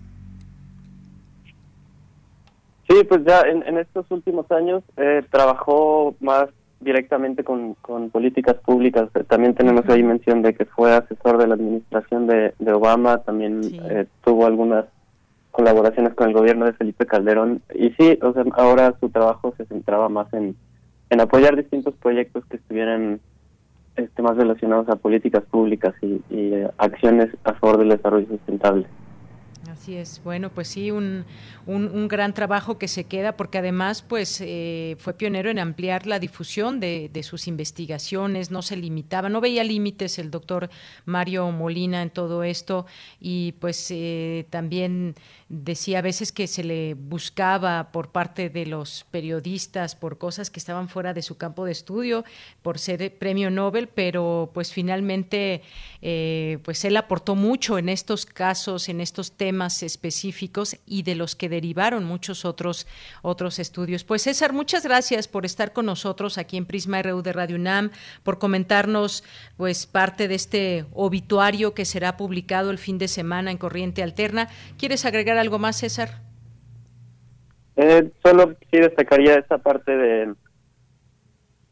Sí, 2.88 3.04
pues 3.08 3.22
ya 3.26 3.42
en, 3.42 3.78
estos 3.78 4.06
últimos 4.10 4.52
años 4.52 4.84
eh, 4.98 5.24
trabajó 5.30 6.16
más 6.20 6.50
directamente 6.82 7.44
con, 7.44 7.76
con 7.76 8.10
políticas 8.10 8.56
públicas. 8.56 9.10
También 9.28 9.54
tenemos 9.54 9.88
ahí 9.88 10.04
mención 10.04 10.42
de 10.42 10.54
que 10.54 10.66
fue 10.66 10.94
asesor 10.94 11.38
de 11.38 11.48
la 11.48 11.56
administración 11.56 12.28
de, 12.28 12.54
de 12.60 12.74
Obama, 12.74 13.20
también 13.20 13.62
eh, 13.90 14.06
tuvo 14.24 14.46
algunas 14.46 14.86
colaboraciones 15.52 16.14
con 16.14 16.28
el 16.30 16.34
gobierno 16.34 16.66
de 16.66 16.74
Felipe 16.74 17.06
Calderón. 17.06 17.62
Y 17.74 17.92
sí, 17.92 18.18
o 18.22 18.34
sea, 18.34 18.44
ahora 18.54 18.96
su 19.00 19.10
trabajo 19.10 19.54
se 19.58 19.66
centraba 19.66 20.10
más 20.10 20.34
en, 20.34 20.56
en 21.10 21.22
apoyar 21.22 21.56
distintos 21.56 21.94
proyectos 21.96 22.44
que 22.46 22.58
estuvieran 22.58 23.20
este, 23.96 24.22
más 24.22 24.38
relacionados 24.38 24.90
a 24.90 24.96
políticas 24.96 25.44
públicas 25.44 25.94
y, 26.02 26.22
y 26.30 26.54
eh, 26.54 26.70
acciones 26.78 27.30
a 27.44 27.54
favor 27.54 27.78
del 27.78 27.90
desarrollo 27.90 28.28
sustentable. 28.28 28.88
Así 29.82 29.96
es, 29.96 30.22
bueno, 30.24 30.52
pues 30.52 30.68
sí, 30.68 30.92
un, 30.92 31.26
un, 31.66 32.08
gran 32.08 32.36
trabajo 32.36 32.78
que 32.78 32.88
se 32.88 33.06
queda 33.06 33.36
porque 33.36 33.58
además 33.58 34.04
pues 34.04 34.40
eh, 34.40 34.96
fue 35.00 35.16
pionero 35.16 35.50
en 35.50 35.58
ampliar 35.58 36.06
la 36.06 36.20
difusión 36.20 36.80
de, 36.80 37.10
de, 37.12 37.24
sus 37.24 37.48
investigaciones, 37.48 38.52
no 38.52 38.62
se 38.62 38.76
limitaba, 38.76 39.28
no 39.28 39.42
veía 39.42 39.64
límites 39.64 40.20
el 40.20 40.30
doctor 40.30 40.70
Mario 41.06 41.50
Molina 41.50 42.04
en 42.04 42.12
todo 42.12 42.44
esto 42.44 42.86
y 43.20 43.54
pues 43.54 43.88
eh, 43.90 44.46
también 44.52 45.16
decía 45.50 46.00
a 46.00 46.02
veces 46.02 46.32
que 46.32 46.46
se 46.46 46.64
le 46.64 46.94
buscaba 46.94 47.92
por 47.92 48.12
parte 48.12 48.50
de 48.50 48.68
los 48.68 49.06
periodistas 49.10 49.96
por 49.96 50.18
cosas 50.18 50.50
que 50.50 50.60
estaban 50.60 50.90
fuera 50.90 51.14
de 51.14 51.24
su 51.24 51.38
campo 51.38 51.66
de 51.66 51.72
estudio, 51.72 52.24
por 52.62 52.78
ser 52.78 53.18
premio 53.18 53.50
Nobel, 53.50 53.88
pero 53.90 54.52
pues 54.54 54.72
finalmente 54.72 55.64
eh, 56.02 56.60
pues 56.64 56.86
él 56.86 56.96
aportó 56.98 57.36
mucho 57.36 57.78
en 57.78 57.90
estos 57.90 58.26
casos, 58.26 58.88
en 58.88 59.02
estos 59.02 59.34
temas 59.34 59.71
específicos 59.84 60.78
y 60.86 61.04
de 61.04 61.16
los 61.16 61.36
que 61.36 61.50
derivaron 61.50 62.04
muchos 62.04 62.46
otros, 62.46 62.88
otros 63.22 63.60
estudios. 63.60 64.04
Pues 64.04 64.24
César, 64.24 64.54
muchas 64.54 64.84
gracias 64.84 65.28
por 65.28 65.46
estar 65.46 65.74
con 65.74 65.86
nosotros 65.86 66.38
aquí 66.38 66.58
en 66.58 66.66
Prisma 66.66 67.02
RU 67.02 67.22
de 67.22 67.34
Radio 67.34 67.56
UNAM, 67.56 67.92
por 68.24 68.38
comentarnos 68.38 69.24
pues 69.58 69.88
parte 69.88 70.28
de 70.28 70.36
este 70.36 70.86
obituario 70.94 71.74
que 71.74 71.86
será 71.86 72.18
publicado 72.18 72.72
el 72.72 72.78
fin 72.78 72.98
de 72.98 73.08
semana 73.08 73.52
en 73.52 73.58
Corriente 73.58 74.04
Alterna. 74.04 74.48
¿Quieres 74.78 75.06
agregar 75.06 75.38
algo 75.38 75.60
más, 75.60 75.78
César? 75.78 76.22
Eh, 77.78 78.12
solo 78.24 78.56
sí 78.70 78.78
destacaría 78.78 79.36
esa 79.36 79.58
parte 79.58 79.96
de, 79.96 80.34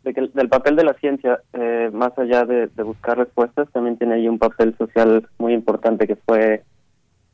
del 0.03 0.49
papel 0.49 0.75
de 0.75 0.83
la 0.83 0.93
ciencia, 0.93 1.41
eh, 1.53 1.89
más 1.93 2.17
allá 2.17 2.45
de, 2.45 2.67
buscar 2.83 3.17
respuestas, 3.17 3.69
también 3.71 3.97
tiene 3.97 4.15
ahí 4.15 4.27
un 4.27 4.39
papel 4.39 4.75
social 4.77 5.27
muy 5.37 5.53
importante 5.53 6.07
que 6.07 6.15
fue 6.15 6.63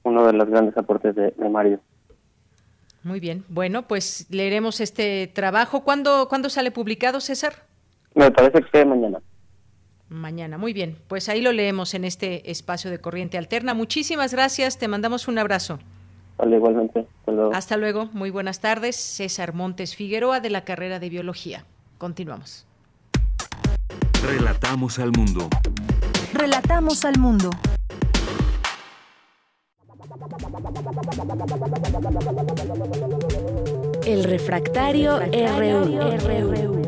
uno 0.05 0.25
de 0.25 0.33
los 0.33 0.49
grandes 0.49 0.77
aportes 0.77 1.15
de 1.15 1.33
Mario. 1.49 1.79
Muy 3.05 3.19
bien. 3.19 3.45
Bueno, 3.49 3.87
pues 3.87 4.25
leeremos 4.31 4.81
este 4.81 5.27
trabajo. 5.27 5.83
¿Cuándo, 5.83 6.27
¿cuándo 6.27 6.49
sale 6.49 6.71
publicado, 6.71 7.19
César? 7.19 7.53
Me 8.15 8.31
parece 8.31 8.63
que 8.63 8.83
mañana. 8.83 9.19
Mañana, 10.09 10.57
muy 10.57 10.73
bien. 10.73 10.97
Pues 11.07 11.29
ahí 11.29 11.41
lo 11.41 11.51
leemos 11.51 11.93
en 11.93 12.03
este 12.03 12.49
espacio 12.49 12.89
de 12.89 12.99
Corriente 12.99 13.37
Alterna. 13.37 13.75
Muchísimas 13.75 14.33
gracias, 14.33 14.79
te 14.79 14.87
mandamos 14.87 15.27
un 15.27 15.37
abrazo. 15.37 15.77
Vale, 16.37 16.55
igualmente. 16.55 17.05
Hasta 17.19 17.31
luego. 17.31 17.53
Hasta 17.53 17.77
luego. 17.77 18.09
Muy 18.13 18.31
buenas 18.31 18.59
tardes. 18.59 18.95
César 18.95 19.53
Montes 19.53 19.95
Figueroa 19.95 20.39
de 20.39 20.49
la 20.49 20.63
carrera 20.63 20.99
de 20.99 21.09
Biología. 21.09 21.63
Continuamos. 21.99 22.65
Relatamos 24.23 24.97
al 24.97 25.11
mundo. 25.11 25.47
Relatamos 26.33 27.05
al 27.05 27.19
mundo. 27.19 27.51
El 34.05 34.23
refractario, 34.23 35.19
RU. 35.19 36.81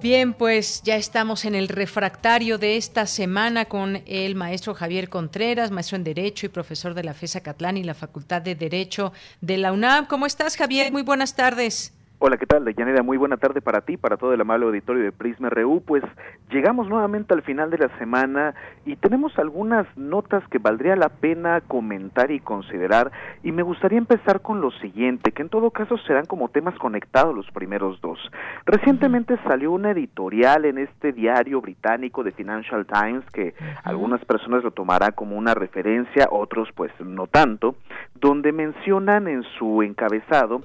Bien, 0.00 0.34
pues 0.34 0.82
ya 0.82 0.96
estamos 0.96 1.44
en 1.46 1.54
el 1.54 1.68
refractario 1.68 2.58
de 2.58 2.76
esta 2.76 3.06
semana 3.06 3.64
con 3.64 4.02
el 4.06 4.34
maestro 4.34 4.74
Javier 4.74 5.08
Contreras, 5.08 5.70
maestro 5.70 5.96
en 5.96 6.04
Derecho 6.04 6.46
y 6.46 6.50
profesor 6.50 6.92
de 6.92 7.04
la 7.04 7.14
FESA 7.14 7.40
Catlán 7.40 7.78
y 7.78 7.84
la 7.84 7.94
Facultad 7.94 8.42
de 8.42 8.54
Derecho 8.54 9.12
de 9.40 9.56
la 9.56 9.72
UNAM. 9.72 10.06
¿Cómo 10.06 10.26
estás, 10.26 10.56
Javier? 10.56 10.92
Muy 10.92 11.02
buenas 11.02 11.34
tardes. 11.34 11.92
Hola, 12.26 12.38
¿qué 12.38 12.46
tal? 12.46 12.64
Deyanira, 12.64 13.02
muy 13.02 13.18
buena 13.18 13.36
tarde 13.36 13.60
para 13.60 13.82
ti, 13.82 13.98
para 13.98 14.16
todo 14.16 14.32
el 14.32 14.40
amable 14.40 14.64
auditorio 14.64 15.02
de 15.02 15.12
Prisma 15.12 15.50
RU. 15.50 15.82
Pues 15.86 16.02
llegamos 16.48 16.88
nuevamente 16.88 17.34
al 17.34 17.42
final 17.42 17.68
de 17.68 17.76
la 17.76 17.98
semana 17.98 18.54
y 18.86 18.96
tenemos 18.96 19.38
algunas 19.38 19.86
notas 19.94 20.42
que 20.48 20.56
valdría 20.56 20.96
la 20.96 21.10
pena 21.10 21.60
comentar 21.60 22.30
y 22.30 22.40
considerar. 22.40 23.12
Y 23.42 23.52
me 23.52 23.62
gustaría 23.62 23.98
empezar 23.98 24.40
con 24.40 24.62
lo 24.62 24.70
siguiente, 24.70 25.32
que 25.32 25.42
en 25.42 25.50
todo 25.50 25.70
caso 25.70 25.98
serán 25.98 26.24
como 26.24 26.48
temas 26.48 26.74
conectados 26.78 27.36
los 27.36 27.50
primeros 27.50 28.00
dos. 28.00 28.18
Recientemente 28.64 29.36
salió 29.46 29.72
una 29.72 29.90
editorial 29.90 30.64
en 30.64 30.78
este 30.78 31.12
diario 31.12 31.60
británico 31.60 32.24
de 32.24 32.32
Financial 32.32 32.86
Times 32.86 33.26
que 33.34 33.52
algunas 33.82 34.24
personas 34.24 34.64
lo 34.64 34.70
tomarán 34.70 35.12
como 35.12 35.36
una 35.36 35.52
referencia, 35.52 36.28
otros 36.30 36.70
pues 36.74 36.90
no 37.00 37.26
tanto, 37.26 37.76
donde 38.14 38.50
mencionan 38.52 39.28
en 39.28 39.42
su 39.58 39.82
encabezado 39.82 40.62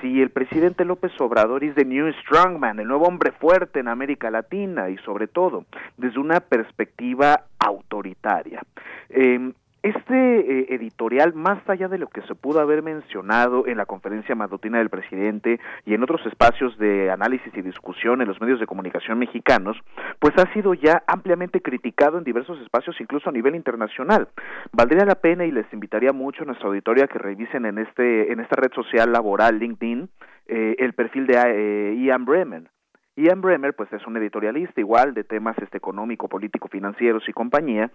si 0.00 0.20
el 0.20 0.30
presidente 0.30 0.84
López 0.84 1.12
Obrador 1.20 1.64
es 1.64 1.74
the 1.74 1.84
new 1.84 2.10
strongman, 2.22 2.80
el 2.80 2.88
nuevo 2.88 3.06
hombre 3.06 3.32
fuerte 3.32 3.80
en 3.80 3.88
América 3.88 4.30
Latina 4.30 4.88
y 4.90 4.96
sobre 4.98 5.26
todo 5.26 5.64
desde 5.96 6.18
una 6.18 6.40
perspectiva 6.40 7.44
autoritaria. 7.58 8.62
Eh, 9.08 9.52
este 9.84 10.14
eh, 10.14 10.66
editorial, 10.70 11.34
más 11.34 11.58
allá 11.68 11.88
de 11.88 11.98
lo 11.98 12.06
que 12.06 12.22
se 12.22 12.34
pudo 12.34 12.60
haber 12.60 12.82
mencionado 12.82 13.66
en 13.66 13.76
la 13.76 13.84
conferencia 13.84 14.34
matutina 14.34 14.78
del 14.78 14.88
presidente 14.88 15.60
y 15.84 15.92
en 15.92 16.02
otros 16.02 16.24
espacios 16.24 16.78
de 16.78 17.10
análisis 17.10 17.54
y 17.54 17.60
discusión 17.60 18.22
en 18.22 18.28
los 18.28 18.40
medios 18.40 18.60
de 18.60 18.66
comunicación 18.66 19.18
mexicanos, 19.18 19.76
pues 20.20 20.32
ha 20.38 20.50
sido 20.54 20.72
ya 20.72 21.02
ampliamente 21.06 21.60
criticado 21.60 22.16
en 22.16 22.24
diversos 22.24 22.58
espacios, 22.62 22.98
incluso 22.98 23.28
a 23.28 23.32
nivel 23.32 23.54
internacional. 23.56 24.28
Valdría 24.72 25.04
la 25.04 25.16
pena 25.16 25.44
y 25.44 25.52
les 25.52 25.70
invitaría 25.70 26.14
mucho 26.14 26.44
a 26.44 26.46
nuestra 26.46 26.68
auditoría 26.68 27.06
que 27.06 27.18
revisen 27.18 27.66
en 27.66 27.76
este 27.76 28.32
en 28.32 28.40
esta 28.40 28.56
red 28.56 28.72
social 28.72 29.12
laboral 29.12 29.58
LinkedIn 29.58 30.08
eh, 30.46 30.76
el 30.78 30.94
perfil 30.94 31.26
de 31.26 31.36
eh, 31.36 31.94
Ian 31.96 32.24
Bremen. 32.24 32.70
Ian 33.16 33.42
Bremer, 33.42 33.74
pues 33.74 33.92
es 33.92 34.04
un 34.06 34.16
editorialista 34.16 34.80
igual 34.80 35.12
de 35.12 35.24
temas 35.24 35.56
este 35.58 35.76
económico, 35.76 36.28
político, 36.28 36.68
financieros 36.68 37.22
y 37.28 37.32
compañía, 37.32 37.90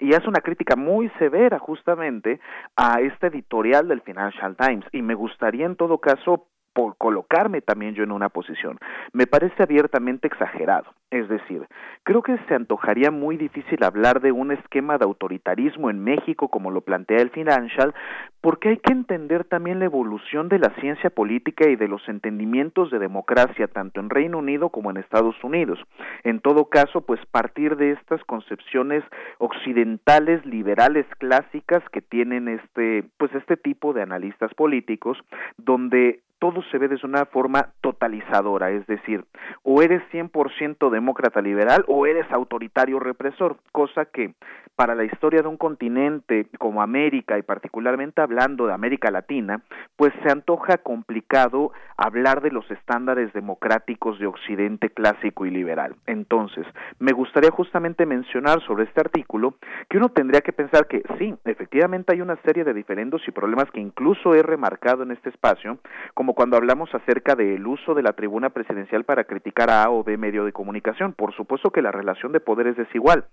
y 0.00 0.14
hace 0.14 0.28
una 0.28 0.40
crítica 0.40 0.76
muy 0.76 1.08
severa 1.18 1.58
justamente 1.58 2.40
a 2.76 3.00
este 3.00 3.28
editorial 3.28 3.88
del 3.88 4.00
Financial 4.02 4.56
Times 4.56 4.86
y 4.92 5.02
me 5.02 5.14
gustaría 5.14 5.66
en 5.66 5.76
todo 5.76 5.98
caso 5.98 6.46
por 6.72 6.96
colocarme 6.96 7.60
también 7.60 7.94
yo 7.94 8.04
en 8.04 8.12
una 8.12 8.28
posición. 8.28 8.78
Me 9.12 9.26
parece 9.26 9.62
abiertamente 9.62 10.28
exagerado. 10.28 10.92
Es 11.10 11.26
decir, 11.26 11.66
creo 12.02 12.22
que 12.22 12.36
se 12.48 12.54
antojaría 12.54 13.10
muy 13.10 13.38
difícil 13.38 13.82
hablar 13.82 14.20
de 14.20 14.30
un 14.30 14.52
esquema 14.52 14.98
de 14.98 15.06
autoritarismo 15.06 15.88
en 15.88 16.04
México 16.04 16.48
como 16.48 16.70
lo 16.70 16.82
plantea 16.82 17.22
el 17.22 17.30
Financial, 17.30 17.94
porque 18.42 18.68
hay 18.68 18.76
que 18.76 18.92
entender 18.92 19.44
también 19.44 19.78
la 19.78 19.86
evolución 19.86 20.50
de 20.50 20.58
la 20.58 20.68
ciencia 20.80 21.08
política 21.08 21.66
y 21.66 21.76
de 21.76 21.88
los 21.88 22.06
entendimientos 22.10 22.90
de 22.90 22.98
democracia 22.98 23.68
tanto 23.68 24.00
en 24.00 24.10
Reino 24.10 24.38
Unido 24.38 24.68
como 24.68 24.90
en 24.90 24.98
Estados 24.98 25.42
Unidos. 25.42 25.78
En 26.24 26.40
todo 26.40 26.66
caso, 26.66 27.00
pues 27.00 27.24
partir 27.30 27.76
de 27.76 27.92
estas 27.92 28.22
concepciones 28.24 29.02
occidentales 29.38 30.44
liberales 30.44 31.06
clásicas 31.18 31.82
que 31.90 32.02
tienen 32.02 32.48
este 32.48 33.04
pues 33.16 33.34
este 33.34 33.56
tipo 33.56 33.94
de 33.94 34.02
analistas 34.02 34.52
políticos 34.52 35.16
donde 35.56 36.20
todo 36.38 36.62
se 36.70 36.78
ve 36.78 36.88
desde 36.88 37.06
una 37.06 37.26
forma 37.26 37.70
totalizadora, 37.80 38.70
es 38.70 38.86
decir, 38.86 39.24
o 39.62 39.82
eres 39.82 40.02
100% 40.12 40.90
demócrata 40.98 41.40
liberal 41.40 41.84
o 41.86 42.06
eres 42.06 42.26
autoritario 42.32 42.98
represor, 42.98 43.56
cosa 43.72 44.04
que 44.06 44.34
para 44.78 44.94
la 44.94 45.02
historia 45.02 45.42
de 45.42 45.48
un 45.48 45.56
continente 45.56 46.46
como 46.56 46.82
América 46.82 47.36
y 47.36 47.42
particularmente 47.42 48.20
hablando 48.20 48.66
de 48.66 48.72
América 48.72 49.10
Latina, 49.10 49.60
pues 49.96 50.12
se 50.22 50.30
antoja 50.30 50.78
complicado 50.78 51.72
hablar 51.96 52.42
de 52.42 52.52
los 52.52 52.70
estándares 52.70 53.32
democráticos 53.32 54.20
de 54.20 54.26
Occidente 54.26 54.90
clásico 54.90 55.46
y 55.46 55.50
liberal. 55.50 55.96
Entonces, 56.06 56.64
me 57.00 57.10
gustaría 57.10 57.50
justamente 57.50 58.06
mencionar 58.06 58.60
sobre 58.62 58.84
este 58.84 59.00
artículo 59.00 59.54
que 59.88 59.96
uno 59.96 60.10
tendría 60.10 60.42
que 60.42 60.52
pensar 60.52 60.86
que 60.86 61.02
sí, 61.18 61.34
efectivamente 61.44 62.12
hay 62.12 62.20
una 62.20 62.36
serie 62.42 62.62
de 62.62 62.72
diferendos 62.72 63.22
y 63.26 63.32
problemas 63.32 63.68
que 63.72 63.80
incluso 63.80 64.34
he 64.34 64.42
remarcado 64.44 65.02
en 65.02 65.10
este 65.10 65.30
espacio, 65.30 65.78
como 66.14 66.34
cuando 66.34 66.56
hablamos 66.56 66.94
acerca 66.94 67.34
del 67.34 67.66
uso 67.66 67.94
de 67.94 68.02
la 68.02 68.12
tribuna 68.12 68.50
presidencial 68.50 69.02
para 69.02 69.24
criticar 69.24 69.70
a 69.70 69.82
A 69.82 69.90
o 69.90 70.04
B 70.04 70.16
medio 70.16 70.44
de 70.44 70.52
comunicación. 70.52 70.87
Por 71.16 71.34
supuesto 71.34 71.70
que 71.70 71.82
la 71.82 71.92
relación 71.92 72.32
de 72.32 72.40
poder 72.40 72.68
es 72.68 72.76
desigual, 72.76 73.24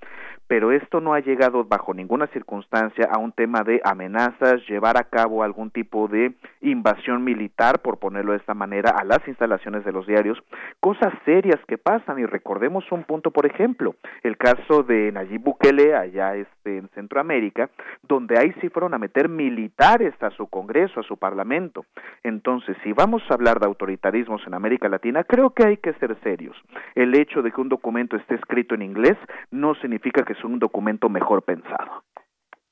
pero 0.47 0.71
esto 0.71 1.01
no 1.01 1.13
ha 1.13 1.19
llegado 1.19 1.63
bajo 1.63 1.93
ninguna 1.93 2.27
circunstancia 2.27 3.07
a 3.11 3.19
un 3.19 3.31
tema 3.31 3.63
de 3.63 3.81
amenazas, 3.83 4.61
llevar 4.67 4.97
a 4.97 5.05
cabo 5.05 5.43
algún 5.43 5.71
tipo 5.71 6.07
de 6.07 6.33
invasión 6.61 7.23
militar, 7.23 7.79
por 7.81 7.97
ponerlo 7.97 8.33
de 8.33 8.39
esta 8.39 8.53
manera, 8.53 8.91
a 8.91 9.03
las 9.03 9.25
instalaciones 9.27 9.85
de 9.85 9.91
los 9.91 10.05
diarios, 10.05 10.37
cosas 10.79 11.13
serias 11.23 11.59
que 11.67 11.77
pasan. 11.77 12.19
Y 12.19 12.25
recordemos 12.25 12.91
un 12.91 13.03
punto, 13.03 13.31
por 13.31 13.45
ejemplo, 13.45 13.95
el 14.23 14.37
caso 14.37 14.83
de 14.83 15.11
Nayib 15.11 15.41
Bukele 15.41 15.95
allá 15.95 16.35
este, 16.35 16.54
en 16.65 16.89
Centroamérica, 16.89 17.69
donde 18.03 18.37
ahí 18.37 18.53
sí 18.61 18.69
fueron 18.69 18.93
a 18.93 18.97
meter 18.97 19.29
militares 19.29 20.13
a 20.21 20.29
su 20.31 20.47
Congreso, 20.47 20.99
a 20.99 21.03
su 21.03 21.17
Parlamento. 21.17 21.85
Entonces, 22.23 22.75
si 22.83 22.93
vamos 22.93 23.23
a 23.29 23.33
hablar 23.33 23.59
de 23.59 23.67
autoritarismos 23.67 24.45
en 24.47 24.53
América 24.53 24.89
Latina, 24.89 25.23
creo 25.23 25.51
que 25.51 25.65
hay 25.65 25.77
que 25.77 25.93
ser 25.93 26.15
serios. 26.23 26.55
El 26.95 27.15
hecho 27.15 27.41
de 27.41 27.51
que 27.51 27.61
un 27.61 27.69
documento 27.69 28.15
esté 28.15 28.35
escrito 28.35 28.75
en 28.75 28.81
inglés 28.81 29.17
no 29.51 29.75
significa 29.75 30.23
que 30.23 30.33
es 30.33 30.43
un 30.43 30.59
documento 30.59 31.09
mejor 31.09 31.43
pensado. 31.43 32.03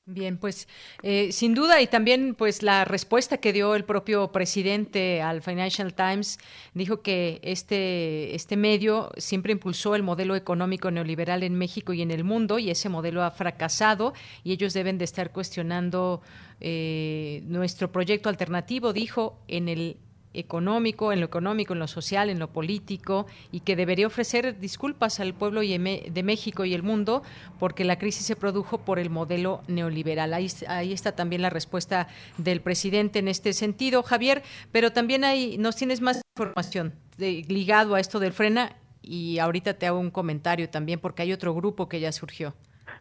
Bien, 0.06 0.36
pues 0.36 0.68
eh, 1.02 1.32
sin 1.32 1.54
duda 1.54 1.80
y 1.80 1.86
también 1.86 2.34
pues 2.34 2.62
la 2.62 2.84
respuesta 2.84 3.38
que 3.38 3.54
dio 3.54 3.74
el 3.74 3.84
propio 3.84 4.32
presidente 4.32 5.22
al 5.22 5.40
Financial 5.40 5.94
Times 5.94 6.38
dijo 6.74 7.00
que 7.00 7.40
este 7.42 8.34
este 8.34 8.58
medio 8.58 9.12
siempre 9.16 9.52
impulsó 9.52 9.94
el 9.94 10.02
modelo 10.02 10.36
económico 10.36 10.90
neoliberal 10.90 11.42
en 11.42 11.54
México 11.54 11.94
y 11.94 12.02
en 12.02 12.10
el 12.10 12.22
mundo 12.22 12.58
y 12.58 12.68
ese 12.68 12.90
modelo 12.90 13.22
ha 13.22 13.30
fracasado 13.30 14.12
y 14.42 14.52
ellos 14.52 14.74
deben 14.74 14.98
de 14.98 15.06
estar 15.06 15.32
cuestionando 15.32 16.20
eh, 16.60 17.42
nuestro 17.46 17.90
proyecto 17.90 18.28
alternativo, 18.28 18.92
dijo 18.92 19.38
en 19.48 19.70
el 19.70 19.96
económico, 20.34 21.12
en 21.12 21.20
lo 21.20 21.26
económico, 21.26 21.72
en 21.72 21.78
lo 21.78 21.88
social, 21.88 22.28
en 22.28 22.38
lo 22.38 22.48
político 22.48 23.26
y 23.52 23.60
que 23.60 23.76
debería 23.76 24.06
ofrecer 24.06 24.58
disculpas 24.58 25.20
al 25.20 25.34
pueblo 25.34 25.60
de 25.60 26.22
México 26.22 26.64
y 26.64 26.74
el 26.74 26.82
mundo 26.82 27.22
porque 27.58 27.84
la 27.84 27.98
crisis 27.98 28.26
se 28.26 28.36
produjo 28.36 28.78
por 28.78 28.98
el 28.98 29.10
modelo 29.10 29.62
neoliberal. 29.68 30.34
Ahí, 30.34 30.48
ahí 30.68 30.92
está 30.92 31.12
también 31.12 31.42
la 31.42 31.50
respuesta 31.50 32.08
del 32.36 32.60
presidente 32.60 33.18
en 33.20 33.28
este 33.28 33.52
sentido, 33.52 34.02
Javier, 34.02 34.42
pero 34.72 34.92
también 34.92 35.24
hay, 35.24 35.56
nos 35.58 35.76
tienes 35.76 36.00
más 36.00 36.20
información 36.36 36.94
ligado 37.16 37.94
a 37.94 38.00
esto 38.00 38.18
del 38.18 38.32
frena 38.32 38.76
y 39.00 39.38
ahorita 39.38 39.74
te 39.74 39.86
hago 39.86 39.98
un 39.98 40.10
comentario 40.10 40.68
también 40.68 40.98
porque 40.98 41.22
hay 41.22 41.32
otro 41.32 41.54
grupo 41.54 41.88
que 41.88 42.00
ya 42.00 42.10
surgió. 42.12 42.54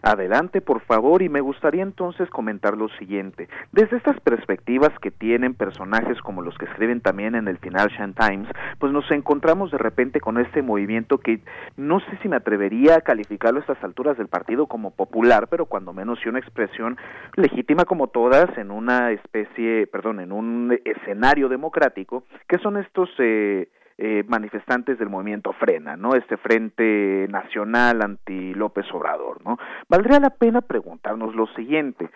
Adelante, 0.06 0.60
por 0.60 0.82
favor, 0.82 1.22
y 1.22 1.30
me 1.30 1.40
gustaría 1.40 1.82
entonces 1.82 2.30
comentar 2.30 2.76
lo 2.76 2.90
siguiente. 3.00 3.48
Desde 3.72 3.96
estas 3.96 4.20
perspectivas 4.20 4.92
que 5.00 5.12
tienen 5.12 5.54
personajes 5.54 6.20
como 6.22 6.42
los 6.42 6.58
que 6.58 6.66
escriben 6.66 7.00
también 7.00 7.36
en 7.36 7.48
el 7.48 7.58
Financial 7.58 8.14
Times, 8.14 8.50
pues 8.80 8.92
nos 8.92 9.10
encontramos 9.12 9.72
de 9.72 9.78
repente 9.78 10.20
con 10.20 10.38
este 10.40 10.62
movimiento 10.62 11.20
que 11.20 11.40
no 11.78 12.02
sé 12.02 12.18
si 12.22 12.28
me 12.28 12.36
atrevería 12.36 12.96
a 12.96 13.02
calificarlo 13.02 13.60
a 13.60 13.62
estas 13.62 13.82
alturas 13.82 14.18
del 14.18 14.28
partido 14.28 14.68
como 14.68 14.92
popular, 14.92 15.48
pero 15.48 15.68
cuando 15.68 15.94
menos 15.94 16.20
sí 16.22 16.28
una 16.28 16.40
expresión 16.40 16.98
legítima 17.38 17.86
como 17.86 18.08
todas 18.08 18.58
en 18.58 18.72
una 18.72 19.12
especie, 19.12 19.88
perdón, 19.88 20.20
en 20.20 20.34
un 20.34 20.78
escenario 20.84 21.48
democrático, 21.48 22.26
que 22.50 22.58
son 22.58 22.76
estos 22.76 23.10
eh, 23.20 23.70
eh, 23.98 24.24
manifestantes 24.28 24.98
del 24.98 25.10
movimiento 25.10 25.54
Frena, 25.54 25.96
¿no? 25.96 26.16
Este 26.16 26.38
Frente 26.38 27.28
Nacional 27.30 28.02
anti 28.02 28.54
López 28.54 28.86
Obrador, 28.94 29.44
¿no? 29.46 29.58
Valdría 29.88 30.20
la 30.20 30.32
pena 30.32 30.62
preguntarnos 30.62 31.36
lo 31.36 31.48
siguiente. 31.56 32.10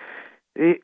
Eh, 0.56 0.80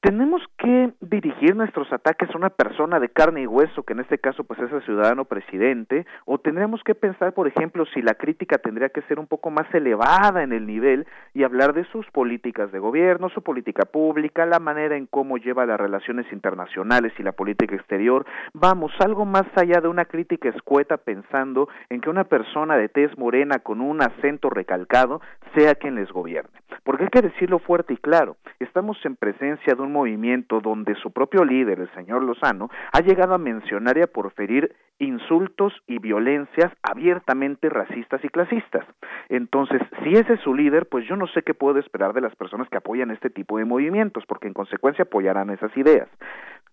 tenemos 0.00 0.42
que 0.58 0.92
dirigir 1.00 1.56
nuestros 1.56 1.92
ataques 1.92 2.30
a 2.30 2.38
una 2.38 2.50
persona 2.50 3.00
de 3.00 3.08
carne 3.08 3.42
y 3.42 3.46
hueso, 3.46 3.82
que 3.82 3.94
en 3.94 4.00
este 4.00 4.18
caso 4.18 4.44
pues 4.44 4.60
es 4.60 4.72
el 4.72 4.82
ciudadano 4.84 5.24
presidente, 5.24 6.06
o 6.24 6.38
tendremos 6.38 6.82
que 6.84 6.94
pensar, 6.94 7.32
por 7.32 7.48
ejemplo, 7.48 7.84
si 7.86 8.00
la 8.02 8.14
crítica 8.14 8.58
tendría 8.58 8.90
que 8.90 9.02
ser 9.02 9.18
un 9.18 9.26
poco 9.26 9.50
más 9.50 9.66
elevada 9.74 10.42
en 10.42 10.52
el 10.52 10.66
nivel 10.66 11.06
y 11.34 11.42
hablar 11.42 11.72
de 11.74 11.84
sus 11.86 12.06
políticas 12.10 12.70
de 12.70 12.78
gobierno, 12.78 13.28
su 13.30 13.42
política 13.42 13.86
pública, 13.86 14.46
la 14.46 14.60
manera 14.60 14.96
en 14.96 15.06
cómo 15.06 15.36
lleva 15.36 15.66
las 15.66 15.80
relaciones 15.80 16.26
internacionales 16.32 17.12
y 17.18 17.22
la 17.24 17.32
política 17.32 17.74
exterior, 17.74 18.24
vamos, 18.52 18.92
algo 19.00 19.24
más 19.24 19.46
allá 19.56 19.80
de 19.80 19.88
una 19.88 20.04
crítica 20.04 20.48
escueta 20.50 20.96
pensando 20.96 21.68
en 21.90 22.00
que 22.00 22.10
una 22.10 22.24
persona 22.24 22.76
de 22.76 22.88
tez 22.88 23.16
morena 23.18 23.58
con 23.58 23.80
un 23.80 24.00
acento 24.00 24.48
recalcado 24.48 25.20
sea 25.56 25.74
quien 25.74 25.96
les 25.96 26.10
gobierne. 26.12 26.50
Porque 26.84 27.04
hay 27.04 27.10
que 27.10 27.22
decirlo 27.22 27.58
fuerte 27.58 27.94
y 27.94 27.96
claro, 27.96 28.36
estamos 28.60 28.96
en 29.04 29.16
presencia 29.16 29.74
de 29.74 29.82
un 29.82 29.87
movimiento 29.88 30.60
donde 30.60 30.94
su 30.96 31.10
propio 31.10 31.44
líder, 31.44 31.80
el 31.80 31.90
señor 31.94 32.22
Lozano, 32.22 32.70
ha 32.92 33.00
llegado 33.00 33.34
a 33.34 33.38
mencionar 33.38 33.98
y 33.98 34.02
a 34.02 34.06
porferir 34.06 34.74
insultos 34.98 35.72
y 35.86 35.98
violencias 35.98 36.72
abiertamente 36.82 37.68
racistas 37.68 38.24
y 38.24 38.28
clasistas. 38.28 38.84
Entonces, 39.28 39.80
si 40.02 40.12
ese 40.14 40.34
es 40.34 40.40
su 40.40 40.54
líder, 40.54 40.88
pues 40.88 41.06
yo 41.06 41.16
no 41.16 41.26
sé 41.28 41.42
qué 41.42 41.54
puedo 41.54 41.78
esperar 41.78 42.12
de 42.12 42.20
las 42.20 42.34
personas 42.36 42.68
que 42.68 42.78
apoyan 42.78 43.10
este 43.10 43.30
tipo 43.30 43.58
de 43.58 43.64
movimientos, 43.64 44.24
porque 44.26 44.48
en 44.48 44.54
consecuencia 44.54 45.04
apoyarán 45.04 45.50
esas 45.50 45.76
ideas. 45.76 46.08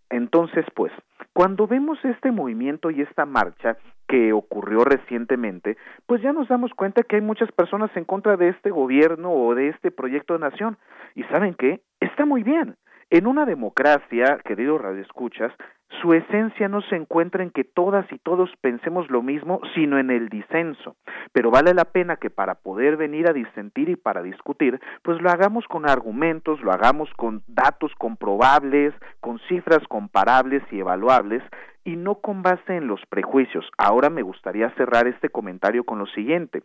Entonces, 0.10 0.66
pues, 0.76 0.92
cuando 1.34 1.68
vemos 1.68 2.04
este 2.06 2.32
movimiento 2.32 2.92
y 2.92 3.02
esta 3.02 3.26
marcha 3.26 3.78
que 4.08 4.34
ocurrió 4.34 4.84
recientemente, 4.84 5.78
pues 6.06 6.22
ya 6.22 6.32
nos 6.32 6.48
damos 6.48 6.74
cuenta 6.74 7.04
que 7.04 7.16
hay 7.16 7.22
muchas 7.22 7.52
personas 7.52 7.90
en 7.96 8.06
contra 8.06 8.38
de 8.38 8.50
este 8.50 8.70
gobierno 8.70 9.32
o 9.32 9.56
de 9.56 9.70
este 9.70 9.92
proyecto 9.92 10.34
de 10.34 10.40
nación. 10.40 10.78
¿Y 11.16 11.24
saben 11.24 11.56
qué? 11.56 11.82
Está 12.00 12.26
muy 12.26 12.44
bien. 12.44 12.76
En 13.12 13.28
una 13.28 13.46
democracia, 13.46 14.40
queridos 14.44 14.82
radioescuchas, 14.82 15.54
su 16.02 16.14
esencia 16.14 16.68
no 16.68 16.82
se 16.82 16.96
encuentra 16.96 17.44
en 17.44 17.52
que 17.52 17.64
todas 17.64 18.12
y 18.12 18.18
todos 18.18 18.50
pensemos 18.62 19.10
lo 19.12 19.22
mismo, 19.22 19.62
sino 19.76 20.00
en 20.00 20.10
el 20.10 20.30
disenso. 20.30 20.96
Pero 21.32 21.52
vale 21.52 21.76
la 21.76 21.86
pena 21.86 22.18
que 22.18 22.32
para 22.32 22.56
poder 22.56 22.98
venir 22.98 23.30
a 23.30 23.34
disentir 23.34 23.90
y 23.90 23.96
para 23.96 24.24
discutir, 24.24 24.80
pues 25.04 25.22
lo 25.22 25.30
hagamos 25.30 25.66
con 25.68 25.88
argumentos, 25.88 26.62
lo 26.62 26.72
hagamos 26.72 27.10
con 27.16 27.44
datos 27.48 27.94
comprobables, 27.98 28.94
con 29.20 29.40
cifras 29.48 29.88
comparables 29.88 30.64
y 30.72 30.80
evaluables, 30.80 31.44
y 31.86 31.96
no 31.96 32.16
con 32.16 32.42
base 32.42 32.76
en 32.76 32.88
los 32.88 33.00
prejuicios. 33.08 33.70
Ahora 33.78 34.10
me 34.10 34.24
gustaría 34.24 34.70
cerrar 34.72 35.08
este 35.08 35.30
comentario 35.30 35.84
con 35.84 36.00
lo 36.00 36.08
siguiente. 36.08 36.64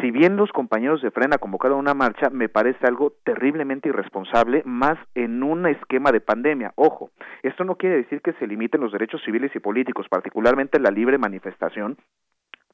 Si 0.00 0.10
bien 0.10 0.36
los 0.36 0.50
compañeros 0.52 1.00
de 1.00 1.12
Frena 1.12 1.38
convocaron 1.38 1.78
una 1.78 1.94
marcha, 1.94 2.28
me 2.28 2.48
parece 2.48 2.86
algo 2.86 3.14
terriblemente 3.24 3.88
irresponsable, 3.88 4.62
más 4.66 4.98
en 5.14 5.42
un 5.42 5.66
esquema 5.66 6.10
de 6.10 6.20
pandemia. 6.20 6.72
Ojo, 6.74 7.10
esto 7.42 7.64
no 7.64 7.76
quiere 7.76 7.96
decir 7.96 8.20
que 8.20 8.32
se 8.34 8.46
limiten 8.46 8.80
los 8.80 8.92
derechos 8.92 9.22
civiles 9.24 9.54
y 9.54 9.60
políticos, 9.60 10.06
particularmente 10.10 10.80
la 10.80 10.90
libre 10.90 11.18
manifestación 11.18 11.96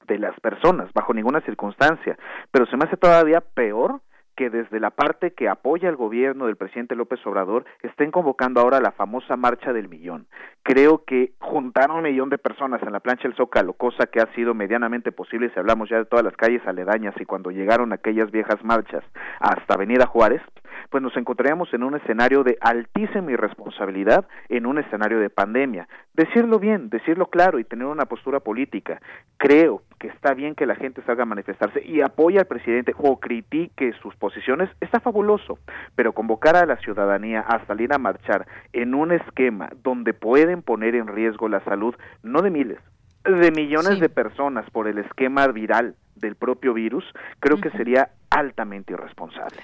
de 0.07 0.19
las 0.19 0.39
personas, 0.41 0.91
bajo 0.95 1.13
ninguna 1.13 1.43
circunstancia. 1.43 2.17
Pero 2.51 2.67
se 2.67 2.77
me 2.77 2.85
hace 2.85 2.97
todavía 2.97 3.41
peor 3.41 4.01
que 4.37 4.51
desde 4.51 4.81
la 4.81 4.91
parte 4.91 5.33
que 5.33 5.49
apoya 5.49 5.89
al 5.89 5.97
gobierno 5.97 6.47
del 6.47 6.57
presidente 6.57 6.95
López 6.95 7.25
Obrador 7.27 7.65
estén 7.83 8.11
convocando 8.11 8.61
ahora 8.61 8.81
la 8.81 8.93
famosa 8.93 9.37
marcha 9.37 9.73
del 9.73 9.89
millón. 9.89 10.27
Creo 10.63 11.05
que 11.05 11.33
juntar 11.39 11.91
un 11.91 12.03
millón 12.03 12.31
de 12.31 12.39
personas 12.39 12.83
en 12.83 12.93
la 12.93 13.01
plancha 13.01 13.29
del 13.29 13.37
Zócalo, 13.37 13.75
cosa 13.75 14.07
que 14.07 14.21
ha 14.21 14.33
sido 14.35 14.55
medianamente 14.55 15.13
posible 15.13 15.51
si 15.51 15.59
hablamos 15.59 15.89
ya 15.89 15.99
de 15.99 16.07
todas 16.07 16.25
las 16.25 16.37
calles 16.37 16.67
aledañas 16.67 17.15
y 17.19 17.25
cuando 17.25 17.51
llegaron 17.51 17.93
aquellas 17.93 18.31
viejas 18.31 18.63
marchas 18.65 19.05
hasta 19.41 19.75
Avenida 19.75 20.07
Juárez, 20.07 20.43
pues 20.91 21.03
nos 21.03 21.17
encontraríamos 21.17 21.73
en 21.75 21.83
un 21.83 21.97
escenario 21.97 22.43
de 22.43 22.57
altísima 22.61 23.33
irresponsabilidad, 23.33 24.27
en 24.49 24.67
un 24.67 24.79
escenario 24.79 25.19
de 25.19 25.31
pandemia. 25.31 25.89
Decirlo 26.15 26.59
bien, 26.59 26.91
decirlo 26.91 27.27
claro 27.27 27.59
y 27.59 27.65
tener 27.65 27.87
una 27.87 28.07
postura 28.07 28.41
política. 28.41 29.01
Creo 29.37 29.83
que 29.99 30.09
está 30.09 30.35
bien 30.35 30.55
que 30.55 30.67
la 30.67 30.77
gente 30.77 31.03
salga 31.03 31.23
a 31.23 31.27
manifestarse 31.27 31.83
y 31.85 32.01
apoye 32.01 32.39
al 32.39 32.47
presidente 32.47 32.95
o 32.99 33.19
critique 33.19 33.93
sus 34.03 34.15
posiciones, 34.17 34.71
está 34.81 35.01
fabuloso, 35.01 35.59
pero 35.97 36.13
convocar 36.13 36.57
a 36.57 36.67
la 36.67 36.77
ciudadanía 36.77 37.41
a 37.41 37.65
salir 37.67 37.93
a 37.93 37.99
marchar 37.99 38.47
en 38.73 38.95
un 38.95 39.13
esquema 39.13 39.71
donde 39.83 40.15
pueden 40.15 40.63
poner 40.63 40.95
en 40.95 41.09
riesgo 41.09 41.49
la 41.49 41.65
salud 41.65 41.95
no 42.23 42.43
de 42.43 42.51
miles, 42.51 42.79
de 43.25 43.51
millones 43.51 44.01
de 44.01 44.09
personas 44.09 44.69
por 44.71 44.89
el 44.89 44.99
esquema 44.99 45.47
viral 45.49 45.97
del 46.17 46.37
propio 46.37 46.75
virus, 46.75 47.05
creo 47.41 47.61
que 47.61 47.71
sería 47.71 48.11
altamente 48.31 48.93
irresponsable. 48.93 49.63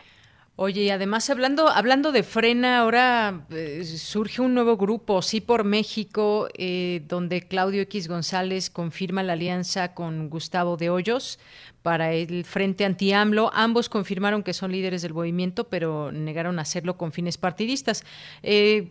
Oye, 0.62 0.82
y 0.82 0.90
además 0.90 1.30
hablando, 1.30 1.70
hablando 1.70 2.12
de 2.12 2.22
frena, 2.22 2.80
ahora 2.80 3.46
eh, 3.48 3.82
surge 3.82 4.42
un 4.42 4.52
nuevo 4.52 4.76
grupo, 4.76 5.22
Sí 5.22 5.40
por 5.40 5.64
México, 5.64 6.48
eh, 6.52 7.02
donde 7.08 7.40
Claudio 7.48 7.80
X 7.80 8.08
González 8.08 8.68
confirma 8.68 9.22
la 9.22 9.32
alianza 9.32 9.94
con 9.94 10.28
Gustavo 10.28 10.76
de 10.76 10.90
Hoyos 10.90 11.38
para 11.82 12.12
el 12.12 12.44
Frente 12.44 12.84
Anti-AMLO. 12.84 13.50
Ambos 13.54 13.88
confirmaron 13.88 14.42
que 14.42 14.52
son 14.52 14.72
líderes 14.72 15.02
del 15.02 15.14
movimiento, 15.14 15.68
pero 15.68 16.12
negaron 16.12 16.58
hacerlo 16.58 16.96
con 16.96 17.12
fines 17.12 17.38
partidistas. 17.38 18.04
Eh, 18.42 18.90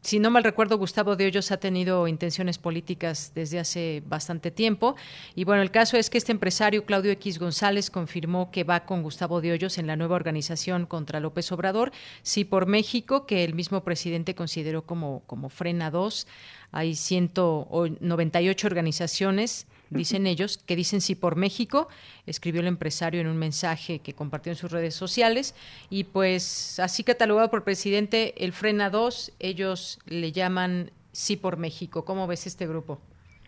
si 0.00 0.20
no 0.20 0.30
mal 0.30 0.44
recuerdo, 0.44 0.78
Gustavo 0.78 1.16
de 1.16 1.26
Hoyos 1.26 1.50
ha 1.50 1.58
tenido 1.58 2.06
intenciones 2.06 2.56
políticas 2.56 3.32
desde 3.34 3.58
hace 3.58 4.02
bastante 4.06 4.50
tiempo. 4.50 4.94
Y 5.34 5.44
bueno, 5.44 5.60
el 5.60 5.70
caso 5.70 5.96
es 5.96 6.08
que 6.08 6.18
este 6.18 6.32
empresario, 6.32 6.84
Claudio 6.84 7.10
X 7.12 7.38
González, 7.38 7.90
confirmó 7.90 8.50
que 8.50 8.64
va 8.64 8.86
con 8.86 9.02
Gustavo 9.02 9.40
de 9.40 9.52
Hoyos 9.52 9.76
en 9.76 9.86
la 9.86 9.96
nueva 9.96 10.14
organización 10.16 10.86
contra 10.86 11.20
López 11.20 11.50
Obrador, 11.50 11.92
sí 12.22 12.44
por 12.44 12.66
México, 12.66 13.26
que 13.26 13.44
el 13.44 13.54
mismo 13.54 13.82
presidente 13.82 14.34
consideró 14.34 14.86
como, 14.86 15.22
como 15.26 15.48
Frena 15.48 15.90
2. 15.90 16.26
Hay 16.70 16.94
198 16.94 18.66
organizaciones 18.66 19.66
dicen 19.90 20.26
ellos, 20.26 20.58
que 20.58 20.76
dicen 20.76 21.00
sí 21.00 21.14
por 21.14 21.36
México, 21.36 21.88
escribió 22.26 22.60
el 22.60 22.66
empresario 22.66 23.20
en 23.20 23.26
un 23.26 23.38
mensaje 23.38 24.00
que 24.00 24.14
compartió 24.14 24.52
en 24.52 24.56
sus 24.56 24.70
redes 24.70 24.94
sociales, 24.94 25.54
y 25.90 26.04
pues 26.04 26.78
así 26.80 27.04
catalogado 27.04 27.50
por 27.50 27.60
el 27.60 27.64
presidente, 27.64 28.44
el 28.44 28.52
Frena 28.52 28.90
2, 28.90 29.32
ellos 29.38 29.98
le 30.06 30.32
llaman 30.32 30.90
sí 31.12 31.36
por 31.36 31.56
México. 31.56 32.04
¿Cómo 32.04 32.26
ves 32.26 32.46
este 32.46 32.66
grupo? 32.66 33.00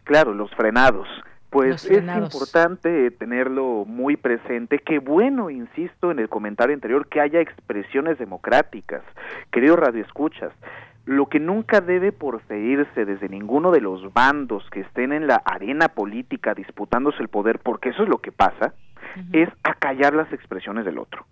Claro, 0.04 0.34
los 0.34 0.50
frenados. 0.54 1.06
Pues 1.50 1.84
es 1.84 2.04
importante 2.04 3.10
tenerlo 3.10 3.84
muy 3.84 4.16
presente. 4.16 4.78
Qué 4.78 5.00
bueno, 5.00 5.50
insisto 5.50 6.12
en 6.12 6.20
el 6.20 6.28
comentario 6.28 6.74
anterior, 6.74 7.08
que 7.08 7.20
haya 7.20 7.40
expresiones 7.40 8.18
democráticas. 8.18 9.02
Querido 9.50 9.74
Radio 9.74 10.04
Escuchas, 10.04 10.52
lo 11.04 11.26
que 11.26 11.40
nunca 11.40 11.80
debe 11.80 12.12
porfeirse 12.12 13.04
desde 13.04 13.28
ninguno 13.28 13.70
de 13.70 13.80
los 13.80 14.12
bandos 14.12 14.68
que 14.70 14.80
estén 14.80 15.12
en 15.12 15.26
la 15.26 15.36
arena 15.36 15.88
política 15.88 16.54
disputándose 16.54 17.22
el 17.22 17.28
poder, 17.28 17.58
porque 17.58 17.90
eso 17.90 18.02
es 18.02 18.08
lo 18.08 18.18
que 18.18 18.32
pasa, 18.32 18.74
es 19.32 19.48
acallar 19.62 20.14
las 20.14 20.32
expresiones 20.32 20.84
del 20.84 20.98
otro 20.98 21.26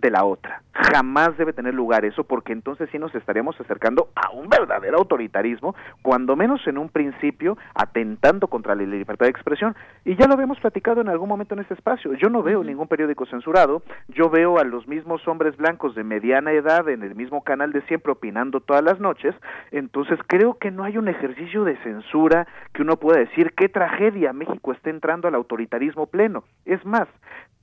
de 0.00 0.10
la 0.10 0.24
otra. 0.24 0.62
Jamás 0.72 1.36
debe 1.36 1.52
tener 1.52 1.74
lugar 1.74 2.04
eso 2.04 2.24
porque 2.24 2.52
entonces 2.52 2.88
sí 2.92 2.98
nos 2.98 3.14
estaríamos 3.14 3.60
acercando 3.60 4.08
a 4.14 4.30
un 4.30 4.48
verdadero 4.48 4.98
autoritarismo, 4.98 5.74
cuando 6.02 6.36
menos 6.36 6.64
en 6.66 6.78
un 6.78 6.88
principio 6.88 7.58
atentando 7.74 8.46
contra 8.46 8.74
la 8.74 8.84
libertad 8.84 9.26
de 9.26 9.30
expresión. 9.30 9.74
Y 10.04 10.16
ya 10.16 10.26
lo 10.26 10.34
habíamos 10.34 10.60
platicado 10.60 11.00
en 11.00 11.08
algún 11.08 11.28
momento 11.28 11.54
en 11.54 11.60
este 11.60 11.74
espacio. 11.74 12.14
Yo 12.14 12.28
no 12.30 12.42
veo 12.42 12.62
ningún 12.62 12.88
periódico 12.88 13.26
censurado, 13.26 13.82
yo 14.08 14.30
veo 14.30 14.58
a 14.58 14.64
los 14.64 14.86
mismos 14.86 15.26
hombres 15.26 15.56
blancos 15.56 15.94
de 15.94 16.04
mediana 16.04 16.52
edad 16.52 16.88
en 16.88 17.02
el 17.02 17.14
mismo 17.14 17.42
canal 17.42 17.72
de 17.72 17.82
siempre 17.82 18.12
opinando 18.12 18.60
todas 18.60 18.84
las 18.84 19.00
noches, 19.00 19.34
entonces 19.70 20.18
creo 20.26 20.54
que 20.54 20.70
no 20.70 20.84
hay 20.84 20.98
un 20.98 21.08
ejercicio 21.08 21.64
de 21.64 21.76
censura 21.82 22.46
que 22.72 22.82
uno 22.82 22.96
pueda 22.96 23.18
decir 23.18 23.52
qué 23.56 23.68
tragedia 23.68 24.32
México 24.32 24.72
está 24.72 24.90
entrando 24.90 25.28
al 25.28 25.34
autoritarismo 25.34 26.06
pleno. 26.06 26.44
Es 26.64 26.84
más, 26.84 27.08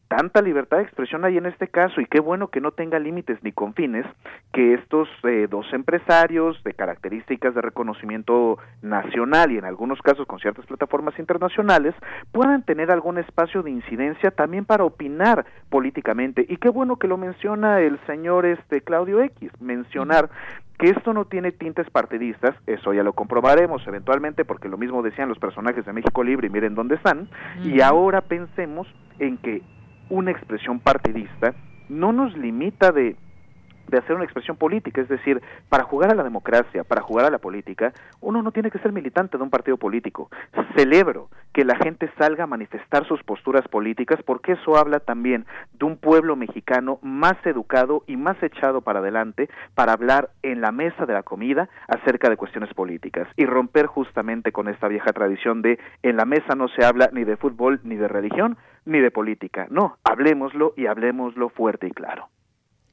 tanta 0.07 0.41
libertad 0.41 0.77
de 0.77 0.83
expresión 0.83 1.25
hay 1.25 1.37
en 1.37 1.45
este 1.45 1.67
caso 1.67 1.99
y 1.99 2.05
qué 2.05 2.19
bueno 2.19 2.49
que 2.49 2.61
no 2.61 2.71
tenga 2.71 2.99
límites 2.99 3.39
ni 3.41 3.51
confines 3.51 4.05
que 4.53 4.75
estos 4.75 5.09
eh, 5.23 5.47
dos 5.49 5.65
empresarios 5.73 6.63
de 6.63 6.73
características 6.73 7.55
de 7.55 7.61
reconocimiento 7.61 8.59
nacional 8.81 9.51
y 9.51 9.57
en 9.57 9.65
algunos 9.65 10.01
casos 10.01 10.27
con 10.27 10.39
ciertas 10.39 10.65
plataformas 10.65 11.17
internacionales 11.17 11.95
puedan 12.31 12.63
tener 12.63 12.91
algún 12.91 13.17
espacio 13.17 13.63
de 13.63 13.71
incidencia 13.71 14.31
también 14.31 14.65
para 14.65 14.83
opinar 14.83 15.45
políticamente. 15.69 16.45
Y 16.47 16.57
qué 16.57 16.69
bueno 16.69 16.97
que 16.97 17.07
lo 17.07 17.17
menciona 17.17 17.81
el 17.81 17.99
señor 18.05 18.45
este 18.45 18.81
Claudio 18.81 19.21
X 19.21 19.51
mencionar 19.59 20.29
que 20.77 20.89
esto 20.89 21.13
no 21.13 21.25
tiene 21.25 21.51
tintes 21.51 21.89
partidistas, 21.89 22.53
eso 22.67 22.93
ya 22.93 23.01
lo 23.01 23.13
comprobaremos 23.13 23.85
eventualmente 23.87 24.43
porque 24.43 24.67
lo 24.67 24.77
mismo 24.77 25.01
decían 25.01 25.29
los 25.29 25.39
personajes 25.39 25.85
de 25.85 25.93
México 25.93 26.23
Libre 26.23 26.47
y 26.47 26.49
miren 26.49 26.75
dónde 26.75 26.95
están, 26.95 27.29
y 27.63 27.79
ahora 27.79 28.19
pensemos 28.19 28.85
en 29.19 29.37
que 29.37 29.61
una 30.09 30.31
expresión 30.31 30.79
partidista 30.79 31.53
no 31.89 32.11
nos 32.11 32.35
limita 32.37 32.91
de 32.91 33.15
de 33.87 33.97
hacer 33.97 34.15
una 34.15 34.23
expresión 34.23 34.57
política, 34.57 35.01
es 35.01 35.09
decir, 35.09 35.41
para 35.69 35.83
jugar 35.83 36.11
a 36.11 36.15
la 36.15 36.23
democracia, 36.23 36.83
para 36.83 37.01
jugar 37.01 37.25
a 37.25 37.29
la 37.29 37.37
política, 37.37 37.93
uno 38.21 38.41
no 38.41 38.51
tiene 38.51 38.71
que 38.71 38.79
ser 38.79 38.91
militante 38.91 39.37
de 39.37 39.43
un 39.43 39.49
partido 39.49 39.77
político. 39.77 40.29
Celebro 40.75 41.29
que 41.53 41.63
la 41.63 41.77
gente 41.77 42.11
salga 42.17 42.43
a 42.43 42.47
manifestar 42.47 43.07
sus 43.07 43.23
posturas 43.23 43.67
políticas 43.67 44.19
porque 44.23 44.53
eso 44.53 44.75
habla 44.77 44.99
también 44.99 45.45
de 45.73 45.85
un 45.85 45.97
pueblo 45.97 46.35
mexicano 46.35 46.99
más 47.01 47.35
educado 47.45 48.03
y 48.07 48.17
más 48.17 48.41
echado 48.43 48.81
para 48.81 48.99
adelante 48.99 49.49
para 49.73 49.93
hablar 49.93 50.31
en 50.43 50.61
la 50.61 50.71
mesa 50.71 51.05
de 51.05 51.13
la 51.13 51.23
comida 51.23 51.69
acerca 51.87 52.29
de 52.29 52.37
cuestiones 52.37 52.73
políticas 52.73 53.27
y 53.37 53.45
romper 53.45 53.85
justamente 53.85 54.51
con 54.51 54.67
esta 54.67 54.87
vieja 54.87 55.13
tradición 55.13 55.61
de 55.61 55.79
en 56.03 56.17
la 56.17 56.25
mesa 56.25 56.55
no 56.55 56.67
se 56.67 56.83
habla 56.83 57.09
ni 57.13 57.23
de 57.23 57.37
fútbol 57.37 57.79
ni 57.83 57.95
de 57.95 58.07
religión 58.07 58.57
ni 58.85 58.99
de 58.99 59.11
política. 59.11 59.67
No, 59.69 59.97
hablemoslo 60.03 60.73
y 60.77 60.85
hablemoslo 60.85 61.49
fuerte 61.49 61.87
y 61.87 61.91
claro. 61.91 62.29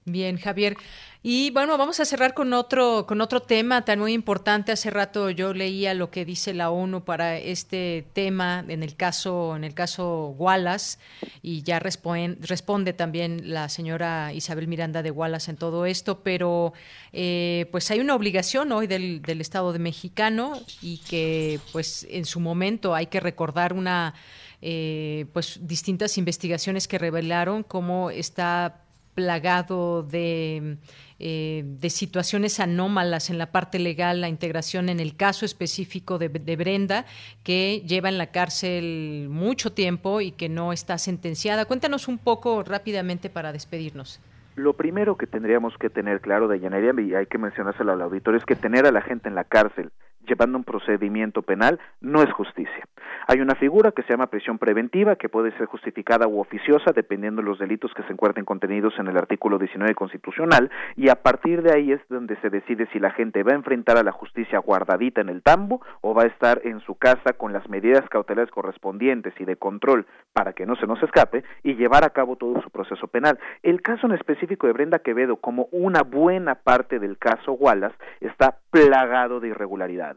Bien, 0.04 0.36
Javier. 0.36 0.76
Y 1.22 1.52
bueno, 1.52 1.78
vamos 1.78 2.00
a 2.00 2.04
cerrar 2.04 2.34
con 2.34 2.52
otro, 2.52 3.06
con 3.06 3.20
otro 3.20 3.40
tema 3.40 3.84
tan 3.84 4.00
muy 4.00 4.12
importante. 4.12 4.72
Hace 4.72 4.90
rato 4.90 5.30
yo 5.30 5.54
leía 5.54 5.94
lo 5.94 6.10
que 6.10 6.24
dice 6.24 6.52
la 6.52 6.70
ONU 6.70 7.04
para 7.04 7.38
este 7.38 8.04
tema 8.12 8.64
en 8.66 8.82
el 8.82 8.96
caso, 8.96 9.54
en 9.54 9.62
el 9.62 9.74
caso 9.74 10.34
Wallace, 10.36 10.98
y 11.40 11.62
ya 11.62 11.78
responde, 11.78 12.36
responde 12.40 12.92
también 12.92 13.52
la 13.54 13.68
señora 13.68 14.32
Isabel 14.32 14.66
Miranda 14.66 15.04
de 15.04 15.12
Wallace 15.12 15.52
en 15.52 15.56
todo 15.56 15.86
esto, 15.86 16.24
pero 16.24 16.72
eh, 17.12 17.68
pues 17.70 17.88
hay 17.92 18.00
una 18.00 18.16
obligación 18.16 18.72
hoy 18.72 18.88
del, 18.88 19.22
del 19.22 19.40
Estado 19.40 19.72
de 19.72 19.78
Mexicano 19.78 20.54
y 20.80 20.98
que 21.08 21.60
pues 21.70 22.04
en 22.10 22.24
su 22.24 22.40
momento 22.40 22.96
hay 22.96 23.06
que 23.06 23.20
recordar 23.20 23.72
una 23.72 24.14
eh, 24.62 25.26
pues 25.32 25.60
distintas 25.66 26.16
investigaciones 26.18 26.86
que 26.86 26.96
revelaron 26.96 27.64
cómo 27.64 28.10
está 28.10 28.82
plagado 29.14 30.02
de, 30.02 30.78
eh, 31.18 31.64
de, 31.64 31.90
situaciones 31.90 32.60
anómalas 32.60 33.28
en 33.28 33.38
la 33.38 33.52
parte 33.52 33.78
legal, 33.78 34.20
la 34.20 34.28
integración 34.28 34.88
en 34.88 35.00
el 35.00 35.16
caso 35.16 35.44
específico 35.44 36.18
de, 36.18 36.28
Brenda, 36.56 37.04
que 37.42 37.82
lleva 37.86 38.08
en 38.08 38.18
la 38.18 38.28
cárcel 38.28 39.26
mucho 39.30 39.72
tiempo 39.72 40.20
y 40.20 40.32
que 40.32 40.48
no 40.48 40.72
está 40.72 40.96
sentenciada. 40.96 41.64
Cuéntanos 41.64 42.08
un 42.08 42.18
poco 42.18 42.62
rápidamente 42.62 43.30
para 43.30 43.52
despedirnos. 43.52 44.20
Lo 44.54 44.74
primero 44.74 45.16
que 45.16 45.26
tendríamos 45.26 45.76
que 45.78 45.90
tener 45.90 46.20
claro 46.20 46.46
de 46.46 46.60
Llanería, 46.60 46.92
y 47.00 47.14
hay 47.14 47.26
que 47.26 47.38
mencionárselo 47.38 47.92
al 47.92 48.02
auditorio, 48.02 48.38
es 48.38 48.44
que 48.44 48.54
tener 48.54 48.86
a 48.86 48.92
la 48.92 49.00
gente 49.00 49.28
en 49.28 49.34
la 49.34 49.44
cárcel 49.44 49.90
llevando 50.26 50.58
un 50.58 50.64
procedimiento 50.64 51.42
penal 51.42 51.78
no 52.00 52.22
es 52.22 52.32
justicia. 52.32 52.86
Hay 53.28 53.40
una 53.40 53.54
figura 53.54 53.92
que 53.92 54.02
se 54.02 54.10
llama 54.10 54.26
prisión 54.26 54.58
preventiva 54.58 55.16
que 55.16 55.28
puede 55.28 55.56
ser 55.56 55.66
justificada 55.66 56.26
u 56.26 56.40
oficiosa 56.40 56.92
dependiendo 56.92 57.42
de 57.42 57.48
los 57.48 57.58
delitos 57.58 57.92
que 57.94 58.02
se 58.04 58.12
encuentren 58.12 58.44
contenidos 58.44 58.94
en 58.98 59.08
el 59.08 59.16
artículo 59.16 59.58
19 59.58 59.94
constitucional 59.94 60.70
y 60.96 61.08
a 61.08 61.16
partir 61.16 61.62
de 61.62 61.72
ahí 61.72 61.92
es 61.92 62.00
donde 62.08 62.36
se 62.40 62.50
decide 62.50 62.88
si 62.92 62.98
la 62.98 63.10
gente 63.10 63.42
va 63.42 63.52
a 63.52 63.56
enfrentar 63.56 63.96
a 63.96 64.02
la 64.02 64.12
justicia 64.12 64.58
guardadita 64.58 65.20
en 65.20 65.28
el 65.28 65.42
tambo 65.42 65.82
o 66.00 66.14
va 66.14 66.24
a 66.24 66.26
estar 66.26 66.60
en 66.64 66.80
su 66.80 66.96
casa 66.96 67.34
con 67.34 67.52
las 67.52 67.68
medidas 67.68 68.08
cautelares 68.08 68.50
correspondientes 68.50 69.34
y 69.38 69.44
de 69.44 69.56
control 69.56 70.06
para 70.32 70.52
que 70.52 70.66
no 70.66 70.76
se 70.76 70.86
nos 70.86 71.02
escape 71.02 71.44
y 71.62 71.74
llevar 71.74 72.04
a 72.04 72.10
cabo 72.10 72.36
todo 72.36 72.60
su 72.62 72.70
proceso 72.70 73.06
penal. 73.08 73.38
El 73.62 73.82
caso 73.82 74.06
en 74.06 74.12
específico 74.12 74.66
de 74.66 74.72
Brenda 74.72 74.98
Quevedo, 75.00 75.36
como 75.36 75.68
una 75.70 76.02
buena 76.02 76.56
parte 76.56 76.98
del 76.98 77.18
caso 77.18 77.52
Wallace, 77.52 77.96
está 78.20 78.56
plagado 78.70 79.40
de 79.40 79.48
irregularidades. 79.48 80.11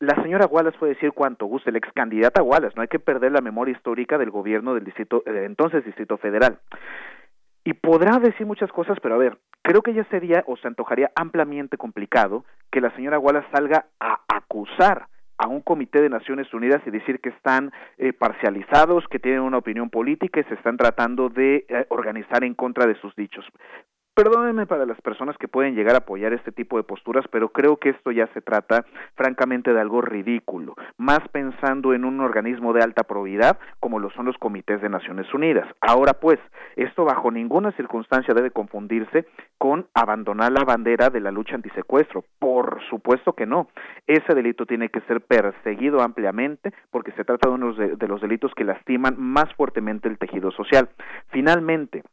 La 0.00 0.20
señora 0.22 0.46
Wallace 0.46 0.78
puede 0.78 0.94
decir 0.94 1.12
cuanto 1.12 1.46
guste, 1.46 1.72
la 1.72 1.78
ex 1.78 1.90
candidata 1.92 2.42
Wallace, 2.42 2.74
no 2.76 2.82
hay 2.82 2.88
que 2.88 2.98
perder 2.98 3.32
la 3.32 3.40
memoria 3.40 3.72
histórica 3.72 4.18
del 4.18 4.30
gobierno 4.30 4.74
del 4.74 4.84
distrito, 4.84 5.22
eh, 5.26 5.44
entonces 5.44 5.84
Distrito 5.84 6.16
Federal. 6.18 6.58
Y 7.64 7.72
podrá 7.74 8.18
decir 8.18 8.46
muchas 8.46 8.70
cosas, 8.70 8.98
pero 9.00 9.14
a 9.14 9.18
ver, 9.18 9.38
creo 9.62 9.80
que 9.80 9.94
ya 9.94 10.04
sería 10.04 10.44
o 10.46 10.56
se 10.56 10.68
antojaría 10.68 11.10
ampliamente 11.14 11.78
complicado 11.78 12.44
que 12.70 12.80
la 12.80 12.94
señora 12.94 13.18
Wallace 13.18 13.48
salga 13.52 13.86
a 14.00 14.20
acusar 14.28 15.06
a 15.38 15.48
un 15.48 15.62
comité 15.62 16.00
de 16.00 16.10
Naciones 16.10 16.52
Unidas 16.54 16.82
y 16.86 16.90
decir 16.90 17.20
que 17.20 17.30
están 17.30 17.72
eh, 17.98 18.12
parcializados, 18.12 19.06
que 19.08 19.18
tienen 19.18 19.40
una 19.40 19.58
opinión 19.58 19.90
política 19.90 20.40
y 20.40 20.44
se 20.44 20.54
están 20.54 20.76
tratando 20.76 21.28
de 21.28 21.64
eh, 21.68 21.86
organizar 21.88 22.44
en 22.44 22.54
contra 22.54 22.86
de 22.86 22.94
sus 22.96 23.14
dichos. 23.16 23.44
Perdónenme 24.14 24.66
para 24.66 24.86
las 24.86 25.00
personas 25.00 25.36
que 25.38 25.48
pueden 25.48 25.74
llegar 25.74 25.96
a 25.96 25.98
apoyar 25.98 26.32
este 26.32 26.52
tipo 26.52 26.76
de 26.76 26.84
posturas, 26.84 27.24
pero 27.32 27.48
creo 27.48 27.78
que 27.78 27.88
esto 27.88 28.12
ya 28.12 28.28
se 28.28 28.40
trata 28.40 28.84
francamente 29.16 29.72
de 29.72 29.80
algo 29.80 30.02
ridículo, 30.02 30.76
más 30.98 31.18
pensando 31.32 31.94
en 31.94 32.04
un 32.04 32.20
organismo 32.20 32.72
de 32.72 32.82
alta 32.84 33.02
probidad 33.02 33.58
como 33.80 33.98
lo 33.98 34.10
son 34.10 34.26
los 34.26 34.38
comités 34.38 34.80
de 34.80 34.88
Naciones 34.88 35.26
Unidas. 35.34 35.66
Ahora 35.80 36.12
pues, 36.12 36.38
esto 36.76 37.04
bajo 37.04 37.32
ninguna 37.32 37.72
circunstancia 37.72 38.34
debe 38.34 38.52
confundirse 38.52 39.26
con 39.58 39.88
abandonar 39.94 40.52
la 40.52 40.62
bandera 40.62 41.10
de 41.10 41.18
la 41.20 41.32
lucha 41.32 41.56
antisecuestro. 41.56 42.22
Por 42.38 42.80
supuesto 42.90 43.32
que 43.32 43.46
no. 43.46 43.66
Ese 44.06 44.32
delito 44.32 44.64
tiene 44.64 44.90
que 44.90 45.00
ser 45.08 45.22
perseguido 45.22 46.02
ampliamente 46.02 46.72
porque 46.92 47.10
se 47.12 47.24
trata 47.24 47.48
de 47.48 47.54
uno 47.56 47.72
de 47.72 48.06
los 48.08 48.20
delitos 48.20 48.54
que 48.54 48.62
lastiman 48.62 49.16
más 49.18 49.52
fuertemente 49.54 50.06
el 50.06 50.18
tejido 50.18 50.52
social. 50.52 50.88
Finalmente, 51.30 52.04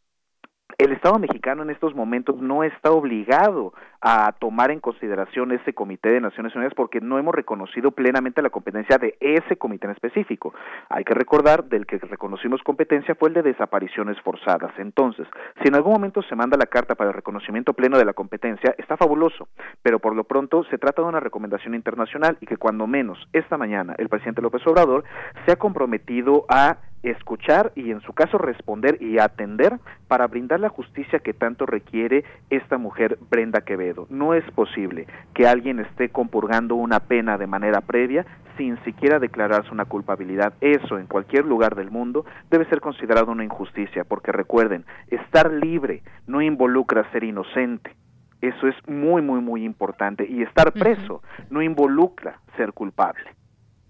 el 0.77 0.91
Estado 0.91 1.19
mexicano 1.19 1.63
en 1.63 1.69
estos 1.69 1.95
momentos 1.95 2.37
no 2.41 2.63
está 2.63 2.91
obligado 2.91 3.73
a 4.01 4.31
tomar 4.33 4.71
en 4.71 4.79
consideración 4.79 5.51
ese 5.51 5.73
Comité 5.73 6.09
de 6.09 6.21
Naciones 6.21 6.55
Unidas 6.55 6.73
porque 6.75 6.99
no 7.01 7.19
hemos 7.19 7.35
reconocido 7.35 7.91
plenamente 7.91 8.41
la 8.41 8.49
competencia 8.49 8.97
de 8.97 9.15
ese 9.19 9.57
comité 9.57 9.85
en 9.85 9.93
específico. 9.93 10.53
Hay 10.89 11.03
que 11.03 11.13
recordar 11.13 11.65
del 11.65 11.85
que 11.85 11.97
reconocimos 11.97 12.63
competencia 12.63 13.15
fue 13.15 13.29
el 13.29 13.35
de 13.35 13.43
desapariciones 13.43 14.19
forzadas. 14.21 14.71
Entonces, 14.77 15.27
si 15.61 15.67
en 15.67 15.75
algún 15.75 15.93
momento 15.93 16.21
se 16.23 16.35
manda 16.35 16.57
la 16.57 16.65
carta 16.65 16.95
para 16.95 17.11
el 17.11 17.15
reconocimiento 17.15 17.73
pleno 17.73 17.97
de 17.97 18.05
la 18.05 18.13
competencia, 18.13 18.73
está 18.77 18.97
fabuloso, 18.97 19.47
pero 19.83 19.99
por 19.99 20.15
lo 20.15 20.23
pronto 20.23 20.63
se 20.65 20.77
trata 20.77 21.01
de 21.01 21.07
una 21.07 21.19
recomendación 21.19 21.75
internacional 21.75 22.37
y 22.41 22.47
que 22.47 22.57
cuando 22.57 22.87
menos 22.87 23.27
esta 23.33 23.57
mañana 23.57 23.93
el 23.97 24.09
presidente 24.09 24.41
López 24.41 24.65
Obrador 24.65 25.03
se 25.45 25.51
ha 25.51 25.57
comprometido 25.57 26.45
a 26.49 26.77
escuchar 27.03 27.71
y 27.75 27.91
en 27.91 28.01
su 28.01 28.13
caso 28.13 28.37
responder 28.37 29.01
y 29.01 29.19
atender 29.19 29.79
para 30.07 30.27
brindar 30.27 30.59
la 30.59 30.69
justicia 30.69 31.19
que 31.19 31.33
tanto 31.33 31.65
requiere 31.65 32.23
esta 32.49 32.77
mujer 32.77 33.17
Brenda 33.29 33.61
Quevedo. 33.61 34.07
No 34.09 34.33
es 34.33 34.43
posible 34.51 35.07
que 35.33 35.47
alguien 35.47 35.79
esté 35.79 36.09
compurgando 36.09 36.75
una 36.75 36.99
pena 36.99 37.37
de 37.37 37.47
manera 37.47 37.81
previa 37.81 38.25
sin 38.57 38.77
siquiera 38.83 39.19
declararse 39.19 39.71
una 39.71 39.85
culpabilidad. 39.85 40.53
Eso 40.61 40.99
en 40.99 41.07
cualquier 41.07 41.45
lugar 41.45 41.75
del 41.75 41.89
mundo 41.89 42.25
debe 42.49 42.65
ser 42.65 42.81
considerado 42.81 43.31
una 43.31 43.43
injusticia, 43.43 44.03
porque 44.03 44.31
recuerden, 44.31 44.85
estar 45.07 45.51
libre 45.51 46.03
no 46.27 46.41
involucra 46.41 47.09
ser 47.11 47.23
inocente. 47.23 47.95
Eso 48.41 48.67
es 48.67 48.75
muy, 48.87 49.21
muy, 49.21 49.39
muy 49.39 49.63
importante. 49.63 50.25
Y 50.27 50.41
estar 50.41 50.71
preso 50.73 51.21
no 51.49 51.61
involucra 51.61 52.39
ser 52.57 52.73
culpable. 52.73 53.23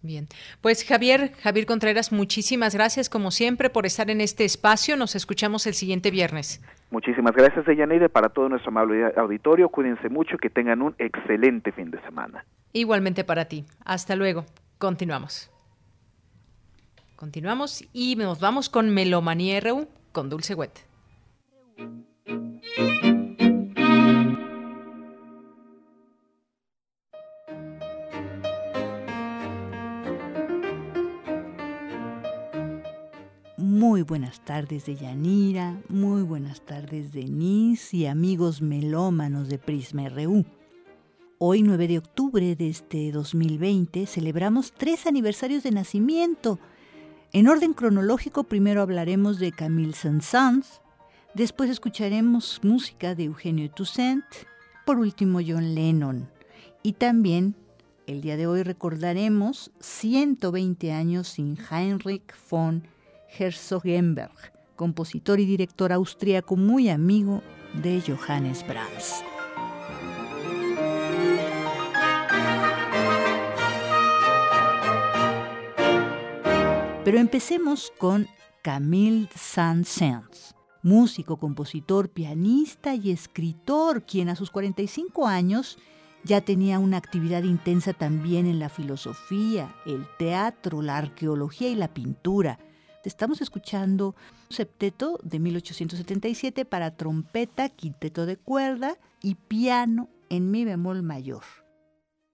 Bien, 0.04 0.28
pues 0.62 0.84
Javier, 0.84 1.34
Javier 1.44 1.68
Contreras, 1.68 2.12
muchísimas 2.12 2.74
gracias 2.74 3.08
como 3.08 3.30
siempre 3.30 3.70
por 3.70 3.86
estar 3.86 4.10
en 4.10 4.20
este 4.20 4.46
espacio. 4.46 4.98
Nos 4.98 5.16
escuchamos 5.16 5.68
el 5.68 5.76
siguiente 5.76 6.10
viernes. 6.10 6.60
Muchísimas 6.90 7.36
gracias, 7.36 7.66
Deyaneide, 7.66 8.10
para 8.10 8.30
todo 8.30 8.50
nuestro 8.50 8.70
amable 8.70 9.14
auditorio. 9.16 9.70
Cuídense 9.70 10.10
mucho, 10.10 10.38
que 10.38 10.50
tengan 10.50 10.82
un 10.82 10.96
excelente 10.98 11.72
fin 11.72 11.92
de 11.92 12.02
semana. 12.02 12.44
Igualmente 12.74 13.24
para 13.24 13.46
ti. 13.46 13.66
Hasta 13.86 14.16
luego. 14.16 14.46
Continuamos. 14.80 15.52
Continuamos 17.16 17.88
y 17.94 18.16
nos 18.16 18.40
vamos 18.40 18.70
con 18.70 18.90
Melomanía 18.90 19.60
RU 19.60 19.88
con 20.12 20.30
Dulce 20.30 20.56
Wet. 20.56 20.72
Muy 33.92 34.04
buenas 34.04 34.40
tardes 34.46 34.86
de 34.86 34.96
Yanira, 34.96 35.78
muy 35.90 36.22
buenas 36.22 36.62
tardes 36.62 37.12
Denise 37.12 37.98
y 37.98 38.06
amigos 38.06 38.62
melómanos 38.62 39.50
de 39.50 39.58
Prisma 39.58 40.08
RU. 40.08 40.46
Hoy 41.40 41.62
9 41.62 41.90
de 41.90 41.98
octubre 41.98 42.56
de 42.56 42.70
este 42.70 43.12
2020 43.12 44.06
celebramos 44.06 44.72
tres 44.72 45.08
aniversarios 45.08 45.64
de 45.64 45.72
nacimiento. 45.72 46.58
En 47.34 47.50
orden 47.50 47.74
cronológico 47.74 48.46
primero 48.46 48.82
hablaremos 48.82 49.40
de 49.40 49.52
Camille 49.52 49.92
Saint-Saëns, 49.92 50.80
después 51.34 51.70
escucharemos 51.70 52.62
música 52.64 53.14
de 53.14 53.26
Eugenio 53.26 53.70
Toussaint, 53.72 54.24
por 54.86 55.00
último 55.00 55.42
John 55.46 55.76
Lennon. 55.76 56.30
Y 56.82 56.94
también 56.94 57.56
el 58.08 58.22
día 58.22 58.38
de 58.38 58.48
hoy 58.48 58.64
recordaremos 58.64 59.70
120 59.82 60.94
años 60.94 61.28
sin 61.28 61.58
Heinrich 61.70 62.34
von 62.50 62.84
Herzogenberg, 63.38 64.54
compositor 64.76 65.40
y 65.40 65.46
director 65.46 65.92
austríaco 65.94 66.56
muy 66.56 66.90
amigo 66.90 67.42
de 67.82 68.02
Johannes 68.02 68.66
Brahms. 68.68 69.24
Pero 77.04 77.18
empecemos 77.18 77.92
con 77.98 78.28
Camille 78.62 79.28
Saint-Saëns, 79.36 80.54
músico, 80.84 81.38
compositor, 81.38 82.10
pianista 82.10 82.94
y 82.94 83.12
escritor, 83.12 84.06
quien 84.06 84.30
a 84.30 84.36
sus 84.36 84.52
45 84.52 85.28
años 85.28 85.80
ya 86.24 86.42
tenía 86.42 86.78
una 86.78 86.98
actividad 86.98 87.44
intensa 87.44 87.94
también 87.94 88.46
en 88.46 88.60
la 88.60 88.70
filosofía, 88.70 89.76
el 89.86 90.06
teatro, 90.20 90.82
la 90.82 90.98
arqueología 90.98 91.70
y 91.70 91.76
la 91.76 91.92
pintura 91.94 92.60
Estamos 93.04 93.42
escuchando 93.42 94.16
un 94.50 94.56
septeto 94.56 95.20
de 95.24 95.40
1877 95.40 96.66
para 96.66 96.96
trompeta, 96.96 97.70
quinteto 97.70 98.26
de 98.26 98.38
cuerda 98.38 98.98
y 99.22 99.36
piano 99.36 100.08
en 100.30 100.52
mi 100.52 100.66
bemol 100.66 101.02
mayor. 101.02 101.44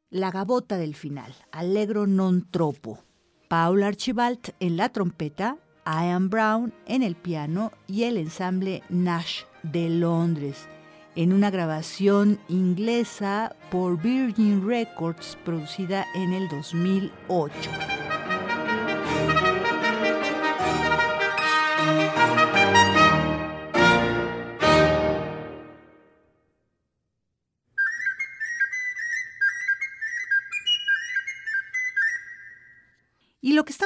La 0.10 0.32
gabota 0.32 0.78
del 0.78 0.96
final, 0.96 1.34
Allegro 1.52 2.06
non 2.06 2.48
troppo. 2.52 3.00
Paul 3.48 3.84
Archibald 3.84 4.54
en 4.60 4.76
la 4.76 4.90
trompeta, 4.90 5.58
Ian 5.86 6.30
Brown 6.30 6.74
en 6.86 7.02
el 7.02 7.16
piano 7.16 7.72
y 7.88 8.04
el 8.04 8.18
ensamble 8.18 8.84
Nash 8.90 9.44
de 9.64 9.90
Londres, 9.90 10.68
en 11.16 11.32
una 11.32 11.50
grabación 11.50 12.40
inglesa 12.50 13.56
por 13.72 14.02
Virgin 14.02 14.68
Records 14.68 15.38
producida 15.46 16.06
en 16.14 16.34
el 16.34 16.50
2008. 16.50 18.07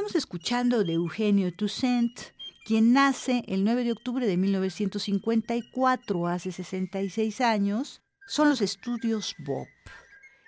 Estamos 0.01 0.15
escuchando 0.15 0.83
de 0.83 0.93
Eugenio 0.93 1.53
Toussaint, 1.53 2.19
quien 2.65 2.91
nace 2.91 3.43
el 3.47 3.63
9 3.63 3.83
de 3.83 3.91
octubre 3.91 4.25
de 4.25 4.35
1954, 4.35 6.27
hace 6.27 6.51
66 6.51 7.39
años, 7.39 8.01
son 8.25 8.49
los 8.49 8.61
estudios 8.61 9.35
Bob. 9.45 9.67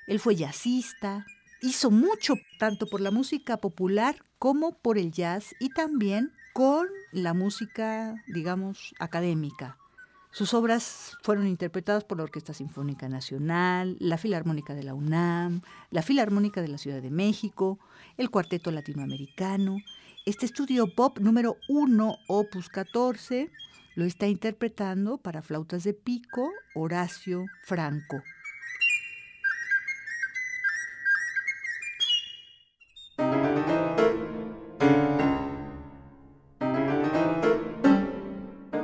Él 0.08 0.20
fue 0.20 0.36
jazzista, 0.36 1.28
hizo 1.62 1.92
mucho 1.92 2.34
tanto 2.58 2.88
por 2.88 3.00
la 3.00 3.12
música 3.12 3.58
popular 3.58 4.16
como 4.40 4.76
por 4.82 4.98
el 4.98 5.12
jazz 5.12 5.54
y 5.60 5.70
también 5.70 6.32
con 6.56 6.88
la 7.12 7.36
música, 7.36 8.16
digamos, 8.26 8.96
académica. 8.98 9.78
Sus 10.34 10.56
obras 10.56 11.16
fueron 11.22 11.46
interpretadas 11.46 12.06
por 12.06 12.18
la 12.18 12.24
Orquesta 12.24 12.56
Sinfónica 12.56 13.08
Nacional, 13.08 13.98
la 14.00 14.18
Filarmónica 14.18 14.74
de 14.74 14.82
la 14.82 14.96
UNAM, 14.96 15.62
la 15.92 16.02
Filarmónica 16.02 16.60
de 16.60 16.70
la 16.70 16.80
Ciudad 16.80 17.04
de 17.04 17.12
México, 17.12 17.78
el 18.18 18.32
Cuarteto 18.32 18.72
Latinoamericano. 18.72 19.78
Este 20.26 20.48
estudio 20.48 20.88
pop 20.88 21.20
número 21.20 21.58
1, 21.70 22.16
opus 22.28 22.70
14, 22.70 23.52
lo 23.94 24.06
está 24.06 24.26
interpretando 24.26 25.20
para 25.20 25.44
flautas 25.44 25.84
de 25.84 25.94
pico 25.94 26.50
Horacio 26.74 27.46
Franco. 27.62 28.24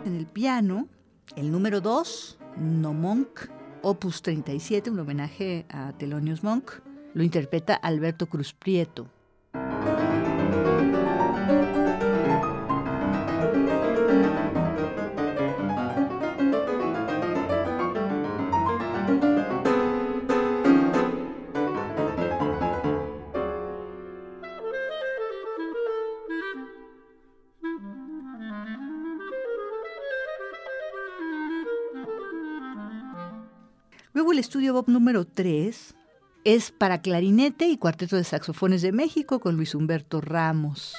En 0.05 0.15
el 0.15 0.27
piano, 0.27 0.87
el 1.35 1.51
número 1.51 1.81
2, 1.81 2.37
No 2.57 2.93
Monk, 2.93 3.49
opus 3.81 4.21
37, 4.21 4.89
un 4.89 4.99
homenaje 4.99 5.65
a 5.69 5.93
Thelonious 5.97 6.43
Monk, 6.43 6.71
lo 7.13 7.23
interpreta 7.23 7.75
Alberto 7.75 8.27
Cruz 8.27 8.53
Prieto. 8.53 9.07
Bob 34.71 34.87
número 34.87 35.25
3 35.25 35.95
es 36.43 36.71
para 36.71 37.01
clarinete 37.01 37.67
y 37.67 37.77
cuarteto 37.77 38.15
de 38.15 38.23
saxofones 38.23 38.81
de 38.81 38.91
México 38.91 39.39
con 39.39 39.55
Luis 39.55 39.75
Humberto 39.75 40.21
Ramos. 40.21 40.95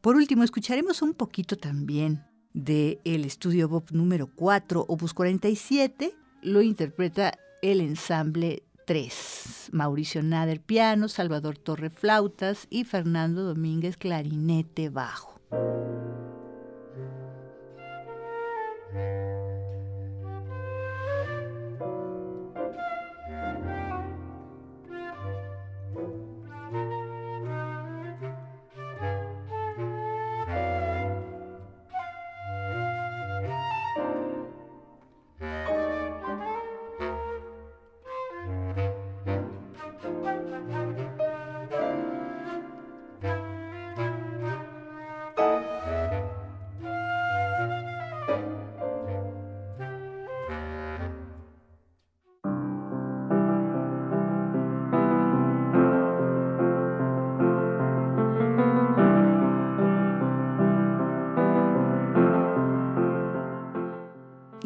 Por 0.00 0.16
último, 0.16 0.42
escucharemos 0.42 1.00
un 1.00 1.14
poquito 1.14 1.56
también 1.56 2.31
del 2.54 2.98
el 3.04 3.24
estudio 3.24 3.68
Bob 3.68 3.84
número 3.92 4.28
4, 4.34 4.84
opus 4.88 5.14
47, 5.14 6.14
lo 6.42 6.62
interpreta 6.62 7.38
el 7.62 7.80
ensamble 7.80 8.62
3. 8.86 9.70
Mauricio 9.72 10.22
Nader 10.22 10.60
piano, 10.60 11.08
Salvador 11.08 11.56
Torre 11.56 11.90
flautas 11.90 12.66
y 12.68 12.84
Fernando 12.84 13.42
Domínguez 13.42 13.96
clarinete 13.96 14.88
bajo. 14.88 15.40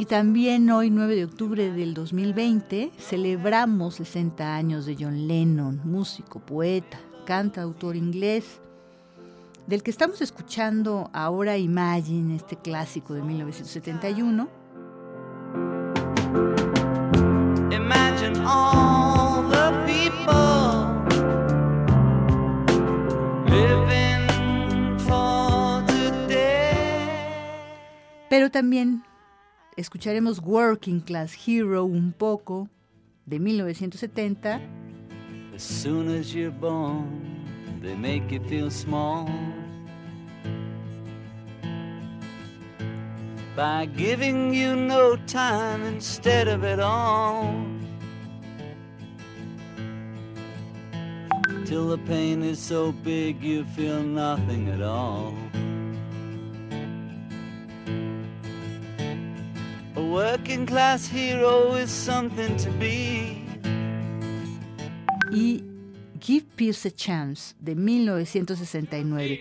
Y 0.07 0.09
también 0.09 0.71
hoy, 0.71 0.89
9 0.89 1.17
de 1.17 1.25
octubre 1.25 1.73
del 1.73 1.93
2020, 1.93 2.93
celebramos 2.97 3.97
60 3.97 4.55
años 4.55 4.87
de 4.87 4.95
John 4.97 5.27
Lennon, 5.27 5.81
músico, 5.83 6.39
poeta, 6.39 7.01
cantautor 7.25 7.97
inglés, 7.97 8.61
del 9.67 9.83
que 9.83 9.91
estamos 9.91 10.21
escuchando 10.21 11.11
ahora 11.13 11.59
Imagine, 11.59 12.37
este 12.37 12.55
clásico 12.55 13.15
de 13.15 13.23
1971. 13.23 14.49
Imagine 17.73 18.39
all 18.47 19.43
the 19.51 19.73
people 19.87 20.87
living 23.49 24.99
for 25.01 25.85
today. 25.87 27.09
Pero 28.31 28.53
también 28.53 29.03
escucharemos 29.77 30.41
Working 30.41 31.01
Class 31.01 31.35
Hero 31.47 31.85
un 31.85 32.13
poco 32.13 32.69
de 33.27 33.39
1970. 33.39 34.61
As 35.55 35.63
soon 35.63 36.09
as 36.09 36.35
you're 36.35 36.51
born, 36.51 37.45
they 37.83 37.95
make 37.95 38.31
you 38.33 38.41
feel 38.49 38.71
small. 38.71 39.29
By 43.55 43.87
giving 43.97 44.53
you 44.53 44.77
no 44.77 45.17
time 45.27 45.83
instead 45.87 46.49
of 46.49 46.63
it 46.63 46.81
all. 46.81 47.55
Till 51.65 51.89
the 51.89 51.99
pain 52.07 52.43
is 52.43 52.59
so 52.59 52.93
big 52.93 53.43
you 53.43 53.65
feel 53.75 54.03
nothing 54.03 54.69
at 54.69 54.83
all. 54.83 55.35
Working 60.17 60.65
class 60.65 61.07
hero 61.07 61.75
is 61.75 61.91
something 61.91 62.57
to 62.57 62.71
be. 62.79 63.45
Y 65.31 65.63
Give 66.19 66.47
Pierce 66.57 66.87
a 66.87 66.91
Chance 66.91 67.55
de 67.61 67.75
1969. 67.75 69.41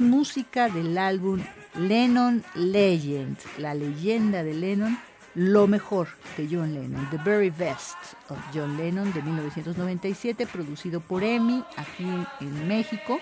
Música 0.00 0.68
del 0.68 0.96
álbum 0.98 1.40
Lennon 1.74 2.42
Legend, 2.54 3.36
la 3.58 3.74
leyenda 3.74 4.42
de 4.42 4.54
Lennon, 4.54 4.98
lo 5.34 5.66
mejor 5.66 6.08
de 6.36 6.48
John 6.50 6.74
Lennon, 6.74 7.08
The 7.10 7.18
Very 7.18 7.50
Best 7.50 7.96
of 8.30 8.38
John 8.52 8.76
Lennon 8.76 9.12
de 9.12 9.22
1997, 9.22 10.46
producido 10.46 11.00
por 11.00 11.22
EMI 11.22 11.62
aquí 11.76 12.08
en 12.40 12.66
México, 12.66 13.20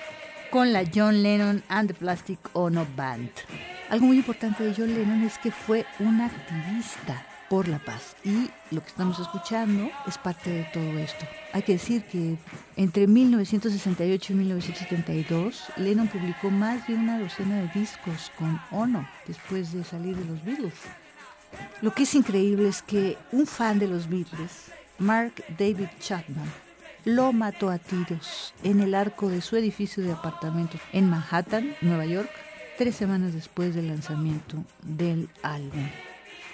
con 0.50 0.72
la 0.72 0.84
John 0.94 1.22
Lennon 1.22 1.62
and 1.68 1.88
the 1.88 1.94
Plastic 1.94 2.38
Ono 2.55 2.86
Band. 2.96 3.30
Algo 3.90 4.06
muy 4.06 4.18
importante 4.18 4.64
de 4.64 4.74
John 4.74 4.94
Lennon 4.94 5.24
es 5.24 5.36
que 5.38 5.50
fue 5.50 5.84
un 5.98 6.20
activista 6.20 7.27
por 7.48 7.68
la 7.68 7.78
paz. 7.78 8.16
Y 8.24 8.50
lo 8.70 8.82
que 8.82 8.88
estamos 8.88 9.18
escuchando 9.18 9.90
es 10.06 10.18
parte 10.18 10.50
de 10.50 10.64
todo 10.72 10.98
esto. 10.98 11.24
Hay 11.52 11.62
que 11.62 11.72
decir 11.72 12.04
que 12.04 12.36
entre 12.76 13.06
1968 13.06 14.32
y 14.32 14.36
1972, 14.36 15.64
Lennon 15.76 16.08
publicó 16.08 16.50
más 16.50 16.86
de 16.86 16.94
una 16.94 17.18
docena 17.18 17.62
de 17.62 17.68
discos 17.78 18.30
con 18.38 18.60
Ono 18.70 19.08
después 19.26 19.72
de 19.72 19.84
salir 19.84 20.16
de 20.16 20.24
los 20.24 20.44
Beatles. 20.44 20.74
Lo 21.80 21.92
que 21.92 22.02
es 22.02 22.14
increíble 22.14 22.68
es 22.68 22.82
que 22.82 23.16
un 23.32 23.46
fan 23.46 23.78
de 23.78 23.88
los 23.88 24.08
Beatles, 24.08 24.70
Mark 24.98 25.32
David 25.58 25.88
Chapman, 26.00 26.50
lo 27.04 27.32
mató 27.32 27.70
a 27.70 27.78
tiros 27.78 28.52
en 28.62 28.80
el 28.80 28.94
arco 28.94 29.30
de 29.30 29.40
su 29.40 29.56
edificio 29.56 30.02
de 30.02 30.12
apartamentos 30.12 30.80
en 30.92 31.08
Manhattan, 31.08 31.74
Nueva 31.80 32.04
York, 32.04 32.28
tres 32.76 32.96
semanas 32.96 33.32
después 33.32 33.74
del 33.74 33.88
lanzamiento 33.88 34.62
del 34.82 35.30
álbum. 35.42 35.88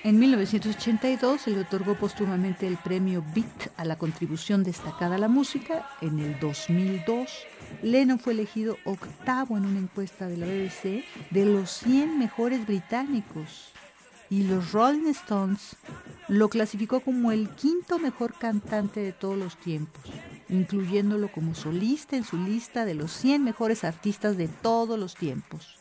En 0.04 0.18
1982 0.18 1.40
se 1.40 1.50
le 1.50 1.60
otorgó 1.60 1.94
póstumamente 1.94 2.66
el 2.66 2.76
premio 2.76 3.24
Beat 3.34 3.72
a 3.78 3.86
la 3.86 3.96
contribución 3.96 4.62
destacada 4.62 5.14
a 5.14 5.18
la 5.18 5.28
música. 5.28 5.88
En 6.02 6.18
el 6.18 6.38
2002, 6.40 7.30
Lennon 7.82 8.18
fue 8.18 8.34
elegido 8.34 8.76
octavo 8.84 9.56
en 9.56 9.64
una 9.64 9.78
encuesta 9.78 10.28
de 10.28 10.36
la 10.36 10.44
BBC 10.44 11.06
de 11.30 11.46
los 11.46 11.70
100 11.70 12.18
mejores 12.18 12.66
británicos. 12.66 13.72
Y 14.28 14.42
los 14.42 14.72
Rolling 14.72 15.08
Stones 15.08 15.74
lo 16.28 16.50
clasificó 16.50 17.00
como 17.00 17.32
el 17.32 17.48
quinto 17.48 17.98
mejor 17.98 18.34
cantante 18.34 19.00
de 19.00 19.12
todos 19.12 19.38
los 19.38 19.56
tiempos, 19.56 20.04
incluyéndolo 20.50 21.32
como 21.32 21.54
solista 21.54 22.14
en 22.14 22.24
su 22.24 22.36
lista 22.36 22.84
de 22.84 22.92
los 22.92 23.10
100 23.10 23.42
mejores 23.42 23.84
artistas 23.84 24.36
de 24.36 24.48
todos 24.48 24.98
los 24.98 25.14
tiempos. 25.14 25.78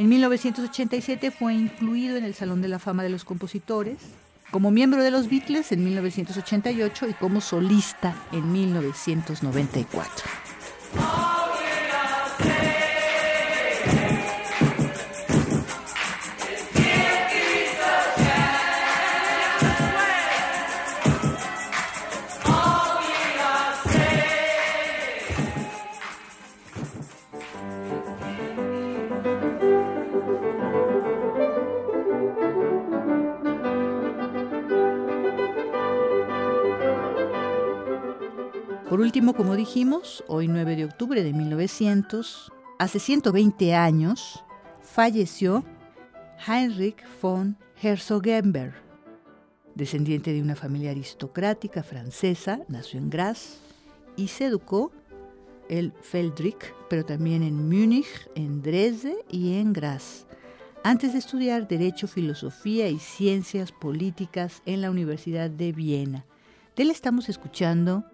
En 0.00 0.08
1987 0.08 1.30
fue 1.30 1.52
incluido 1.52 2.16
en 2.16 2.24
el 2.24 2.32
Salón 2.32 2.62
de 2.62 2.68
la 2.68 2.78
Fama 2.78 3.02
de 3.02 3.10
los 3.10 3.22
Compositores, 3.22 3.98
como 4.50 4.70
miembro 4.70 5.02
de 5.02 5.10
los 5.10 5.28
Beatles 5.28 5.72
en 5.72 5.84
1988 5.84 7.08
y 7.08 7.12
como 7.12 7.42
solista 7.42 8.14
en 8.32 8.50
1994. 8.50 10.24
Dijimos, 39.72 40.24
hoy 40.26 40.48
9 40.48 40.74
de 40.74 40.84
octubre 40.84 41.22
de 41.22 41.32
1900, 41.32 42.50
hace 42.80 42.98
120 42.98 43.72
años, 43.76 44.42
falleció 44.82 45.64
Heinrich 46.44 47.04
von 47.22 47.56
Herzogenberg, 47.80 48.74
descendiente 49.76 50.32
de 50.32 50.42
una 50.42 50.56
familia 50.56 50.90
aristocrática 50.90 51.84
francesa, 51.84 52.58
nació 52.66 52.98
en 52.98 53.10
Graz 53.10 53.58
y 54.16 54.26
se 54.26 54.46
educó 54.46 54.90
en 55.68 55.94
Feldrich, 56.02 56.74
pero 56.88 57.04
también 57.04 57.44
en 57.44 57.68
Múnich, 57.68 58.28
en 58.34 58.62
Dresde 58.62 59.24
y 59.30 59.60
en 59.60 59.72
Graz, 59.72 60.26
antes 60.82 61.12
de 61.12 61.20
estudiar 61.20 61.68
Derecho, 61.68 62.08
Filosofía 62.08 62.88
y 62.88 62.98
Ciencias 62.98 63.70
Políticas 63.70 64.62
en 64.66 64.80
la 64.80 64.90
Universidad 64.90 65.48
de 65.48 65.70
Viena. 65.70 66.24
De 66.74 66.82
él 66.82 66.90
estamos 66.90 67.28
escuchando 67.28 68.04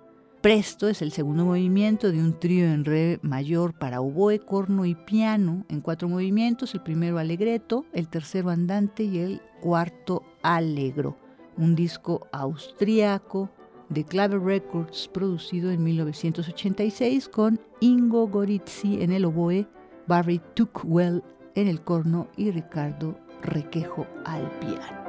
Presto 0.47 0.87
es 0.87 1.03
el 1.03 1.11
segundo 1.11 1.45
movimiento 1.45 2.13
de 2.13 2.21
un 2.21 2.39
trío 2.39 2.67
en 2.67 2.85
re 2.85 3.19
mayor 3.21 3.75
para 3.75 4.01
oboe, 4.01 4.39
corno 4.39 4.85
y 4.85 4.95
piano 4.95 5.67
en 5.69 5.81
cuatro 5.81 6.09
movimientos, 6.09 6.73
el 6.73 6.85
primero 6.85 7.19
alegreto, 7.19 7.85
el 7.93 8.07
tercero 8.07 8.51
andante 8.51 9.03
y 9.03 9.19
el 9.19 9.43
cuarto 9.61 10.23
alegro. 10.43 11.17
Un 11.57 11.75
disco 11.75 12.29
austriaco 12.31 13.51
de 13.89 14.05
Clave 14.05 14.39
Records 14.39 15.11
producido 15.13 15.73
en 15.73 15.83
1986 15.83 17.29
con 17.29 17.59
Ingo 17.81 18.29
Gorizzi 18.29 19.03
en 19.03 19.11
el 19.11 19.25
oboe, 19.25 19.67
Barry 20.07 20.41
Tuckwell 20.55 21.25
en 21.57 21.67
el 21.67 21.83
corno 21.83 22.29
y 22.37 22.53
Ricardo 22.53 23.19
Requejo 23.43 24.07
al 24.25 24.49
piano. 24.61 25.06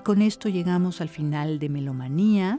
Y 0.00 0.02
con 0.02 0.22
esto 0.22 0.48
llegamos 0.48 1.02
al 1.02 1.10
final 1.10 1.58
de 1.58 1.68
Melomanía. 1.68 2.58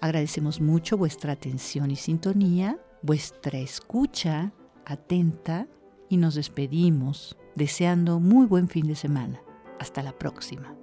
Agradecemos 0.00 0.62
mucho 0.62 0.96
vuestra 0.96 1.34
atención 1.34 1.90
y 1.90 1.96
sintonía, 1.96 2.78
vuestra 3.02 3.58
escucha 3.58 4.54
atenta 4.86 5.68
y 6.08 6.16
nos 6.16 6.34
despedimos 6.34 7.36
deseando 7.56 8.20
muy 8.20 8.46
buen 8.46 8.70
fin 8.70 8.86
de 8.86 8.94
semana. 8.94 9.42
Hasta 9.80 10.02
la 10.02 10.12
próxima. 10.12 10.74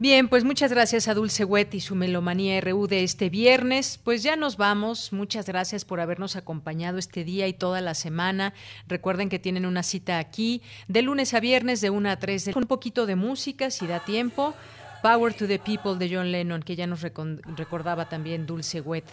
Bien, 0.00 0.28
pues 0.28 0.44
muchas 0.44 0.70
gracias 0.70 1.08
a 1.08 1.14
Dulce 1.14 1.44
Wet 1.44 1.74
y 1.74 1.80
su 1.80 1.96
Melomanía 1.96 2.60
RU 2.60 2.86
de 2.86 3.02
este 3.02 3.30
viernes. 3.30 3.98
Pues 4.04 4.22
ya 4.22 4.36
nos 4.36 4.56
vamos. 4.56 5.12
Muchas 5.12 5.46
gracias 5.46 5.84
por 5.84 5.98
habernos 5.98 6.36
acompañado 6.36 6.98
este 6.98 7.24
día 7.24 7.48
y 7.48 7.52
toda 7.52 7.80
la 7.80 7.94
semana. 7.94 8.54
Recuerden 8.86 9.28
que 9.28 9.40
tienen 9.40 9.66
una 9.66 9.82
cita 9.82 10.20
aquí 10.20 10.62
de 10.86 11.02
lunes 11.02 11.34
a 11.34 11.40
viernes 11.40 11.80
de 11.80 11.90
1 11.90 12.10
a 12.10 12.16
3 12.16 12.44
de... 12.44 12.52
con 12.52 12.62
un 12.62 12.68
poquito 12.68 13.06
de 13.06 13.16
música 13.16 13.72
si 13.72 13.88
da 13.88 13.98
tiempo. 13.98 14.54
Power 15.02 15.32
to 15.32 15.46
the 15.46 15.58
People 15.58 15.96
de 15.96 16.12
John 16.12 16.32
Lennon, 16.32 16.62
que 16.62 16.74
ya 16.74 16.86
nos 16.86 17.02
recordaba 17.02 18.08
también 18.08 18.46
Dulce 18.46 18.80
Wet. 18.80 19.04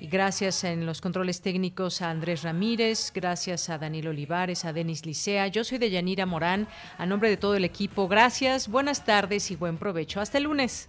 Y 0.00 0.06
gracias 0.06 0.62
en 0.64 0.86
los 0.86 1.00
controles 1.00 1.40
técnicos 1.40 2.00
a 2.00 2.10
Andrés 2.10 2.42
Ramírez, 2.42 3.12
gracias 3.12 3.68
a 3.68 3.78
Daniel 3.78 4.08
Olivares, 4.08 4.64
a 4.64 4.72
Denis 4.72 5.04
Licea. 5.04 5.48
Yo 5.48 5.64
soy 5.64 5.78
de 5.78 5.90
Yanira 5.90 6.26
Morán, 6.26 6.68
a 6.96 7.06
nombre 7.06 7.28
de 7.28 7.36
todo 7.36 7.56
el 7.56 7.64
equipo. 7.64 8.06
Gracias, 8.06 8.68
buenas 8.68 9.04
tardes 9.04 9.50
y 9.50 9.56
buen 9.56 9.78
provecho. 9.78 10.20
Hasta 10.20 10.38
el 10.38 10.44
lunes. 10.44 10.88